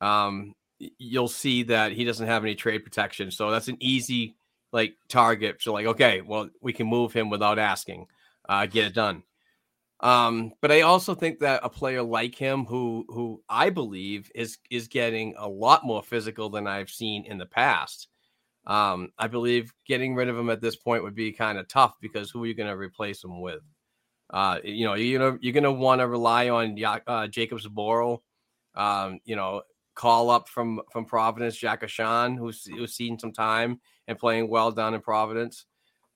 um, 0.00 0.54
you'll 0.78 1.28
see 1.28 1.64
that 1.64 1.92
he 1.92 2.04
doesn't 2.04 2.26
have 2.26 2.44
any 2.44 2.54
trade 2.54 2.84
protection. 2.84 3.30
So 3.30 3.50
that's 3.50 3.68
an 3.68 3.78
easy 3.80 4.36
like 4.72 4.96
target. 5.08 5.56
So 5.60 5.72
like, 5.72 5.86
okay, 5.86 6.20
well, 6.20 6.50
we 6.60 6.72
can 6.72 6.86
move 6.86 7.12
him 7.12 7.30
without 7.30 7.58
asking, 7.58 8.06
uh, 8.48 8.66
get 8.66 8.86
it 8.86 8.94
done. 8.94 9.22
Um, 10.00 10.52
but 10.60 10.70
I 10.70 10.82
also 10.82 11.14
think 11.14 11.40
that 11.40 11.60
a 11.64 11.68
player 11.68 12.02
like 12.02 12.34
him, 12.34 12.64
who 12.64 13.04
who 13.08 13.42
I 13.48 13.70
believe 13.70 14.30
is 14.34 14.58
is 14.70 14.86
getting 14.86 15.34
a 15.36 15.48
lot 15.48 15.84
more 15.84 16.04
physical 16.04 16.50
than 16.50 16.68
I've 16.68 16.90
seen 16.90 17.24
in 17.24 17.38
the 17.38 17.46
past. 17.46 18.06
Um, 18.68 19.10
I 19.18 19.26
believe 19.26 19.72
getting 19.86 20.14
rid 20.14 20.28
of 20.28 20.38
him 20.38 20.50
at 20.50 20.60
this 20.60 20.76
point 20.76 21.02
would 21.02 21.14
be 21.14 21.32
kind 21.32 21.58
of 21.58 21.66
tough 21.68 21.94
because 22.00 22.30
who 22.30 22.44
are 22.44 22.46
you 22.46 22.54
going 22.54 22.68
to 22.68 22.76
replace 22.76 23.24
him 23.24 23.40
with? 23.40 23.62
Uh, 24.30 24.58
you 24.62 24.84
know, 24.84 24.94
you're 24.94 25.18
gonna 25.18 25.38
you're 25.40 25.54
gonna 25.54 25.72
want 25.72 26.00
to 26.00 26.06
rely 26.06 26.50
on 26.50 26.76
uh, 27.06 27.26
Jacob 27.28 27.60
Zboril. 27.60 28.18
Um, 28.74 29.20
you 29.24 29.36
know, 29.36 29.62
call 29.94 30.30
up 30.30 30.48
from 30.48 30.82
from 30.92 31.06
Providence, 31.06 31.56
Jack 31.56 31.82
Ahcan, 31.82 32.36
who's 32.36 32.66
who's 32.66 32.94
seen 32.94 33.18
some 33.18 33.32
time 33.32 33.80
and 34.06 34.18
playing 34.18 34.48
well 34.50 34.70
down 34.70 34.94
in 34.94 35.00
Providence. 35.00 35.64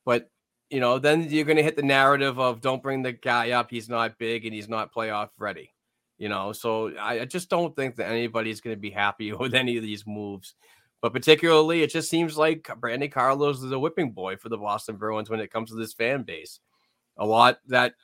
But 0.05 0.31
you 0.69 0.81
know, 0.81 0.99
then 0.99 1.29
you're 1.31 1.47
gonna 1.47 1.63
hit 1.63 1.77
the 1.77 1.83
narrative 1.83 2.39
of 2.39 2.61
don't 2.61 2.83
bring 2.83 3.03
the 3.03 3.13
guy 3.13 3.53
up. 3.53 3.71
He's 3.71 3.89
not 3.89 4.19
big 4.19 4.45
and 4.45 4.55
he's 4.55 4.69
not 4.69 4.95
playoff 4.95 5.31
ready. 5.39 5.73
You 6.19 6.29
know, 6.29 6.53
so 6.53 6.95
I, 6.97 7.21
I 7.21 7.25
just 7.25 7.49
don't 7.49 7.75
think 7.75 7.97
that 7.97 8.11
anybody's 8.11 8.61
gonna 8.61 8.77
be 8.77 8.91
happy 8.91 9.33
with 9.39 9.55
any 9.55 9.79
of 9.79 9.83
these 9.83 10.07
moves. 10.07 10.55
But 11.03 11.13
particularly, 11.13 11.83
it 11.83 11.91
just 11.91 12.09
seems 12.09 12.39
like 12.39 12.71
Brandon 12.79 13.11
Carlo's 13.11 13.63
is 13.63 13.73
a 13.73 13.79
whipping 13.79 14.13
boy 14.13 14.37
for 14.37 14.49
the 14.49 14.57
Boston 14.57 14.97
Bruins 14.97 15.29
when 15.29 15.41
it 15.41 15.53
comes 15.53 15.69
to 15.71 15.77
this 15.77 15.93
fan 15.93 16.23
base. 16.23 16.61
A 17.19 17.27
lot 17.27 17.59
that 17.67 17.95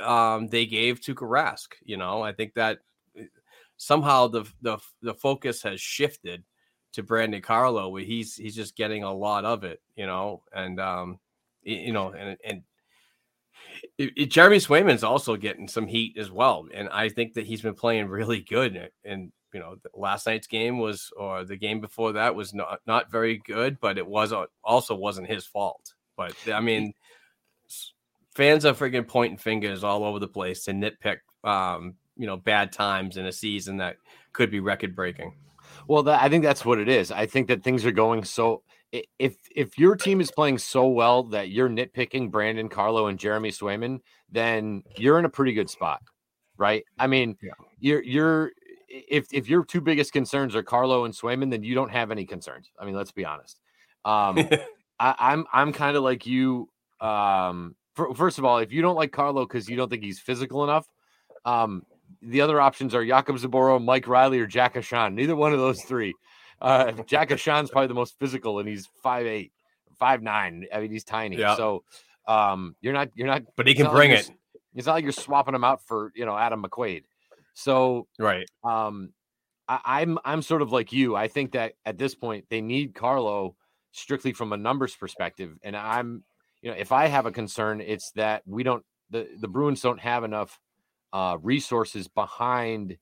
um, 0.00 0.48
they 0.48 0.64
gave 0.64 1.00
to 1.02 1.14
Karask. 1.16 1.74
You 1.82 1.96
know, 1.96 2.22
I 2.22 2.32
think 2.32 2.54
that 2.54 2.78
eh, 3.18 3.24
somehow 3.76 4.28
the 4.28 4.44
the 4.62 4.78
the 5.02 5.14
focus 5.14 5.62
has 5.62 5.80
shifted 5.80 6.44
to 6.92 7.02
Brandon 7.02 7.42
Carlo, 7.42 7.88
where 7.88 8.04
he's 8.04 8.36
he's 8.36 8.54
just 8.54 8.76
getting 8.76 9.02
a 9.02 9.12
lot 9.12 9.44
of 9.44 9.64
it. 9.64 9.82
You 9.96 10.06
know, 10.06 10.42
and 10.54 10.80
um, 10.80 11.18
you 11.64 11.92
know, 11.92 12.12
and 12.12 12.38
and 12.44 12.62
it, 13.98 14.12
it- 14.16 14.26
Jeremy 14.30 14.58
Swayman's 14.58 15.04
also 15.04 15.36
getting 15.36 15.68
some 15.68 15.86
heat 15.86 16.16
as 16.18 16.30
well, 16.30 16.66
and 16.72 16.88
I 16.90 17.08
think 17.08 17.34
that 17.34 17.46
he's 17.46 17.62
been 17.62 17.74
playing 17.74 18.06
really 18.08 18.40
good. 18.40 18.76
And, 18.76 18.90
and 19.04 19.32
you 19.54 19.60
know, 19.60 19.76
last 19.94 20.26
night's 20.26 20.48
game 20.48 20.78
was, 20.78 21.10
or 21.16 21.44
the 21.44 21.56
game 21.56 21.80
before 21.80 22.12
that 22.12 22.34
was 22.34 22.52
not 22.52 22.80
not 22.86 23.10
very 23.10 23.38
good, 23.46 23.78
but 23.80 23.96
it 23.96 24.06
was 24.06 24.32
also 24.64 24.94
wasn't 24.94 25.28
his 25.28 25.46
fault. 25.46 25.94
But 26.16 26.34
I 26.52 26.60
mean, 26.60 26.92
fans 28.34 28.64
are 28.64 28.74
freaking 28.74 29.06
pointing 29.06 29.38
fingers 29.38 29.84
all 29.84 30.04
over 30.04 30.18
the 30.18 30.28
place 30.28 30.64
to 30.64 30.72
nitpick, 30.72 31.18
um, 31.44 31.94
you 32.16 32.26
know, 32.26 32.36
bad 32.36 32.72
times 32.72 33.16
in 33.16 33.26
a 33.26 33.32
season 33.32 33.78
that 33.78 33.96
could 34.32 34.50
be 34.50 34.60
record 34.60 34.94
breaking. 34.94 35.34
Well, 35.88 36.02
that, 36.04 36.22
I 36.22 36.28
think 36.28 36.44
that's 36.44 36.64
what 36.64 36.78
it 36.78 36.88
is. 36.88 37.10
I 37.10 37.26
think 37.26 37.48
that 37.48 37.62
things 37.62 37.84
are 37.86 37.92
going 37.92 38.24
so. 38.24 38.62
If 39.18 39.36
if 39.54 39.76
your 39.76 39.96
team 39.96 40.20
is 40.20 40.30
playing 40.30 40.58
so 40.58 40.86
well 40.86 41.24
that 41.24 41.48
you're 41.48 41.68
nitpicking 41.68 42.30
Brandon 42.30 42.68
Carlo 42.68 43.08
and 43.08 43.18
Jeremy 43.18 43.50
Swayman, 43.50 43.98
then 44.30 44.84
you're 44.96 45.18
in 45.18 45.24
a 45.24 45.28
pretty 45.28 45.52
good 45.52 45.68
spot, 45.68 46.00
right? 46.56 46.84
I 46.96 47.08
mean, 47.08 47.36
Yeah. 47.42 47.52
you're 47.80 48.02
you're 48.04 48.52
if 48.94 49.26
if 49.32 49.48
your 49.48 49.64
two 49.64 49.80
biggest 49.80 50.12
concerns 50.12 50.54
are 50.54 50.62
Carlo 50.62 51.04
and 51.04 51.14
Swayman, 51.14 51.50
then 51.50 51.62
you 51.62 51.74
don't 51.74 51.90
have 51.90 52.10
any 52.10 52.24
concerns. 52.24 52.70
I 52.78 52.84
mean, 52.84 52.94
let's 52.94 53.12
be 53.12 53.24
honest. 53.24 53.60
Um, 54.04 54.38
I, 55.00 55.14
I'm 55.18 55.46
I'm 55.52 55.72
kind 55.72 55.96
of 55.96 56.02
like 56.02 56.26
you. 56.26 56.68
Um, 57.00 57.74
fir- 57.94 58.14
first 58.14 58.38
of 58.38 58.44
all, 58.44 58.58
if 58.58 58.72
you 58.72 58.82
don't 58.82 58.96
like 58.96 59.12
Carlo 59.12 59.44
because 59.46 59.68
you 59.68 59.76
don't 59.76 59.88
think 59.88 60.02
he's 60.02 60.20
physical 60.20 60.64
enough, 60.64 60.86
um, 61.44 61.84
the 62.22 62.40
other 62.40 62.60
options 62.60 62.94
are 62.94 63.04
Jakob 63.04 63.36
Zboril, 63.36 63.84
Mike 63.84 64.06
Reilly, 64.06 64.38
or 64.40 64.46
Jack 64.46 64.74
Ahcan. 64.74 65.14
Neither 65.14 65.36
one 65.36 65.52
of 65.52 65.58
those 65.58 65.82
three. 65.82 66.14
Uh, 66.60 66.92
Jack 67.06 67.30
Ahcan's 67.30 67.70
probably 67.70 67.88
the 67.88 67.94
most 67.94 68.18
physical, 68.18 68.60
and 68.60 68.68
he's 68.68 68.88
five 69.02 69.26
eight, 69.26 69.52
five 69.98 70.22
nine. 70.22 70.66
I 70.72 70.80
mean, 70.80 70.92
he's 70.92 71.04
tiny. 71.04 71.36
Yeah. 71.36 71.56
So 71.56 71.84
um, 72.26 72.76
you're 72.80 72.94
not 72.94 73.10
you're 73.14 73.26
not. 73.26 73.42
but 73.56 73.66
he 73.66 73.74
can 73.74 73.84
not 73.84 73.94
like 73.94 73.98
bring 73.98 74.10
it. 74.12 74.30
It's 74.74 74.86
not 74.86 74.94
like 74.94 75.04
you're 75.04 75.12
swapping 75.12 75.54
him 75.54 75.64
out 75.64 75.84
for 75.86 76.12
you 76.14 76.24
know 76.24 76.36
Adam 76.36 76.62
McQuaid. 76.62 77.04
So 77.54 78.08
Right. 78.18 78.46
um 78.64 79.12
I, 79.68 79.80
I'm 79.84 80.18
I'm 80.24 80.42
sort 80.42 80.62
of 80.62 80.72
like 80.72 80.92
you. 80.92 81.16
I 81.16 81.28
think 81.28 81.52
that 81.52 81.74
at 81.86 81.98
this 81.98 82.14
point 82.14 82.46
they 82.50 82.60
need 82.60 82.94
Carlo 82.94 83.56
strictly 83.92 84.32
from 84.32 84.52
a 84.52 84.56
numbers 84.56 84.94
perspective. 84.96 85.56
And 85.62 85.76
I'm 85.76 86.24
you 86.62 86.70
know, 86.70 86.76
if 86.76 86.92
I 86.92 87.06
have 87.06 87.26
a 87.26 87.32
concern, 87.32 87.80
it's 87.80 88.10
that 88.12 88.42
we 88.46 88.62
don't 88.62 88.84
the, 89.10 89.28
the 89.38 89.48
Bruins 89.48 89.82
don't 89.82 90.00
have 90.00 90.24
enough 90.24 90.58
uh 91.12 91.38
resources 91.42 92.08
behind 92.08 92.98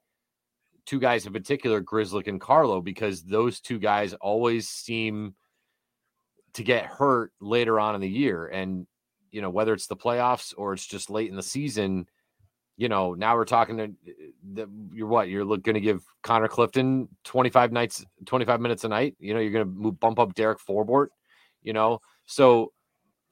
two 0.87 1.01
guys 1.01 1.27
in 1.27 1.33
particular, 1.33 1.81
Grizzly 1.81 2.25
and 2.27 2.41
Carlo, 2.41 2.81
because 2.81 3.23
those 3.25 3.61
two 3.61 3.79
guys 3.79 4.15
always 4.15 4.69
seem 4.69 5.35
to 6.55 6.63
get 6.63 6.85
hurt 6.87 7.33
later 7.41 7.81
on 7.81 7.95
in 7.95 8.01
the 8.01 8.09
year. 8.09 8.47
And 8.47 8.87
you 9.31 9.41
know, 9.41 9.51
whether 9.51 9.73
it's 9.73 9.87
the 9.87 9.97
playoffs 9.97 10.53
or 10.57 10.75
it's 10.75 10.87
just 10.87 11.09
late 11.09 11.31
in 11.31 11.37
the 11.37 11.43
season, 11.43 12.07
you 12.83 12.89
know, 12.89 13.15
now 13.15 13.37
we're 13.37 13.45
talking 13.45 13.77
to 13.77 13.93
the, 14.55 14.69
you're 14.93 15.07
what 15.07 15.29
you're 15.29 15.45
going 15.45 15.75
to 15.75 15.81
give 15.81 16.05
Connor 16.25 16.49
Clifton 16.49 17.09
25 17.23 17.71
nights, 17.71 18.05
25 18.27 18.61
minutes 18.61 18.83
a 18.83 18.89
night. 18.89 19.15
You 19.21 19.35
know, 19.35 19.39
you're 19.39 19.53
going 19.53 19.65
to 19.65 19.71
move 19.71 20.01
bump 20.01 20.19
up 20.19 20.35
Derek 20.35 20.59
Forbort, 20.59 21.07
you 21.63 21.73
know. 21.73 22.01
So 22.27 22.73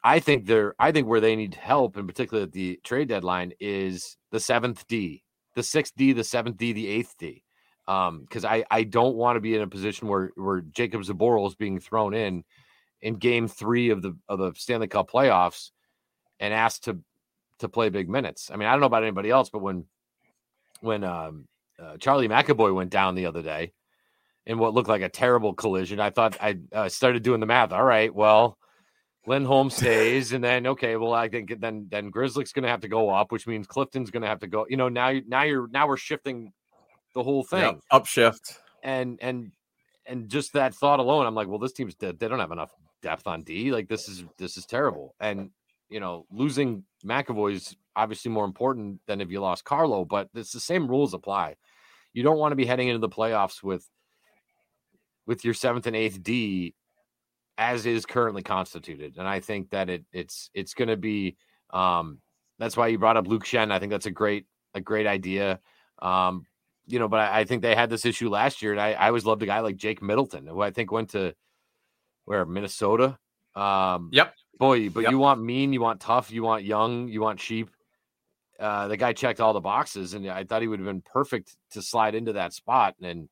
I 0.04 0.20
think 0.20 0.46
they're 0.46 0.76
I 0.78 0.92
think 0.92 1.08
where 1.08 1.20
they 1.20 1.34
need 1.34 1.56
help, 1.56 1.96
in 1.96 2.06
particular 2.06 2.44
at 2.44 2.52
the 2.52 2.78
trade 2.84 3.08
deadline, 3.08 3.52
is 3.58 4.16
the 4.30 4.38
seventh 4.38 4.86
D, 4.86 5.24
the 5.56 5.64
sixth 5.64 5.94
D, 5.96 6.12
the 6.12 6.22
seventh 6.22 6.56
D, 6.56 6.72
the 6.72 6.86
eighth 6.86 7.16
D. 7.18 7.42
Um, 7.88 8.20
because 8.20 8.44
I 8.44 8.62
I 8.70 8.84
don't 8.84 9.16
want 9.16 9.34
to 9.34 9.40
be 9.40 9.56
in 9.56 9.62
a 9.62 9.66
position 9.66 10.06
where 10.06 10.30
where 10.36 10.60
Jacob 10.60 11.02
Zboril 11.02 11.48
is 11.48 11.56
being 11.56 11.80
thrown 11.80 12.14
in 12.14 12.44
in 13.02 13.16
game 13.16 13.48
three 13.48 13.90
of 13.90 14.00
the 14.00 14.16
of 14.28 14.38
the 14.38 14.52
Stanley 14.54 14.86
Cup 14.86 15.10
playoffs 15.10 15.72
and 16.38 16.54
asked 16.54 16.84
to 16.84 17.00
to 17.60 17.68
play 17.68 17.88
big 17.88 18.08
minutes. 18.08 18.50
I 18.52 18.56
mean, 18.56 18.68
I 18.68 18.72
don't 18.72 18.80
know 18.80 18.86
about 18.86 19.02
anybody 19.02 19.30
else, 19.30 19.50
but 19.50 19.60
when 19.60 19.86
when 20.80 21.04
um, 21.04 21.46
uh, 21.80 21.96
Charlie 21.98 22.28
McAvoy 22.28 22.74
went 22.74 22.90
down 22.90 23.14
the 23.14 23.26
other 23.26 23.42
day 23.42 23.72
in 24.46 24.58
what 24.58 24.74
looked 24.74 24.88
like 24.88 25.02
a 25.02 25.08
terrible 25.08 25.54
collision, 25.54 26.00
I 26.00 26.10
thought 26.10 26.36
I 26.40 26.58
uh, 26.72 26.88
started 26.88 27.22
doing 27.22 27.40
the 27.40 27.46
math. 27.46 27.72
All 27.72 27.84
right, 27.84 28.14
well, 28.14 28.58
Lindholm 29.26 29.70
stays, 29.70 30.32
and 30.32 30.42
then 30.42 30.66
okay, 30.66 30.96
well, 30.96 31.12
I 31.12 31.28
think 31.28 31.60
then 31.60 31.86
then 31.90 32.10
Grzelcyk's 32.10 32.52
going 32.52 32.64
to 32.64 32.70
have 32.70 32.80
to 32.80 32.88
go 32.88 33.10
up, 33.10 33.30
which 33.32 33.46
means 33.46 33.66
Clifton's 33.66 34.10
going 34.10 34.22
to 34.22 34.28
have 34.28 34.40
to 34.40 34.46
go. 34.46 34.66
You 34.68 34.76
know, 34.76 34.88
now 34.88 35.12
now 35.26 35.42
you're 35.42 35.68
now 35.68 35.86
we're 35.86 35.96
shifting 35.98 36.52
the 37.14 37.22
whole 37.22 37.44
thing, 37.44 37.60
Yeah, 37.60 37.98
upshift. 37.98 38.56
and 38.82 39.18
and 39.20 39.52
and 40.06 40.28
just 40.28 40.54
that 40.54 40.74
thought 40.74 40.98
alone, 41.00 41.26
I'm 41.26 41.34
like, 41.34 41.48
well, 41.48 41.58
this 41.58 41.72
team's 41.72 41.94
dead. 41.94 42.18
They 42.18 42.26
don't 42.28 42.40
have 42.40 42.52
enough 42.52 42.72
depth 43.02 43.26
on 43.26 43.42
D. 43.42 43.70
Like 43.72 43.88
this 43.88 44.08
is 44.08 44.24
this 44.38 44.56
is 44.56 44.64
terrible, 44.64 45.14
and 45.20 45.50
you 45.90 46.00
know, 46.00 46.24
losing 46.30 46.84
McAvoy 47.04 47.54
is 47.54 47.76
obviously 47.96 48.30
more 48.30 48.44
important 48.44 49.00
than 49.06 49.20
if 49.20 49.30
you 49.30 49.40
lost 49.40 49.64
Carlo, 49.64 50.04
but 50.04 50.28
it's 50.34 50.52
the 50.52 50.60
same 50.60 50.88
rules 50.88 51.14
apply. 51.14 51.56
You 52.12 52.22
don't 52.22 52.38
want 52.38 52.52
to 52.52 52.56
be 52.56 52.66
heading 52.66 52.88
into 52.88 52.98
the 52.98 53.08
playoffs 53.08 53.62
with 53.62 53.88
with 55.26 55.44
your 55.44 55.54
seventh 55.54 55.86
and 55.86 55.96
eighth 55.96 56.22
D 56.22 56.74
as 57.58 57.84
is 57.86 58.06
currently 58.06 58.42
constituted. 58.42 59.16
And 59.18 59.28
I 59.28 59.40
think 59.40 59.70
that 59.70 59.90
it 59.90 60.04
it's 60.12 60.50
it's 60.54 60.74
gonna 60.74 60.96
be 60.96 61.36
um 61.70 62.18
that's 62.58 62.76
why 62.76 62.88
you 62.88 62.98
brought 62.98 63.16
up 63.16 63.26
Luke 63.26 63.44
Schenn. 63.44 63.70
I 63.70 63.78
think 63.78 63.90
that's 63.90 64.06
a 64.06 64.10
great 64.10 64.46
a 64.74 64.80
great 64.80 65.06
idea. 65.06 65.60
Um, 66.00 66.46
you 66.86 66.98
know, 66.98 67.08
but 67.08 67.20
I, 67.20 67.40
I 67.40 67.44
think 67.44 67.62
they 67.62 67.74
had 67.74 67.90
this 67.90 68.04
issue 68.04 68.28
last 68.28 68.62
year, 68.62 68.72
and 68.72 68.80
I, 68.80 68.92
I 68.92 69.08
always 69.08 69.24
loved 69.24 69.42
a 69.42 69.46
guy 69.46 69.60
like 69.60 69.76
Jake 69.76 70.02
Middleton, 70.02 70.46
who 70.46 70.60
I 70.60 70.70
think 70.70 70.90
went 70.90 71.10
to 71.10 71.34
where 72.24 72.44
Minnesota. 72.44 73.18
Um, 73.54 74.10
Yep. 74.12 74.34
Boy, 74.60 74.90
but 74.90 75.04
Yep. 75.04 75.10
you 75.10 75.18
want 75.18 75.42
mean, 75.42 75.72
you 75.72 75.80
want 75.80 76.00
tough, 76.00 76.30
you 76.30 76.42
want 76.42 76.64
young, 76.64 77.08
you 77.08 77.22
want 77.22 77.38
cheap. 77.40 77.70
Uh, 78.58 78.88
the 78.88 78.96
guy 78.98 79.14
checked 79.14 79.40
all 79.40 79.54
the 79.54 79.60
boxes, 79.60 80.12
and 80.12 80.28
I 80.28 80.44
thought 80.44 80.60
he 80.60 80.68
would 80.68 80.78
have 80.80 80.86
been 80.86 81.00
perfect 81.00 81.56
to 81.72 81.80
slide 81.80 82.14
into 82.14 82.34
that 82.34 82.52
spot. 82.52 82.94
And 83.00 83.30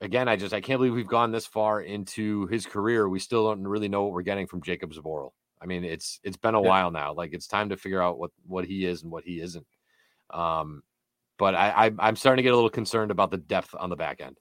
again, 0.00 0.28
I 0.28 0.36
just 0.36 0.54
I 0.54 0.60
can't 0.60 0.78
believe 0.78 0.94
we've 0.94 1.08
gone 1.08 1.32
this 1.32 1.46
far 1.46 1.80
into 1.80 2.46
his 2.46 2.64
career. 2.64 3.08
We 3.08 3.18
still 3.18 3.48
don't 3.48 3.66
really 3.66 3.88
know 3.88 4.04
what 4.04 4.12
we're 4.12 4.22
getting 4.22 4.46
from 4.46 4.62
Jacob 4.62 4.92
Zboril. 4.92 5.32
I 5.60 5.66
mean, 5.66 5.82
it's 5.82 6.20
it's 6.22 6.36
been 6.36 6.54
a 6.54 6.62
Yeah. 6.62 6.68
while 6.68 6.90
now. 6.92 7.12
Like 7.12 7.34
it's 7.34 7.48
time 7.48 7.70
to 7.70 7.76
figure 7.76 8.00
out 8.00 8.16
what 8.18 8.30
what 8.46 8.66
he 8.66 8.84
is 8.84 9.02
and 9.02 9.10
what 9.10 9.24
he 9.24 9.40
isn't. 9.40 9.66
Um, 10.30 10.84
but 11.38 11.56
I, 11.56 11.86
I 11.86 11.92
I'm 11.98 12.14
starting 12.14 12.36
to 12.38 12.42
get 12.44 12.52
a 12.52 12.56
little 12.56 12.70
concerned 12.70 13.10
about 13.10 13.32
the 13.32 13.36
depth 13.38 13.74
on 13.76 13.90
the 13.90 13.96
back 13.96 14.20
end. 14.20 14.38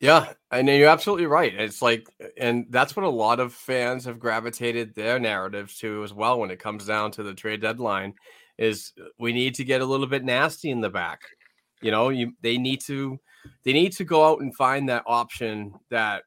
Yeah, 0.00 0.32
and 0.50 0.68
you're 0.68 0.88
absolutely 0.90 1.26
right. 1.26 1.54
It's 1.54 1.80
like, 1.80 2.06
and 2.36 2.66
that's 2.68 2.94
what 2.94 3.06
a 3.06 3.10
lot 3.10 3.40
of 3.40 3.54
fans 3.54 4.04
have 4.04 4.18
gravitated 4.18 4.94
their 4.94 5.18
narratives 5.18 5.78
to 5.78 6.04
as 6.04 6.12
well 6.12 6.38
when 6.38 6.50
it 6.50 6.58
comes 6.60 6.86
down 6.86 7.12
to 7.12 7.22
the 7.22 7.34
trade 7.34 7.62
deadline. 7.62 8.14
Is 8.58 8.92
we 9.18 9.32
need 9.32 9.54
to 9.56 9.64
get 9.64 9.80
a 9.80 9.84
little 9.86 10.06
bit 10.06 10.24
nasty 10.24 10.70
in 10.70 10.80
the 10.80 10.90
back. 10.90 11.20
You 11.82 11.90
know, 11.90 12.10
you 12.10 12.32
they 12.42 12.58
need 12.58 12.80
to 12.86 13.18
they 13.64 13.72
need 13.72 13.92
to 13.92 14.04
go 14.04 14.26
out 14.26 14.40
and 14.40 14.54
find 14.54 14.88
that 14.88 15.04
option 15.06 15.74
that 15.90 16.24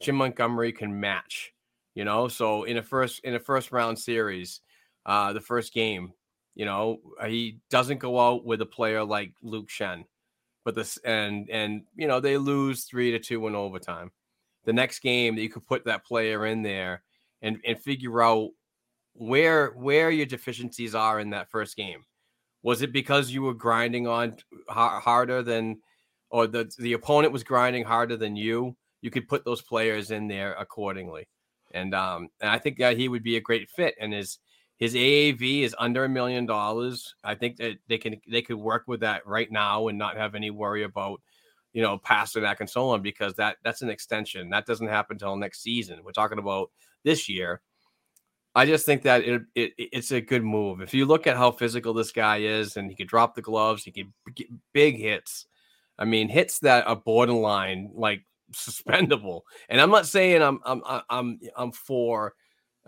Jim 0.00 0.16
Montgomery 0.16 0.72
can 0.72 0.98
match. 1.00 1.52
You 1.94 2.04
know, 2.04 2.28
so 2.28 2.64
in 2.64 2.76
a 2.76 2.82
first 2.82 3.20
in 3.24 3.34
a 3.34 3.40
first 3.40 3.72
round 3.72 3.98
series, 3.98 4.60
uh, 5.06 5.32
the 5.32 5.40
first 5.40 5.72
game, 5.74 6.12
you 6.54 6.64
know, 6.64 6.98
he 7.26 7.58
doesn't 7.70 7.98
go 7.98 8.18
out 8.20 8.44
with 8.44 8.60
a 8.60 8.66
player 8.66 9.04
like 9.04 9.32
Luke 9.42 9.68
Schenn 9.68 10.04
but 10.64 10.74
this 10.74 10.98
and 10.98 11.48
and 11.50 11.82
you 11.94 12.06
know 12.06 12.20
they 12.20 12.38
lose 12.38 12.84
three 12.84 13.10
to 13.12 13.18
two 13.18 13.46
in 13.46 13.54
overtime. 13.54 14.10
The 14.64 14.72
next 14.72 15.00
game 15.00 15.36
that 15.36 15.42
you 15.42 15.48
could 15.48 15.66
put 15.66 15.84
that 15.86 16.04
player 16.04 16.46
in 16.46 16.62
there 16.62 17.02
and 17.42 17.58
and 17.64 17.80
figure 17.80 18.22
out 18.22 18.50
where 19.14 19.68
where 19.70 20.10
your 20.10 20.26
deficiencies 20.26 20.94
are 20.94 21.20
in 21.20 21.30
that 21.30 21.50
first 21.50 21.76
game. 21.76 22.04
Was 22.62 22.82
it 22.82 22.92
because 22.92 23.30
you 23.30 23.42
were 23.42 23.54
grinding 23.54 24.06
on 24.06 24.36
har- 24.68 25.00
harder 25.00 25.42
than, 25.42 25.80
or 26.30 26.46
the 26.46 26.70
the 26.78 26.92
opponent 26.92 27.32
was 27.32 27.42
grinding 27.42 27.84
harder 27.84 28.16
than 28.16 28.36
you? 28.36 28.76
You 29.00 29.10
could 29.10 29.28
put 29.28 29.44
those 29.44 29.62
players 29.62 30.10
in 30.10 30.28
there 30.28 30.54
accordingly, 30.54 31.26
and 31.72 31.94
um 31.94 32.28
and 32.40 32.50
I 32.50 32.58
think 32.58 32.78
that 32.78 32.98
he 32.98 33.08
would 33.08 33.22
be 33.22 33.36
a 33.36 33.40
great 33.40 33.70
fit. 33.70 33.94
And 33.98 34.12
his 34.12 34.38
his 34.80 34.94
AAV 34.94 35.60
is 35.60 35.76
under 35.78 36.04
a 36.04 36.08
million 36.08 36.46
dollars. 36.46 37.14
I 37.22 37.34
think 37.34 37.58
that 37.58 37.76
they 37.86 37.98
can 37.98 38.18
they 38.28 38.40
could 38.40 38.56
work 38.56 38.84
with 38.86 39.00
that 39.00 39.26
right 39.26 39.52
now 39.52 39.88
and 39.88 39.98
not 39.98 40.16
have 40.16 40.34
any 40.34 40.50
worry 40.50 40.84
about 40.84 41.20
you 41.74 41.82
know 41.82 41.98
Pastrnak 41.98 42.60
and 42.60 42.68
so 42.68 42.88
on 42.88 43.02
because 43.02 43.34
that 43.34 43.58
that's 43.62 43.82
an 43.82 43.90
extension 43.90 44.48
that 44.50 44.64
doesn't 44.64 44.88
happen 44.88 45.16
until 45.16 45.36
next 45.36 45.62
season. 45.62 46.00
We're 46.02 46.12
talking 46.12 46.38
about 46.38 46.70
this 47.04 47.28
year. 47.28 47.60
I 48.54 48.64
just 48.64 48.86
think 48.86 49.02
that 49.02 49.22
it, 49.22 49.42
it 49.54 49.72
it's 49.76 50.12
a 50.12 50.20
good 50.20 50.42
move. 50.42 50.80
If 50.80 50.94
you 50.94 51.04
look 51.04 51.26
at 51.26 51.36
how 51.36 51.52
physical 51.52 51.92
this 51.92 52.10
guy 52.10 52.38
is, 52.38 52.78
and 52.78 52.88
he 52.88 52.96
could 52.96 53.06
drop 53.06 53.34
the 53.34 53.42
gloves, 53.42 53.84
he 53.84 53.92
could 53.92 54.10
get 54.34 54.48
big 54.72 54.96
hits. 54.96 55.46
I 55.98 56.06
mean, 56.06 56.30
hits 56.30 56.58
that 56.60 56.86
are 56.86 56.96
borderline 56.96 57.90
like 57.94 58.24
suspendable. 58.54 59.42
And 59.68 59.78
I'm 59.78 59.90
not 59.90 60.06
saying 60.06 60.40
I'm 60.40 60.58
I'm 60.64 60.82
I'm 61.10 61.38
I'm 61.54 61.72
for 61.72 62.32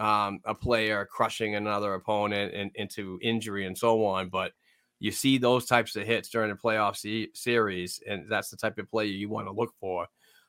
um, 0.03 0.41
a 0.45 0.55
player 0.55 1.07
crushing 1.09 1.55
another 1.55 1.95
opponent 1.95 2.53
and, 2.55 2.73
into 2.75 3.21
injury 3.23 3.67
and 3.67 3.79
so 3.79 4.05
on. 4.05 4.29
But 4.29 4.51
you 4.99 5.13
see 5.13 5.39
those 5.39 5.65
types 5.65 5.95
of 5.95 6.05
hits 6.05 6.29
during 6.29 6.51
the 6.51 6.57
playoff 6.57 6.97
se- 6.97 7.31
series, 7.35 8.03
and 8.09 8.27
that's 8.29 8.51
the 8.51 8.57
type 8.57 8.79
of 8.79 8.91
player 8.91 9.07
you 9.07 9.29
want 9.29 9.47
to 9.47 9.53
look 9.53 9.73
for. 9.79 10.09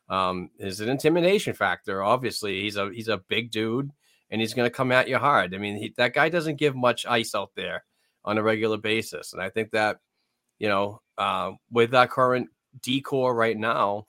Um, 0.09 0.49
is 0.57 0.79
an 0.79 0.89
intimidation 0.89 1.53
factor. 1.53 2.03
Obviously, 2.03 2.61
he's 2.61 2.77
a 2.77 2.89
he's 2.91 3.07
a 3.07 3.21
big 3.29 3.51
dude, 3.51 3.91
and 4.31 4.41
he's 4.41 4.55
going 4.55 4.65
to 4.65 4.75
come 4.75 4.91
at 4.91 5.07
you 5.07 5.17
hard. 5.17 5.53
I 5.53 5.59
mean, 5.59 5.77
he, 5.77 5.93
that 5.97 6.13
guy 6.13 6.29
doesn't 6.29 6.57
give 6.57 6.75
much 6.75 7.05
ice 7.05 7.35
out 7.35 7.51
there 7.55 7.85
on 8.25 8.39
a 8.39 8.43
regular 8.43 8.77
basis, 8.77 9.33
and 9.33 9.41
I 9.41 9.49
think 9.49 9.71
that 9.71 9.99
you 10.57 10.67
know 10.67 10.99
uh, 11.19 11.51
with 11.71 11.93
our 11.93 12.07
current 12.07 12.49
decor 12.81 13.35
right 13.35 13.57
now, 13.57 14.07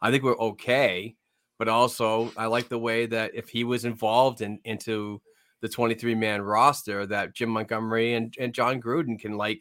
I 0.00 0.10
think 0.10 0.24
we're 0.24 0.38
okay 0.38 1.16
but 1.60 1.68
also 1.68 2.32
I 2.38 2.46
like 2.46 2.70
the 2.70 2.78
way 2.78 3.04
that 3.04 3.32
if 3.34 3.50
he 3.50 3.64
was 3.64 3.84
involved 3.84 4.40
in 4.40 4.58
into 4.64 5.20
the 5.60 5.68
23 5.68 6.14
man 6.14 6.40
roster, 6.40 7.04
that 7.04 7.34
Jim 7.34 7.50
Montgomery 7.50 8.14
and, 8.14 8.34
and 8.40 8.54
John 8.54 8.80
Gruden 8.80 9.20
can 9.20 9.36
like, 9.36 9.60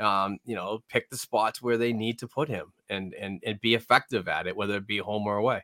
um, 0.00 0.38
you 0.46 0.54
know, 0.54 0.82
pick 0.88 1.10
the 1.10 1.18
spots 1.18 1.60
where 1.60 1.76
they 1.76 1.92
need 1.92 2.18
to 2.20 2.26
put 2.26 2.48
him 2.48 2.72
and 2.88 3.12
and 3.12 3.42
and 3.44 3.60
be 3.60 3.74
effective 3.74 4.28
at 4.28 4.46
it, 4.46 4.56
whether 4.56 4.76
it 4.76 4.86
be 4.86 4.96
home 4.96 5.26
or 5.26 5.36
away. 5.36 5.62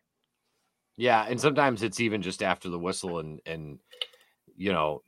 Yeah, 0.99 1.25
and 1.27 1.41
sometimes 1.41 1.83
it's 1.83 2.01
even 2.01 2.21
just 2.21 2.43
after 2.43 2.69
the 2.69 2.79
whistle, 2.79 3.21
and 3.21 3.41
and 3.47 3.79
you 4.55 4.73
know 4.73 5.01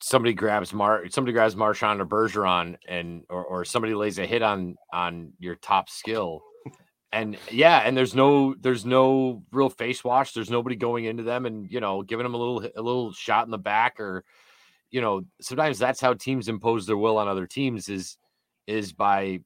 somebody 0.00 0.34
grabs 0.34 0.72
Mar 0.72 1.02
somebody 1.10 1.32
grabs 1.32 1.56
Marchand 1.56 2.00
or 2.00 2.06
Bergeron, 2.06 2.76
and 2.86 3.24
or 3.28 3.44
or 3.44 3.64
somebody 3.64 3.94
lays 3.94 4.20
a 4.20 4.26
hit 4.26 4.42
on 4.42 4.76
on 4.92 5.32
your 5.40 5.56
top 5.56 5.90
skill, 5.90 6.44
and 7.12 7.36
yeah, 7.50 7.78
and 7.78 7.96
there's 7.96 8.14
no 8.14 8.54
there's 8.54 8.86
no 8.86 9.42
real 9.52 9.68
face 9.68 10.02
wash. 10.02 10.32
There's 10.32 10.50
nobody 10.50 10.76
going 10.76 11.04
into 11.04 11.22
them 11.22 11.46
and 11.46 11.70
you 11.70 11.80
know 11.80 12.02
giving 12.02 12.24
them 12.24 12.34
a 12.34 12.38
little 12.38 12.60
a 12.60 12.82
little 12.82 13.12
shot 13.12 13.46
in 13.46 13.50
the 13.50 13.58
back 13.58 14.00
or 14.00 14.24
you 14.90 15.00
know 15.00 15.24
sometimes 15.40 15.78
that's 15.78 16.00
how 16.00 16.14
teams 16.14 16.48
impose 16.48 16.86
their 16.86 16.96
will 16.96 17.18
on 17.18 17.28
other 17.28 17.46
teams 17.46 17.88
is 17.88 18.16
is 18.66 18.92
by 18.92 19.40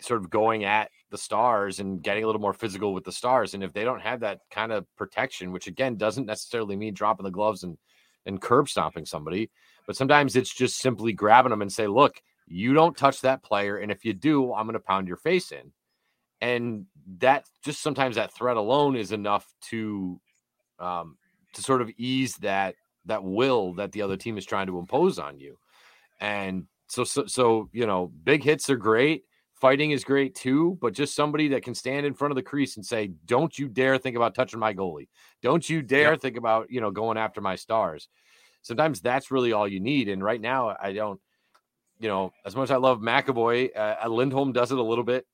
sort 0.00 0.20
of 0.20 0.30
going 0.30 0.64
at 0.64 0.90
the 1.10 1.18
stars 1.18 1.78
and 1.78 2.02
getting 2.02 2.24
a 2.24 2.26
little 2.26 2.40
more 2.40 2.52
physical 2.52 2.92
with 2.92 3.04
the 3.04 3.12
stars. 3.12 3.54
And 3.54 3.62
if 3.62 3.72
they 3.72 3.84
don't 3.84 4.02
have 4.02 4.20
that 4.20 4.40
kind 4.50 4.72
of 4.72 4.84
protection, 4.96 5.52
which 5.52 5.68
again 5.68 5.96
doesn't 5.96 6.26
necessarily 6.26 6.76
mean 6.76 6.94
dropping 6.94 7.24
the 7.24 7.30
gloves 7.30 7.62
and 7.62 7.78
and 8.26 8.42
curb 8.42 8.68
stomping 8.68 9.06
somebody, 9.06 9.50
but 9.86 9.96
sometimes 9.96 10.34
it's 10.34 10.52
just 10.52 10.78
simply 10.78 11.12
grabbing 11.12 11.50
them 11.50 11.62
and 11.62 11.72
say, 11.72 11.86
look, 11.86 12.20
you 12.48 12.74
don't 12.74 12.96
touch 12.96 13.20
that 13.20 13.44
player. 13.44 13.76
And 13.76 13.92
if 13.92 14.04
you 14.04 14.12
do, 14.12 14.52
I'm 14.52 14.66
going 14.66 14.74
to 14.74 14.80
pound 14.80 15.06
your 15.06 15.16
face 15.16 15.52
in. 15.52 15.72
And 16.40 16.86
that 17.18 17.46
just 17.64 17.82
sometimes 17.82 18.16
that 18.16 18.32
threat 18.32 18.56
alone 18.56 18.96
is 18.96 19.12
enough 19.12 19.54
to 19.70 20.20
um 20.78 21.16
to 21.54 21.62
sort 21.62 21.82
of 21.82 21.90
ease 21.96 22.36
that 22.38 22.76
that 23.06 23.24
will 23.24 23.74
that 23.74 23.92
the 23.92 24.02
other 24.02 24.16
team 24.16 24.36
is 24.38 24.44
trying 24.46 24.66
to 24.66 24.78
impose 24.78 25.18
on 25.18 25.38
you. 25.38 25.58
And 26.20 26.66
so 26.88 27.04
so, 27.04 27.26
so 27.26 27.68
you 27.72 27.86
know, 27.86 28.08
big 28.08 28.42
hits 28.44 28.70
are 28.70 28.76
great 28.76 29.24
fighting 29.54 29.90
is 29.90 30.04
great 30.04 30.34
too, 30.34 30.76
but 30.82 30.92
just 30.92 31.14
somebody 31.14 31.48
that 31.48 31.62
can 31.62 31.74
stand 31.74 32.04
in 32.04 32.12
front 32.12 32.30
of 32.30 32.36
the 32.36 32.42
crease 32.42 32.76
and 32.76 32.84
say, 32.84 33.08
"Don't 33.24 33.58
you 33.58 33.68
dare 33.68 33.96
think 33.98 34.14
about 34.16 34.34
touching 34.34 34.60
my 34.60 34.74
goalie. 34.74 35.08
Don't 35.42 35.68
you 35.68 35.80
dare 35.82 36.14
Yep. 36.14 36.16
think 36.16 36.36
about 36.36 36.70
you 36.70 36.80
know 36.80 36.90
going 36.90 37.16
after 37.18 37.40
my 37.40 37.56
stars." 37.56 38.08
Sometimes 38.62 39.00
that's 39.00 39.30
really 39.30 39.52
all 39.52 39.66
you 39.68 39.80
need. 39.80 40.08
And 40.08 40.22
right 40.22 40.40
now, 40.40 40.76
I 40.80 40.92
don't, 40.92 41.20
you 41.98 42.08
know, 42.08 42.32
as 42.44 42.56
much 42.56 42.64
as 42.64 42.70
I 42.72 42.76
love 42.76 43.00
McAvoy, 43.00 43.70
uh, 43.76 44.08
Lindholm 44.08 44.52
does 44.52 44.72
it 44.72 44.78
a 44.78 44.82
little 44.82 45.04
bit. 45.04 45.26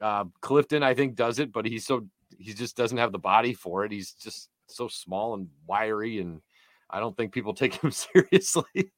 Uh, 0.00 0.24
Clifton, 0.40 0.82
I 0.82 0.94
think, 0.94 1.14
does 1.14 1.38
it, 1.38 1.52
but 1.52 1.66
he's 1.66 1.86
so 1.86 2.06
he 2.38 2.54
just 2.54 2.76
doesn't 2.76 2.98
have 2.98 3.12
the 3.12 3.18
body 3.18 3.52
for 3.52 3.84
it. 3.84 3.92
He's 3.92 4.12
just 4.12 4.48
so 4.66 4.88
small 4.88 5.34
and 5.34 5.48
wiry, 5.66 6.20
and 6.20 6.40
I 6.88 7.00
don't 7.00 7.16
think 7.16 7.32
people 7.32 7.54
take 7.54 7.74
him 7.74 7.90
seriously. 7.90 8.92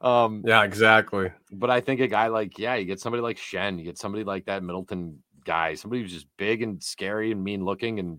um, 0.00 0.42
Yeah, 0.46 0.64
exactly. 0.64 1.30
but 1.52 1.70
I 1.70 1.80
think 1.80 2.00
a 2.00 2.08
guy 2.08 2.28
like 2.28 2.58
yeah, 2.58 2.74
you 2.74 2.84
get 2.84 3.00
somebody 3.00 3.22
like 3.22 3.36
Schenn, 3.36 3.78
you 3.78 3.84
get 3.84 3.98
somebody 3.98 4.24
like 4.24 4.46
that 4.46 4.62
Middleton 4.62 5.22
guy, 5.44 5.74
somebody 5.74 6.02
who's 6.02 6.12
just 6.12 6.26
big 6.36 6.62
and 6.62 6.82
scary 6.82 7.32
and 7.32 7.42
mean 7.42 7.64
looking, 7.64 7.98
and 7.98 8.18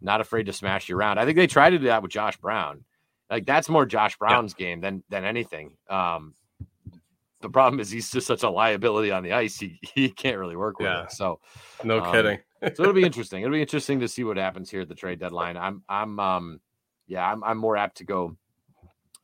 not 0.00 0.20
afraid 0.20 0.46
to 0.46 0.52
smash 0.52 0.88
you 0.88 0.96
around. 0.96 1.18
I 1.18 1.24
think 1.24 1.36
they 1.36 1.46
tried 1.46 1.70
to 1.70 1.78
do 1.78 1.86
that 1.86 2.02
with 2.02 2.12
Josh 2.12 2.36
Brown. 2.36 2.84
Like 3.30 3.46
that's 3.46 3.68
more 3.68 3.86
Josh 3.86 4.16
Brown's 4.18 4.54
yeah. 4.58 4.66
game 4.66 4.80
than 4.80 5.02
than 5.08 5.24
anything. 5.24 5.72
Um, 5.90 6.34
the 7.40 7.50
problem 7.50 7.80
is 7.80 7.90
he's 7.90 8.10
just 8.10 8.26
such 8.26 8.42
a 8.42 8.50
liability 8.50 9.10
on 9.10 9.22
the 9.22 9.32
ice. 9.32 9.58
He 9.58 9.78
he 9.94 10.10
can't 10.10 10.38
really 10.38 10.56
work 10.56 10.78
with 10.78 10.86
yeah. 10.86 11.04
it. 11.04 11.12
So 11.12 11.40
no 11.84 12.00
um, 12.00 12.12
kidding. 12.12 12.38
so 12.74 12.82
it'll 12.82 12.92
be 12.92 13.02
interesting. 13.04 13.42
It'll 13.42 13.52
be 13.52 13.62
interesting 13.62 14.00
to 14.00 14.08
see 14.08 14.24
what 14.24 14.36
happens 14.36 14.70
here 14.70 14.80
at 14.80 14.88
the 14.88 14.94
trade 14.94 15.18
deadline. 15.18 15.56
I'm 15.56 15.82
I'm 15.88 16.18
um 16.18 16.60
yeah 17.06 17.30
I'm 17.30 17.44
I'm 17.44 17.58
more 17.58 17.76
apt 17.76 17.98
to 17.98 18.04
go 18.04 18.36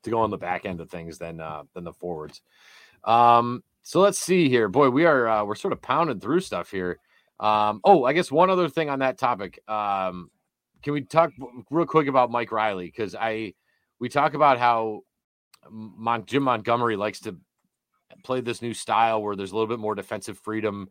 to 0.03 0.11
go 0.11 0.21
on 0.21 0.31
the 0.31 0.39
back 0.39 0.65
end 0.67 0.81
of 0.81 0.91
things 0.91 1.19
than 1.19 1.41
uh 1.41 1.63
than 1.75 1.85
the 1.85 1.93
forwards. 1.93 2.43
Um 3.05 3.63
so 3.83 4.01
let's 4.01 4.19
see 4.19 4.49
here. 4.49 4.69
Boy, 4.69 4.91
we 4.91 5.05
are 5.05 5.29
uh, 5.29 5.45
we're 5.45 5.57
sort 5.57 5.73
of 5.73 5.83
pounding 5.83 6.21
through 6.21 6.41
stuff 6.41 6.71
here. 6.71 6.99
Um 7.41 7.81
oh, 7.85 8.05
I 8.05 8.13
guess 8.13 8.31
one 8.31 8.51
other 8.51 8.69
thing 8.69 8.91
on 8.91 9.01
that 9.01 9.19
topic. 9.19 9.59
Um 9.69 10.31
can 10.83 10.93
we 10.93 11.03
talk 11.03 11.31
real 11.71 11.87
quick 11.87 12.09
about 12.09 12.31
Mike 12.31 12.53
Reilly 12.53 12.91
cuz 12.91 13.15
I 13.15 13.55
we 13.99 14.09
talk 14.09 14.35
about 14.35 14.59
how 14.59 15.03
Mon- 15.71 16.27
Jim 16.27 16.43
Montgomery 16.43 16.97
likes 16.97 17.21
to 17.21 17.37
play 18.23 18.40
this 18.40 18.62
new 18.62 18.74
style 18.74 19.23
where 19.23 19.36
there's 19.36 19.53
a 19.53 19.55
little 19.55 19.69
bit 19.69 19.78
more 19.78 19.94
defensive 19.94 20.39
freedom. 20.39 20.89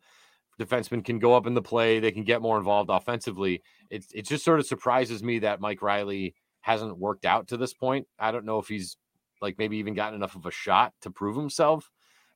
Defensemen 0.59 1.03
can 1.03 1.19
go 1.19 1.33
up 1.33 1.47
in 1.47 1.53
the 1.53 1.61
play, 1.61 1.99
they 1.99 2.11
can 2.11 2.23
get 2.23 2.41
more 2.41 2.57
involved 2.57 2.89
offensively. 2.89 3.63
It, 3.89 4.05
it 4.13 4.27
just 4.27 4.45
sort 4.45 4.59
of 4.59 4.65
surprises 4.65 5.23
me 5.23 5.39
that 5.39 5.61
Mike 5.61 5.81
Reilly 5.81 6.35
hasn't 6.61 6.97
worked 6.97 7.25
out 7.25 7.47
to 7.47 7.57
this 7.57 7.73
point. 7.73 8.07
I 8.19 8.31
don't 8.31 8.45
know 8.45 8.59
if 8.59 8.67
he's 8.67 8.97
like 9.41 9.57
maybe 9.57 9.77
even 9.77 9.95
gotten 9.95 10.15
enough 10.15 10.35
of 10.35 10.45
a 10.45 10.51
shot 10.51 10.93
to 11.01 11.09
prove 11.09 11.35
himself, 11.35 11.89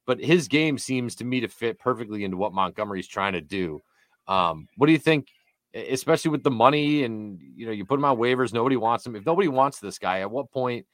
but 0.05 0.19
his 0.19 0.47
game 0.47 0.77
seems 0.77 1.15
to 1.15 1.23
me 1.23 1.41
to 1.41 1.47
fit 1.47 1.79
perfectly 1.79 2.23
into 2.23 2.37
what 2.37 2.53
Montgomery's 2.53 3.07
trying 3.07 3.33
to 3.33 3.41
do. 3.41 3.81
Um, 4.27 4.67
what 4.77 4.87
do 4.87 4.93
you 4.93 4.99
think, 4.99 5.27
especially 5.73 6.31
with 6.31 6.43
the 6.43 6.51
money 6.51 7.03
and 7.03 7.39
you 7.55 7.67
know, 7.67 7.71
you 7.71 7.85
put 7.85 7.99
him 7.99 8.05
on 8.05 8.17
waivers, 8.17 8.53
nobody 8.53 8.75
wants 8.75 9.05
him. 9.05 9.15
If 9.15 9.25
nobody 9.25 9.47
wants 9.47 9.79
this 9.79 9.99
guy, 9.99 10.21
at 10.21 10.31
what 10.31 10.51
point 10.51 10.87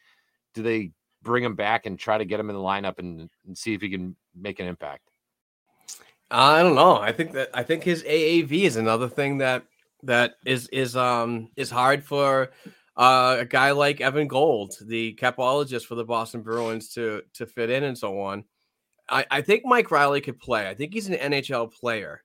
do 0.53 0.64
they 0.64 0.91
bring 1.23 1.43
him 1.43 1.56
back 1.56 1.85
and 1.85 1.98
try 1.98 2.18
to 2.18 2.26
get 2.26 2.39
him 2.39 2.49
in 2.49 2.56
the 2.56 2.61
lineup 2.61 2.99
and, 2.99 3.30
and 3.45 3.57
see 3.57 3.73
if 3.73 3.81
he 3.81 3.89
can 3.89 4.15
make 4.35 4.60
an 4.60 4.68
impact? 4.68 5.10
I 6.30 6.61
don't 6.61 6.76
know. 6.76 6.98
I 6.98 7.11
think 7.11 7.34
that 7.34 7.49
I 7.53 7.64
think 7.64 7.84
his 7.84 8.03
AAV 8.03 8.52
is 8.52 8.77
another 8.77 9.10
thing 9.10 9.39
that 9.39 9.64
that 10.03 10.35
is 10.45 10.68
is 10.69 10.95
um 10.95 11.49
is 11.57 11.69
hard 11.69 12.03
for 12.03 12.52
uh, 12.95 13.38
a 13.39 13.45
guy 13.45 13.72
like 13.72 14.02
Evan 14.02 14.27
Gold, 14.27 14.76
the 14.81 15.14
capologist 15.15 15.85
for 15.85 15.95
the 15.95 16.06
Boston 16.06 16.41
Bruins, 16.41 16.89
to 16.93 17.23
to 17.34 17.45
fit 17.45 17.69
in 17.69 17.84
and 17.84 17.98
so 17.98 18.19
on. 18.22 18.45
I, 19.10 19.26
I 19.30 19.41
think 19.41 19.65
Mike 19.65 19.91
Reilly 19.91 20.22
could 20.22 20.39
play. 20.39 20.69
I 20.69 20.73
think 20.73 20.93
he's 20.93 21.10
an 21.10 21.15
NHL 21.15 21.73
player, 21.73 22.23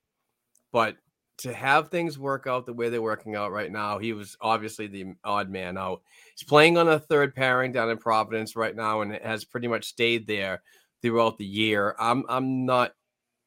but 0.73 0.97
to 1.39 1.53
have 1.53 1.91
things 1.91 2.19
work 2.19 2.47
out 2.47 2.65
the 2.65 2.73
way 2.73 2.89
they're 2.89 3.03
working 3.03 3.37
out 3.37 3.53
right 3.53 3.71
now, 3.71 3.99
he 3.99 4.13
was 4.13 4.37
obviously 4.41 4.87
the 4.87 5.15
odd 5.23 5.51
man 5.51 5.77
out. 5.77 6.03
He's 6.35 6.49
playing 6.49 6.79
on 6.79 6.89
a 6.89 6.99
third 6.99 7.35
pairing 7.35 7.73
down 7.73 7.91
in 7.91 7.99
Providence 7.99 8.57
right 8.57 8.75
now, 8.75 9.03
and 9.03 9.13
has 9.13 9.45
pretty 9.45 9.69
much 9.69 9.87
stayed 9.87 10.27
there 10.27 10.63
throughout 11.03 11.39
the 11.39 11.45
year. 11.45 11.95
I'm 11.99 12.25
I'm 12.29 12.65
not 12.65 12.93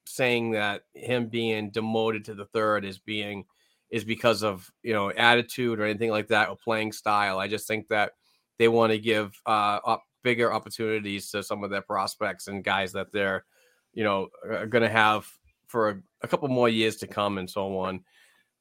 saying 0.06 0.52
that 0.52 0.82
him 0.94 1.28
being 1.28 1.70
demoted 1.70 2.24
to 2.26 2.34
the 2.34 2.46
third 2.46 2.84
is 2.84 2.98
being 2.98 3.44
is 3.90 4.04
because 4.04 4.42
of 4.42 4.70
you 4.82 4.92
know 4.92 5.10
attitude 5.10 5.80
or 5.80 5.84
anything 5.84 6.10
like 6.10 6.28
that 6.28 6.48
or 6.48 6.56
playing 6.56 6.92
style. 6.92 7.38
I 7.38 7.48
just 7.48 7.66
think 7.66 7.88
that 7.88 8.12
they 8.58 8.68
want 8.68 8.92
to 8.92 8.98
give 8.98 9.32
uh, 9.46 9.80
up 9.84 10.04
bigger 10.22 10.52
opportunities 10.52 11.30
to 11.30 11.42
some 11.42 11.64
of 11.64 11.70
their 11.70 11.82
prospects 11.82 12.46
and 12.46 12.62
guys 12.62 12.92
that 12.92 13.10
they're 13.12 13.44
you 13.92 14.04
know 14.04 14.28
going 14.68 14.82
to 14.82 14.88
have 14.88 15.26
for 15.66 16.02
a, 16.22 16.28
couple 16.28 16.48
more 16.48 16.68
years 16.68 16.96
to 16.96 17.06
come 17.06 17.38
and 17.38 17.48
so 17.48 17.78
on. 17.78 18.04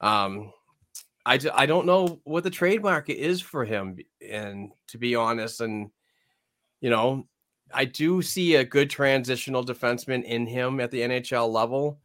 Um, 0.02 0.52
I, 1.26 1.40
I 1.53 1.65
don't 1.65 1.86
know 1.86 2.22
what 2.23 2.44
the 2.44 2.49
trade 2.49 2.81
market 2.81 3.18
is 3.18 3.41
for 3.41 3.65
him, 3.65 3.98
and 4.27 4.72
to 4.88 4.98
be 4.98 5.15
honest, 5.15 5.61
and 5.61 5.90
you 6.81 6.90
know, 6.90 7.27
I 7.73 7.86
do 7.86 8.22
see 8.22 8.56
a 8.56 8.64
good 8.64 8.90
transitional 8.90 9.65
defenseman 9.65 10.23
in 10.23 10.48
him 10.48 10.80
at 10.80 10.91
the 10.91 11.02
NHL 11.02 11.52
level, 11.52 11.99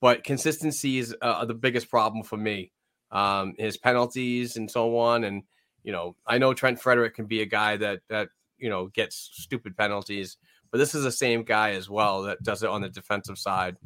but 0.00 0.22
consistency 0.22 0.98
is 0.98 1.14
uh, 1.22 1.44
the 1.44 1.54
biggest 1.54 1.90
problem 1.90 2.22
for 2.22 2.36
me. 2.36 2.72
Um, 3.10 3.54
his 3.58 3.78
penalties 3.78 4.56
and 4.56 4.70
so 4.70 4.98
on, 4.98 5.24
and 5.24 5.42
you 5.82 5.92
know, 5.92 6.14
I 6.26 6.38
know 6.38 6.52
Trent 6.52 6.80
Frederic 6.80 7.14
can 7.14 7.26
be 7.26 7.40
a 7.40 7.46
guy 7.46 7.76
that 7.78 8.00
that 8.08 8.28
you 8.58 8.68
know 8.68 8.88
gets 8.88 9.30
stupid 9.32 9.76
penalties, 9.76 10.36
but 10.70 10.78
this 10.78 10.94
is 10.94 11.04
the 11.04 11.12
same 11.12 11.42
guy 11.42 11.70
as 11.70 11.88
well 11.88 12.22
that 12.22 12.42
does 12.42 12.62
it 12.62 12.68
on 12.68 12.82
the 12.82 12.88
defensive 12.88 13.38
side. 13.38 13.76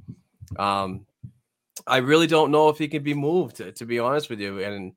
Um, 0.58 1.06
I 1.86 1.98
really 1.98 2.26
don't 2.26 2.50
know 2.50 2.68
if 2.68 2.78
he 2.78 2.88
can 2.88 3.02
be 3.02 3.14
moved, 3.14 3.56
to, 3.56 3.72
to 3.72 3.84
be 3.84 3.98
honest 3.98 4.30
with 4.30 4.40
you. 4.40 4.62
And 4.62 4.92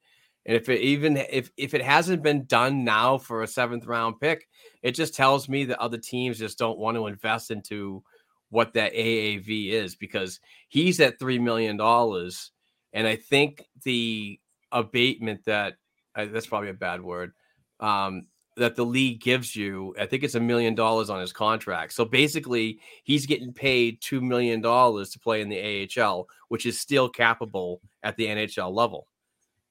and 0.46 0.56
if 0.56 0.70
it 0.70 0.82
even 0.82 1.18
if 1.18 1.52
if 1.58 1.74
it 1.74 1.82
hasn't 1.82 2.22
been 2.22 2.46
done 2.46 2.84
now 2.84 3.18
for 3.18 3.44
a 3.44 3.48
seventh 3.48 3.86
round 3.86 4.20
pick, 4.20 4.48
it 4.84 4.92
just 4.92 5.16
tells 5.16 5.50
me 5.50 5.66
that 5.66 5.80
other 5.80 5.98
teams 5.98 6.38
just 6.38 6.60
don't 6.60 6.78
want 6.78 6.98
to 6.98 7.08
invest 7.08 7.52
into 7.52 8.04
what 8.50 8.74
that 8.74 8.94
AAV 8.94 9.72
is 9.72 9.96
because 9.96 10.40
he's 10.70 11.00
at 11.00 11.20
three 11.20 11.40
million 11.40 11.78
dollars, 11.78 12.52
and 12.94 13.08
I 13.08 13.16
think 13.16 13.66
the 13.84 14.40
abatement 14.72 15.46
that 15.46 15.78
uh, 16.16 16.26
that's 16.26 16.48
probably 16.48 16.70
a 16.70 16.74
bad 16.74 17.02
word. 17.02 17.34
Um, 17.80 18.28
that 18.58 18.76
the 18.76 18.86
league 18.86 19.22
gives 19.22 19.56
you. 19.56 19.94
I 20.00 20.06
think 20.06 20.24
it's 20.24 20.36
a 20.36 20.40
million 20.40 20.76
dollars 20.76 21.10
on 21.10 21.20
his 21.20 21.34
contract. 21.34 21.94
So 21.94 22.06
basically, 22.06 22.80
he's 23.04 23.26
getting 23.26 23.54
paid 23.54 24.02
two 24.02 24.22
million 24.22 24.62
dollars 24.62 25.10
to 25.12 25.20
play 25.20 25.42
in 25.42 25.50
the 25.50 25.90
AHL, 26.00 26.28
which 26.48 26.66
is 26.66 26.80
still 26.80 27.10
capable 27.10 27.82
at 28.04 28.16
the 28.18 28.28
NHL 28.28 28.74
level. 28.74 29.08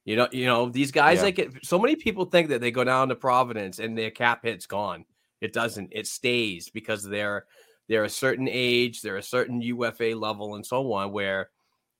You 0.05 0.15
know, 0.15 0.27
you 0.31 0.45
know 0.45 0.69
these 0.69 0.91
guys 0.91 1.17
yeah. 1.17 1.23
like 1.23 1.39
it. 1.39 1.65
So 1.65 1.79
many 1.79 1.95
people 1.95 2.25
think 2.25 2.49
that 2.49 2.61
they 2.61 2.71
go 2.71 2.83
down 2.83 3.09
to 3.09 3.15
Providence 3.15 3.79
and 3.79 3.97
their 3.97 4.11
cap 4.11 4.41
hit's 4.43 4.67
gone. 4.67 5.05
It 5.41 5.51
doesn't. 5.51 5.89
It 5.91 6.05
stays 6.05 6.69
because 6.69 7.03
they're 7.03 7.45
they're 7.87 8.03
a 8.03 8.09
certain 8.09 8.47
age, 8.49 9.01
they're 9.01 9.17
a 9.17 9.23
certain 9.23 9.61
UFA 9.61 10.13
level, 10.15 10.55
and 10.55 10.65
so 10.65 10.93
on. 10.93 11.11
Where 11.11 11.49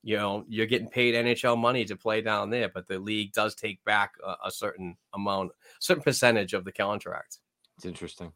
you 0.06 0.16
know 0.16 0.44
you're 0.48 0.66
getting 0.66 0.88
paid 0.88 1.16
NHL 1.16 1.58
money 1.58 1.84
to 1.84 1.96
play 1.96 2.20
down 2.20 2.48
there, 2.48 2.68
but 2.68 2.86
the 2.86 2.96
league 2.96 3.32
does 3.32 3.56
take 3.56 3.82
back 3.82 4.12
a, 4.24 4.46
a 4.46 4.50
certain 4.52 4.96
amount, 5.12 5.50
certain 5.80 6.04
percentage 6.04 6.52
of 6.52 6.64
the 6.64 6.70
contract. 6.70 7.38
It's 7.76 7.86
interesting. 7.86 8.32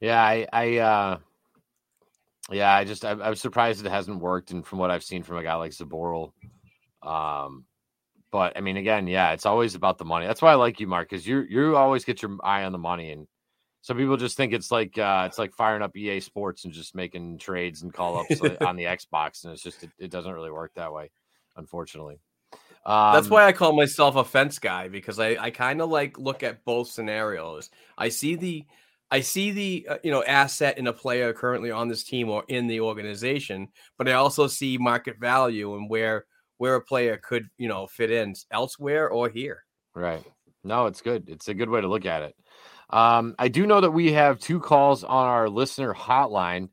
Yeah, 0.00 0.22
I, 0.22 0.46
I, 0.52 0.76
uh, 0.76 1.18
yeah, 2.50 2.74
I 2.74 2.84
just 2.84 3.06
I, 3.06 3.12
I 3.12 3.32
surprised 3.32 3.86
it 3.86 3.88
hasn't 3.88 4.20
worked, 4.20 4.50
and 4.50 4.66
from 4.66 4.78
what 4.78 4.90
I've 4.90 5.02
seen 5.02 5.22
from 5.22 5.38
a 5.38 5.42
guy 5.42 5.54
like 5.54 5.72
Zboril, 5.72 6.32
um, 7.02 7.64
but 8.30 8.54
I 8.54 8.60
mean, 8.60 8.76
again, 8.76 9.06
yeah, 9.06 9.32
it's 9.32 9.46
always 9.46 9.76
about 9.76 9.96
the 9.96 10.04
money. 10.04 10.26
That's 10.26 10.42
why 10.42 10.52
I 10.52 10.56
like 10.56 10.78
you, 10.78 10.86
Mark, 10.86 11.08
because 11.08 11.26
you 11.26 11.40
you 11.48 11.74
always 11.74 12.04
get 12.04 12.20
your 12.20 12.36
eye 12.44 12.64
on 12.64 12.72
the 12.72 12.78
money, 12.78 13.12
and 13.12 13.26
some 13.86 13.98
people 13.98 14.16
just 14.16 14.36
think 14.36 14.52
it's 14.52 14.72
like 14.72 14.98
uh, 14.98 15.26
it's 15.28 15.38
like 15.38 15.54
firing 15.54 15.80
up 15.80 15.96
EA 15.96 16.18
Sports 16.18 16.64
and 16.64 16.74
just 16.74 16.96
making 16.96 17.38
trades 17.38 17.82
and 17.82 17.94
call 17.94 18.18
ups 18.18 18.40
on 18.60 18.74
the 18.74 18.82
Xbox, 18.96 19.44
and 19.44 19.52
it's 19.52 19.62
just 19.62 19.84
it, 19.84 19.90
it, 19.96 20.10
doesn't 20.10 20.32
really 20.32 20.50
work 20.50 20.72
that 20.74 20.92
way, 20.92 21.12
unfortunately. 21.54 22.18
Um, 22.84 23.14
That's 23.14 23.30
why 23.30 23.44
I 23.44 23.52
call 23.52 23.76
myself 23.76 24.16
a 24.16 24.24
fence 24.24 24.58
guy 24.58 24.88
because 24.88 25.20
I 25.20 25.36
I 25.36 25.50
kind 25.50 25.80
of 25.80 25.88
like 25.88 26.18
look 26.18 26.42
at 26.42 26.64
both 26.64 26.88
scenarios. 26.88 27.70
I 27.96 28.08
see 28.08 28.34
the 28.34 28.64
I 29.12 29.20
see 29.20 29.52
the 29.52 29.86
uh, 29.88 29.98
you 30.02 30.10
know 30.10 30.24
asset 30.24 30.78
in 30.78 30.88
a 30.88 30.92
player 30.92 31.32
currently 31.32 31.70
on 31.70 31.86
this 31.86 32.02
team 32.02 32.28
or 32.28 32.42
in 32.48 32.66
the 32.66 32.80
organization, 32.80 33.68
but 33.98 34.08
I 34.08 34.14
also 34.14 34.48
see 34.48 34.78
market 34.78 35.20
value 35.20 35.76
and 35.76 35.88
where 35.88 36.26
where 36.58 36.74
a 36.74 36.82
player 36.82 37.20
could 37.22 37.46
you 37.56 37.68
know 37.68 37.86
fit 37.86 38.10
in 38.10 38.34
elsewhere 38.50 39.08
or 39.08 39.28
here. 39.28 39.62
Right. 39.94 40.24
No, 40.64 40.86
it's 40.86 41.02
good. 41.02 41.28
It's 41.28 41.46
a 41.46 41.54
good 41.54 41.70
way 41.70 41.80
to 41.80 41.86
look 41.86 42.04
at 42.04 42.22
it. 42.22 42.34
Um, 42.90 43.34
I 43.38 43.48
do 43.48 43.66
know 43.66 43.80
that 43.80 43.90
we 43.90 44.12
have 44.12 44.38
two 44.38 44.60
calls 44.60 45.04
on 45.04 45.26
our 45.26 45.48
listener 45.48 45.94
hotline. 45.94 46.68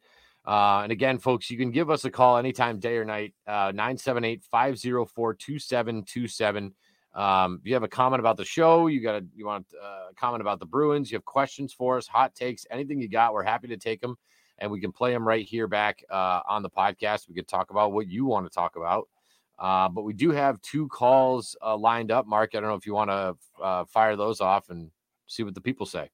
Uh, 0.46 0.82
and 0.84 0.92
again, 0.92 1.18
folks, 1.18 1.50
you 1.50 1.58
can 1.58 1.72
give 1.72 1.90
us 1.90 2.06
a 2.06 2.12
call 2.12 2.38
anytime, 2.38 2.80
day 2.80 2.98
or 2.98 3.06
night, 3.06 3.34
uh, 3.48 3.72
978 3.74 4.44
504 4.44 5.34
2727. 5.36 6.74
Um, 7.16 7.60
if 7.62 7.68
you 7.68 7.74
have 7.76 7.84
a 7.84 7.88
comment 7.88 8.20
about 8.20 8.38
the 8.38 8.46
show, 8.46 8.88
you 8.88 9.02
got 9.02 9.22
a, 9.22 9.26
you 9.36 9.46
want 9.46 9.68
uh, 9.82 10.10
a 10.12 10.14
comment 10.16 10.42
about 10.42 10.60
the 10.60 10.66
Bruins, 10.66 11.12
you 11.12 11.16
have 11.16 11.26
questions 11.26 11.72
for 11.72 11.98
us, 11.98 12.08
hot 12.08 12.36
takes, 12.36 12.66
anything 12.72 13.00
you 13.00 13.08
got, 13.08 13.34
we're 13.34 13.44
happy 13.44 13.68
to 13.68 13.78
take 13.78 14.02
them 14.02 14.18
and 14.58 14.72
we 14.72 14.80
can 14.80 14.92
play 14.92 15.12
them 15.12 15.28
right 15.28 15.46
here 15.46 15.68
back 15.68 16.04
uh, 16.10 16.42
on 16.48 16.64
the 16.64 16.70
podcast. 16.70 17.28
We 17.28 17.36
could 17.36 17.48
talk 17.48 17.70
about 17.72 17.92
what 17.92 18.08
you 18.08 18.26
want 18.26 18.46
to 18.46 18.54
talk 18.54 18.76
about. 18.76 19.10
Uh, 19.60 19.88
but 19.90 20.04
we 20.04 20.14
do 20.14 20.32
have 20.32 20.62
two 20.62 20.88
calls 20.88 21.56
uh, 21.62 21.78
lined 21.78 22.12
up. 22.12 22.26
Mark, 22.26 22.52
I 22.54 22.60
don't 22.60 22.70
know 22.70 22.76
if 22.76 22.86
you 22.86 22.94
want 22.94 23.10
to 23.10 23.36
uh, 23.62 23.86
fire 23.86 24.16
those 24.16 24.42
off 24.42 24.70
and 24.70 24.90
see 25.34 25.44
what 25.44 25.56
the 25.56 25.62
people 25.62 25.86
say. 25.86 26.10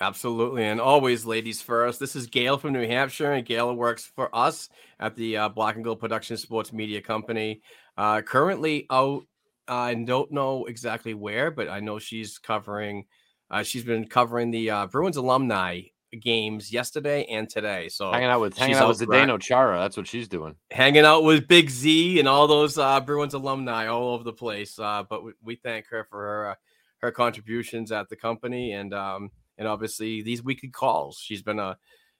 Absolutely. 0.00 0.64
And 0.64 0.80
always 0.80 1.26
ladies 1.26 1.60
first. 1.60 2.00
This 2.00 2.16
is 2.16 2.26
Gail 2.26 2.56
from 2.56 2.72
New 2.72 2.86
Hampshire, 2.86 3.32
and 3.32 3.44
Gail 3.44 3.74
works 3.74 4.10
for 4.16 4.34
us 4.34 4.70
at 4.98 5.14
the 5.14 5.36
uh, 5.36 5.48
Black 5.50 5.74
and 5.76 5.84
Gold 5.84 6.00
Production 6.00 6.38
Sports 6.38 6.72
Media 6.72 7.02
Company. 7.02 7.60
Uh, 7.98 8.22
currently 8.22 8.86
out, 8.90 9.24
I 9.68 9.92
don't 9.92 10.32
know 10.32 10.64
exactly 10.64 11.12
where, 11.12 11.50
but 11.50 11.68
I 11.68 11.80
know 11.80 11.98
she's 11.98 12.38
covering, 12.38 13.04
uh, 13.50 13.62
she's 13.62 13.84
been 13.84 14.06
covering 14.06 14.50
the 14.50 14.70
uh, 14.70 14.86
Bruins 14.86 15.18
alumni 15.18 15.82
games 16.18 16.72
yesterday 16.72 17.24
and 17.26 17.48
today. 17.48 17.88
So 17.88 18.10
hanging 18.10 18.30
out 18.30 18.40
with 18.40 18.56
hanging 18.56 18.74
she's 18.74 18.82
out 18.82 18.88
with 18.88 19.02
out 19.02 19.08
Zdeno 19.08 19.38
Chara. 19.38 19.78
That's 19.80 19.98
what 19.98 20.06
she's 20.06 20.28
doing. 20.28 20.56
hanging 20.70 21.04
out 21.04 21.24
with 21.24 21.46
Big 21.46 21.68
Z 21.68 22.18
and 22.18 22.26
all 22.26 22.48
those 22.48 22.78
uh, 22.78 23.00
Bruins 23.00 23.34
alumni 23.34 23.86
all 23.86 24.14
over 24.14 24.24
the 24.24 24.32
place. 24.32 24.78
Uh, 24.78 25.04
but 25.08 25.24
we, 25.24 25.32
we 25.42 25.56
thank 25.56 25.86
her 25.88 26.04
for 26.10 26.18
her 26.18 26.50
uh, 26.50 26.54
her 27.00 27.10
contributions 27.10 27.92
at 27.92 28.08
the 28.08 28.16
company 28.16 28.72
and 28.72 28.92
um, 28.94 29.30
and 29.58 29.66
obviously 29.66 30.22
these 30.22 30.42
weekly 30.42 30.68
calls. 30.68 31.18
She's 31.22 31.42
been 31.42 31.58
a 31.58 31.76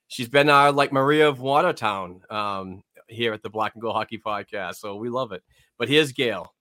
she's 0.08 0.28
been 0.28 0.48
our 0.48 0.72
like 0.72 0.92
Maria 0.92 1.28
of 1.28 1.40
Watertown 1.40 2.22
um, 2.30 2.82
here 3.08 3.32
at 3.32 3.42
the 3.42 3.50
Black 3.50 3.74
and 3.74 3.82
Gold 3.82 3.94
Hockey 3.94 4.18
Podcast. 4.18 4.76
So 4.76 4.96
we 4.96 5.08
love 5.08 5.32
it. 5.32 5.42
But 5.78 5.88
here's 5.88 6.12
Gail. 6.12 6.52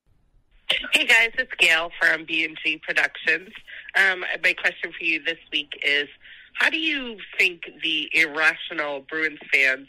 Hey 0.93 1.05
guys, 1.05 1.31
it's 1.39 1.53
Gail 1.57 1.89
from 1.99 2.25
B&G 2.25 2.79
Productions. 2.87 3.49
Um, 3.95 4.23
my 4.43 4.53
question 4.53 4.91
for 4.95 5.03
you 5.03 5.23
this 5.23 5.39
week 5.51 5.71
is, 5.83 6.07
how 6.53 6.69
do 6.69 6.77
you 6.77 7.17
think 7.39 7.63
the 7.81 8.07
irrational 8.13 9.03
Bruins 9.09 9.39
fans 9.51 9.87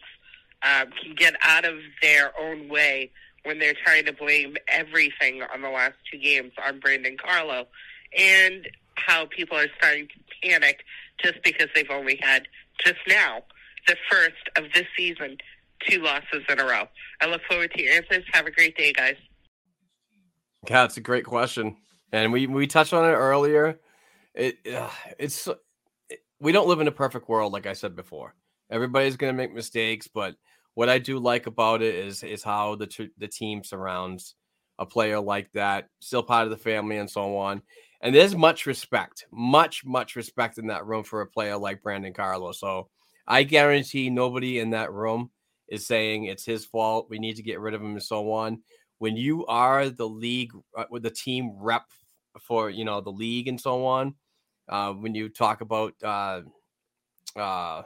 um, 0.63 0.91
can 1.03 1.15
get 1.15 1.35
out 1.43 1.67
of 1.67 1.77
their 2.01 2.33
own 2.41 2.71
way 2.71 3.11
when 3.45 3.59
they're 3.59 3.77
trying 3.85 4.07
to 4.07 4.13
blame 4.13 4.57
everything 4.69 5.43
on 5.53 5.61
the 5.61 5.69
last 5.69 5.95
two 6.11 6.19
games 6.19 6.53
on 6.67 6.81
Brandon 6.81 7.17
Carlo, 7.19 7.67
and 8.17 8.69
how 8.95 9.27
people 9.27 9.57
are 9.57 9.69
starting 9.79 10.09
to 10.09 10.49
panic 10.49 10.85
just 11.23 11.43
because 11.43 11.69
they've 11.75 11.91
only 11.91 12.19
had 12.21 12.47
just 12.85 12.99
now 13.07 13.43
the 13.87 13.97
first 14.11 14.49
of 14.57 14.65
this 14.75 14.87
season 14.97 15.37
two 15.89 16.01
losses 16.03 16.43
in 16.49 16.61
a 16.61 16.65
row. 16.65 16.85
I 17.21 17.27
look 17.27 17.43
forward 17.49 17.73
to 17.73 17.83
your 17.83 17.95
answers. 17.95 18.25
Have 18.33 18.47
a 18.47 18.51
great 18.51 18.77
day, 18.77 18.93
guys. 18.93 19.17
Yeah, 20.69 20.85
it's 20.85 20.99
a 20.99 21.03
great 21.03 21.25
question, 21.25 21.77
and 22.13 22.33
we 22.33 22.47
we 22.47 22.67
touched 22.67 22.93
on 22.93 23.05
it 23.09 23.15
earlier. 23.15 23.81
It 24.35 24.59
uh, 24.71 24.91
it's 25.19 25.49
it, 26.11 26.19
we 26.39 26.53
don't 26.53 26.69
live 26.69 26.81
in 26.81 26.89
a 26.89 26.93
perfect 26.93 27.29
world, 27.29 27.53
like 27.53 27.67
I 27.67 27.73
said 27.73 27.97
before. 27.97 28.35
Everybody's 28.71 29.17
going 29.17 29.33
to 29.33 29.37
make 29.37 29.55
mistakes, 29.55 30.07
but 30.07 30.37
what 30.75 30.89
I 30.89 30.99
do 30.99 31.19
like 31.19 31.47
about 31.47 31.83
it 31.83 31.95
is 31.95 32.23
is 32.23 32.43
how 32.43 32.75
the 32.75 32.87
t- 32.87 33.11
the 33.17 33.29
team 33.29 33.65
surrounds 33.65 34.35
a 34.79 34.87
player 34.87 35.21
like 35.21 35.51
that, 35.53 35.89
still 36.01 36.23
part 36.23 36.45
of 36.45 36.51
the 36.51 36.57
family, 36.57 36.99
and 36.99 37.11
so 37.11 37.37
on. 37.37 37.63
And 38.03 38.15
there's 38.15 38.35
much 38.35 38.67
respect, 38.67 39.27
much 39.31 39.85
much 39.85 40.17
respect 40.17 40.59
in 40.59 40.69
that 40.69 40.87
room 40.87 41.05
for 41.05 41.21
a 41.21 41.27
player 41.27 41.57
like 41.57 41.83
Brandon 41.83 42.15
Carlos. 42.15 42.61
So 42.61 42.89
I 43.27 43.43
guarantee 43.43 44.11
nobody 44.11 44.59
in 44.59 44.71
that 44.71 44.93
room 44.93 45.31
is 45.69 45.87
saying 45.87 46.25
it's 46.25 46.45
his 46.45 46.65
fault. 46.65 47.09
We 47.11 47.19
need 47.19 47.37
to 47.37 47.43
get 47.43 47.61
rid 47.61 47.75
of 47.75 47.83
him, 47.83 47.93
and 47.93 48.03
so 48.03 48.33
on 48.33 48.63
when 49.01 49.17
you 49.17 49.47
are 49.47 49.89
the 49.89 50.07
league 50.07 50.53
uh, 50.77 50.85
with 50.91 51.03
the 51.03 51.11
team 51.11 51.57
rep 51.59 51.87
for 52.39 52.71
you 52.71 52.85
know 52.85 53.01
the 53.01 53.11
league 53.11 53.49
and 53.49 53.61
so 53.61 53.85
on 53.85 54.15
uh, 54.69 54.93
when 54.93 55.15
you 55.15 55.29
talk 55.29 55.63
about 55.63 55.95
uh, 56.05 56.43
uh, 57.35 57.83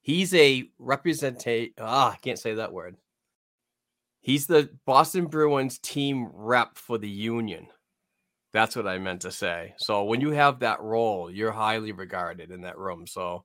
he's 0.00 0.34
a 0.34 0.64
representate 0.80 1.74
ah 1.78 2.12
i 2.12 2.16
can't 2.16 2.38
say 2.38 2.54
that 2.54 2.72
word 2.72 2.96
he's 4.20 4.46
the 4.46 4.68
boston 4.84 5.26
bruins 5.26 5.78
team 5.78 6.28
rep 6.32 6.76
for 6.76 6.98
the 6.98 7.08
union 7.08 7.68
that's 8.58 8.76
what 8.76 8.86
i 8.86 8.98
meant 8.98 9.22
to 9.22 9.30
say 9.30 9.74
so 9.78 10.04
when 10.04 10.20
you 10.20 10.30
have 10.30 10.58
that 10.58 10.80
role 10.80 11.30
you're 11.30 11.52
highly 11.52 11.92
regarded 11.92 12.50
in 12.50 12.62
that 12.62 12.78
room 12.78 13.06
so 13.06 13.44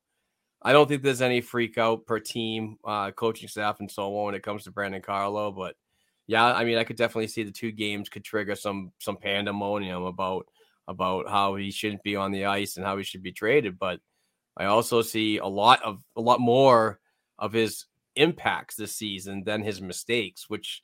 i 0.62 0.72
don't 0.74 0.88
think 0.88 1.04
there's 1.04 1.22
any 1.22 1.42
freak 1.42 1.78
out 1.78 2.06
per 2.06 2.20
team 2.20 2.78
uh, 2.86 3.12
coaching 3.12 3.48
staff 3.48 3.80
and 3.80 3.90
so 3.90 4.16
on 4.18 4.26
when 4.26 4.36
it 4.36 4.44
comes 4.44 4.64
to 4.64 4.72
brandon 4.72 5.02
carlo 5.02 5.52
but 5.52 5.76
yeah, 6.28 6.46
I 6.54 6.64
mean, 6.64 6.78
I 6.78 6.84
could 6.84 6.96
definitely 6.96 7.28
see 7.28 7.44
the 7.44 7.52
two 7.52 7.72
games 7.72 8.10
could 8.10 8.24
trigger 8.24 8.56
some 8.56 8.92
some 9.00 9.18
pandemonium 9.18 10.04
about 10.04 10.48
about 10.88 11.30
how 11.30 11.56
he 11.56 11.72
shouldn't 11.72 12.04
be 12.04 12.16
on 12.16 12.32
the 12.32 12.46
ice 12.46 12.78
and 12.78 12.86
how 12.86 12.98
he 12.98 13.04
should 13.04 13.24
be 13.24 13.32
traded. 13.32 13.78
But 13.78 14.00
I 14.58 14.66
also 14.66 15.02
see 15.02 15.38
a 15.38 15.46
lot 15.46 15.82
of 15.84 16.02
a 16.16 16.22
lot 16.22 16.40
more 16.40 17.00
of 17.40 17.52
his 17.52 17.86
impacts 18.16 18.76
this 18.76 18.96
season 18.96 19.44
than 19.44 19.62
his 19.64 19.82
mistakes, 19.82 20.46
which 20.48 20.82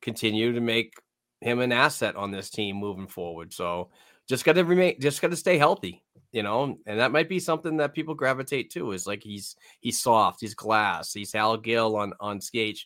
continue 0.00 0.52
to 0.52 0.60
make 0.60 0.94
him 1.42 1.60
an 1.60 1.72
asset 1.72 2.16
on 2.16 2.30
this 2.30 2.50
team 2.50 2.76
moving 2.76 3.06
forward. 3.06 3.52
So 3.52 3.90
just 4.28 4.44
got 4.44 4.54
to 4.54 4.64
remain, 4.64 5.00
just 5.00 5.20
got 5.20 5.30
to 5.30 5.36
stay 5.36 5.58
healthy, 5.58 6.02
you 6.32 6.42
know, 6.42 6.78
and 6.86 6.98
that 6.98 7.12
might 7.12 7.28
be 7.28 7.40
something 7.40 7.76
that 7.78 7.94
people 7.94 8.14
gravitate 8.14 8.70
to. 8.72 8.92
Is 8.92 9.06
like 9.06 9.22
he's 9.22 9.56
he's 9.80 10.00
soft, 10.00 10.40
he's 10.40 10.54
glass, 10.54 11.12
he's 11.12 11.32
Hal 11.32 11.56
Gill 11.56 11.96
on 11.96 12.12
on 12.20 12.40
skate 12.40 12.84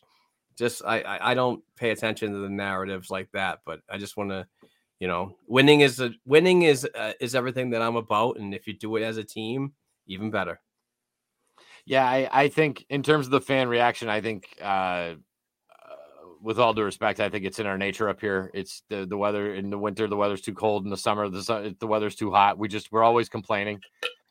just 0.57 0.83
I, 0.83 1.19
I, 1.21 1.33
don't 1.33 1.63
pay 1.75 1.91
attention 1.91 2.33
to 2.33 2.39
the 2.39 2.49
narratives 2.49 3.11
like 3.11 3.31
that, 3.33 3.59
but 3.65 3.81
I 3.89 3.97
just 3.97 4.17
want 4.17 4.31
to, 4.31 4.47
you 4.99 5.07
know, 5.07 5.37
winning 5.47 5.81
is 5.81 5.99
a 5.99 6.11
winning 6.25 6.63
is 6.63 6.87
uh, 6.95 7.13
is 7.21 7.35
everything 7.35 7.69
that 7.69 7.81
I'm 7.81 7.95
about, 7.95 8.39
and 8.39 8.53
if 8.53 8.65
you 8.65 8.73
do 8.73 8.95
it 8.95 9.03
as 9.03 9.17
a 9.17 9.23
team, 9.23 9.73
even 10.07 10.31
better. 10.31 10.59
Yeah, 11.85 12.05
I, 12.05 12.27
I 12.31 12.47
think 12.49 12.85
in 12.89 13.03
terms 13.03 13.27
of 13.27 13.31
the 13.31 13.39
fan 13.39 13.69
reaction, 13.69 14.09
I 14.09 14.19
think 14.19 14.47
uh, 14.61 15.13
with 16.41 16.59
all 16.59 16.73
due 16.73 16.83
respect, 16.83 17.19
I 17.19 17.29
think 17.29 17.45
it's 17.45 17.59
in 17.59 17.65
our 17.65 17.77
nature 17.77 18.09
up 18.09 18.21
here. 18.21 18.51
It's 18.53 18.83
the 18.89 19.05
the 19.05 19.17
weather 19.17 19.53
in 19.55 19.69
the 19.69 19.77
winter, 19.77 20.07
the 20.07 20.15
weather's 20.15 20.41
too 20.41 20.53
cold. 20.53 20.83
In 20.83 20.89
the 20.89 20.97
summer, 20.97 21.29
the 21.29 21.43
sun, 21.43 21.75
the 21.79 21.87
weather's 21.87 22.15
too 22.15 22.31
hot. 22.31 22.57
We 22.57 22.67
just 22.67 22.91
we're 22.91 23.03
always 23.03 23.29
complaining. 23.29 23.79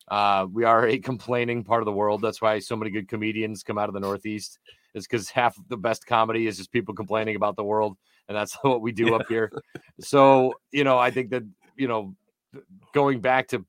Uh, 0.08 0.46
we 0.52 0.64
are 0.64 0.86
a 0.86 0.98
complaining 0.98 1.64
part 1.64 1.82
of 1.82 1.86
the 1.86 1.92
world. 1.92 2.22
That's 2.22 2.40
why 2.40 2.58
so 2.60 2.76
many 2.76 2.90
good 2.90 3.08
comedians 3.08 3.62
come 3.62 3.76
out 3.76 3.88
of 3.88 3.94
the 3.94 4.00
Northeast 4.00 4.58
is 4.94 5.06
because 5.06 5.28
half 5.30 5.56
the 5.68 5.76
best 5.76 6.06
comedy 6.06 6.46
is 6.46 6.56
just 6.56 6.72
people 6.72 6.94
complaining 6.94 7.36
about 7.36 7.56
the 7.56 7.64
world, 7.64 7.96
and 8.28 8.36
that's 8.36 8.54
what 8.62 8.80
we 8.80 8.92
do 8.92 9.06
yeah. 9.06 9.16
up 9.16 9.28
here. 9.28 9.50
So 10.00 10.54
you 10.72 10.84
know, 10.84 10.98
I 10.98 11.10
think 11.10 11.30
that 11.30 11.42
you 11.76 11.88
know, 11.88 12.14
going 12.92 13.20
back 13.20 13.48
to 13.48 13.64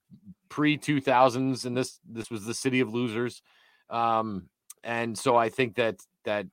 pre 0.50 0.78
two 0.78 1.02
thousands, 1.02 1.66
and 1.66 1.76
this 1.76 2.00
this 2.08 2.30
was 2.30 2.46
the 2.46 2.54
city 2.54 2.80
of 2.80 2.94
losers, 2.94 3.42
um, 3.90 4.50
and 4.84 5.18
so 5.18 5.36
I 5.36 5.50
think 5.50 5.76
that 5.76 5.98
that 6.26 6.48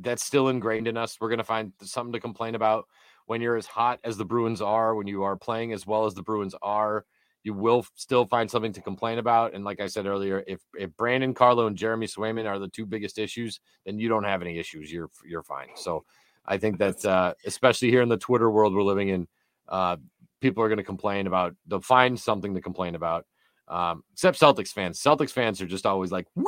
that's 0.00 0.24
still 0.24 0.48
ingrained 0.48 0.88
in 0.88 0.96
us. 0.96 1.16
We're 1.20 1.28
going 1.28 1.38
to 1.38 1.44
find 1.44 1.72
something 1.82 2.12
to 2.12 2.20
complain 2.20 2.54
about 2.54 2.86
when 3.26 3.40
you're 3.40 3.56
as 3.56 3.66
hot 3.66 4.00
as 4.04 4.16
the 4.16 4.24
Bruins 4.24 4.60
are, 4.60 4.94
when 4.94 5.06
you 5.06 5.22
are 5.22 5.36
playing 5.36 5.72
as 5.72 5.86
well 5.86 6.06
as 6.06 6.14
the 6.14 6.22
Bruins 6.22 6.54
are 6.62 7.04
you 7.42 7.54
will 7.54 7.86
still 7.94 8.26
find 8.26 8.50
something 8.50 8.72
to 8.72 8.82
complain 8.82 9.18
about. 9.18 9.54
And 9.54 9.64
like 9.64 9.80
I 9.80 9.86
said 9.86 10.06
earlier, 10.06 10.44
if 10.46 10.60
if 10.74 10.94
Brandon 10.96 11.34
Carlo 11.34 11.66
and 11.66 11.76
Jeremy 11.76 12.06
Swayman 12.06 12.46
are 12.46 12.58
the 12.58 12.68
two 12.68 12.86
biggest 12.86 13.18
issues, 13.18 13.60
then 13.86 13.98
you 13.98 14.08
don't 14.08 14.24
have 14.24 14.42
any 14.42 14.58
issues. 14.58 14.92
You're 14.92 15.10
you're 15.26 15.42
fine. 15.42 15.68
So 15.74 16.04
I 16.44 16.58
think 16.58 16.78
that 16.78 17.04
uh, 17.04 17.34
especially 17.46 17.90
here 17.90 18.02
in 18.02 18.08
the 18.08 18.16
Twitter 18.16 18.50
world 18.50 18.74
we're 18.74 18.82
living 18.82 19.08
in, 19.08 19.28
uh, 19.68 19.96
people 20.40 20.62
are 20.62 20.68
going 20.68 20.78
to 20.78 20.84
complain 20.84 21.26
about. 21.26 21.54
They'll 21.66 21.80
find 21.80 22.18
something 22.18 22.54
to 22.54 22.60
complain 22.60 22.94
about. 22.94 23.26
Um, 23.68 24.02
except 24.12 24.40
Celtics 24.40 24.72
fans. 24.72 25.00
Celtics 25.00 25.30
fans 25.30 25.62
are 25.62 25.66
just 25.66 25.86
always 25.86 26.10
like, 26.10 26.26
"Wee, 26.34 26.44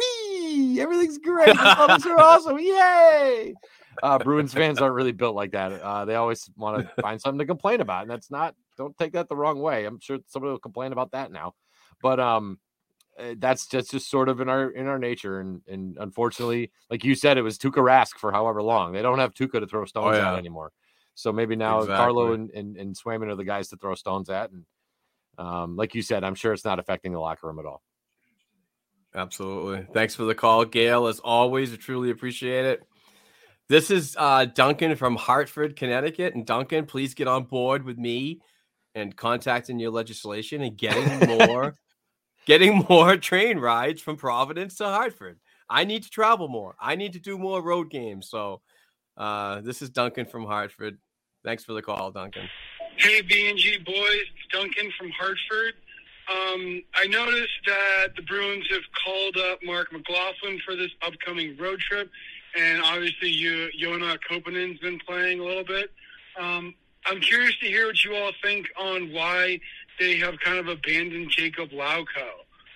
everything's 0.81 1.19
great. 1.19 1.47
The 1.47 1.53
Celtics 1.55 2.07
are 2.07 2.21
awesome. 2.21 2.59
Yay!" 2.59 3.55
Uh, 4.03 4.19
Bruins 4.19 4.55
fans 4.55 4.81
aren't 4.81 4.95
really 4.95 5.13
built 5.13 5.35
like 5.35 5.53
that. 5.53 5.73
Uh, 5.73 6.05
they 6.05 6.15
always 6.15 6.51
want 6.57 6.87
to 6.87 6.93
find 7.03 7.21
something 7.21 7.39
to 7.39 7.47
complain 7.47 7.81
about, 7.81 8.03
and 8.03 8.11
that's 8.11 8.31
not 8.31 8.55
don't 8.77 8.97
take 8.97 9.13
that 9.13 9.29
the 9.29 9.37
wrong 9.37 9.61
way. 9.61 9.85
I'm 9.85 10.01
sure 10.01 10.19
somebody 10.27 10.51
will 10.51 10.59
complain 10.59 10.93
about 10.93 11.13
that 11.13 11.31
now, 11.31 11.55
but 12.01 12.19
um, 12.19 12.59
eh, 13.19 13.35
that's 13.39 13.67
just 13.67 13.91
just 13.91 14.11
sort 14.11 14.29
of 14.29 14.41
in 14.41 14.49
our 14.49 14.71
in 14.71 14.87
our 14.87 14.99
nature, 14.99 15.41
and 15.41 15.61
and 15.69 15.97
unfortunately, 16.01 16.71
like 16.91 17.05
you 17.05 17.15
said, 17.15 17.37
it 17.39 17.43
was 17.43 17.59
Tuukka 17.59 17.83
Rask 17.83 18.17
for 18.19 18.33
however 18.33 18.63
long. 18.63 18.93
They 18.93 19.03
don't 19.03 19.19
have 19.19 19.35
Tuukka 19.35 19.61
to 19.61 19.67
throw 19.67 19.85
stones 19.85 20.17
oh, 20.17 20.21
yeah. 20.21 20.33
at 20.33 20.39
anymore, 20.39 20.73
so 21.15 21.33
maybe 21.33 21.57
now 21.57 21.81
exactly. 21.81 21.97
Carlo 21.97 22.33
and, 22.33 22.51
and 22.51 22.77
and 22.77 22.97
Swayman 22.97 23.29
are 23.29 23.37
the 23.37 23.45
guys 23.45 23.69
to 23.69 23.77
throw 23.77 23.95
stones 23.95 24.31
at, 24.31 24.51
and 24.51 24.65
um, 25.39 25.77
like 25.77 25.95
you 25.95 26.03
said, 26.03 26.25
I'm 26.25 26.35
sure 26.35 26.53
it's 26.53 26.65
not 26.65 26.79
affecting 26.79 27.13
the 27.13 27.21
locker 27.21 27.47
room 27.47 27.59
at 27.59 27.67
all. 27.67 27.83
Absolutely. 29.15 29.87
Thanks 29.93 30.15
for 30.15 30.25
the 30.25 30.35
call, 30.35 30.65
Gail. 30.65 31.07
As 31.07 31.21
always, 31.21 31.73
I 31.73 31.77
truly 31.77 32.11
appreciate 32.11 32.65
it. 32.65 32.83
This 33.69 33.91
is 33.91 34.17
uh, 34.19 34.47
Duncan 34.47 34.97
from 34.97 35.17
Hartford, 35.17 35.77
Connecticut. 35.77 36.35
And 36.35 36.47
Duncan, 36.47 36.87
please 36.87 37.15
get 37.15 37.29
on 37.29 37.45
board 37.45 37.85
with 37.85 37.99
me 37.99 38.41
and 38.95 39.17
contacting 39.17 39.79
your 39.79 39.91
legislation 39.91 40.63
and 40.63 40.77
getting 40.77 41.39
more 41.39 41.75
getting 42.47 42.85
more 42.89 43.17
train 43.17 43.59
rides 43.59 44.03
from 44.03 44.17
Providence 44.17 44.77
to 44.77 44.85
Hartford. 44.85 45.39
I 45.69 45.85
need 45.85 46.03
to 46.03 46.11
travel 46.11 46.49
more. 46.49 46.75
I 46.81 46.97
need 46.97 47.13
to 47.15 47.21
do 47.21 47.39
more 47.39 47.63
road 47.63 47.91
games. 47.91 48.29
So 48.29 48.61
uh, 49.17 49.61
this 49.61 49.81
is 49.81 49.91
Duncan 49.91 50.27
from 50.27 50.45
Hartford. 50.45 50.99
Thanks 51.45 51.65
for 51.65 51.73
the 51.73 51.83
call, 51.83 52.11
Duncan. 52.11 52.49
Hey, 52.97 53.23
B&G 53.23 53.79
boys. 53.79 53.97
It's 53.97 54.53
Duncan 54.53 54.93
from 54.99 55.11
Hartford. 55.11 55.75
Um, 56.31 56.83
I 56.95 57.07
noticed 57.09 57.59
that 57.67 58.15
the 58.17 58.23
Bruins 58.23 58.67
have 58.71 58.83
called 59.05 59.37
up 59.37 59.59
Marc 59.65 59.93
McLaughlin 59.93 60.61
for 60.65 60.77
this 60.77 60.91
upcoming 61.03 61.57
road 61.57 61.81
trip, 61.81 62.11
and 62.57 62.81
obviously 62.83 63.29
you, 63.29 63.69
Joona 63.81 64.19
Koppanen's 64.31 64.79
been 64.79 64.99
playing 65.01 65.41
a 65.41 65.45
little 65.45 65.65
bit. 65.65 65.91
Um, 66.39 66.75
I'm 67.07 67.21
curious 67.21 67.57
to 67.59 67.67
hear 67.67 67.87
what 67.87 68.05
you 68.05 68.15
all 68.15 68.33
think 68.43 68.69
on 68.79 69.13
why 69.13 69.61
they 69.99 70.17
have 70.19 70.39
kind 70.41 70.59
of 70.59 70.69
abandoned 70.69 71.31
Jacob 71.31 71.71
Lauko. 71.71 72.07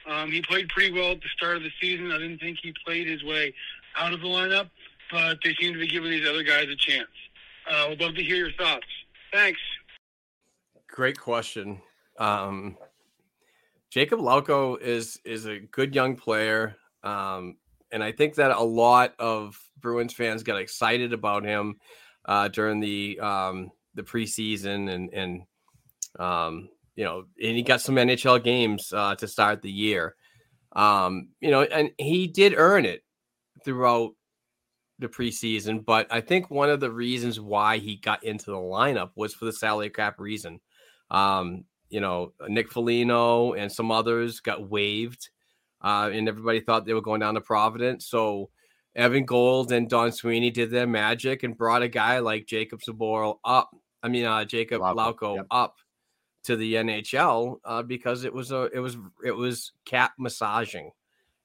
Um, 0.06 0.30
he 0.30 0.42
played 0.42 0.68
pretty 0.68 0.92
well 0.92 1.12
at 1.12 1.20
the 1.20 1.28
start 1.36 1.56
of 1.56 1.62
the 1.62 1.72
season. 1.80 2.10
I 2.12 2.18
didn't 2.18 2.38
think 2.38 2.58
he 2.62 2.74
played 2.84 3.06
his 3.06 3.22
way 3.24 3.54
out 3.96 4.12
of 4.12 4.20
the 4.20 4.26
lineup, 4.26 4.70
but 5.10 5.38
they 5.42 5.54
seem 5.54 5.72
to 5.72 5.78
be 5.78 5.88
giving 5.88 6.10
these 6.10 6.28
other 6.28 6.42
guys 6.42 6.68
a 6.68 6.76
chance. 6.76 7.08
Uh, 7.68 7.86
would 7.88 8.00
love 8.00 8.14
to 8.14 8.22
hear 8.22 8.36
your 8.36 8.52
thoughts. 8.52 8.86
Thanks. 9.32 9.60
Great 10.88 11.18
question. 11.18 11.80
Um, 12.18 12.76
Jacob 13.90 14.20
Lauko 14.20 14.80
is 14.80 15.20
is 15.24 15.46
a 15.46 15.60
good 15.60 15.94
young 15.94 16.16
player. 16.16 16.76
Um, 17.02 17.56
and 17.92 18.02
I 18.02 18.12
think 18.12 18.34
that 18.34 18.50
a 18.50 18.62
lot 18.62 19.14
of 19.18 19.58
Bruins 19.80 20.12
fans 20.12 20.42
got 20.42 20.58
excited 20.58 21.12
about 21.12 21.44
him 21.44 21.76
uh, 22.24 22.48
during 22.48 22.80
the 22.80 23.18
um, 23.20 23.70
the 23.94 24.02
preseason 24.02 24.90
and 24.90 25.12
and 25.12 25.42
um, 26.18 26.68
you 26.96 27.04
know, 27.04 27.24
and 27.42 27.56
he 27.56 27.62
got 27.62 27.80
some 27.80 27.96
NHL 27.96 28.42
games 28.42 28.92
uh, 28.92 29.14
to 29.16 29.28
start 29.28 29.62
the 29.62 29.70
year. 29.70 30.16
Um, 30.74 31.28
you 31.40 31.50
know, 31.50 31.62
and 31.62 31.90
he 31.98 32.26
did 32.26 32.54
earn 32.56 32.84
it 32.84 33.02
throughout 33.64 34.12
the 34.98 35.08
preseason, 35.08 35.84
but 35.84 36.06
I 36.10 36.20
think 36.20 36.50
one 36.50 36.70
of 36.70 36.80
the 36.80 36.90
reasons 36.90 37.38
why 37.38 37.78
he 37.78 37.96
got 37.96 38.24
into 38.24 38.46
the 38.46 38.56
lineup 38.56 39.10
was 39.14 39.34
for 39.34 39.44
the 39.44 39.52
salary 39.52 39.90
cap 39.90 40.18
reason. 40.18 40.60
Um, 41.10 41.64
you 41.90 42.00
know, 42.00 42.32
Nick 42.48 42.70
Foligno 42.70 43.52
and 43.52 43.70
some 43.70 43.90
others 43.90 44.40
got 44.40 44.68
waived, 44.68 45.30
uh, 45.82 46.10
and 46.12 46.28
everybody 46.28 46.60
thought 46.60 46.84
they 46.84 46.94
were 46.94 47.02
going 47.02 47.20
down 47.20 47.34
to 47.34 47.40
Providence. 47.40 48.06
So 48.06 48.50
Evan 48.94 49.24
Gold 49.24 49.72
and 49.72 49.88
Don 49.88 50.10
Sweeney 50.10 50.50
did 50.50 50.70
their 50.70 50.86
magic 50.86 51.42
and 51.42 51.56
brought 51.56 51.82
a 51.82 51.88
guy 51.88 52.18
like 52.20 52.46
Jacob 52.46 52.80
Zboril 52.80 53.38
up. 53.44 53.70
I 54.02 54.08
mean, 54.08 54.24
uh, 54.24 54.44
Jacob 54.44 54.80
Lauko 54.80 55.36
yep. 55.36 55.46
up 55.50 55.76
to 56.44 56.56
the 56.56 56.74
NHL 56.74 57.58
uh, 57.64 57.82
because 57.82 58.24
it 58.24 58.32
was 58.32 58.52
a 58.52 58.70
it 58.72 58.78
was 58.78 58.96
it 59.24 59.32
was 59.32 59.72
cap 59.84 60.12
massaging, 60.18 60.92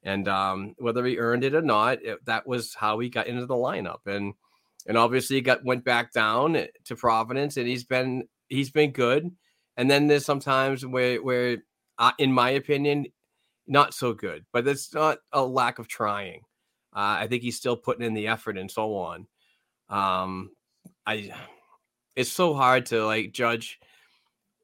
and 0.04 0.28
um, 0.28 0.76
whether 0.78 1.06
he 1.06 1.18
earned 1.18 1.44
it 1.44 1.56
or 1.56 1.62
not, 1.62 2.04
it, 2.04 2.24
that 2.26 2.48
was 2.48 2.74
how 2.74 3.00
he 3.00 3.10
got 3.10 3.28
into 3.28 3.46
the 3.46 3.54
lineup, 3.54 4.06
and 4.06 4.34
and 4.88 4.98
obviously 4.98 5.38
he 5.38 5.42
got 5.42 5.66
went 5.66 5.84
back 5.84 6.14
down 6.14 6.68
to 6.86 6.96
Providence, 6.96 7.58
and 7.58 7.68
he's 7.68 7.84
been 7.84 8.28
he's 8.48 8.70
been 8.70 8.92
good, 8.92 9.30
and 9.82 9.90
then 9.90 10.06
there's 10.06 10.26
sometimes 10.26 10.86
where 10.86 11.18
where 11.24 11.58
uh, 11.98 12.12
in 12.20 12.32
my 12.32 12.52
opinion, 12.52 13.08
not 13.66 13.96
so 13.96 14.14
good, 14.14 14.46
but 14.54 14.68
it's 14.68 14.94
not 14.94 15.18
a 15.34 15.44
lack 15.44 15.80
of 15.80 15.88
trying. 15.88 16.42
Uh, 16.96 17.18
I 17.22 17.28
think 17.28 17.42
he's 17.42 17.58
still 17.58 17.76
putting 17.76 18.06
in 18.06 18.14
the 18.14 18.28
effort 18.28 18.60
and 18.60 18.70
so 18.70 18.96
on. 18.96 19.26
Um, 19.90 20.52
I 21.08 21.34
it's 22.16 22.32
so 22.32 22.54
hard 22.54 22.86
to 22.88 23.04
like 23.04 23.32
judge 23.32 23.80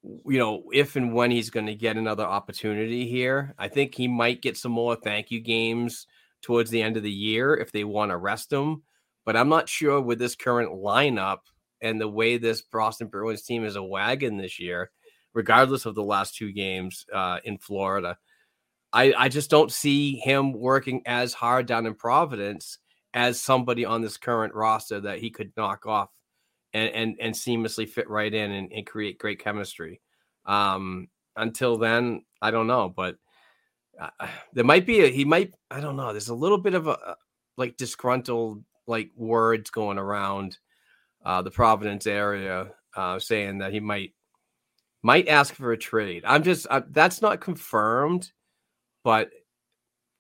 you 0.03 0.37
know, 0.37 0.65
if 0.71 0.95
and 0.95 1.15
when 1.15 1.31
he's 1.31 1.49
going 1.49 1.65
to 1.65 1.75
get 1.75 1.97
another 1.97 2.23
opportunity 2.23 3.07
here. 3.07 3.55
I 3.57 3.69
think 3.69 3.95
he 3.95 4.07
might 4.07 4.43
get 4.43 4.55
some 4.55 4.71
more 4.71 4.95
thank 4.95 5.31
you 5.31 5.39
games 5.39 6.05
towards 6.43 6.69
the 6.69 6.83
end 6.83 6.95
of 6.95 7.03
the 7.03 7.11
year 7.11 7.55
if 7.55 7.71
they 7.71 7.83
want 7.83 8.11
to 8.11 8.17
rest 8.17 8.53
him. 8.53 8.83
But 9.25 9.35
I'm 9.35 9.49
not 9.49 9.67
sure 9.67 9.99
with 9.99 10.19
this 10.19 10.35
current 10.35 10.71
lineup 10.71 11.39
and 11.81 11.99
the 11.99 12.07
way 12.07 12.37
this 12.37 12.61
Boston 12.61 13.07
Bruins 13.07 13.41
team 13.41 13.65
is 13.65 13.75
a 13.75 13.83
wagon 13.83 14.37
this 14.37 14.59
year, 14.59 14.91
regardless 15.37 15.85
of 15.85 15.93
the 15.93 16.03
last 16.03 16.35
two 16.35 16.51
games 16.51 17.05
uh, 17.13 17.37
in 17.43 17.59
Florida. 17.59 18.17
I, 18.91 19.13
I 19.15 19.29
just 19.29 19.51
don't 19.51 19.71
see 19.71 20.15
him 20.15 20.51
working 20.51 21.03
as 21.05 21.31
hard 21.31 21.67
down 21.67 21.85
in 21.85 21.93
Providence 21.93 22.79
as 23.13 23.39
somebody 23.39 23.85
on 23.85 24.01
this 24.01 24.17
current 24.17 24.55
roster 24.55 24.99
that 25.01 25.19
he 25.19 25.29
could 25.29 25.51
knock 25.55 25.85
off 25.85 26.09
and 26.73 26.89
and, 26.91 27.15
and 27.21 27.35
seamlessly 27.35 27.87
fit 27.87 28.09
right 28.09 28.33
in 28.33 28.51
and, 28.51 28.71
and 28.71 28.87
create 28.87 29.19
great 29.19 29.37
chemistry. 29.37 30.01
Um, 30.47 31.07
until 31.35 31.77
then, 31.77 32.23
I 32.41 32.49
don't 32.49 32.65
know, 32.65 32.89
but 32.89 33.17
uh, 34.01 34.09
there 34.53 34.65
might 34.65 34.87
be 34.87 35.01
a, 35.01 35.07
he 35.07 35.23
might 35.23 35.53
I 35.69 35.81
don't 35.81 35.97
know. 35.97 36.13
There's 36.13 36.29
a 36.29 36.35
little 36.35 36.57
bit 36.57 36.73
of 36.73 36.87
a 36.87 37.15
like 37.57 37.77
disgruntled 37.77 38.63
like 38.87 39.11
words 39.15 39.69
going 39.69 39.99
around 39.99 40.57
uh, 41.23 41.43
the 41.43 41.51
Providence 41.51 42.07
area 42.07 42.71
uh, 42.95 43.19
saying 43.19 43.59
that 43.59 43.71
he 43.71 43.79
might 43.79 44.13
might 45.07 45.29
ask 45.29 45.53
for 45.53 45.71
a 45.71 45.77
trade. 45.77 46.23
I'm 46.27 46.43
just 46.43 46.67
uh, 46.69 46.81
that's 46.89 47.21
not 47.21 47.39
confirmed, 47.39 48.29
but 49.05 49.29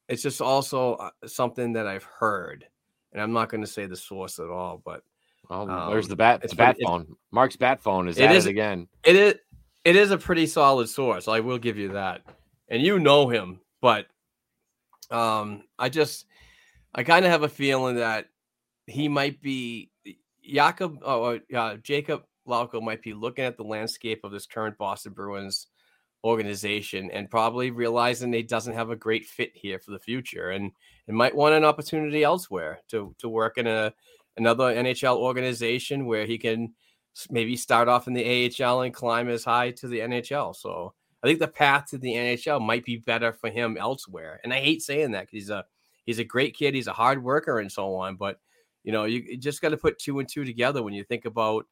it's 0.07 0.23
just 0.23 0.39
also 0.39 0.93
uh, 0.93 1.09
something 1.25 1.73
that 1.73 1.85
I've 1.85 2.05
heard, 2.05 2.65
and 3.11 3.21
I'm 3.21 3.33
not 3.33 3.49
going 3.49 3.59
to 3.59 3.67
say 3.67 3.85
the 3.85 3.97
source 3.97 4.39
at 4.39 4.47
all, 4.47 4.81
but 4.85 5.03
well, 5.49 5.69
um, 5.69 5.91
there's 5.91 6.07
the 6.07 6.15
bat. 6.15 6.39
It's 6.41 6.53
bat 6.53 6.77
phone. 6.81 7.17
Mark's 7.31 7.57
bat 7.57 7.81
phone 7.81 8.07
is 8.07 8.17
it 8.17 8.31
is, 8.31 8.45
again. 8.45 8.87
It 9.03 9.17
is. 9.17 9.35
It 9.83 9.97
is 9.97 10.11
a 10.11 10.17
pretty 10.17 10.47
solid 10.47 10.87
source. 10.87 11.27
I 11.27 11.41
will 11.41 11.57
give 11.57 11.77
you 11.77 11.89
that. 11.89 12.21
And 12.69 12.81
you 12.81 12.97
know 12.97 13.27
him, 13.27 13.59
but 13.81 14.07
um, 15.11 15.63
I 15.77 15.89
just, 15.89 16.27
I 16.95 17.03
kind 17.03 17.25
of 17.25 17.31
have 17.31 17.43
a 17.43 17.49
feeling 17.49 17.97
that 17.97 18.27
he 18.85 19.09
might 19.09 19.41
be 19.41 19.89
Jacob. 20.45 20.99
or 21.03 21.39
oh, 21.53 21.57
uh, 21.57 21.75
Jacob 21.75 22.23
Lauko 22.47 22.81
might 22.81 23.01
be 23.01 23.13
looking 23.13 23.45
at 23.45 23.57
the 23.57 23.63
landscape 23.63 24.21
of 24.23 24.31
this 24.31 24.45
current 24.45 24.77
Boston 24.77 25.13
Bruins 25.13 25.67
organization 26.23 27.11
and 27.11 27.29
probably 27.29 27.71
realizing 27.71 28.33
he 28.33 28.43
doesn't 28.43 28.73
have 28.73 28.89
a 28.89 28.95
great 28.95 29.25
fit 29.25 29.51
here 29.53 29.79
for 29.79 29.91
the 29.91 29.99
future 29.99 30.49
and 30.49 30.71
and 31.07 31.15
might 31.15 31.35
want 31.35 31.55
an 31.55 31.63
opportunity 31.63 32.23
elsewhere 32.23 32.79
to 32.89 33.15
to 33.19 33.29
work 33.29 33.57
in 33.57 33.67
a 33.67 33.93
another 34.35 34.73
NHL 34.73 35.17
organization 35.17 36.05
where 36.05 36.25
he 36.25 36.37
can 36.37 36.73
maybe 37.29 37.55
start 37.55 37.87
off 37.87 38.07
in 38.07 38.13
the 38.13 38.51
AHL 38.63 38.81
and 38.81 38.93
climb 38.93 39.29
as 39.29 39.43
high 39.43 39.71
to 39.71 39.87
the 39.87 39.99
NHL. 39.99 40.55
So 40.55 40.93
I 41.23 41.27
think 41.27 41.39
the 41.39 41.47
path 41.47 41.87
to 41.89 41.97
the 41.97 42.13
NHL 42.13 42.61
might 42.61 42.85
be 42.85 42.97
better 42.97 43.33
for 43.33 43.49
him 43.49 43.75
elsewhere. 43.77 44.39
And 44.43 44.53
I 44.53 44.59
hate 44.59 44.83
saying 44.83 45.11
that 45.11 45.21
because 45.21 45.33
he's 45.33 45.49
a 45.49 45.65
he's 46.05 46.19
a 46.19 46.23
great 46.23 46.55
kid, 46.55 46.75
he's 46.75 46.87
a 46.87 46.93
hard 46.93 47.23
worker 47.23 47.59
and 47.59 47.71
so 47.71 47.95
on. 47.95 48.15
But 48.15 48.39
you 48.83 48.91
know, 48.91 49.05
you 49.05 49.37
just 49.37 49.61
got 49.61 49.69
to 49.69 49.77
put 49.77 49.99
two 49.99 50.19
and 50.19 50.29
two 50.29 50.45
together 50.45 50.83
when 50.83 50.93
you 50.93 51.03
think 51.03 51.25
about 51.25 51.65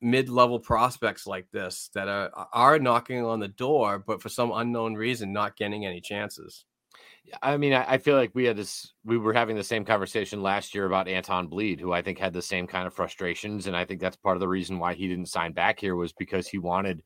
mid-level 0.00 0.60
prospects 0.60 1.26
like 1.26 1.50
this 1.50 1.90
that 1.94 2.08
are 2.08 2.30
are 2.52 2.78
knocking 2.78 3.24
on 3.24 3.40
the 3.40 3.48
door, 3.48 3.98
but 3.98 4.22
for 4.22 4.28
some 4.28 4.52
unknown 4.52 4.94
reason 4.94 5.32
not 5.32 5.56
getting 5.56 5.86
any 5.86 6.00
chances. 6.00 6.64
I 7.42 7.56
mean, 7.56 7.74
I, 7.74 7.98
feel 7.98 8.16
like 8.16 8.30
we 8.34 8.44
had 8.44 8.56
this. 8.56 8.92
We 9.04 9.18
were 9.18 9.34
having 9.34 9.56
the 9.56 9.64
same 9.64 9.84
conversation 9.84 10.42
last 10.42 10.74
year 10.74 10.86
about 10.86 11.08
Anton 11.08 11.48
Blidh, 11.48 11.80
who 11.80 11.92
I 11.92 12.00
think 12.00 12.18
had 12.18 12.32
the 12.32 12.40
same 12.40 12.66
kind 12.66 12.86
of 12.86 12.94
frustrations, 12.94 13.66
and 13.66 13.76
I 13.76 13.84
think 13.84 14.00
that's 14.00 14.16
part 14.16 14.36
of 14.36 14.40
the 14.40 14.48
reason 14.48 14.78
why 14.78 14.94
he 14.94 15.08
didn't 15.08 15.26
sign 15.26 15.52
back 15.52 15.78
here 15.78 15.94
was 15.94 16.12
because 16.12 16.48
he 16.48 16.58
wanted 16.58 17.02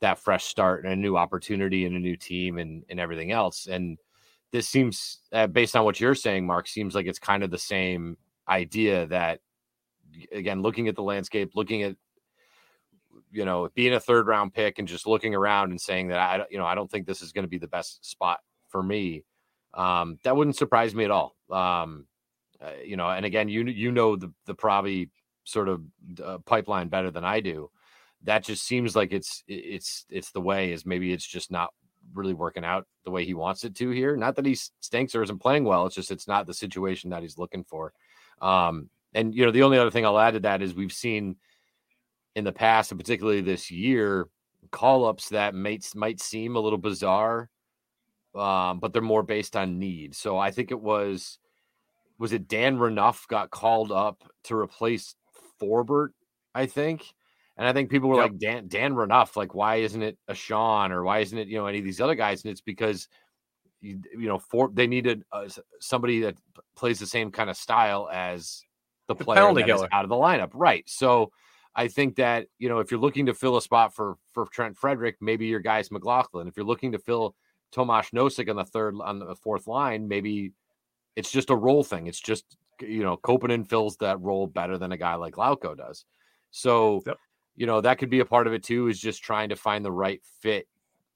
that 0.00 0.18
fresh 0.18 0.44
start 0.44 0.84
and 0.84 0.92
a 0.92 0.96
new 0.96 1.16
opportunity 1.16 1.86
and 1.86 1.96
a 1.96 2.00
new 2.00 2.16
team 2.16 2.58
and 2.58 2.84
and 2.90 3.00
everything 3.00 3.32
else. 3.32 3.66
And 3.66 3.98
this 4.52 4.68
seems, 4.68 5.20
uh, 5.32 5.46
based 5.46 5.74
on 5.74 5.84
what 5.84 6.00
you're 6.00 6.14
saying, 6.14 6.46
Mark, 6.46 6.68
seems 6.68 6.94
like 6.94 7.06
it's 7.06 7.18
kind 7.18 7.42
of 7.42 7.50
the 7.50 7.58
same 7.58 8.18
idea 8.48 9.06
that, 9.06 9.40
again, 10.32 10.60
looking 10.60 10.88
at 10.88 10.96
the 10.96 11.02
landscape, 11.02 11.52
looking 11.54 11.82
at 11.82 11.96
you 13.32 13.44
know 13.44 13.68
being 13.74 13.94
a 13.94 14.00
third 14.00 14.26
round 14.26 14.54
pick 14.54 14.78
and 14.78 14.86
just 14.86 15.06
looking 15.06 15.34
around 15.34 15.70
and 15.70 15.80
saying 15.80 16.08
that 16.08 16.18
I 16.18 16.44
you 16.50 16.58
know 16.58 16.66
I 16.66 16.74
don't 16.74 16.90
think 16.90 17.06
this 17.06 17.22
is 17.22 17.32
going 17.32 17.44
to 17.44 17.50
be 17.50 17.58
the 17.58 17.66
best 17.66 18.04
spot 18.08 18.40
for 18.68 18.82
me 18.82 19.24
um, 19.74 20.18
that 20.24 20.36
wouldn't 20.36 20.56
surprise 20.56 20.94
me 20.94 21.04
at 21.04 21.10
all. 21.10 21.36
Um, 21.50 22.06
uh, 22.60 22.72
you 22.84 22.96
know, 22.96 23.08
and 23.08 23.24
again, 23.24 23.48
you 23.48 23.64
you 23.64 23.90
know 23.90 24.16
the 24.16 24.32
the 24.46 24.54
probably 24.54 25.10
sort 25.44 25.68
of 25.68 25.82
uh, 26.22 26.38
pipeline 26.38 26.88
better 26.88 27.10
than 27.10 27.24
I 27.24 27.40
do. 27.40 27.70
That 28.24 28.44
just 28.44 28.64
seems 28.64 28.94
like 28.94 29.12
it's 29.12 29.42
it's 29.48 30.04
it's 30.08 30.30
the 30.30 30.40
way. 30.40 30.72
Is 30.72 30.86
maybe 30.86 31.12
it's 31.12 31.26
just 31.26 31.50
not 31.50 31.70
really 32.14 32.34
working 32.34 32.64
out 32.64 32.86
the 33.04 33.10
way 33.10 33.24
he 33.24 33.34
wants 33.34 33.64
it 33.64 33.74
to 33.76 33.90
here. 33.90 34.16
Not 34.16 34.36
that 34.36 34.46
he 34.46 34.54
stinks 34.54 35.14
or 35.14 35.22
isn't 35.22 35.40
playing 35.40 35.64
well. 35.64 35.86
It's 35.86 35.94
just 35.94 36.10
it's 36.10 36.28
not 36.28 36.46
the 36.46 36.54
situation 36.54 37.10
that 37.10 37.22
he's 37.22 37.38
looking 37.38 37.64
for. 37.64 37.92
Um, 38.40 38.90
and 39.14 39.34
you 39.34 39.44
know, 39.44 39.50
the 39.50 39.62
only 39.62 39.78
other 39.78 39.90
thing 39.90 40.06
I'll 40.06 40.18
add 40.18 40.34
to 40.34 40.40
that 40.40 40.62
is 40.62 40.74
we've 40.74 40.92
seen 40.92 41.36
in 42.34 42.44
the 42.44 42.52
past, 42.52 42.92
and 42.92 43.00
particularly 43.00 43.40
this 43.40 43.70
year, 43.70 44.28
call 44.70 45.04
ups 45.04 45.28
that 45.30 45.54
might 45.54 45.86
might 45.94 46.20
seem 46.20 46.56
a 46.56 46.60
little 46.60 46.78
bizarre 46.78 47.50
um, 48.34 48.78
but 48.78 48.92
they're 48.92 49.02
more 49.02 49.22
based 49.22 49.56
on 49.56 49.78
need. 49.78 50.14
So 50.14 50.38
I 50.38 50.50
think 50.50 50.70
it 50.70 50.80
was 50.80 51.38
was 52.18 52.32
it 52.32 52.48
Dan 52.48 52.78
Renouf 52.78 53.26
got 53.28 53.50
called 53.50 53.90
up 53.90 54.22
to 54.44 54.56
replace 54.56 55.14
Forbort, 55.60 56.10
I 56.54 56.66
think. 56.66 57.04
And 57.56 57.66
I 57.66 57.72
think 57.72 57.90
people 57.90 58.08
were 58.08 58.16
yep. 58.16 58.30
like 58.30 58.38
Dan 58.38 58.68
Dan 58.68 58.94
Renouf, 58.94 59.36
like 59.36 59.54
why 59.54 59.76
isn't 59.76 60.02
it 60.02 60.16
a 60.28 60.34
Sean 60.34 60.92
or 60.92 61.04
why 61.04 61.18
isn't 61.18 61.36
it 61.36 61.48
you 61.48 61.58
know 61.58 61.66
any 61.66 61.78
of 61.78 61.84
these 61.84 62.00
other 62.00 62.14
guys? 62.14 62.42
And 62.42 62.50
it's 62.50 62.62
because 62.62 63.08
you, 63.80 64.00
you 64.18 64.28
know 64.28 64.38
for 64.38 64.70
they 64.72 64.86
needed 64.86 65.24
uh, 65.32 65.48
somebody 65.80 66.20
that 66.20 66.36
plays 66.74 66.98
the 66.98 67.06
same 67.06 67.30
kind 67.30 67.50
of 67.50 67.56
style 67.56 68.08
as 68.10 68.64
the 69.08 69.14
player 69.14 69.52
that 69.52 69.68
is 69.68 69.84
out 69.92 70.04
of 70.04 70.08
the 70.08 70.14
lineup, 70.14 70.50
right? 70.54 70.84
So 70.88 71.32
I 71.74 71.88
think 71.88 72.16
that 72.16 72.46
you 72.58 72.68
know 72.68 72.80
if 72.80 72.90
you're 72.90 73.00
looking 73.00 73.26
to 73.26 73.34
fill 73.34 73.56
a 73.56 73.62
spot 73.62 73.94
for 73.94 74.16
for 74.32 74.46
Trent 74.46 74.76
Frederic, 74.76 75.16
maybe 75.20 75.46
your 75.46 75.60
guy's 75.60 75.90
McLaughlin. 75.90 76.48
If 76.48 76.56
you're 76.56 76.66
looking 76.66 76.92
to 76.92 76.98
fill 76.98 77.34
Tomas 77.70 78.10
Nosek 78.10 78.50
on 78.50 78.56
the 78.56 78.64
third 78.64 78.94
on 79.02 79.18
the 79.18 79.34
fourth 79.36 79.66
line, 79.66 80.08
maybe 80.08 80.52
it's 81.16 81.30
just 81.30 81.50
a 81.50 81.56
role 81.56 81.84
thing. 81.84 82.06
It's 82.06 82.20
just 82.20 82.56
you 82.80 83.02
know, 83.02 83.16
Koppanen 83.16 83.66
fills 83.66 83.96
that 83.98 84.20
role 84.20 84.46
better 84.46 84.78
than 84.78 84.92
a 84.92 84.96
guy 84.96 85.14
like 85.14 85.34
Lauko 85.34 85.76
does. 85.76 86.04
So, 86.50 87.02
yep. 87.06 87.16
you 87.56 87.66
know, 87.66 87.80
that 87.80 87.98
could 87.98 88.10
be 88.10 88.20
a 88.20 88.24
part 88.24 88.46
of 88.46 88.52
it 88.52 88.62
too, 88.62 88.88
is 88.88 89.00
just 89.00 89.22
trying 89.22 89.48
to 89.50 89.56
find 89.56 89.84
the 89.84 89.92
right 89.92 90.20
fit 90.40 90.68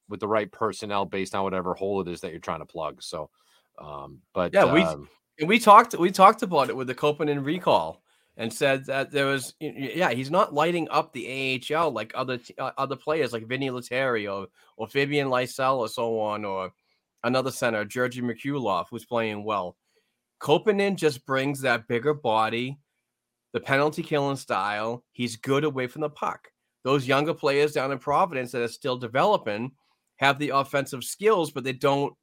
with 0.09 0.21
the 0.21 0.29
right 0.29 0.51
personnel 0.51 1.05
based 1.05 1.35
on 1.35 1.43
whatever 1.43 1.75
hole 1.75 2.01
it 2.01 2.09
is 2.09 2.21
that 2.21 2.31
you're 2.31 2.41
trying 2.41 2.61
to 2.61 2.67
plug. 2.67 3.03
So, 3.03 3.31
um, 3.79 4.21
but 4.33 4.55
yeah, 4.55 4.73
we 4.73 4.83
um, 4.83 5.09
we 5.45 5.59
talked 5.59 5.99
we 5.99 6.11
talked 6.11 6.43
about 6.43 6.71
it 6.71 6.77
with 6.77 6.87
the 6.87 6.95
Koppanen 6.95 7.45
recall, 7.45 8.03
and 8.37 8.53
said 8.53 8.85
that 8.87 9.11
there 9.11 9.27
was, 9.27 9.55
yeah, 9.61 10.11
he's 10.11 10.31
not 10.31 10.53
lighting 10.53 10.89
up 10.91 11.13
the 11.13 11.63
AHL 11.75 11.91
like 11.91 12.13
other 12.15 12.39
uh, 12.59 12.73
other 12.77 12.97
players 12.97 13.33
like 13.33 13.47
Vinny 13.47 13.71
Lettieri 13.71 14.29
or 14.29 14.49
or 14.77 14.87
Fabian 14.87 15.29
Lysell 15.29 15.79
or 15.79 15.89
so 15.89 16.21
on, 16.21 16.45
or 16.45 16.73
another 17.25 17.51
center, 17.51 17.85
Georgi 17.85 18.21
Merkulov, 18.21 18.87
who's 18.91 19.05
playing 19.05 19.45
well. 19.45 19.77
Koppanen 20.41 20.97
just 20.97 21.25
brings 21.25 21.63
that 21.63 21.89
bigger 21.89 22.13
body, 22.13 22.79
the 23.53 23.61
penalty 23.61 24.03
killing 24.03 24.37
style. 24.37 25.03
He's 25.13 25.37
good 25.37 25.65
away 25.65 25.87
from 25.87 26.03
the 26.03 26.11
puck. 26.11 26.49
Those 26.85 27.09
younger 27.09 27.35
players 27.35 27.73
down 27.73 27.91
in 27.91 27.99
Providence 27.99 28.53
that 28.53 28.63
are 28.63 28.69
still 28.69 28.97
developing 28.97 29.73
have 30.17 30.39
the 30.39 30.51
offensive 30.51 31.05
skills, 31.05 31.51
but 31.51 31.65
they 31.65 31.73
don't 31.73 32.15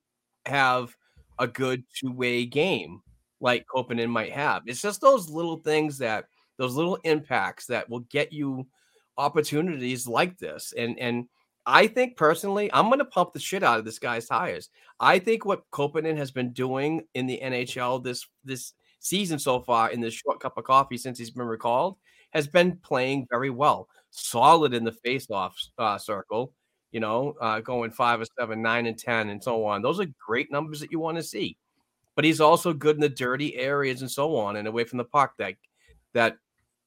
have 0.46 0.96
a 1.40 1.48
good 1.48 1.84
two 2.00 2.12
way 2.12 2.46
game 2.46 3.02
like 3.44 3.68
Koppanen 3.68 4.10
might 4.10 4.32
have. 4.32 4.64
It's 4.66 4.82
just 4.82 5.02
those 5.02 5.30
little 5.30 5.58
things 5.58 5.98
that 6.00 6.26
those 6.58 6.76
little 6.76 6.96
impacts 7.04 7.68
that 7.68 7.90
will 7.90 8.00
get 8.00 8.32
you 8.32 8.66
opportunities 9.18 10.08
like 10.08 10.38
this. 10.40 10.74
And 10.76 10.98
and 10.98 11.26
I 11.66 11.88
think 11.88 12.18
personally, 12.18 12.72
I'm 12.74 12.88
going 12.88 13.00
to 13.00 13.06
pump 13.06 13.34
the 13.34 13.40
shit 13.40 13.64
out 13.64 13.80
of 13.80 13.86
this 13.86 14.00
guy's 14.00 14.26
tires. 14.28 14.70
I 15.00 15.20
think 15.20 15.46
what 15.46 15.70
Koppanen 15.72 16.18
has 16.18 16.32
been 16.32 16.52
doing 16.54 17.04
in 17.14 17.28
the 17.28 17.40
NHL 17.44 18.04
this 18.04 18.26
this 18.44 18.74
season 19.00 19.38
so 19.38 19.60
far 19.60 19.92
in 19.92 20.00
this 20.00 20.14
short 20.14 20.40
cup 20.40 20.58
of 20.58 20.64
coffee 20.64 20.98
since 20.98 21.20
he's 21.20 21.32
been 21.32 21.46
recalled 21.46 21.98
has 22.32 22.48
been 22.48 22.78
playing 22.78 23.28
very 23.30 23.50
well, 23.50 23.90
solid 24.10 24.74
in 24.74 24.86
the 24.86 24.92
face-off 24.92 25.56
uh, 25.78 25.98
circle. 25.98 26.54
You 26.92 27.00
know, 27.02 27.34
uh, 27.42 27.60
going 27.60 27.92
five 27.92 28.22
or 28.22 28.26
seven, 28.40 28.62
nine 28.62 28.86
and 28.86 28.98
ten, 28.98 29.30
and 29.30 29.44
so 29.44 29.66
on. 29.66 29.82
Those 29.82 30.00
are 30.00 30.06
great 30.26 30.52
numbers 30.52 30.80
that 30.80 30.92
you 30.92 31.00
want 31.00 31.18
to 31.18 31.24
see. 31.24 31.58
But 32.16 32.26
he's 32.26 32.42
also 32.42 32.74
good 32.74 32.96
in 32.96 33.02
the 33.02 33.10
dirty 33.10 33.56
areas 33.56 34.02
and 34.02 34.12
so 34.12 34.36
on, 34.36 34.56
and 34.56 34.68
away 34.68 34.84
from 34.84 34.98
the 34.98 35.06
puck. 35.06 35.34
That 35.38 35.56
that 36.14 36.38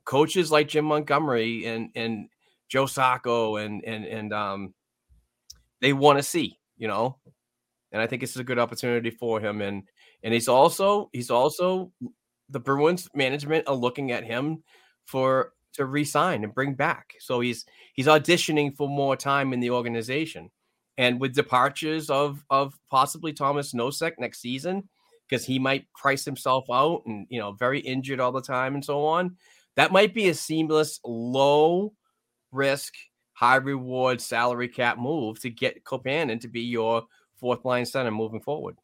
coaches 0.04 0.50
like 0.50 0.68
Jim 0.68 0.84
Montgomery 0.84 1.66
and 1.66 1.90
and 1.94 2.28
Joe 2.68 2.86
Sacco 2.86 3.56
and 3.56 3.84
and 3.84 4.04
and 4.04 4.32
um 4.32 4.74
they 5.80 5.92
want 5.92 6.18
to 6.18 6.22
see, 6.22 6.58
you 6.76 6.88
know. 6.88 7.18
And 7.92 8.02
I 8.02 8.06
think 8.06 8.20
this 8.20 8.30
is 8.30 8.38
a 8.38 8.44
good 8.44 8.58
opportunity 8.58 9.10
for 9.10 9.40
him. 9.40 9.60
And 9.60 9.84
and 10.22 10.32
he's 10.32 10.48
also 10.48 11.10
he's 11.12 11.30
also 11.30 11.92
the 12.48 12.60
Bruins 12.60 13.08
management 13.14 13.68
are 13.68 13.74
looking 13.74 14.12
at 14.12 14.24
him 14.24 14.62
for 15.04 15.52
to 15.74 15.86
resign 15.86 16.44
and 16.44 16.54
bring 16.54 16.74
back. 16.74 17.14
So 17.20 17.40
he's 17.40 17.64
he's 17.94 18.06
auditioning 18.06 18.74
for 18.76 18.88
more 18.88 19.16
time 19.16 19.52
in 19.52 19.60
the 19.60 19.70
organization. 19.70 20.50
And 20.98 21.20
with 21.20 21.34
departures 21.34 22.10
of 22.10 22.44
of 22.50 22.78
possibly 22.90 23.32
Tomas 23.32 23.74
Nosek 23.74 24.12
next 24.18 24.40
season, 24.40 24.88
because 25.28 25.44
he 25.44 25.58
might 25.58 25.92
price 25.94 26.24
himself 26.24 26.64
out 26.72 27.02
and 27.06 27.26
you 27.30 27.38
know 27.38 27.52
very 27.52 27.80
injured 27.80 28.20
all 28.20 28.32
the 28.32 28.42
time 28.42 28.74
and 28.74 28.84
so 28.84 29.04
on, 29.04 29.36
that 29.76 29.92
might 29.92 30.14
be 30.14 30.28
a 30.28 30.34
seamless 30.34 31.00
low 31.04 31.92
risk, 32.52 32.94
high 33.32 33.56
reward 33.56 34.20
salary 34.20 34.68
cap 34.68 34.98
move 34.98 35.40
to 35.40 35.50
get 35.50 35.84
Koppanen 35.84 36.40
to 36.40 36.48
be 36.48 36.62
your 36.62 37.02
fourth 37.36 37.64
line 37.64 37.86
center 37.86 38.10
moving 38.10 38.40
forward. 38.40 38.76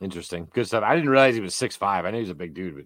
Interesting. 0.00 0.48
Good 0.52 0.66
stuff. 0.66 0.84
I 0.84 0.94
didn't 0.94 1.10
realize 1.10 1.34
he 1.34 1.40
was 1.40 1.54
six 1.54 1.74
five. 1.76 2.04
I 2.04 2.10
knew 2.10 2.20
he's 2.20 2.30
a 2.30 2.34
big 2.34 2.54
dude, 2.54 2.76
but 2.76 2.84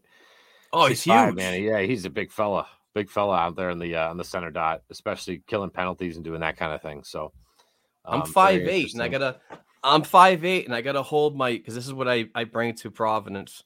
oh, 0.73 0.87
he's 0.87 1.03
huge, 1.03 1.35
man. 1.35 1.63
Yeah, 1.63 1.81
he's 1.81 2.05
a 2.05 2.11
big 2.11 2.33
fella. 2.33 2.67
Big 2.95 3.11
fella 3.11 3.37
out 3.37 3.57
there 3.57 3.71
in 3.71 3.79
the 3.79 3.97
uh, 3.97 4.09
on 4.09 4.17
the 4.17 4.25
center 4.25 4.51
dot, 4.51 4.83
especially 4.91 5.43
killing 5.47 5.71
penalties 5.71 6.17
and 6.17 6.25
doing 6.25 6.41
that 6.41 6.57
kind 6.57 6.73
of 6.73 6.81
thing. 6.83 7.05
So 7.05 7.33
um, 8.05 8.23
I'm 8.23 8.27
five 8.27 8.63
eight, 8.63 8.95
and 8.95 9.03
I 9.03 9.09
gotta. 9.09 9.41
I'm 9.85 10.03
five 10.03 10.45
eight, 10.45 10.67
and 10.67 10.75
I 10.75 10.81
gotta 10.81 11.03
hold 11.03 11.37
my 11.37 11.53
because 11.53 11.75
this 11.75 11.87
is 11.87 11.93
what 11.93 12.09
I 12.09 12.27
I 12.35 12.45
bring 12.45 12.75
to 12.77 12.91
Providence 12.91 13.65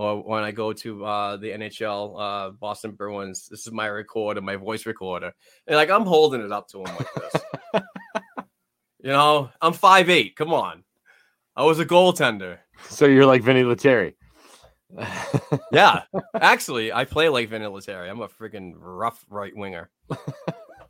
or 0.00 0.22
when 0.22 0.42
I 0.42 0.50
go 0.50 0.72
to 0.72 1.04
uh, 1.04 1.36
the 1.36 1.50
NHL 1.50 2.14
uh, 2.18 2.50
Boston 2.52 2.92
Bruins, 2.92 3.48
this 3.48 3.66
is 3.66 3.72
my 3.72 3.86
recorder, 3.86 4.40
my 4.40 4.56
voice 4.56 4.86
recorder, 4.86 5.32
and 5.66 5.76
like 5.76 5.90
I'm 5.90 6.06
holding 6.06 6.40
it 6.40 6.52
up 6.52 6.68
to 6.68 6.78
him 6.78 6.96
like 6.96 7.14
this. 7.14 7.42
you 9.02 9.10
know, 9.10 9.50
I'm 9.60 9.72
five 9.72 10.08
eight. 10.08 10.36
Come 10.36 10.54
on, 10.54 10.84
I 11.56 11.64
was 11.64 11.80
a 11.80 11.86
goaltender. 11.86 12.58
So 12.88 13.04
you're 13.04 13.26
like 13.26 13.42
Vinny 13.42 13.62
Lettieri. 13.62 14.14
yeah, 15.72 16.04
actually, 16.34 16.92
I 16.92 17.04
play 17.04 17.28
like 17.28 17.50
Vinny 17.50 17.66
Lettieri. 17.66 18.08
I'm 18.08 18.22
a 18.22 18.28
freaking 18.28 18.72
rough 18.76 19.24
right 19.28 19.54
winger. 19.54 19.90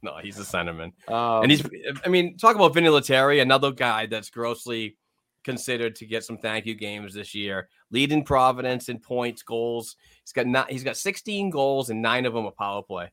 no, 0.02 0.16
he's 0.22 0.38
a 0.38 0.42
centerman, 0.42 0.92
um, 1.08 1.42
and 1.42 1.50
he's. 1.50 1.62
I 2.04 2.08
mean, 2.08 2.36
talk 2.36 2.56
about 2.56 2.74
Vinny 2.74 2.88
Lettieri, 2.88 3.40
another 3.40 3.72
guy 3.72 4.06
that's 4.06 4.30
grossly 4.30 4.96
considered 5.44 5.96
to 5.96 6.06
get 6.06 6.24
some 6.24 6.38
thank 6.38 6.66
you 6.66 6.74
games 6.74 7.14
this 7.14 7.34
year. 7.34 7.68
Leading 7.90 8.24
Providence 8.24 8.88
in 8.88 8.98
points, 8.98 9.42
goals. 9.42 9.96
He's 10.24 10.32
got 10.32 10.46
not, 10.46 10.70
he's 10.70 10.84
got 10.84 10.96
16 10.96 11.50
goals 11.50 11.90
and 11.90 12.02
nine 12.02 12.26
of 12.26 12.34
them 12.34 12.44
a 12.44 12.50
power 12.50 12.82
play. 12.82 13.10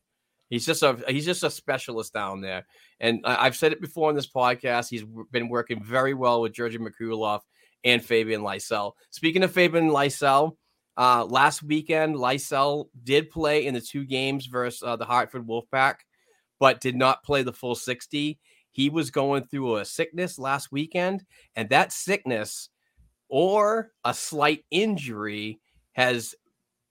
He's 0.50 0.64
just 0.64 0.82
a 0.82 0.98
he's 1.08 1.26
just 1.26 1.42
a 1.42 1.50
specialist 1.50 2.14
down 2.14 2.40
there. 2.40 2.66
And 3.00 3.20
I, 3.24 3.44
have 3.44 3.56
said 3.56 3.72
it 3.72 3.80
before 3.80 4.08
in 4.08 4.16
this 4.16 4.30
podcast. 4.30 4.88
He's 4.88 5.04
been 5.30 5.48
working 5.48 5.82
very 5.82 6.14
well 6.14 6.40
with 6.40 6.52
Georgi 6.52 6.78
Merkulov 6.78 7.40
and 7.84 8.02
Fabian 8.02 8.40
Lysell. 8.40 8.92
Speaking 9.10 9.42
of 9.42 9.52
Fabian 9.52 9.90
Lysell, 9.90 10.56
uh, 10.96 11.24
last 11.26 11.62
weekend 11.62 12.16
Lysell 12.16 12.86
did 13.04 13.30
play 13.30 13.66
in 13.66 13.74
the 13.74 13.80
two 13.80 14.04
games 14.04 14.46
versus 14.46 14.82
uh, 14.82 14.96
the 14.96 15.04
Hartford 15.04 15.46
Wolfpack, 15.46 15.96
but 16.58 16.80
did 16.80 16.96
not 16.96 17.22
play 17.22 17.42
the 17.42 17.52
full 17.52 17.74
60 17.74 18.38
he 18.78 18.90
was 18.90 19.10
going 19.10 19.44
through 19.44 19.76
a 19.76 19.84
sickness 19.84 20.38
last 20.38 20.70
weekend, 20.70 21.24
and 21.56 21.68
that 21.70 21.92
sickness 21.92 22.68
or 23.28 23.90
a 24.04 24.14
slight 24.14 24.64
injury 24.70 25.58
has 25.92 26.36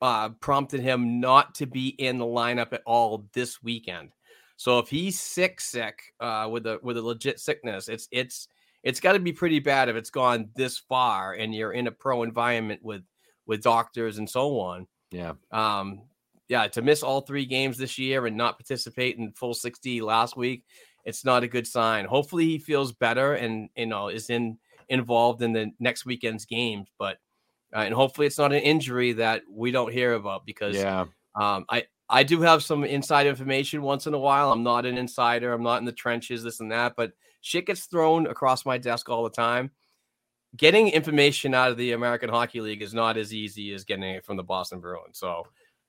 uh, 0.02 0.30
prompted 0.42 0.82
him 0.82 1.22
not 1.22 1.56
to 1.56 1.66
be 1.66 1.88
in 1.88 2.18
the 2.18 2.26
lineup 2.26 2.74
at 2.74 2.82
all 2.86 3.26
this 3.34 3.64
weekend. 3.64 4.10
So 4.58 4.80
if 4.80 4.90
he's 4.90 5.18
sick, 5.18 5.62
sick 5.62 5.98
uh, 6.20 6.50
with 6.52 6.66
a 6.66 6.80
with 6.84 6.98
a 6.98 7.02
legit 7.02 7.40
sickness, 7.40 7.88
it's 7.88 8.10
it's 8.12 8.50
it's 8.84 9.00
got 9.00 9.14
to 9.14 9.20
be 9.20 9.32
pretty 9.32 9.60
bad 9.60 9.88
if 9.88 9.96
it's 9.96 10.10
gone 10.10 10.50
this 10.56 10.78
far 10.78 11.34
and 11.34 11.56
you're 11.56 11.72
in 11.72 11.88
a 11.88 11.92
pro 11.92 12.24
environment 12.24 12.82
with 12.84 13.04
with 13.46 13.64
doctors 13.64 14.18
and 14.18 14.30
so 14.30 14.60
on. 14.60 14.88
Yeah. 15.12 15.36
Um. 15.52 16.02
Yeah. 16.48 16.68
To 16.68 16.82
miss 16.82 17.04
all 17.04 17.22
three 17.22 17.46
games 17.46 17.78
this 17.78 17.98
year 17.98 18.26
and 18.26 18.38
not 18.38 18.58
participate 18.58 19.18
in 19.18 19.32
full 19.34 19.54
sixty 19.54 20.02
last 20.02 20.38
week, 20.38 20.64
it's 21.06 21.26
not 21.26 21.44
a 21.44 21.48
good 21.48 21.68
sign. 21.68 22.06
Hopefully 22.06 22.46
he 22.46 22.60
feels 22.60 22.92
better 22.92 23.34
and 23.34 23.70
you 23.76 23.86
know 23.86 24.10
is 24.10 24.30
in 24.30 24.58
involved 24.90 25.42
in 25.42 25.54
the 25.54 25.72
next 25.80 26.06
weekend's 26.06 26.46
games, 26.46 26.90
but 26.98 27.18
uh, 27.76 27.80
and 27.80 27.94
hopefully 27.94 28.28
it's 28.28 28.38
not 28.38 28.54
an 28.54 28.62
injury 28.62 29.14
that 29.14 29.44
we 29.50 29.72
don't 29.72 29.92
hear 29.92 30.14
about 30.14 30.46
because 30.46 30.76
yeah, 30.76 31.06
um, 31.36 31.66
I 31.70 31.84
I 32.10 32.24
do 32.24 32.42
have 32.42 32.64
some 32.64 32.84
inside 32.84 33.28
information 33.28 33.82
once 33.82 34.08
in 34.08 34.14
a 34.14 34.20
while. 34.20 34.52
I'm 34.52 34.64
not 34.64 34.86
an 34.86 34.98
insider. 34.98 35.52
I'm 35.52 35.64
not 35.64 35.80
in 35.80 35.86
the 35.86 35.92
trenches, 35.92 36.44
this 36.44 36.62
and 36.62 36.72
that, 36.72 36.94
but 36.96 37.12
shit 37.42 37.66
gets 37.66 37.86
thrown 37.86 38.28
across 38.28 38.66
my 38.66 38.78
desk 38.78 39.10
all 39.10 39.24
the 39.24 39.30
time. 39.30 39.72
Getting 40.56 40.88
information 40.88 41.54
out 41.54 41.72
of 41.72 41.78
the 41.78 41.92
American 41.92 42.30
Hockey 42.30 42.62
League 42.62 42.82
is 42.82 42.94
not 42.94 43.18
as 43.18 43.34
easy 43.34 43.74
as 43.74 43.84
getting 43.84 44.04
it 44.04 44.26
from 44.26 44.38
the 44.38 44.44
Boston 44.44 44.80
Bruins. 44.80 45.20
So, 45.20 45.46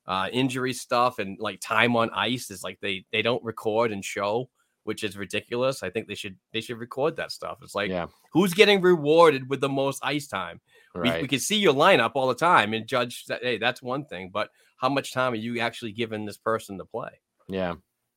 uh, 0.09 0.29
injury 0.33 0.73
stuff 0.73 1.21
and 1.21 1.39
like 1.39 1.61
time 1.61 1.95
on 1.95 2.11
ice 2.11 2.51
is 2.51 2.65
like 2.65 2.79
they 2.81 3.05
they 3.13 3.23
don't 3.23 3.45
record 3.45 3.93
and 3.93 4.05
show 4.05 4.49
which 4.89 5.05
is 5.05 5.19
ridiculous. 5.19 5.83
I 5.83 5.91
think 5.91 6.09
they 6.09 6.15
should 6.15 6.39
they 6.51 6.63
should 6.63 6.79
record 6.79 7.17
that 7.17 7.31
stuff. 7.31 7.59
It's 7.63 7.75
like 7.75 7.91
yeah. 7.91 8.07
who's 8.33 8.55
getting 8.55 8.81
rewarded 8.81 9.51
with 9.51 9.61
the 9.61 9.69
most 9.69 10.01
ice 10.03 10.27
time? 10.27 10.63
Right. 10.95 11.17
We, 11.17 11.23
we 11.23 11.29
can 11.29 11.41
see 11.41 11.59
your 11.59 11.75
lineup 11.75 12.13
all 12.15 12.27
the 12.27 12.35
time 12.35 12.73
and 12.73 12.87
judge 12.87 13.27
that. 13.27 13.43
Hey, 13.43 13.59
that's 13.59 13.83
one 13.83 14.07
thing, 14.07 14.31
but 14.33 14.49
how 14.79 14.89
much 14.89 15.13
time 15.13 15.35
are 15.35 15.37
you 15.37 15.61
actually 15.61 15.93
giving 15.93 16.25
this 16.25 16.39
person 16.39 16.79
to 16.79 16.87
play? 16.87 17.11
Yeah. 17.49 17.75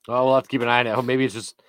Well, 0.08 0.28
we'll 0.28 0.36
have 0.36 0.44
to 0.44 0.50
keep 0.50 0.62
an 0.62 0.70
eye 0.70 0.80
on 0.80 0.88
it. 0.88 1.02
Maybe 1.04 1.26
it's 1.26 1.34
just 1.34 1.62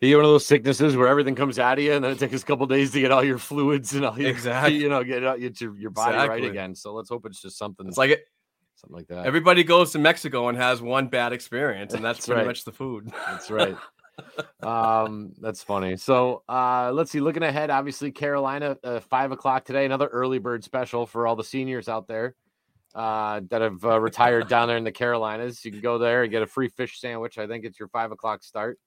you 0.00 0.14
one 0.14 0.24
of 0.24 0.30
those 0.30 0.46
sicknesses 0.46 0.96
where 0.96 1.08
everything 1.08 1.34
comes 1.34 1.58
out 1.58 1.78
of 1.78 1.84
you, 1.84 1.92
and 1.92 2.04
then 2.04 2.12
it 2.12 2.20
takes 2.20 2.40
a 2.40 2.46
couple 2.46 2.66
days 2.66 2.92
to 2.92 3.00
get 3.00 3.10
all 3.10 3.24
your 3.24 3.38
fluids 3.38 3.92
and 3.92 4.04
all 4.04 4.16
your 4.16 4.30
exactly, 4.36 4.76
you 4.76 4.88
know, 4.88 5.02
get 5.02 5.22
your 5.60 5.76
your 5.76 5.90
body 5.90 6.14
exactly. 6.14 6.42
right 6.42 6.48
again. 6.48 6.76
So 6.76 6.94
let's 6.94 7.08
hope 7.08 7.26
it's 7.26 7.42
just 7.42 7.58
something. 7.58 7.88
It's 7.88 7.98
like 7.98 8.10
it, 8.10 8.24
something 8.76 8.96
like 8.96 9.08
that. 9.08 9.26
Everybody 9.26 9.64
goes 9.64 9.92
to 9.92 9.98
Mexico 9.98 10.48
and 10.48 10.56
has 10.56 10.80
one 10.80 11.08
bad 11.08 11.32
experience, 11.32 11.94
and 11.94 12.04
that's, 12.04 12.18
that's 12.18 12.26
pretty 12.26 12.40
right. 12.40 12.46
much 12.46 12.64
the 12.64 12.72
food. 12.72 13.10
That's 13.26 13.50
right 13.50 13.76
um, 14.62 15.32
that's 15.40 15.62
funny. 15.62 15.96
So 15.96 16.42
uh, 16.48 16.90
let's 16.92 17.10
see. 17.10 17.20
Looking 17.20 17.42
ahead, 17.42 17.70
obviously 17.70 18.10
Carolina, 18.10 18.76
uh, 18.82 19.00
five 19.00 19.32
o'clock 19.32 19.64
today. 19.64 19.84
Another 19.84 20.06
early 20.06 20.38
bird 20.38 20.64
special 20.64 21.06
for 21.06 21.26
all 21.26 21.36
the 21.36 21.44
seniors 21.44 21.88
out 21.88 22.08
there 22.08 22.34
uh, 22.94 23.40
that 23.50 23.62
have 23.62 23.84
uh, 23.84 24.00
retired 24.00 24.48
down 24.48 24.68
there 24.68 24.76
in 24.76 24.84
the 24.84 24.92
Carolinas. 24.92 25.64
You 25.64 25.70
can 25.70 25.80
go 25.80 25.98
there 25.98 26.22
and 26.22 26.30
get 26.30 26.42
a 26.42 26.46
free 26.46 26.68
fish 26.68 27.00
sandwich. 27.00 27.38
I 27.38 27.46
think 27.46 27.64
it's 27.64 27.78
your 27.78 27.88
five 27.88 28.12
o'clock 28.12 28.42
start. 28.42 28.78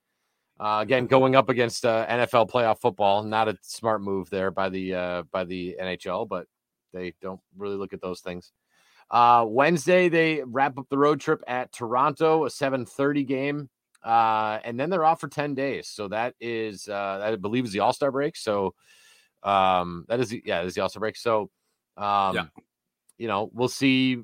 Uh, 0.60 0.80
again, 0.82 1.08
going 1.08 1.36
up 1.36 1.48
against 1.48 1.86
uh, 1.86 2.06
NFL 2.08 2.50
playoff 2.50 2.82
football, 2.82 3.24
not 3.24 3.48
a 3.48 3.58
smart 3.62 4.02
move 4.02 4.30
there 4.30 4.52
by 4.52 4.68
the 4.68 4.94
uh, 4.94 5.24
by 5.32 5.46
the 5.46 5.78
NHL, 5.82 6.28
but 6.28 6.48
they 6.92 7.14
don't 7.22 7.40
really 7.58 7.78
look 7.78 7.94
at 7.94 8.02
those 8.02 8.20
things. 8.20 8.52
Uh, 9.12 9.46
Wednesday, 9.48 10.10
they 10.10 10.44
wrap 10.46 10.78
up 10.78 10.88
the 10.90 10.98
road 10.98 11.20
trip 11.20 11.42
at 11.48 11.72
Toronto, 11.72 12.46
a 12.46 12.50
7:30 12.50 13.26
game 13.26 13.70
uh, 14.04 14.60
and 14.64 14.80
then 14.80 14.90
they're 14.90 15.06
off 15.06 15.20
for 15.20 15.28
10 15.28 15.56
days. 15.56 15.88
So 15.88 16.08
that 16.10 16.36
is, 16.40 16.88
uh, 16.88 17.20
I 17.22 17.36
believe 17.36 17.66
is 17.66 17.72
the 17.72 17.82
All 17.82 17.94
Star 17.94 18.12
break. 18.12 18.38
So, 18.38 18.74
um, 19.44 20.06
that 20.08 20.20
is, 20.20 20.30
the, 20.30 20.42
yeah, 20.46 20.62
is 20.62 20.74
the 20.74 20.82
All 20.82 20.90
Star 20.90 21.02
break. 21.02 21.18
So, 21.18 21.50
um, 21.98 22.36
yeah. 22.36 22.46
you 23.18 23.28
know, 23.28 23.50
we'll 23.54 23.68
see 23.68 24.24